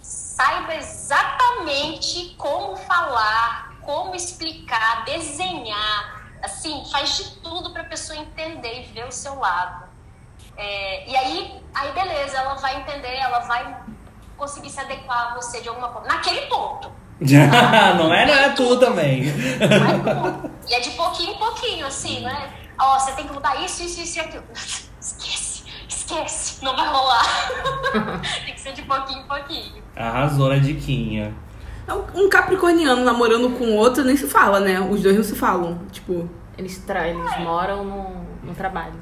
saiba 0.00 0.76
exatamente 0.76 2.34
como 2.36 2.76
falar, 2.76 3.78
como 3.82 4.14
explicar, 4.14 5.04
desenhar, 5.04 6.17
assim, 6.42 6.84
faz 6.90 7.16
de 7.16 7.30
tudo 7.40 7.70
para 7.70 7.82
a 7.82 7.86
pessoa 7.86 8.18
entender 8.18 8.82
e 8.82 8.84
ver 8.92 9.06
o 9.06 9.12
seu 9.12 9.38
lado. 9.38 9.86
É, 10.56 11.08
e 11.08 11.16
aí, 11.16 11.62
aí 11.74 11.92
beleza, 11.92 12.36
ela 12.36 12.54
vai 12.54 12.80
entender, 12.80 13.14
ela 13.14 13.40
vai 13.40 13.76
conseguir 14.36 14.70
se 14.70 14.80
adequar 14.80 15.32
a 15.32 15.34
você 15.34 15.60
de 15.60 15.68
alguma 15.68 15.92
forma, 15.92 16.08
naquele 16.08 16.42
ponto. 16.46 16.90
não 17.20 18.14
é, 18.14 18.26
não 18.26 18.34
é 18.34 18.48
tu 18.50 18.78
também. 18.78 19.24
Vai 19.58 20.14
tudo. 20.14 20.50
E 20.68 20.74
é 20.74 20.80
de 20.80 20.90
pouquinho 20.90 21.34
em 21.34 21.38
pouquinho, 21.38 21.86
assim, 21.86 22.20
né? 22.20 22.52
Ó, 22.78 22.98
você 22.98 23.12
tem 23.12 23.26
que 23.26 23.32
mudar 23.32 23.62
isso, 23.64 23.82
isso, 23.82 24.00
isso 24.00 24.18
e 24.18 24.20
aquilo. 24.20 24.44
Esquece, 25.00 25.64
esquece, 25.88 26.64
não 26.64 26.76
vai 26.76 26.88
rolar. 26.88 27.24
tem 28.44 28.52
que 28.52 28.60
ser 28.60 28.72
de 28.72 28.82
pouquinho 28.82 29.20
em 29.20 29.26
pouquinho. 29.26 29.82
Arrasou 29.96 30.48
na 30.48 30.58
diquinha. 30.58 31.34
Um 32.14 32.28
capricorniano 32.28 33.02
namorando 33.04 33.56
com 33.58 33.74
outro 33.76 34.04
nem 34.04 34.16
se 34.16 34.26
fala, 34.26 34.60
né? 34.60 34.80
Os 34.80 35.02
dois 35.02 35.16
não 35.16 35.24
se 35.24 35.34
falam. 35.34 35.86
Tipo, 35.90 36.28
Eles, 36.56 36.78
tra 36.78 37.08
eles 37.08 37.38
moram 37.38 37.84
no, 37.84 38.24
no 38.42 38.54
trabalho. 38.54 39.00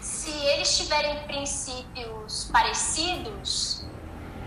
Se 0.00 0.30
eles 0.30 0.76
tiverem 0.76 1.18
princípios 1.26 2.50
parecidos, 2.52 3.86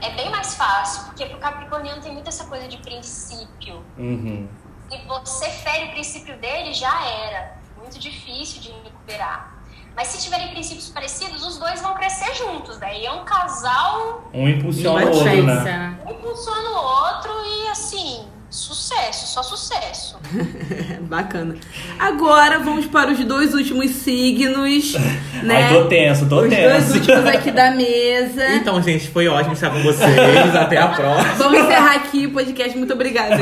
é 0.01 0.11
bem 0.11 0.29
mais 0.29 0.55
fácil, 0.55 1.05
porque 1.05 1.25
pro 1.25 1.39
Capricorniano 1.39 2.01
tem 2.01 2.13
muito 2.13 2.27
essa 2.27 2.45
coisa 2.45 2.67
de 2.67 2.77
princípio. 2.77 3.83
Uhum. 3.97 4.47
Se 4.89 4.97
você 5.07 5.49
fere 5.49 5.85
o 5.85 5.91
princípio 5.91 6.37
dele, 6.37 6.73
já 6.73 7.03
era. 7.05 7.57
Muito 7.77 7.99
difícil 7.99 8.61
de 8.61 8.71
recuperar. 8.83 9.56
Mas 9.97 10.09
se 10.09 10.21
tiverem 10.23 10.49
princípios 10.49 10.89
parecidos, 10.89 11.43
os 11.43 11.57
dois 11.57 11.81
vão 11.81 11.95
crescer 11.95 12.31
juntos. 12.35 12.77
Daí 12.77 13.03
é 13.03 13.11
um 13.11 13.25
casal, 13.25 14.29
Um 14.31 14.47
impulsiona 14.47 15.03
o 15.07 15.09
outro, 15.09 15.43
né? 15.43 15.55
né? 15.63 15.97
um 16.05 16.11
impulsiona 16.11 16.69
o 16.69 16.75
outro 16.75 17.31
e 17.43 17.67
assim, 17.69 18.23
sucesso, 18.47 19.25
só 19.33 19.41
sucesso. 19.41 20.19
bacana. 21.01 21.55
Agora 21.97 22.59
vamos 22.59 22.85
para 22.85 23.11
os 23.11 23.17
dois 23.25 23.55
últimos 23.55 23.89
signos, 23.89 24.93
né? 25.41 25.63
Ai, 25.63 25.73
tô 25.73 25.85
tenso, 25.87 26.29
tô 26.29 26.41
Os 26.41 26.49
dois 26.49 26.83
tenso. 26.83 26.93
últimos 26.93 27.25
aqui 27.25 27.49
da 27.49 27.71
mesa. 27.75 28.49
Então, 28.53 28.79
gente, 28.83 29.07
foi 29.09 29.27
ótimo 29.27 29.53
estar 29.53 29.71
com 29.71 29.81
vocês. 29.81 30.55
Até 30.55 30.77
a 30.77 30.89
próxima. 30.89 31.33
Vamos 31.33 31.59
encerrar 31.59 31.95
aqui 31.95 32.27
o 32.27 32.33
podcast. 32.33 32.77
Muito 32.77 32.93
obrigada. 32.93 33.35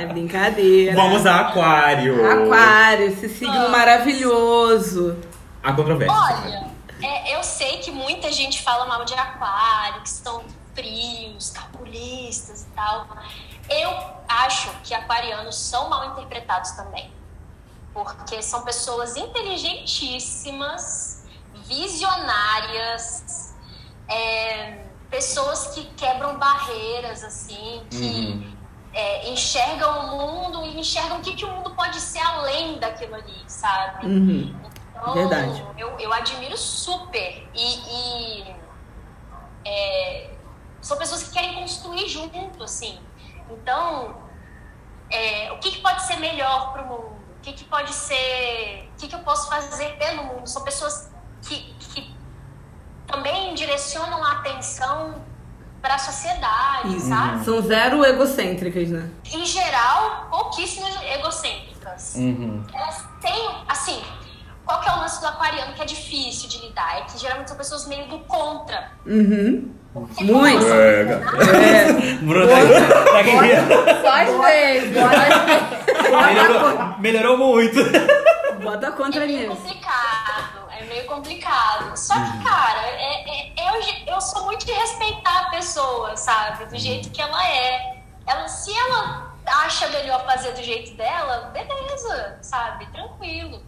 É 0.00 0.06
brincadeira. 0.06 0.94
Vamos 0.94 1.26
a 1.26 1.40
Aquário. 1.40 2.24
Aquário, 2.26 3.08
esse 3.08 3.28
signo 3.28 3.68
maravilhoso. 3.68 5.18
A 5.62 5.72
controvérsia. 5.72 6.16
Olha, 6.16 6.70
é, 7.02 7.36
eu 7.36 7.42
sei 7.42 7.78
que 7.78 7.90
muita 7.90 8.30
gente 8.32 8.62
fala 8.62 8.86
mal 8.86 9.04
de 9.04 9.14
aquário, 9.14 10.02
que 10.02 10.10
são 10.10 10.44
frios, 10.74 11.50
calculistas 11.50 12.62
e 12.62 12.66
tal. 12.74 13.08
Eu 13.68 13.90
acho 14.28 14.70
que 14.82 14.94
aquarianos 14.94 15.56
são 15.56 15.88
mal 15.88 16.12
interpretados 16.12 16.70
também. 16.72 17.12
Porque 17.92 18.40
são 18.42 18.62
pessoas 18.62 19.16
inteligentíssimas, 19.16 21.24
visionárias, 21.66 23.54
é, 24.08 24.84
pessoas 25.10 25.74
que 25.74 25.84
quebram 25.96 26.38
barreiras, 26.38 27.24
assim, 27.24 27.84
que 27.90 28.56
é, 28.92 29.28
enxergam 29.30 30.00
o 30.00 30.16
mundo 30.16 30.64
e 30.64 30.78
enxergam 30.78 31.18
o 31.18 31.20
que, 31.20 31.34
que 31.34 31.44
o 31.44 31.50
mundo 31.50 31.74
pode 31.74 32.00
ser 32.00 32.20
além 32.20 32.78
daquilo 32.78 33.16
ali, 33.16 33.42
sabe? 33.46 34.06
Uhum. 34.06 34.54
Então, 35.00 35.14
Verdade. 35.14 35.66
Eu, 35.78 35.98
eu 35.98 36.12
admiro 36.12 36.56
super. 36.56 37.48
E, 37.54 38.42
e, 38.44 38.54
é, 39.64 40.30
são 40.80 40.96
pessoas 40.98 41.22
que 41.24 41.30
querem 41.32 41.54
construir 41.54 42.08
junto, 42.08 42.62
assim. 42.62 42.98
Então, 43.50 44.16
é, 45.10 45.50
o 45.52 45.58
que, 45.58 45.70
que 45.72 45.80
pode 45.80 46.02
ser 46.02 46.16
melhor 46.16 46.72
para 46.72 46.82
o 46.82 46.86
mundo? 46.86 47.16
O 47.38 47.40
que, 47.42 47.52
que 47.52 47.64
pode 47.64 47.92
ser. 47.92 48.90
O 48.94 49.00
que, 49.00 49.08
que 49.08 49.14
eu 49.14 49.20
posso 49.20 49.48
fazer 49.48 49.96
pelo 49.96 50.24
mundo? 50.24 50.46
São 50.46 50.62
pessoas 50.62 51.10
que, 51.42 51.74
que 51.78 52.14
também 53.06 53.54
direcionam 53.54 54.22
a 54.22 54.32
atenção 54.32 55.24
para 55.80 55.94
a 55.94 55.98
sociedade, 55.98 57.00
sabe? 57.00 57.44
São 57.44 57.62
zero 57.62 58.04
egocêntricas, 58.04 58.90
né? 58.90 59.10
Em 59.24 59.46
geral, 59.46 60.26
pouquíssimas 60.30 60.94
egocêntricas 61.02 61.70
Uhum. 62.14 62.64
elas 62.72 63.04
têm, 63.20 63.50
assim, 63.66 64.02
qual 64.70 64.80
que 64.80 64.88
é 64.88 64.92
o 64.92 64.98
lance 65.00 65.20
do 65.20 65.26
aquariano 65.26 65.72
que 65.74 65.82
é 65.82 65.84
difícil 65.84 66.48
de 66.48 66.58
lidar? 66.66 66.98
É 66.98 67.02
que 67.02 67.18
geralmente 67.18 67.48
são 67.48 67.56
pessoas 67.56 67.86
meio 67.88 68.06
do 68.06 68.18
contra. 68.20 68.92
Uhum. 69.04 69.74
Porque 69.92 70.22
Muito. 70.22 70.64
É, 70.66 71.00
É. 71.02 72.14
Bruna, 72.22 72.46
tá 72.46 74.02
só 74.02 74.12
às 74.12 74.46
vezes. 74.46 74.92
melhorou, 76.10 76.98
melhorou 76.98 77.36
muito. 77.36 77.80
Bota 78.62 78.86
É 78.86 78.90
contra 78.92 79.26
meio 79.26 79.48
nisso. 79.50 79.60
complicado, 79.62 80.68
é 80.78 80.84
meio 80.84 81.06
complicado. 81.06 81.96
Só 81.96 82.14
que, 82.14 82.44
cara, 82.44 82.80
é, 82.86 83.48
é- 83.48 83.52
eu, 84.06 84.14
eu 84.14 84.20
sou 84.20 84.44
muito 84.44 84.64
de 84.64 84.72
respeitar 84.72 85.46
a 85.46 85.50
pessoa, 85.50 86.16
sabe? 86.16 86.66
Do 86.66 86.78
jeito 86.78 87.10
que 87.10 87.20
ela 87.20 87.44
é. 87.48 87.96
Ela, 88.26 88.46
se 88.48 88.72
ela 88.76 89.34
acha 89.64 89.88
melhor 89.88 90.24
fazer 90.24 90.52
do 90.52 90.62
jeito 90.62 90.94
dela, 90.96 91.50
beleza, 91.52 92.38
sabe? 92.42 92.86
Tranquilo. 92.92 93.60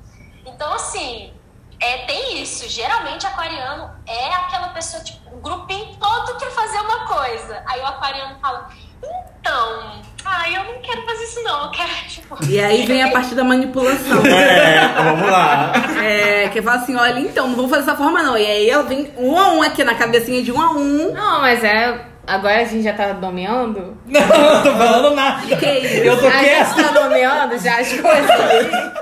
Então, 0.46 0.72
assim, 0.74 1.32
é, 1.80 1.98
tem 1.98 2.40
isso. 2.42 2.68
Geralmente, 2.68 3.26
aquariano 3.26 3.90
é 4.06 4.34
aquela 4.34 4.68
pessoa, 4.68 5.02
tipo, 5.02 5.34
o 5.34 5.40
grupinho 5.40 5.96
todo 5.98 6.38
quer 6.38 6.50
fazer 6.50 6.78
uma 6.78 7.06
coisa. 7.06 7.62
Aí 7.66 7.80
o 7.80 7.86
aquariano 7.86 8.36
fala, 8.40 8.68
então, 9.02 10.02
ah, 10.24 10.48
eu 10.50 10.64
não 10.64 10.80
quero 10.80 11.02
fazer 11.04 11.24
isso 11.24 11.42
não, 11.42 11.64
eu 11.64 11.70
quero, 11.70 11.90
tipo... 12.08 12.38
E 12.48 12.60
aí 12.60 12.86
vem 12.86 13.02
a 13.02 13.10
parte 13.12 13.34
da 13.34 13.42
manipulação. 13.42 14.24
É, 14.24 14.88
vamos 15.02 15.28
lá. 15.30 15.72
É, 16.02 16.48
que 16.48 16.62
fala 16.62 16.76
assim, 16.80 16.94
olha, 16.96 17.18
então, 17.18 17.48
não 17.48 17.56
vamos 17.56 17.70
fazer 17.70 17.86
dessa 17.86 17.96
forma 17.96 18.22
não. 18.22 18.38
E 18.38 18.46
aí 18.46 18.70
ela 18.70 18.84
vem 18.84 19.12
um 19.18 19.38
a 19.38 19.48
um 19.52 19.62
aqui 19.62 19.82
na 19.82 19.94
cabecinha 19.94 20.42
de 20.42 20.52
um 20.52 20.60
a 20.60 20.70
um. 20.70 21.12
Não, 21.12 21.40
mas 21.40 21.62
é. 21.64 22.06
Agora 22.24 22.60
a 22.60 22.64
gente 22.64 22.84
já 22.84 22.92
tá 22.92 23.12
nomeando? 23.14 23.98
Não, 24.06 24.20
não 24.54 24.62
tô 24.62 24.72
falando 24.76 25.16
nada. 25.16 25.56
Que 25.56 25.78
isso? 25.80 25.96
Eu 25.96 26.20
tô 26.20 26.28
a 26.28 26.30
quieto. 26.30 26.76
gente 26.76 26.86
tá 26.86 27.00
nomeando 27.00 27.58
já 27.58 27.80
as 27.80 27.92
coisas. 27.92 28.92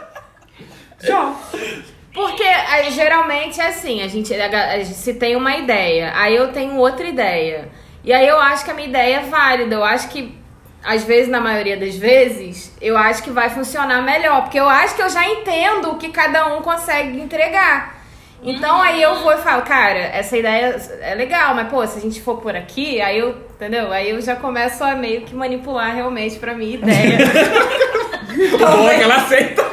Porque 2.12 2.42
é, 2.42 2.90
geralmente 2.90 3.61
é 3.61 3.68
assim, 3.68 4.03
a 4.03 4.09
gente, 4.09 4.34
a, 4.34 4.74
a 4.74 4.84
se 4.84 5.14
tem 5.14 5.36
uma 5.36 5.57
ideia, 5.57 6.12
aí 6.16 6.34
eu 6.34 6.53
tenho 6.53 6.76
outra 6.76 7.07
ideia. 7.07 7.68
E 8.03 8.12
aí 8.12 8.26
eu 8.26 8.40
acho 8.40 8.64
que 8.64 8.70
a 8.70 8.74
minha 8.74 8.88
ideia 8.88 9.16
é 9.16 9.20
válida. 9.20 9.74
Eu 9.74 9.84
acho 9.84 10.09
que, 10.09 10.36
às 10.82 11.05
vezes, 11.05 11.28
na 11.28 11.40
maioria 11.40 11.76
das 11.76 11.94
vezes, 11.96 12.74
eu 12.80 12.96
acho 12.96 13.22
que 13.22 13.30
vai 13.30 13.51
funcionar 13.51 14.03
melhor. 14.03 14.42
Porque 14.42 14.59
eu 14.59 14.68
acho 14.68 14.96
que 14.96 15.03
eu 15.03 15.11
já 15.11 15.26
entendo 15.28 15.90
o 15.90 15.98
que 15.98 16.09
cada 16.09 16.46
um 16.55 16.62
consegue 16.62 17.20
entregar. 17.20 18.01
Então 18.42 18.80
aí 18.80 19.03
eu 19.03 19.16
vou 19.16 19.32
e 19.32 19.36
falo, 19.36 19.62
cara, 19.62 19.98
essa 19.98 20.34
ideia 20.36 20.74
é 21.03 21.14
legal, 21.14 21.55
mas 21.55 21.68
pô, 21.68 21.86
se 21.86 21.98
a 21.98 22.01
gente 22.01 22.22
for 22.22 22.38
por 22.38 22.57
aqui, 22.57 22.98
aí 23.01 23.18
eu, 23.18 23.36
entendeu? 23.55 23.92
Aí 23.92 24.11
eu 24.11 24.20
já 24.22 24.34
começo 24.34 24.82
a 24.82 24.94
meio 24.94 25.22
que 25.22 25.34
manipular 25.34 25.94
realmente 25.94 26.38
pra 26.38 26.55
minha 26.55 26.76
ideia. 26.76 27.18
Boa 28.59 28.95
que 28.95 29.03
ela 29.03 29.16
aceita. 29.16 29.64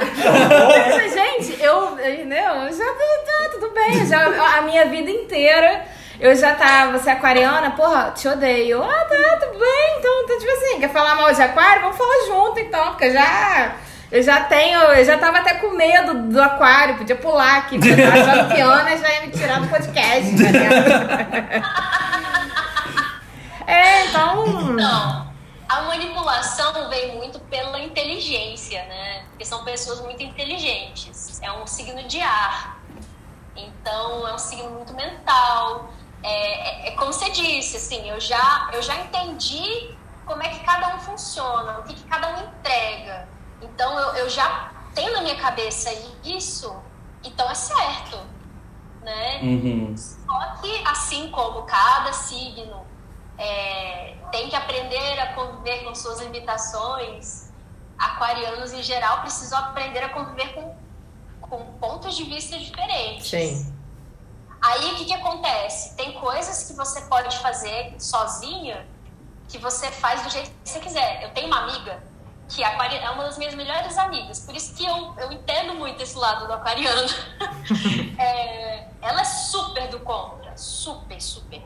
Mas, 0.95 1.14
gente, 1.14 1.62
eu, 1.62 1.93
entendeu? 1.93 2.53
Eu 2.53 2.74
já 2.74 2.86
tá, 2.86 3.49
tudo 3.51 3.70
bem. 3.72 4.05
Já, 4.05 4.58
a 4.58 4.62
minha 4.62 4.86
vida 4.86 5.10
inteira 5.12 5.86
eu 6.20 6.36
já 6.36 6.55
tava, 6.55 6.97
você 6.97 7.10
é 7.10 7.14
aquariana, 7.14 7.72
porra, 7.72 8.12
te 8.16 8.28
odeio. 8.28 8.82
Ah, 8.82 9.05
tá, 9.05 9.38
tudo 9.39 9.60
bem. 9.60 9.95
Então, 9.99 10.12
então, 10.24 10.39
tipo 10.39 10.51
assim, 10.51 10.80
quer 10.80 10.89
falar 10.89 11.16
mal 11.16 11.32
de 11.32 11.41
aquário? 11.41 11.84
Vamos 11.84 11.97
falar 11.97 12.26
junto 12.26 12.60
então, 12.60 12.86
porque 12.88 13.05
eu 13.05 13.14
já. 13.14 13.76
Eu 14.10 14.24
já 14.24 14.39
tenho, 14.39 14.80
eu 14.80 15.03
já 15.03 15.18
tava 15.18 15.39
até 15.39 15.55
com 15.55 15.72
medo 15.72 16.14
do 16.14 16.41
aquário, 16.41 16.95
podia 16.95 17.18
pular 17.18 17.58
aqui, 17.58 17.78
porque 17.78 17.91
eu 17.91 18.10
tava 18.10 18.22
achando 18.22 18.55
que 18.55 18.62
Ana 18.62 18.95
já 18.95 19.14
ia 19.14 19.22
me 19.22 19.28
tirar 19.32 19.60
do 19.60 19.68
podcast, 19.68 20.43
tá 20.43 20.51
ligado? 20.51 22.08
É, 23.68 24.05
então. 24.05 24.45
Não. 24.45 25.26
A 25.70 25.82
manipulação 25.82 26.89
vem 26.89 27.15
muito 27.18 27.39
pela 27.41 27.80
inteligência, 27.80 28.84
né? 28.86 29.26
Porque 29.30 29.43
são 29.45 29.63
pessoas 29.65 29.99
muito 30.01 30.24
inteligentes. 30.24 31.41
É 31.41 31.51
um 31.51 31.68
signo 31.68 32.03
de 32.07 32.22
ar. 32.22 32.80
Então, 33.55 34.28
é 34.28 34.34
um 34.34 34.38
signo 34.38 34.70
muito 34.72 34.93
mental. 34.93 35.89
É, 36.24 36.88
é- 36.88 36.88
é 36.89 36.91
como 36.91 37.11
você 37.11 37.30
disse, 37.32 37.78
assim, 37.78 38.09
eu 38.09 38.20
já, 38.20 38.70
eu 38.74 38.82
já 38.82 38.95
entendi 38.95 39.95
como 40.26 40.41
é 40.43 40.49
que 40.49 40.59
cada 40.63 40.95
um 40.95 40.99
funciona, 40.99 41.80
o 41.80 41.84
que, 41.84 41.93
que 41.95 42.03
cada 42.03 42.30
um 42.30 42.43
entrega. 42.47 43.28
Então, 43.61 43.97
eu, 43.99 44.15
eu 44.15 44.30
já 44.30 44.72
tenho 44.93 45.13
na 45.13 45.22
minha 45.22 45.36
cabeça 45.36 45.89
isso, 46.24 46.76
então 47.24 47.49
é 47.49 47.55
certo. 47.55 48.18
né? 49.01 49.39
Uhum. 49.41 49.95
Só 49.97 50.39
que, 50.61 50.84
assim 50.86 51.30
como 51.32 51.63
cada 51.63 52.11
signo 52.11 52.86
é, 53.38 54.16
tem 54.32 54.50
que 54.50 54.56
aprender 54.56 55.20
a 55.20 55.34
conviver 55.34 55.84
com 55.84 55.94
suas 55.94 56.20
limitações, 56.22 57.50
aquarianos 57.98 58.74
em 58.74 58.84
geral 58.84 59.22
precisam 59.22 59.58
aprender 59.60 60.00
a 60.00 60.10
conviver 60.10 60.54
com, 60.54 60.76
com 61.42 61.66
pontos 61.74 62.16
de 62.16 62.24
vista 62.24 62.58
diferentes. 62.58 63.28
Sim. 63.28 63.74
Aí 64.62 64.92
o 64.92 64.96
que, 64.96 65.06
que 65.06 65.14
acontece? 65.14 65.96
Tem 65.96 66.14
coisas 66.14 66.64
que 66.64 66.74
você 66.74 67.02
pode 67.02 67.38
fazer 67.40 67.96
sozinha 68.00 68.88
que 69.48 69.58
você 69.58 69.90
faz 69.92 70.24
do 70.24 70.30
jeito 70.30 70.52
que 70.64 70.70
você 70.70 70.80
quiser. 70.80 71.24
Eu 71.24 71.30
tenho 71.30 71.48
uma 71.48 71.62
amiga 71.62 72.04
que 72.50 72.64
é 72.64 72.68
é 72.68 73.10
uma 73.10 73.24
das 73.24 73.38
minhas 73.38 73.56
melhores 73.56 73.98
amigas, 73.98 74.40
por 74.40 74.56
isso 74.56 74.74
que 74.74 74.86
eu, 74.86 75.14
eu 75.18 75.32
entendo 75.34 75.74
muito 75.76 76.02
esse 76.02 76.18
lado 76.18 76.48
do 76.48 76.54
aquariano. 76.54 77.08
É, 78.18 78.88
ela 79.02 79.22
é 79.22 79.26
super 79.26 79.90
do 79.90 80.00
contra, 80.00 80.56
super, 80.58 81.22
super. 81.22 81.62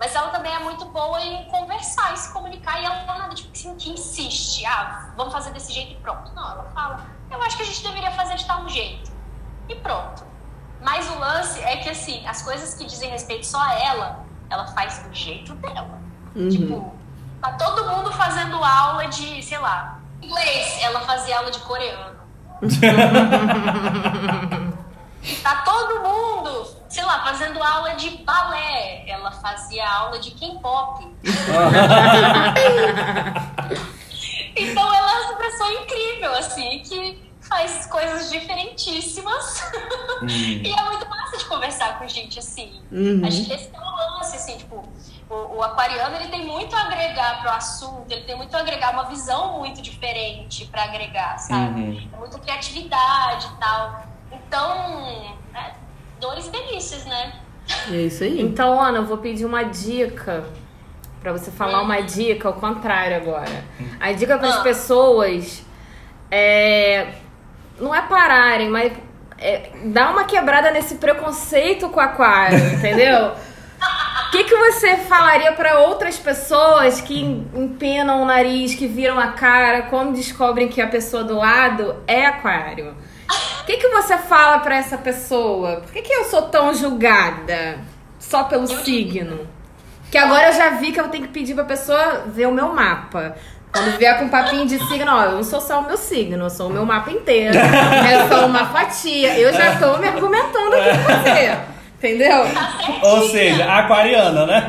Mas 0.00 0.14
ela 0.14 0.30
também 0.30 0.50
é 0.50 0.58
muito 0.60 0.86
boa 0.86 1.22
em 1.22 1.44
conversar 1.50 2.14
e 2.14 2.16
se 2.16 2.32
comunicar. 2.32 2.80
E 2.80 2.86
ela 2.86 3.04
não 3.04 3.14
é 3.14 3.18
nada 3.18 3.34
tipo, 3.34 3.50
assim, 3.52 3.76
que 3.76 3.90
insiste. 3.90 4.64
Ah, 4.64 5.10
vamos 5.14 5.30
fazer 5.30 5.52
desse 5.52 5.74
jeito 5.74 5.92
e 5.92 5.96
pronto. 5.96 6.32
Não, 6.34 6.52
ela 6.52 6.64
fala, 6.74 7.06
eu 7.30 7.42
acho 7.42 7.58
que 7.58 7.62
a 7.62 7.66
gente 7.66 7.82
deveria 7.82 8.10
fazer 8.12 8.36
de 8.36 8.46
tal 8.46 8.66
jeito. 8.66 9.12
E 9.68 9.74
pronto. 9.74 10.24
Mas 10.80 11.06
o 11.10 11.18
lance 11.18 11.60
é 11.60 11.76
que, 11.76 11.90
assim, 11.90 12.26
as 12.26 12.40
coisas 12.40 12.72
que 12.72 12.86
dizem 12.86 13.10
respeito 13.10 13.44
só 13.44 13.60
a 13.60 13.74
ela, 13.74 14.24
ela 14.48 14.66
faz 14.68 15.00
do 15.00 15.14
jeito 15.14 15.54
dela. 15.56 16.00
Tipo, 16.50 16.94
tá 17.42 17.52
todo 17.52 17.86
mundo 17.90 18.10
fazendo 18.12 18.56
aula 18.64 19.06
de, 19.06 19.42
sei 19.42 19.58
lá, 19.58 20.00
inglês. 20.22 20.78
Ela 20.80 21.00
fazia 21.00 21.36
aula 21.36 21.50
de 21.50 21.58
coreano. 21.58 22.20
Tá 25.42 25.62
todo 25.62 26.00
mundo, 26.02 26.76
sei 26.88 27.04
lá, 27.04 27.22
fazendo 27.24 27.62
aula 27.62 27.94
de 27.94 28.10
balé. 28.24 29.04
Ela 29.06 29.30
fazia 29.32 29.88
aula 29.88 30.18
de 30.18 30.30
K-pop. 30.30 31.06
então 34.56 34.94
ela 34.94 35.12
é 35.12 35.24
essa 35.24 35.34
pessoa 35.34 35.72
incrível, 35.72 36.34
assim, 36.34 36.80
que 36.80 37.30
faz 37.40 37.86
coisas 37.86 38.30
diferentíssimas. 38.30 39.62
e 40.26 40.72
é 40.72 40.82
muito 40.84 41.08
massa 41.08 41.36
de 41.36 41.44
conversar 41.44 41.98
com 41.98 42.08
gente 42.08 42.38
assim. 42.38 42.80
Acho 43.26 43.44
que 43.44 43.52
esse 43.52 43.70
é 43.74 43.78
o 43.78 43.96
lance, 44.16 44.36
assim, 44.36 44.56
tipo, 44.56 44.88
o, 45.28 45.56
o 45.56 45.62
aquariano 45.62 46.16
ele 46.16 46.28
tem 46.28 46.46
muito 46.46 46.74
a 46.74 46.82
agregar 46.82 47.40
pro 47.40 47.50
assunto, 47.50 48.10
ele 48.10 48.22
tem 48.22 48.36
muito 48.36 48.54
a 48.56 48.60
agregar, 48.60 48.92
uma 48.92 49.04
visão 49.04 49.58
muito 49.58 49.82
diferente 49.82 50.64
pra 50.66 50.84
agregar, 50.84 51.38
sabe? 51.38 51.80
Uhum. 51.80 52.10
É 52.12 52.16
muita 52.16 52.38
criatividade 52.38 53.46
e 53.46 53.60
tal. 53.60 54.09
Então, 54.32 55.36
é, 55.54 55.70
dores 56.20 56.46
e 56.46 56.50
delícias, 56.50 57.04
né? 57.06 57.32
É 57.90 57.96
isso 57.96 58.24
aí. 58.24 58.40
Então, 58.40 58.80
Ana, 58.80 58.98
eu 58.98 59.06
vou 59.06 59.18
pedir 59.18 59.44
uma 59.44 59.62
dica 59.62 60.44
pra 61.22 61.32
você 61.32 61.50
falar 61.50 61.82
uma 61.82 62.00
dica 62.00 62.48
ao 62.48 62.54
contrário 62.54 63.16
agora. 63.16 63.64
A 64.00 64.12
dica 64.12 64.38
para 64.38 64.48
as 64.48 64.56
Ah. 64.58 64.62
pessoas 64.62 65.62
é 66.30 67.08
não 67.78 67.94
é 67.94 68.02
pararem, 68.02 68.68
mas 68.68 68.92
é 69.38 69.70
dar 69.86 70.10
uma 70.12 70.24
quebrada 70.24 70.70
nesse 70.70 70.96
preconceito 70.96 71.88
com 71.88 71.98
o 71.98 72.02
aquário, 72.02 72.58
entendeu? 72.74 73.32
O 74.26 74.30
que, 74.30 74.44
que 74.44 74.54
você 74.54 74.96
falaria 74.96 75.52
pra 75.52 75.80
outras 75.80 76.16
pessoas 76.18 77.00
que 77.00 77.20
empenam 77.54 78.22
o 78.22 78.24
nariz, 78.26 78.74
que 78.74 78.86
viram 78.86 79.18
a 79.18 79.28
cara 79.28 79.82
quando 79.82 80.14
descobrem 80.14 80.68
que 80.68 80.80
a 80.80 80.86
pessoa 80.86 81.24
do 81.24 81.36
lado 81.36 81.96
é 82.06 82.26
aquário? 82.26 82.94
O 83.70 83.72
que, 83.72 83.78
que 83.78 83.88
você 83.90 84.18
fala 84.18 84.58
pra 84.58 84.74
essa 84.74 84.98
pessoa? 84.98 85.76
Por 85.76 85.92
que, 85.92 86.02
que 86.02 86.12
eu 86.12 86.24
sou 86.24 86.42
tão 86.42 86.74
julgada 86.74 87.78
só 88.18 88.42
pelo 88.42 88.66
signo? 88.66 89.46
Que 90.10 90.18
agora 90.18 90.48
eu 90.48 90.52
já 90.52 90.70
vi 90.70 90.90
que 90.90 91.00
eu 91.00 91.06
tenho 91.08 91.28
que 91.28 91.32
pedir 91.32 91.54
pra 91.54 91.62
pessoa 91.62 92.24
ver 92.26 92.48
o 92.48 92.52
meu 92.52 92.74
mapa. 92.74 93.36
Quando 93.72 93.96
vier 93.96 94.18
com 94.18 94.28
papinho 94.28 94.66
de 94.66 94.76
signo, 94.88 95.08
ó, 95.08 95.22
eu 95.22 95.32
não 95.36 95.44
sou 95.44 95.60
só 95.60 95.78
o 95.78 95.86
meu 95.86 95.96
signo, 95.96 96.46
eu 96.46 96.50
sou 96.50 96.68
o 96.68 96.72
meu 96.72 96.84
mapa 96.84 97.12
inteiro. 97.12 97.56
Eu 97.56 98.28
sou 98.28 98.46
uma 98.46 98.66
fatia. 98.66 99.38
Eu 99.38 99.52
já 99.52 99.76
tô 99.78 99.98
me 99.98 100.08
argumentando 100.08 100.74
aqui 100.74 100.90
com 100.98 101.04
você. 101.22 101.56
Entendeu? 101.96 102.44
Ou 103.04 103.28
seja, 103.28 103.72
aquariana, 103.72 104.46
né? 104.46 104.68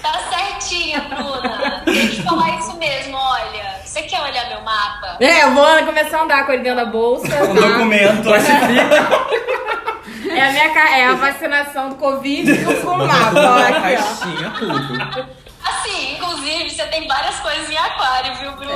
Tá 0.00 0.12
certinha, 0.30 1.00
Bruna. 1.00 1.82
Tem 1.84 2.06
que 2.06 2.22
falar 2.22 2.56
isso 2.60 2.78
mesmo, 2.78 3.16
olha. 3.16 3.73
Você 3.94 4.02
quer 4.02 4.20
olhar 4.22 4.48
meu 4.48 4.60
mapa? 4.62 5.18
É, 5.20 5.44
eu 5.44 5.52
vou 5.52 5.64
começar 5.86 6.18
a 6.18 6.22
andar 6.24 6.44
com 6.44 6.50
ele 6.50 6.64
dentro 6.64 6.84
da 6.84 6.90
bolsa. 6.90 7.28
Um 7.28 7.54
tá? 7.54 7.60
documento. 7.60 8.28
É 10.34 10.40
a 10.40 10.50
minha 10.50 10.64
é 10.64 11.06
a 11.06 11.14
vacinação 11.14 11.90
do 11.90 11.94
Covid 11.94 12.50
e 12.50 12.64
o 12.64 12.96
mapa. 12.96 13.72
Caixinha, 13.80 14.50
tudo. 14.58 15.28
Assim, 15.64 16.14
inclusive, 16.14 16.70
você 16.70 16.84
tem 16.86 17.06
várias 17.06 17.38
coisas 17.38 17.70
em 17.70 17.76
aquário, 17.76 18.34
viu, 18.34 18.50
Bruna? 18.56 18.74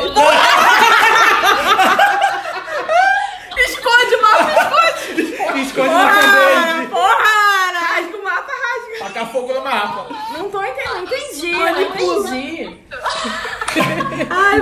Esconde 3.58 4.14
o 4.14 4.22
mapa, 4.22 4.52
esconde. 4.52 5.62
Esconde 5.62 5.88
na 5.88 6.04
Porra, 6.04 6.86
porra, 6.90 7.72
rasga 7.74 8.16
o 8.16 8.22
mapa, 8.22 8.52
rasga. 8.52 9.07
Tacar 9.18 9.32
fogo 9.32 9.52
no 9.52 9.62
mapa. 9.62 10.06
Não 10.32 10.50
tô 10.50 10.62
entendendo, 10.62 10.94
não 10.94 11.02
entendi, 11.02 11.50
não 11.50 11.80
entendi. 11.80 12.84
Ai, 14.30 14.60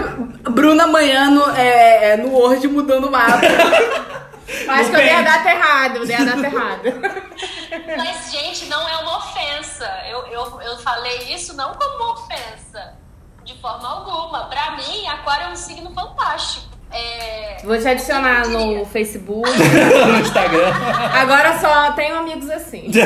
Bruna 0.51 0.85
amanhã 0.85 1.31
no, 1.31 1.51
é, 1.55 2.13
é, 2.13 2.17
no 2.17 2.33
Word 2.33 2.67
mudando 2.69 3.09
o 3.09 3.11
mapa. 3.11 3.41
Acho 4.69 4.91
que 4.91 4.97
eu 4.97 5.01
dei 5.01 5.11
a 5.11 5.23
data 5.23 5.51
errada, 5.51 5.99
eu 5.99 6.07
dei 6.07 6.17
a 6.17 6.25
data 6.25 6.41
errada. 6.47 6.95
Mas, 7.97 8.31
gente, 8.31 8.67
não 8.67 8.89
é 8.89 8.97
uma 8.99 9.19
ofensa. 9.19 9.87
Eu, 10.09 10.27
eu, 10.29 10.61
eu 10.63 10.79
falei 10.79 11.35
isso 11.35 11.55
não 11.55 11.75
como 11.75 11.97
uma 11.97 12.13
ofensa, 12.13 12.95
de 13.45 13.59
forma 13.61 13.89
alguma. 13.89 14.47
Pra 14.47 14.73
mim, 14.73 15.07
aquário 15.09 15.47
é 15.47 15.49
um 15.51 15.57
signo 15.57 15.93
fantástico. 15.93 16.76
É, 16.91 17.59
Vou 17.65 17.77
te 17.79 17.89
adicionar 17.89 18.49
no 18.49 18.85
Facebook. 18.87 19.51
no 20.07 20.21
Instagram. 20.21 20.73
Agora 21.13 21.59
só 21.59 21.93
tenho 21.93 22.17
amigos 22.17 22.49
assim. 22.49 22.91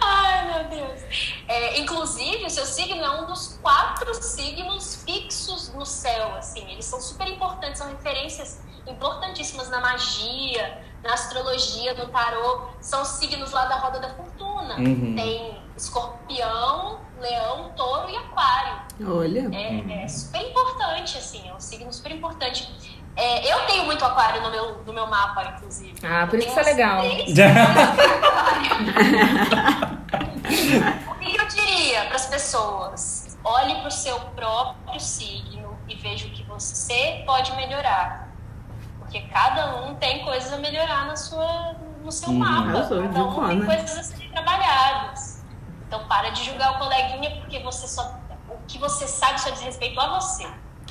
Ai, 0.00 0.52
meu 0.52 0.64
Deus. 0.68 1.00
É, 1.46 1.78
inclusive, 1.78 2.44
o 2.44 2.50
seu 2.50 2.66
signo 2.66 3.02
é 3.02 3.10
um 3.22 3.26
dos 3.26 3.58
quatro 3.62 4.12
signos 4.14 5.04
fixos 5.06 5.72
no 5.74 5.86
céu, 5.86 6.34
assim. 6.36 6.68
Eles 6.70 6.86
são 6.86 7.00
super 7.00 7.28
importantes, 7.28 7.78
são 7.78 7.88
referências 7.88 8.60
importantíssimas 8.86 9.70
na 9.70 9.80
magia, 9.80 10.78
na 11.04 11.12
astrologia, 11.12 11.94
no 11.94 12.06
tarô. 12.08 12.62
São 12.80 13.02
os 13.02 13.08
signos 13.08 13.52
lá 13.52 13.66
da 13.66 13.76
roda 13.76 14.00
da 14.00 14.08
fortuna. 14.14 14.76
Uhum. 14.76 15.14
Tem 15.14 15.62
escorpião, 15.76 16.98
leão, 17.20 17.70
touro 17.76 18.08
e 18.08 18.16
aquário. 18.16 18.80
Olha. 19.06 19.50
É, 19.52 20.04
é 20.04 20.08
super 20.08 20.40
importante, 20.40 21.18
assim, 21.18 21.48
é 21.48 21.54
um 21.54 21.60
signo 21.60 21.92
super 21.92 22.10
importante. 22.12 22.68
É, 23.16 23.52
eu 23.52 23.66
tenho 23.66 23.84
muito 23.84 24.04
aquário 24.04 24.42
no 24.42 24.50
meu, 24.50 24.82
no 24.84 24.92
meu 24.92 25.06
mapa, 25.06 25.44
inclusive. 25.54 25.94
Ah, 26.04 26.26
por 26.26 26.38
isso 26.38 26.52
que 26.52 26.60
é 26.60 26.62
legal. 26.62 27.02
O 30.44 31.14
que 31.18 31.36
eu 31.36 31.48
diria 31.48 32.04
para 32.04 32.16
as 32.16 32.26
pessoas? 32.26 33.38
Olhe 33.42 33.74
para 33.76 33.88
o 33.88 33.90
seu 33.90 34.18
próprio 34.36 35.00
signo 35.00 35.76
e 35.88 35.94
veja 35.94 36.26
o 36.26 36.30
que 36.30 36.42
você 36.44 37.22
pode 37.26 37.54
melhorar. 37.56 38.23
Porque 39.14 39.28
cada 39.32 39.76
um 39.76 39.94
tem 39.94 40.24
coisas 40.24 40.52
a 40.52 40.56
melhorar 40.56 41.06
na 41.06 41.14
sua, 41.14 41.76
no 42.04 42.10
seu 42.10 42.30
Uhum. 42.30 42.38
mapa. 42.38 42.72
Cada 42.82 43.00
um 43.00 43.46
tem 43.46 43.58
né? 43.60 43.66
coisas 43.66 43.96
a 43.96 44.02
serem 44.02 44.28
trabalhadas. 44.30 45.40
Então 45.86 46.04
para 46.08 46.30
de 46.30 46.44
julgar 46.44 46.72
o 46.72 46.78
coleguinha 46.80 47.30
porque 47.38 47.60
você 47.60 47.86
só, 47.86 48.18
o 48.48 48.56
que 48.66 48.76
você 48.76 49.06
sabe 49.06 49.40
só 49.40 49.50
diz 49.50 49.60
respeito 49.60 50.00
a 50.00 50.18
você. 50.18 50.42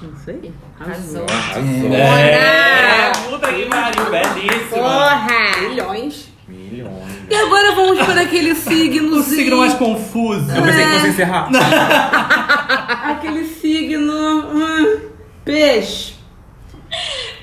Isso 0.01 0.29
aí. 0.29 0.53
Arrasou. 0.79 1.25
Arrasou. 1.29 1.93
É, 1.93 3.11
puta 3.29 3.53
que 3.53 3.65
pariu, 3.65 4.09
belíssima. 4.09 4.69
Porra! 4.69 5.57
Milhões. 5.67 6.29
Milhões. 6.47 7.29
E 7.29 7.35
agora 7.35 7.75
vamos 7.75 8.05
para 8.05 8.21
aquele 8.21 8.55
signo. 8.55 9.17
O 9.17 9.23
signo 9.23 9.57
mais 9.57 9.73
confuso. 9.73 10.49
Eu 10.49 10.63
pensei 10.63 10.85
que 10.85 10.91
fosse 10.91 11.07
encerrar. 11.09 11.49
Aquele 13.03 13.43
signo. 13.49 14.13
hum, 14.13 15.09
peixe. 15.43 16.13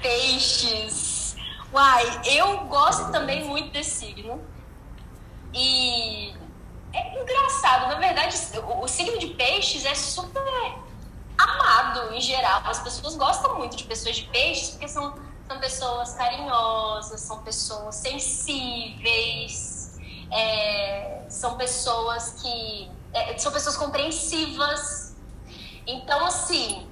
Peixes. 0.03 1.37
Uai, 1.81 2.21
eu 2.27 2.67
gosto 2.67 3.11
também 3.11 3.43
muito 3.43 3.71
desse 3.71 4.05
signo. 4.05 4.39
E 5.55 6.35
é 6.93 7.23
engraçado, 7.23 7.89
na 7.89 7.95
verdade, 7.95 8.37
o, 8.83 8.87
signo 8.87 9.19
de 9.19 9.29
peixes 9.29 9.87
é 9.87 9.95
super 9.95 10.43
amado 11.39 12.15
em 12.15 12.21
geral. 12.21 12.61
As 12.67 12.81
pessoas 12.81 13.17
gostam 13.17 13.57
muito 13.57 13.79
de 13.79 13.85
pessoas 13.85 14.17
de 14.17 14.25
peixes 14.25 14.73
porque 14.73 14.89
são, 14.89 15.15
são 15.49 15.59
pessoas 15.59 16.13
carinhosas, 16.13 17.19
são 17.19 17.43
pessoas 17.43 17.95
sensíveis, 17.95 19.99
é, 20.31 21.25
são 21.31 21.57
pessoas 21.57 22.43
que. 22.43 22.91
é, 23.15 23.39
são 23.39 23.53
pessoas 23.53 23.79
compreensivas. 23.79 25.17
Então, 25.87 26.27
assim, 26.27 26.87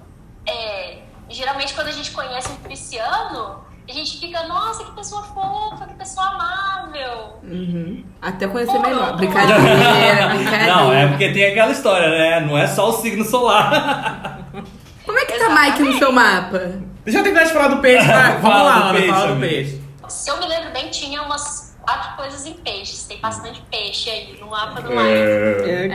é, 0.47 1.03
geralmente 1.29 1.75
quando 1.75 1.89
a 1.89 1.93
gente 1.93 2.11
conhece 2.13 2.51
um 2.51 2.57
pisciano, 2.57 3.68
a 3.91 3.95
gente 3.95 4.19
fica, 4.21 4.43
nossa, 4.47 4.85
que 4.85 4.93
pessoa 4.93 5.23
fofa, 5.23 5.87
que 5.87 5.95
pessoa 5.95 6.27
amável. 6.27 7.39
Uhum. 7.43 8.05
Até 8.21 8.47
conhecer 8.49 8.73
Pô, 8.73 8.81
melhor. 8.81 9.17
Brincadeira, 9.17 10.29
brincadeira. 10.35 10.67
Não, 10.75 10.93
é 10.93 11.09
porque 11.09 11.33
tem 11.33 11.45
aquela 11.47 11.73
história, 11.73 12.09
né? 12.11 12.41
Não 12.41 12.57
é 12.59 12.67
só 12.67 12.89
o 12.91 12.93
signo 12.93 13.25
solar. 13.25 14.41
Como 15.07 15.19
é 15.19 15.25
que 15.25 15.39
tá 15.39 15.49
Mike 15.49 15.83
no 15.83 15.99
seu 15.99 16.13
mapa? 16.13 16.59
Deixa 17.05 17.21
eu 17.21 17.23
terminar 17.23 17.47
de 17.47 17.53
falar 17.53 17.69
do 17.69 17.79
peixe, 17.81 18.07
vai. 18.07 18.33
Vamos 18.41 18.43
Fala 18.43 18.63
lá, 18.63 18.79
do 18.79 18.83
Ana, 18.85 18.93
peixe, 18.99 19.09
fala 19.13 19.35
do 19.35 19.41
peixe. 19.41 19.83
Se 20.09 20.31
eu 20.31 20.39
me 20.39 20.47
lembro 20.47 20.71
bem, 20.73 20.91
tinha 20.91 21.23
umas 21.23 21.75
quatro 21.81 22.17
coisas 22.17 22.45
em 22.45 22.53
peixes. 22.55 23.05
Tem 23.07 23.19
bastante 23.19 23.63
peixe 23.71 24.11
aí 24.11 24.37
no 24.39 24.49
mapa 24.51 24.83
do 24.83 24.91
Mike. 24.91 25.01
É, 25.03 25.89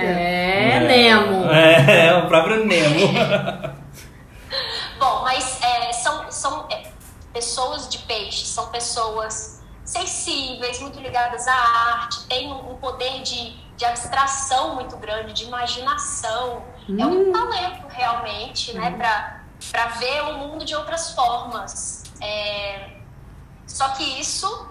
É, 0.76 0.80
Nemo. 0.88 1.46
é, 1.52 2.08
é 2.08 2.14
o 2.18 2.28
próprio 2.28 2.66
Nemo. 2.66 3.08
Bom, 5.00 5.22
mas 5.24 5.60
é, 5.62 5.92
são, 5.94 6.32
são 6.32 6.66
é, 6.72 6.84
pessoas 7.34 7.90
de 7.90 7.98
peixe, 8.00 8.46
são 8.46 8.70
pessoas 8.70 9.62
sensíveis, 9.84 10.80
muito 10.80 11.00
ligadas 11.00 11.48
à 11.48 11.54
arte, 11.54 12.26
têm 12.28 12.52
um, 12.52 12.76
poder 12.78 13.22
de, 13.22 13.52
de 13.76 13.86
abstração 13.86 14.76
muito 14.76 14.96
grande, 14.98 15.34
de 15.34 15.44
imaginação. 15.46 16.64
É 16.98 17.06
um 17.06 17.32
talento 17.32 17.88
realmente, 17.88 18.74
né, 18.74 18.92
para 19.72 19.86
ver 19.88 20.22
o 20.22 20.38
mundo 20.38 20.64
de 20.64 20.76
outras 20.76 21.12
formas. 21.12 22.04
É, 22.22 22.98
só 23.68 23.90
que 23.90 24.04
isso 24.20 24.68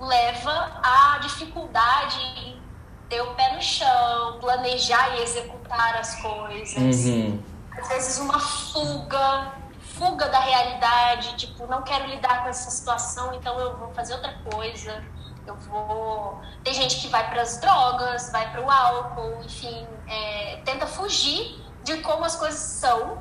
leva 0.00 0.80
à 0.82 1.18
dificuldade 1.18 2.20
em 2.38 2.60
ter 3.08 3.20
o 3.20 3.34
pé 3.34 3.54
no 3.54 3.62
chão, 3.62 4.38
planejar 4.40 5.16
e 5.16 5.22
executar 5.22 5.96
as 5.96 6.14
coisas 6.22 7.04
Uhum. 7.04 7.42
às 7.78 7.88
vezes 7.88 8.18
uma 8.18 8.38
fuga, 8.40 9.52
fuga 9.94 10.28
da 10.28 10.40
realidade, 10.40 11.36
tipo, 11.36 11.66
não 11.66 11.82
quero 11.82 12.06
lidar 12.06 12.42
com 12.42 12.48
essa 12.48 12.70
situação, 12.70 13.34
então 13.34 13.58
eu 13.58 13.76
vou 13.76 13.92
fazer 13.94 14.14
outra 14.14 14.32
coisa. 14.50 15.02
Eu 15.46 15.56
vou. 15.56 16.40
Tem 16.62 16.72
gente 16.72 17.00
que 17.00 17.08
vai 17.08 17.28
para 17.28 17.42
as 17.42 17.60
drogas, 17.60 18.30
vai 18.30 18.50
para 18.52 18.60
o 18.62 18.70
álcool, 18.70 19.42
enfim, 19.44 19.86
é, 20.06 20.60
tenta 20.64 20.86
fugir 20.86 21.60
de 21.82 21.96
como 21.98 22.24
as 22.24 22.36
coisas 22.36 22.60
são 22.60 23.18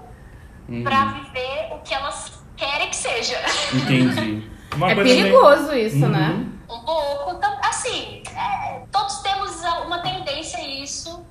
Uhum. 0.69 0.83
para 0.83 1.05
viver 1.05 1.69
o 1.73 1.79
que 1.79 1.93
elas 1.93 2.43
querem 2.55 2.89
que 2.89 2.95
seja. 2.95 3.37
Entendi. 3.73 4.49
Uma 4.75 4.91
É 4.91 4.95
coisa 4.95 5.09
meio- 5.09 5.23
perigoso 5.25 5.73
isso, 5.73 6.03
Uhum. 6.05 6.09
né? 6.09 6.45
Um 6.69 6.79
pouco, 6.85 7.35
tam- 7.39 7.59
assim, 7.63 8.23
é, 8.33 8.83
todos 8.91 9.19
temos 9.21 9.59
uma 9.85 9.99
tendência 9.99 10.59
a 10.59 10.61
isso 10.67 11.25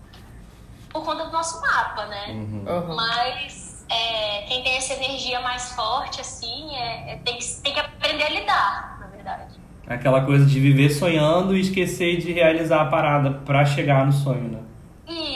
por 0.90 1.04
conta 1.04 1.24
do 1.24 1.30
nosso 1.32 1.60
mapa, 1.62 2.04
né? 2.06 2.26
Uhum. 2.30 2.64
Uhum. 2.68 2.96
Mas 2.96 3.69
é, 3.90 4.42
quem 4.46 4.62
tem 4.62 4.76
essa 4.76 4.94
energia 4.94 5.40
mais 5.40 5.72
forte, 5.72 6.20
assim, 6.20 6.74
é, 6.76 7.12
é- 7.14 7.16
tem, 7.24 7.36
que, 7.38 7.44
tem 7.62 7.74
que 7.74 7.80
aprender 7.80 8.24
a 8.24 8.28
lidar, 8.30 8.98
na 9.00 9.06
verdade. 9.08 9.60
Aquela 9.88 10.24
coisa 10.24 10.46
de 10.46 10.60
viver 10.60 10.88
sonhando 10.90 11.56
e 11.56 11.60
esquecer 11.60 12.18
de 12.18 12.32
realizar 12.32 12.82
a 12.82 12.84
parada 12.86 13.32
pra 13.44 13.64
chegar 13.64 14.06
no 14.06 14.12
sonho, 14.12 14.48
né? 14.50 14.60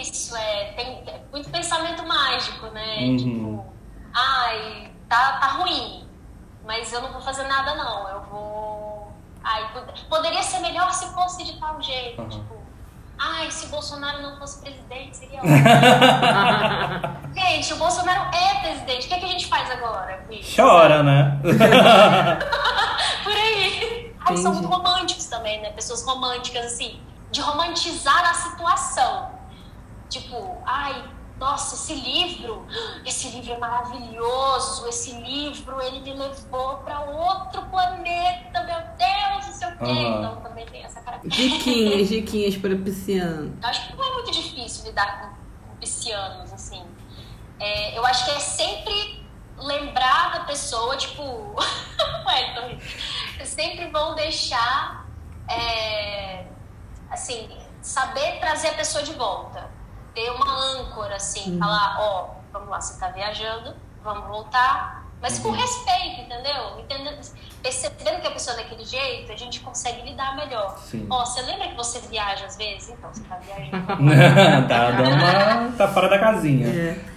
Isso, 0.01 0.37
é, 0.37 0.67
tem 0.77 0.87
é 1.09 1.21
muito 1.33 1.51
pensamento 1.51 2.07
mágico, 2.07 2.67
né? 2.69 2.99
Uhum. 3.01 3.17
Tipo, 3.17 3.67
ai, 4.15 4.91
tá, 5.09 5.39
tá 5.39 5.47
ruim, 5.49 6.07
mas 6.65 6.93
eu 6.93 7.03
não 7.03 7.11
vou 7.13 7.21
fazer 7.21 7.43
nada 7.49 7.75
não, 7.75 8.09
eu 8.09 8.21
vou... 8.31 9.13
Ai, 9.43 9.73
pod- 9.73 10.05
poderia 10.09 10.43
ser 10.45 10.61
melhor 10.61 10.93
se 10.93 11.13
fosse 11.13 11.43
de 11.45 11.59
tal 11.59 11.83
jeito, 11.83 12.23
Uhum. 12.23 12.29
tipo... 12.29 12.55
Ai, 13.19 13.51
se 13.51 13.67
o 13.67 13.69
Bolsonaro 13.71 14.23
não 14.23 14.37
fosse 14.39 14.61
presidente, 14.61 15.17
seria 15.17 15.41
gente, 17.55 17.73
o 17.73 17.77
Bolsonaro 17.77 18.35
é 18.35 18.61
presidente. 18.61 19.07
O 19.07 19.09
que, 19.09 19.15
é 19.15 19.19
que 19.19 19.25
a 19.25 19.29
gente 19.29 19.47
faz 19.47 19.71
agora? 19.71 20.25
Chora, 20.55 21.03
né? 21.03 21.39
Por 23.23 23.33
aí. 23.33 24.15
Ai, 24.21 24.37
são 24.37 24.53
muito 24.53 24.69
românticos 24.69 25.27
também, 25.27 25.61
né? 25.61 25.71
Pessoas 25.71 26.05
românticas, 26.05 26.67
assim, 26.67 27.01
de 27.31 27.41
romantizar 27.41 28.31
a 28.31 28.35
situação. 28.35 29.31
Tipo, 30.09 30.59
ai, 30.67 31.05
nossa, 31.39 31.75
esse 31.75 31.95
livro, 31.95 32.67
esse 33.05 33.29
livro 33.29 33.53
é 33.53 33.59
maravilhoso, 33.59 34.87
esse 34.89 35.13
livro, 35.13 35.81
ele 35.83 36.01
me 36.01 36.15
levou 36.15 36.79
pra 36.79 37.01
outro 37.01 37.63
planeta, 37.67 38.63
meu 38.65 38.81
Deus, 38.97 39.47
não 39.47 39.53
sei 39.53 39.69
o 39.69 39.79
quê. 39.79 39.85
Aham. 39.85 40.19
Então 40.19 40.37
também 40.43 40.67
tem 40.67 40.85
essa 40.85 41.01
característica. 41.01 41.59
Diquinhas, 41.59 42.09
diquinhas 42.09 42.57
para 42.59 42.77
pisciano. 42.77 43.57
Eu 43.63 43.69
acho 43.69 43.89
que 43.89 43.97
não 43.97 44.05
é 44.05 44.13
muito 44.15 44.31
difícil 44.33 44.87
lidar 44.87 45.21
com, 45.21 45.69
com 45.69 45.77
piscianos, 45.77 46.53
assim. 46.53 46.83
É, 47.61 47.97
eu 47.97 48.05
acho 48.07 48.25
que 48.25 48.31
é 48.33 48.39
sempre 48.41 49.25
lembrar 49.57 50.33
da 50.33 50.41
pessoa, 50.41 50.97
tipo, 50.97 51.23
Wellington, 52.27 52.79
sempre 53.45 53.89
vão 53.91 54.15
deixar, 54.15 55.07
é, 55.49 56.47
assim, 57.11 57.49
saber 57.81 58.41
trazer 58.41 58.69
a 58.69 58.75
pessoa 58.75 59.05
de 59.05 59.13
volta. 59.13 59.71
Ter 60.15 60.31
uma 60.31 60.49
âncora, 60.77 61.17
assim, 61.17 61.59
falar, 61.59 61.97
ó, 62.01 62.35
vamos 62.53 62.69
lá, 62.69 62.81
você 62.81 62.99
tá 63.01 63.09
viajando, 63.09 63.75
vamos 64.03 64.29
voltar, 64.29 65.05
mas 65.21 65.39
com 65.39 65.51
respeito, 65.51 66.21
entendeu? 66.21 66.79
Entendendo, 66.79 67.19
percebendo 67.63 68.21
que 68.21 68.27
a 68.27 68.31
pessoa 68.31 68.55
é 68.59 68.63
daquele 68.63 68.85
jeito, 68.85 69.33
a 69.33 69.37
gente 69.37 69.61
consegue 69.61 70.03
lidar 70.03 70.37
melhor. 70.37 70.77
Sim. 70.79 71.07
Ó, 71.09 71.25
você 71.25 71.41
lembra 71.43 71.69
que 71.69 71.75
você 71.75 71.99
viaja 72.01 72.45
às 72.45 72.57
vezes? 72.57 72.91
Então, 72.91 73.13
você 73.13 73.25
tá 73.25 73.37
viajando. 73.37 73.87
tá 74.69 74.91
dando 74.91 75.15
uma. 75.15 75.73
tá 75.79 75.89
fora 75.89 76.09
da 76.11 76.19
casinha. 76.19 76.69
É. 76.69 77.14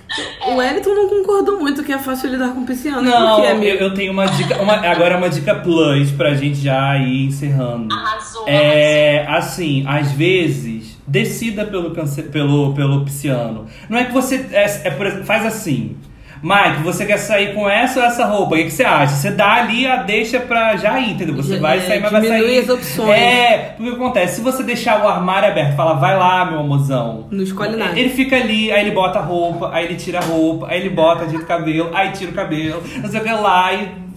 O 0.48 0.56
Wellington 0.56 0.94
não 0.96 1.10
concordou 1.10 1.60
muito 1.60 1.84
que 1.84 1.92
é 1.92 1.98
fácil 1.98 2.30
lidar 2.30 2.50
com 2.54 2.66
pisciano. 2.66 3.02
Não, 3.02 3.36
Por 3.36 3.42
quê, 3.44 3.48
eu, 3.48 3.56
amigo? 3.56 3.78
eu 3.78 3.94
tenho 3.94 4.12
uma 4.12 4.26
dica. 4.26 4.62
uma- 4.62 4.76
agora 4.76 5.16
é 5.16 5.18
uma 5.18 5.30
dica 5.30 5.56
plus 5.56 6.12
pra 6.12 6.34
gente 6.34 6.58
já 6.60 6.98
ir 6.98 7.26
encerrando. 7.26 7.94
Arrasou. 7.94 8.48
É 8.48 9.26
assim, 9.28 9.84
às 9.86 10.12
vezes, 10.14 10.98
decida 11.06 11.66
pelo, 11.66 11.92
pelo, 12.32 12.74
pelo 12.74 13.04
pisciano. 13.06 13.66
Não 13.90 13.98
é 13.98 14.06
que 14.06 14.14
você. 14.14 14.46
É, 14.52 14.64
é 14.88 15.24
faz 15.24 15.46
assim. 15.46 15.96
Mike, 16.42 16.84
você 16.84 17.06
quer 17.06 17.18
sair 17.18 17.54
com 17.54 17.70
essa 17.70 18.00
ou 18.00 18.06
essa 18.06 18.26
roupa? 18.26 18.56
O 18.56 18.58
que, 18.58 18.66
que 18.66 18.72
você 18.72 18.84
acha? 18.84 19.16
Você 19.16 19.32
dá 19.32 19.54
ali 19.54 19.88
a 19.88 19.98
deixa 19.98 20.40
pra 20.40 20.76
já 20.78 21.00
ir, 21.00 21.12
entendeu? 21.12 21.36
Você 21.36 21.56
É, 21.56 21.60
vai 21.60 21.80
sair, 21.82 22.00
mas 22.02 22.12
vai 22.12 22.22
sair. 22.28 22.60
as 22.60 22.70
opções. 22.70 23.10
É, 23.20 23.58
porque 23.76 23.90
o 23.92 23.96
que 23.96 24.02
acontece? 24.02 24.36
Se 24.36 24.42
você 24.42 24.64
deixar 24.64 25.04
o 25.04 25.08
armário 25.08 25.50
aberto 25.50 25.76
falar, 25.76 25.94
vai 25.94 26.18
lá, 26.18 26.46
meu 26.46 26.60
amorzão. 26.60 27.28
Não 27.32 27.44
escolhe 27.44 27.76
nada. 27.76 27.98
Ele 28.00 28.10
fica 28.10 28.36
ali, 28.36 28.72
aí 28.72 28.82
ele 28.82 28.92
bota 28.92 29.20
a 29.20 29.22
roupa, 29.22 29.70
aí 29.74 29.86
ele 29.86 29.96
tira 29.96 30.20
a 30.20 30.24
roupa, 30.24 30.68
aí 30.70 30.80
ele 30.80 30.90
bota, 30.90 31.24
ajeita 31.26 31.44
o 31.44 31.48
cabelo, 31.48 31.90
aí 31.94 32.12
tira 32.12 32.32
o 32.32 32.34
cabelo, 32.34 32.84
não 33.02 33.10
sei 33.10 33.20
o 33.20 33.24
que 33.24 33.32
lá. 33.32 33.74
E... 33.74 34.08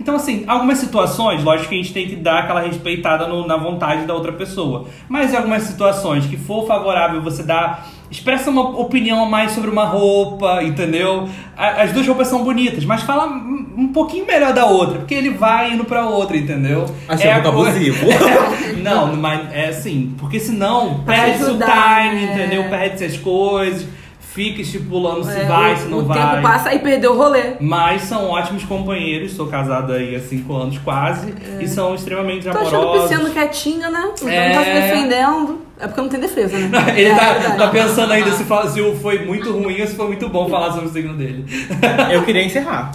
Então, 0.00 0.14
assim, 0.14 0.44
algumas 0.46 0.78
situações, 0.78 1.42
lógico 1.42 1.70
que 1.70 1.74
a 1.74 1.78
gente 1.78 1.92
tem 1.92 2.06
que 2.06 2.14
dar 2.14 2.40
aquela 2.40 2.60
respeitada 2.60 3.26
no- 3.26 3.44
na 3.44 3.56
vontade 3.56 4.06
da 4.06 4.14
outra 4.14 4.30
pessoa. 4.32 4.86
Mas 5.08 5.32
em 5.32 5.36
algumas 5.36 5.64
situações 5.64 6.26
que 6.26 6.36
for 6.36 6.64
favorável 6.66 7.20
você 7.20 7.42
dar. 7.42 7.84
Expressa 8.10 8.50
uma 8.50 8.62
opinião 8.80 9.22
a 9.22 9.28
mais 9.28 9.52
sobre 9.52 9.68
uma 9.70 9.84
roupa, 9.84 10.62
entendeu? 10.62 11.28
As 11.56 11.92
duas 11.92 12.06
roupas 12.06 12.28
são 12.28 12.42
bonitas, 12.42 12.84
mas 12.84 13.02
fala 13.02 13.26
um 13.26 13.88
pouquinho 13.92 14.26
melhor 14.26 14.52
da 14.54 14.64
outra, 14.64 14.98
porque 15.00 15.14
ele 15.14 15.30
vai 15.30 15.72
indo 15.72 15.84
pra 15.84 16.06
outra, 16.06 16.36
entendeu? 16.36 16.86
Achei 17.06 17.28
É 17.28 17.32
a 17.34 17.40
muito 17.42 17.52
coisa- 17.52 17.70
abusivo. 17.70 18.06
não, 18.82 19.14
mas 19.14 19.52
é 19.52 19.68
assim, 19.68 20.14
porque 20.18 20.40
senão 20.40 21.00
perde-se 21.04 21.44
o 21.50 21.58
time, 21.58 22.26
né? 22.26 22.32
entendeu? 22.34 22.64
Perde-se 22.70 23.04
as 23.04 23.16
coisas, 23.18 23.86
fica 24.32 24.62
estipulando 24.62 25.24
se 25.24 25.30
É, 25.40 25.44
vai, 25.44 25.74
o, 25.74 25.76
se 25.76 25.84
não 25.88 25.98
o 25.98 26.04
vai. 26.04 26.18
tempo 26.30 26.42
passa 26.42 26.72
e 26.74 26.78
perdeu 26.78 27.12
o 27.12 27.16
rolê. 27.16 27.54
Mas 27.60 28.02
são 28.02 28.28
ótimos 28.30 28.64
companheiros, 28.64 29.32
sou 29.32 29.46
casado 29.48 29.92
aí 29.92 30.14
há 30.14 30.20
cinco 30.20 30.54
anos 30.54 30.78
quase, 30.78 31.34
e 31.60 31.66
são 31.66 31.94
extremamente 31.94 32.44
Tô 32.44 32.50
achando 32.50 32.72
o 32.72 32.76
amorosos. 32.82 33.02
pisciano 33.10 33.30
quietinho, 33.32 33.90
né? 33.90 34.10
Então 34.14 34.28
É. 34.28 34.48
não 34.48 34.54
tá 34.54 34.64
se 34.64 34.72
defendendo. 34.72 35.68
É 35.80 35.86
porque 35.86 36.00
não 36.00 36.08
tem 36.08 36.20
defesa, 36.20 36.58
né? 36.58 36.78
Ele 36.98 37.08
É, 37.10 37.14
tá, 37.14 37.50
tá 37.56 37.68
pensando 37.68 38.12
ainda 38.12 38.32
se, 38.32 38.44
fala- 38.44 38.68
se 38.68 38.80
foi 38.96 39.24
muito 39.24 39.52
ruim 39.52 39.80
ou 39.80 39.86
se 39.86 39.94
foi 39.94 40.06
muito 40.08 40.28
bom 40.28 40.48
falar 40.48 40.72
sobre 40.72 40.88
o 40.88 40.92
signo 40.92 41.14
dele. 41.14 41.44
Eu 42.12 42.24
queria 42.24 42.44
encerrar. 42.44 42.90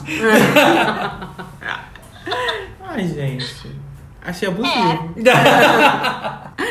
Ai, 2.85 3.07
gente. 3.07 3.71
Achei 4.25 4.47
abusivo. 4.47 5.13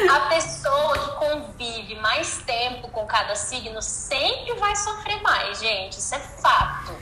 A 0.08 0.20
pessoa 0.30 0.92
que 0.94 1.10
convive 1.26 2.00
mais 2.00 2.38
tempo 2.46 2.51
com 2.90 3.04
cada 3.06 3.34
signo 3.34 3.80
sempre 3.82 4.54
vai 4.54 4.74
sofrer 4.76 5.20
mais, 5.22 5.58
gente. 5.60 5.98
Isso 5.98 6.14
é 6.14 6.18
fato, 6.18 6.92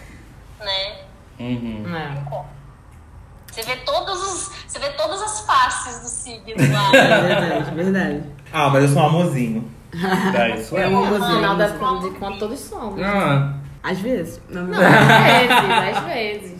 né? 0.59 0.99
Uhum. 1.39 1.85
É. 1.97 2.45
Você 3.51 3.62
vê 3.62 3.77
todos 3.77 4.23
os, 4.23 4.53
você 4.66 4.78
vê 4.78 4.91
todas 4.91 5.20
as 5.23 5.41
faces 5.41 6.01
do 6.01 6.09
signo 6.09 6.73
lá. 6.73 6.91
Verdade, 7.20 7.74
verdade. 7.74 8.23
Ah, 8.53 8.69
mas 8.69 8.85
eu 8.85 8.89
sou 8.91 9.03
um 9.03 9.07
amorzinho. 9.07 9.70
É 10.35 10.55
isso 10.55 10.77
É 10.78 10.82
é. 10.82 10.87
uma 10.87 11.19
No 11.19 11.27
final 11.37 11.57
das 11.57 11.73
contas, 11.77 12.39
todos 12.39 12.61
somos. 12.61 13.03
Ah, 13.03 13.55
Às 13.82 13.99
vezes. 13.99 14.41
Não, 14.49 14.62
às 14.70 14.78
vezes, 14.78 15.97
às 15.97 16.05
vezes. 16.05 16.60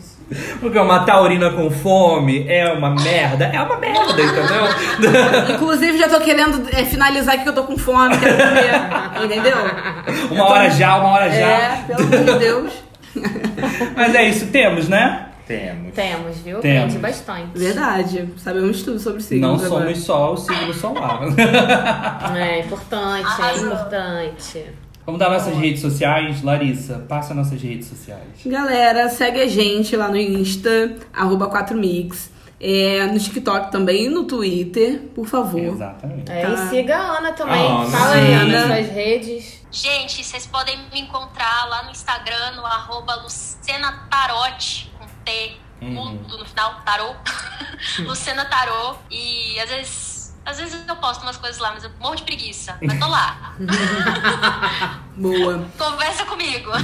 porque 0.59 0.79
uma 0.79 0.99
taurina 1.05 1.49
com 1.51 1.69
fome 1.69 2.45
é 2.47 2.71
uma 2.71 2.91
merda. 2.91 3.45
É 3.45 3.61
uma 3.61 3.77
merda, 3.77 4.21
entendeu? 4.21 4.63
Inclusive, 5.55 5.97
já 5.97 6.07
tô 6.09 6.19
querendo 6.21 6.67
é, 6.71 6.85
finalizar 6.85 7.35
aqui 7.35 7.43
que 7.43 7.49
eu 7.49 7.55
tô 7.55 7.63
com 7.63 7.77
fome, 7.77 8.17
quero 8.17 8.37
comer. 8.37 9.25
Entendeu? 9.25 9.57
Uma 10.31 10.45
hora 10.45 10.69
já, 10.69 10.97
uma 10.97 11.09
hora 11.09 11.29
já. 11.29 11.35
É, 11.37 11.83
pelo 11.87 12.03
amor 12.03 12.33
de 12.33 12.39
Deus. 12.39 12.73
Mas 13.95 14.15
é 14.15 14.29
isso, 14.29 14.47
temos, 14.47 14.87
né? 14.87 15.27
Temos. 15.45 15.93
Temos, 15.93 16.37
viu? 16.37 16.59
Temos. 16.59 16.95
Aprendi 16.95 16.97
bastante. 16.99 17.59
Verdade. 17.59 18.29
Sabemos 18.37 18.83
tudo 18.83 18.99
sobre 18.99 19.21
signos 19.21 19.59
Não 19.59 19.65
agora. 19.65 19.83
somos 19.85 20.03
só 20.05 20.33
o 20.33 20.37
signo 20.37 20.73
solar. 20.73 21.19
É 22.37 22.59
importante, 22.59 23.25
é 23.25 23.43
Arrasou. 23.43 23.67
importante. 23.67 24.65
Vamos 25.05 25.19
dar 25.19 25.29
nossas 25.29 25.55
redes 25.57 25.81
sociais? 25.81 26.41
Larissa, 26.43 26.99
passa 27.09 27.33
nossas 27.33 27.61
redes 27.61 27.87
sociais. 27.87 28.23
Galera, 28.45 29.09
segue 29.09 29.41
a 29.41 29.47
gente 29.47 29.95
lá 29.95 30.07
no 30.07 30.17
Insta, 30.17 30.95
arroba 31.13 31.49
4mix. 31.49 32.29
É, 32.63 33.07
no 33.07 33.17
TikTok 33.17 33.71
também 33.71 34.05
e 34.05 34.09
no 34.09 34.23
Twitter, 34.25 34.99
por 35.15 35.25
favor. 35.25 35.59
Exatamente. 35.59 36.31
É, 36.31 36.41
Tá. 36.45 36.49
E 36.65 36.69
siga 36.69 36.95
a 36.95 37.17
Ana 37.17 37.31
também. 37.31 37.59
Ah, 37.67 37.85
Fala 37.89 38.13
aí. 38.13 38.33
Ana, 38.35 38.67
suas 38.67 38.89
redes. 38.91 39.61
Gente, 39.71 40.23
vocês 40.23 40.45
podem 40.45 40.77
me 40.93 41.01
encontrar 41.01 41.65
lá 41.69 41.83
no 41.85 41.89
Instagram, 41.91 42.51
no 42.57 42.65
arroba 42.65 43.15
Lucena 43.23 44.05
Tarote, 44.11 44.91
com 44.99 45.05
T, 45.25 45.53
mudo 45.81 46.37
no 46.37 46.45
final, 46.45 46.75
tarô. 46.85 47.15
Lucena 48.05 48.45
Tarô. 48.45 48.93
E 49.09 49.59
às 49.59 49.69
vezes. 49.71 50.10
Às 50.45 50.57
vezes 50.59 50.83
eu 50.87 50.95
posto 50.95 51.21
umas 51.21 51.37
coisas 51.37 51.59
lá, 51.59 51.71
mas 51.73 51.83
eu 51.83 51.91
morro 51.99 52.15
de 52.15 52.23
preguiça. 52.23 52.75
Mas 52.81 52.99
tô 52.99 53.07
lá. 53.07 53.53
Boa. 55.15 55.65
Conversa 55.77 56.25
comigo. 56.25 56.69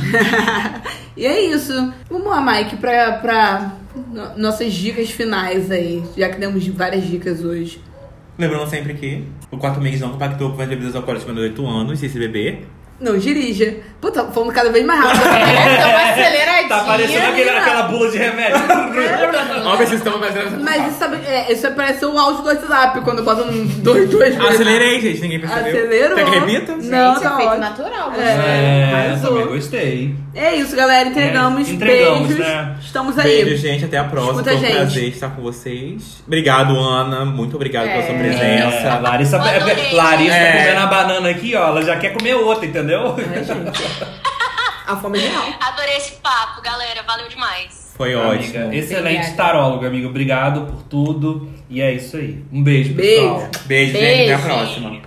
E 1.18 1.26
é 1.26 1.42
isso. 1.42 1.74
Vamos 2.12 2.28
lá, 2.28 2.40
Mike, 2.40 2.76
pra, 2.78 3.14
pra 3.14 3.72
no- 3.96 4.38
nossas 4.38 4.72
dicas 4.72 5.10
finais 5.10 5.72
aí. 5.72 6.04
Já 6.16 6.30
que 6.30 6.38
demos 6.40 6.68
várias 6.68 7.04
dicas 7.08 7.44
hoje. 7.44 7.82
Lembrando 8.38 8.70
sempre 8.70 8.94
que 8.94 9.28
o 9.50 9.58
4 9.58 9.82
meses 9.82 10.00
não 10.00 10.12
compactou 10.12 10.54
com 10.54 10.62
as 10.62 10.70
bebidas 10.70 10.96
alcoólicas 10.96 11.26
de 11.28 11.34
menos 11.34 11.56
de 11.56 11.60
8 11.60 11.68
anos, 11.68 12.04
e 12.04 12.08
se 12.10 12.20
beber. 12.20 12.68
Não 13.00 13.16
dirija. 13.18 13.76
Pô, 14.02 14.10
tá 14.10 14.24
falando 14.26 14.52
cada 14.52 14.72
vez 14.72 14.84
mais 14.86 15.00
rápido. 15.00 15.22
É, 15.28 15.86
uma 15.86 16.12
aceleradinha. 16.12 16.68
Tá 16.68 16.84
parecendo 16.84 17.28
aquele- 17.28 17.52
não. 17.52 17.58
aquela 17.60 17.82
bula 17.84 18.10
de 18.12 18.18
remédio. 18.18 18.58
Ó, 19.66 19.76
vocês 19.76 19.94
estão 19.94 20.20
fazendo. 20.20 20.64
Mas 20.64 20.88
isso, 20.88 20.98
sabe, 21.00 21.18
é, 21.28 21.52
isso 21.52 21.72
parece 21.72 22.06
o 22.06 22.18
áudio 22.18 22.42
do 22.44 22.48
WhatsApp, 22.50 23.02
quando 23.02 23.24
bota 23.24 23.44
um, 23.44 23.66
dois, 23.84 24.10
duas 24.10 24.34
vezes. 24.36 24.50
Acelerei, 24.50 25.00
gente, 25.00 25.22
ninguém 25.22 25.40
percebeu. 25.40 25.68
Acelerou. 25.68 26.16
Quer 26.18 26.26
que 26.26 26.40
repita? 26.40 26.74
Gente, 26.74 26.86
Não, 26.88 27.16
é 27.16 27.20
tá 27.20 27.36
feito 27.38 27.50
ótimo. 27.50 27.62
natural. 27.62 28.12
É. 28.12 28.16
gostei. 28.16 28.28
É, 28.28 28.92
arrasou. 29.08 29.30
também 29.30 29.48
gostei. 29.48 30.16
É 30.38 30.56
isso, 30.56 30.76
galera. 30.76 31.10
Entregamos. 31.10 31.68
É, 31.68 31.72
entregamos, 31.72 32.28
beijos. 32.28 32.46
né? 32.46 32.76
Estamos 32.80 33.18
aí. 33.18 33.44
Beijo, 33.44 33.58
gente. 33.62 33.86
Até 33.86 33.98
a 33.98 34.04
próxima. 34.04 34.34
Escuta 34.42 34.50
Foi 34.52 34.58
um 34.60 34.62
gente. 34.62 34.76
prazer 34.76 35.04
estar 35.10 35.30
com 35.30 35.42
vocês. 35.42 36.24
Obrigado, 36.28 36.78
Ana. 36.78 37.26
Muito 37.26 37.56
obrigado 37.56 37.88
pela 37.88 38.04
sua 38.06 38.16
É. 38.16 38.20
presença. 38.20 38.88
É, 38.88 39.00
Larissa, 39.00 39.38
Adorei. 39.38 39.92
Larissa 39.94 40.36
É. 40.36 40.52
tá 40.52 40.58
comendo 40.64 40.80
a 40.80 40.86
banana 40.86 41.30
aqui, 41.30 41.56
ó. 41.56 41.68
Ela 41.70 41.82
já 41.82 41.98
quer 41.98 42.14
comer 42.14 42.36
outra, 42.36 42.66
entendeu? 42.66 43.16
É, 43.18 43.44
gente. 43.44 43.82
A 44.88 44.96
fome 44.96 45.20
é 45.20 45.28
real. 45.28 45.44
Adorei 45.60 45.98
esse 45.98 46.14
papo, 46.22 46.62
galera. 46.62 47.04
Valeu 47.06 47.28
demais. 47.28 47.94
Foi 47.98 48.14
Amiga, 48.14 48.30
ótimo. 48.30 48.74
excelente 48.74 49.16
Obrigada. 49.18 49.36
tarólogo, 49.36 49.86
amigo. 49.86 50.08
Obrigado 50.08 50.62
por 50.68 50.84
tudo. 50.84 51.50
E 51.70 51.82
é 51.82 51.92
isso 51.92 52.16
aí. 52.16 52.42
Um 52.54 52.64
beijo, 52.64 52.94
Beijo. 52.94 53.22
pessoal. 53.34 53.50
Beijo, 53.66 53.92
gente. 53.94 54.04
Até 54.06 54.34
a 54.34 54.38
Beijo. 54.38 54.44
próxima. 54.44 55.07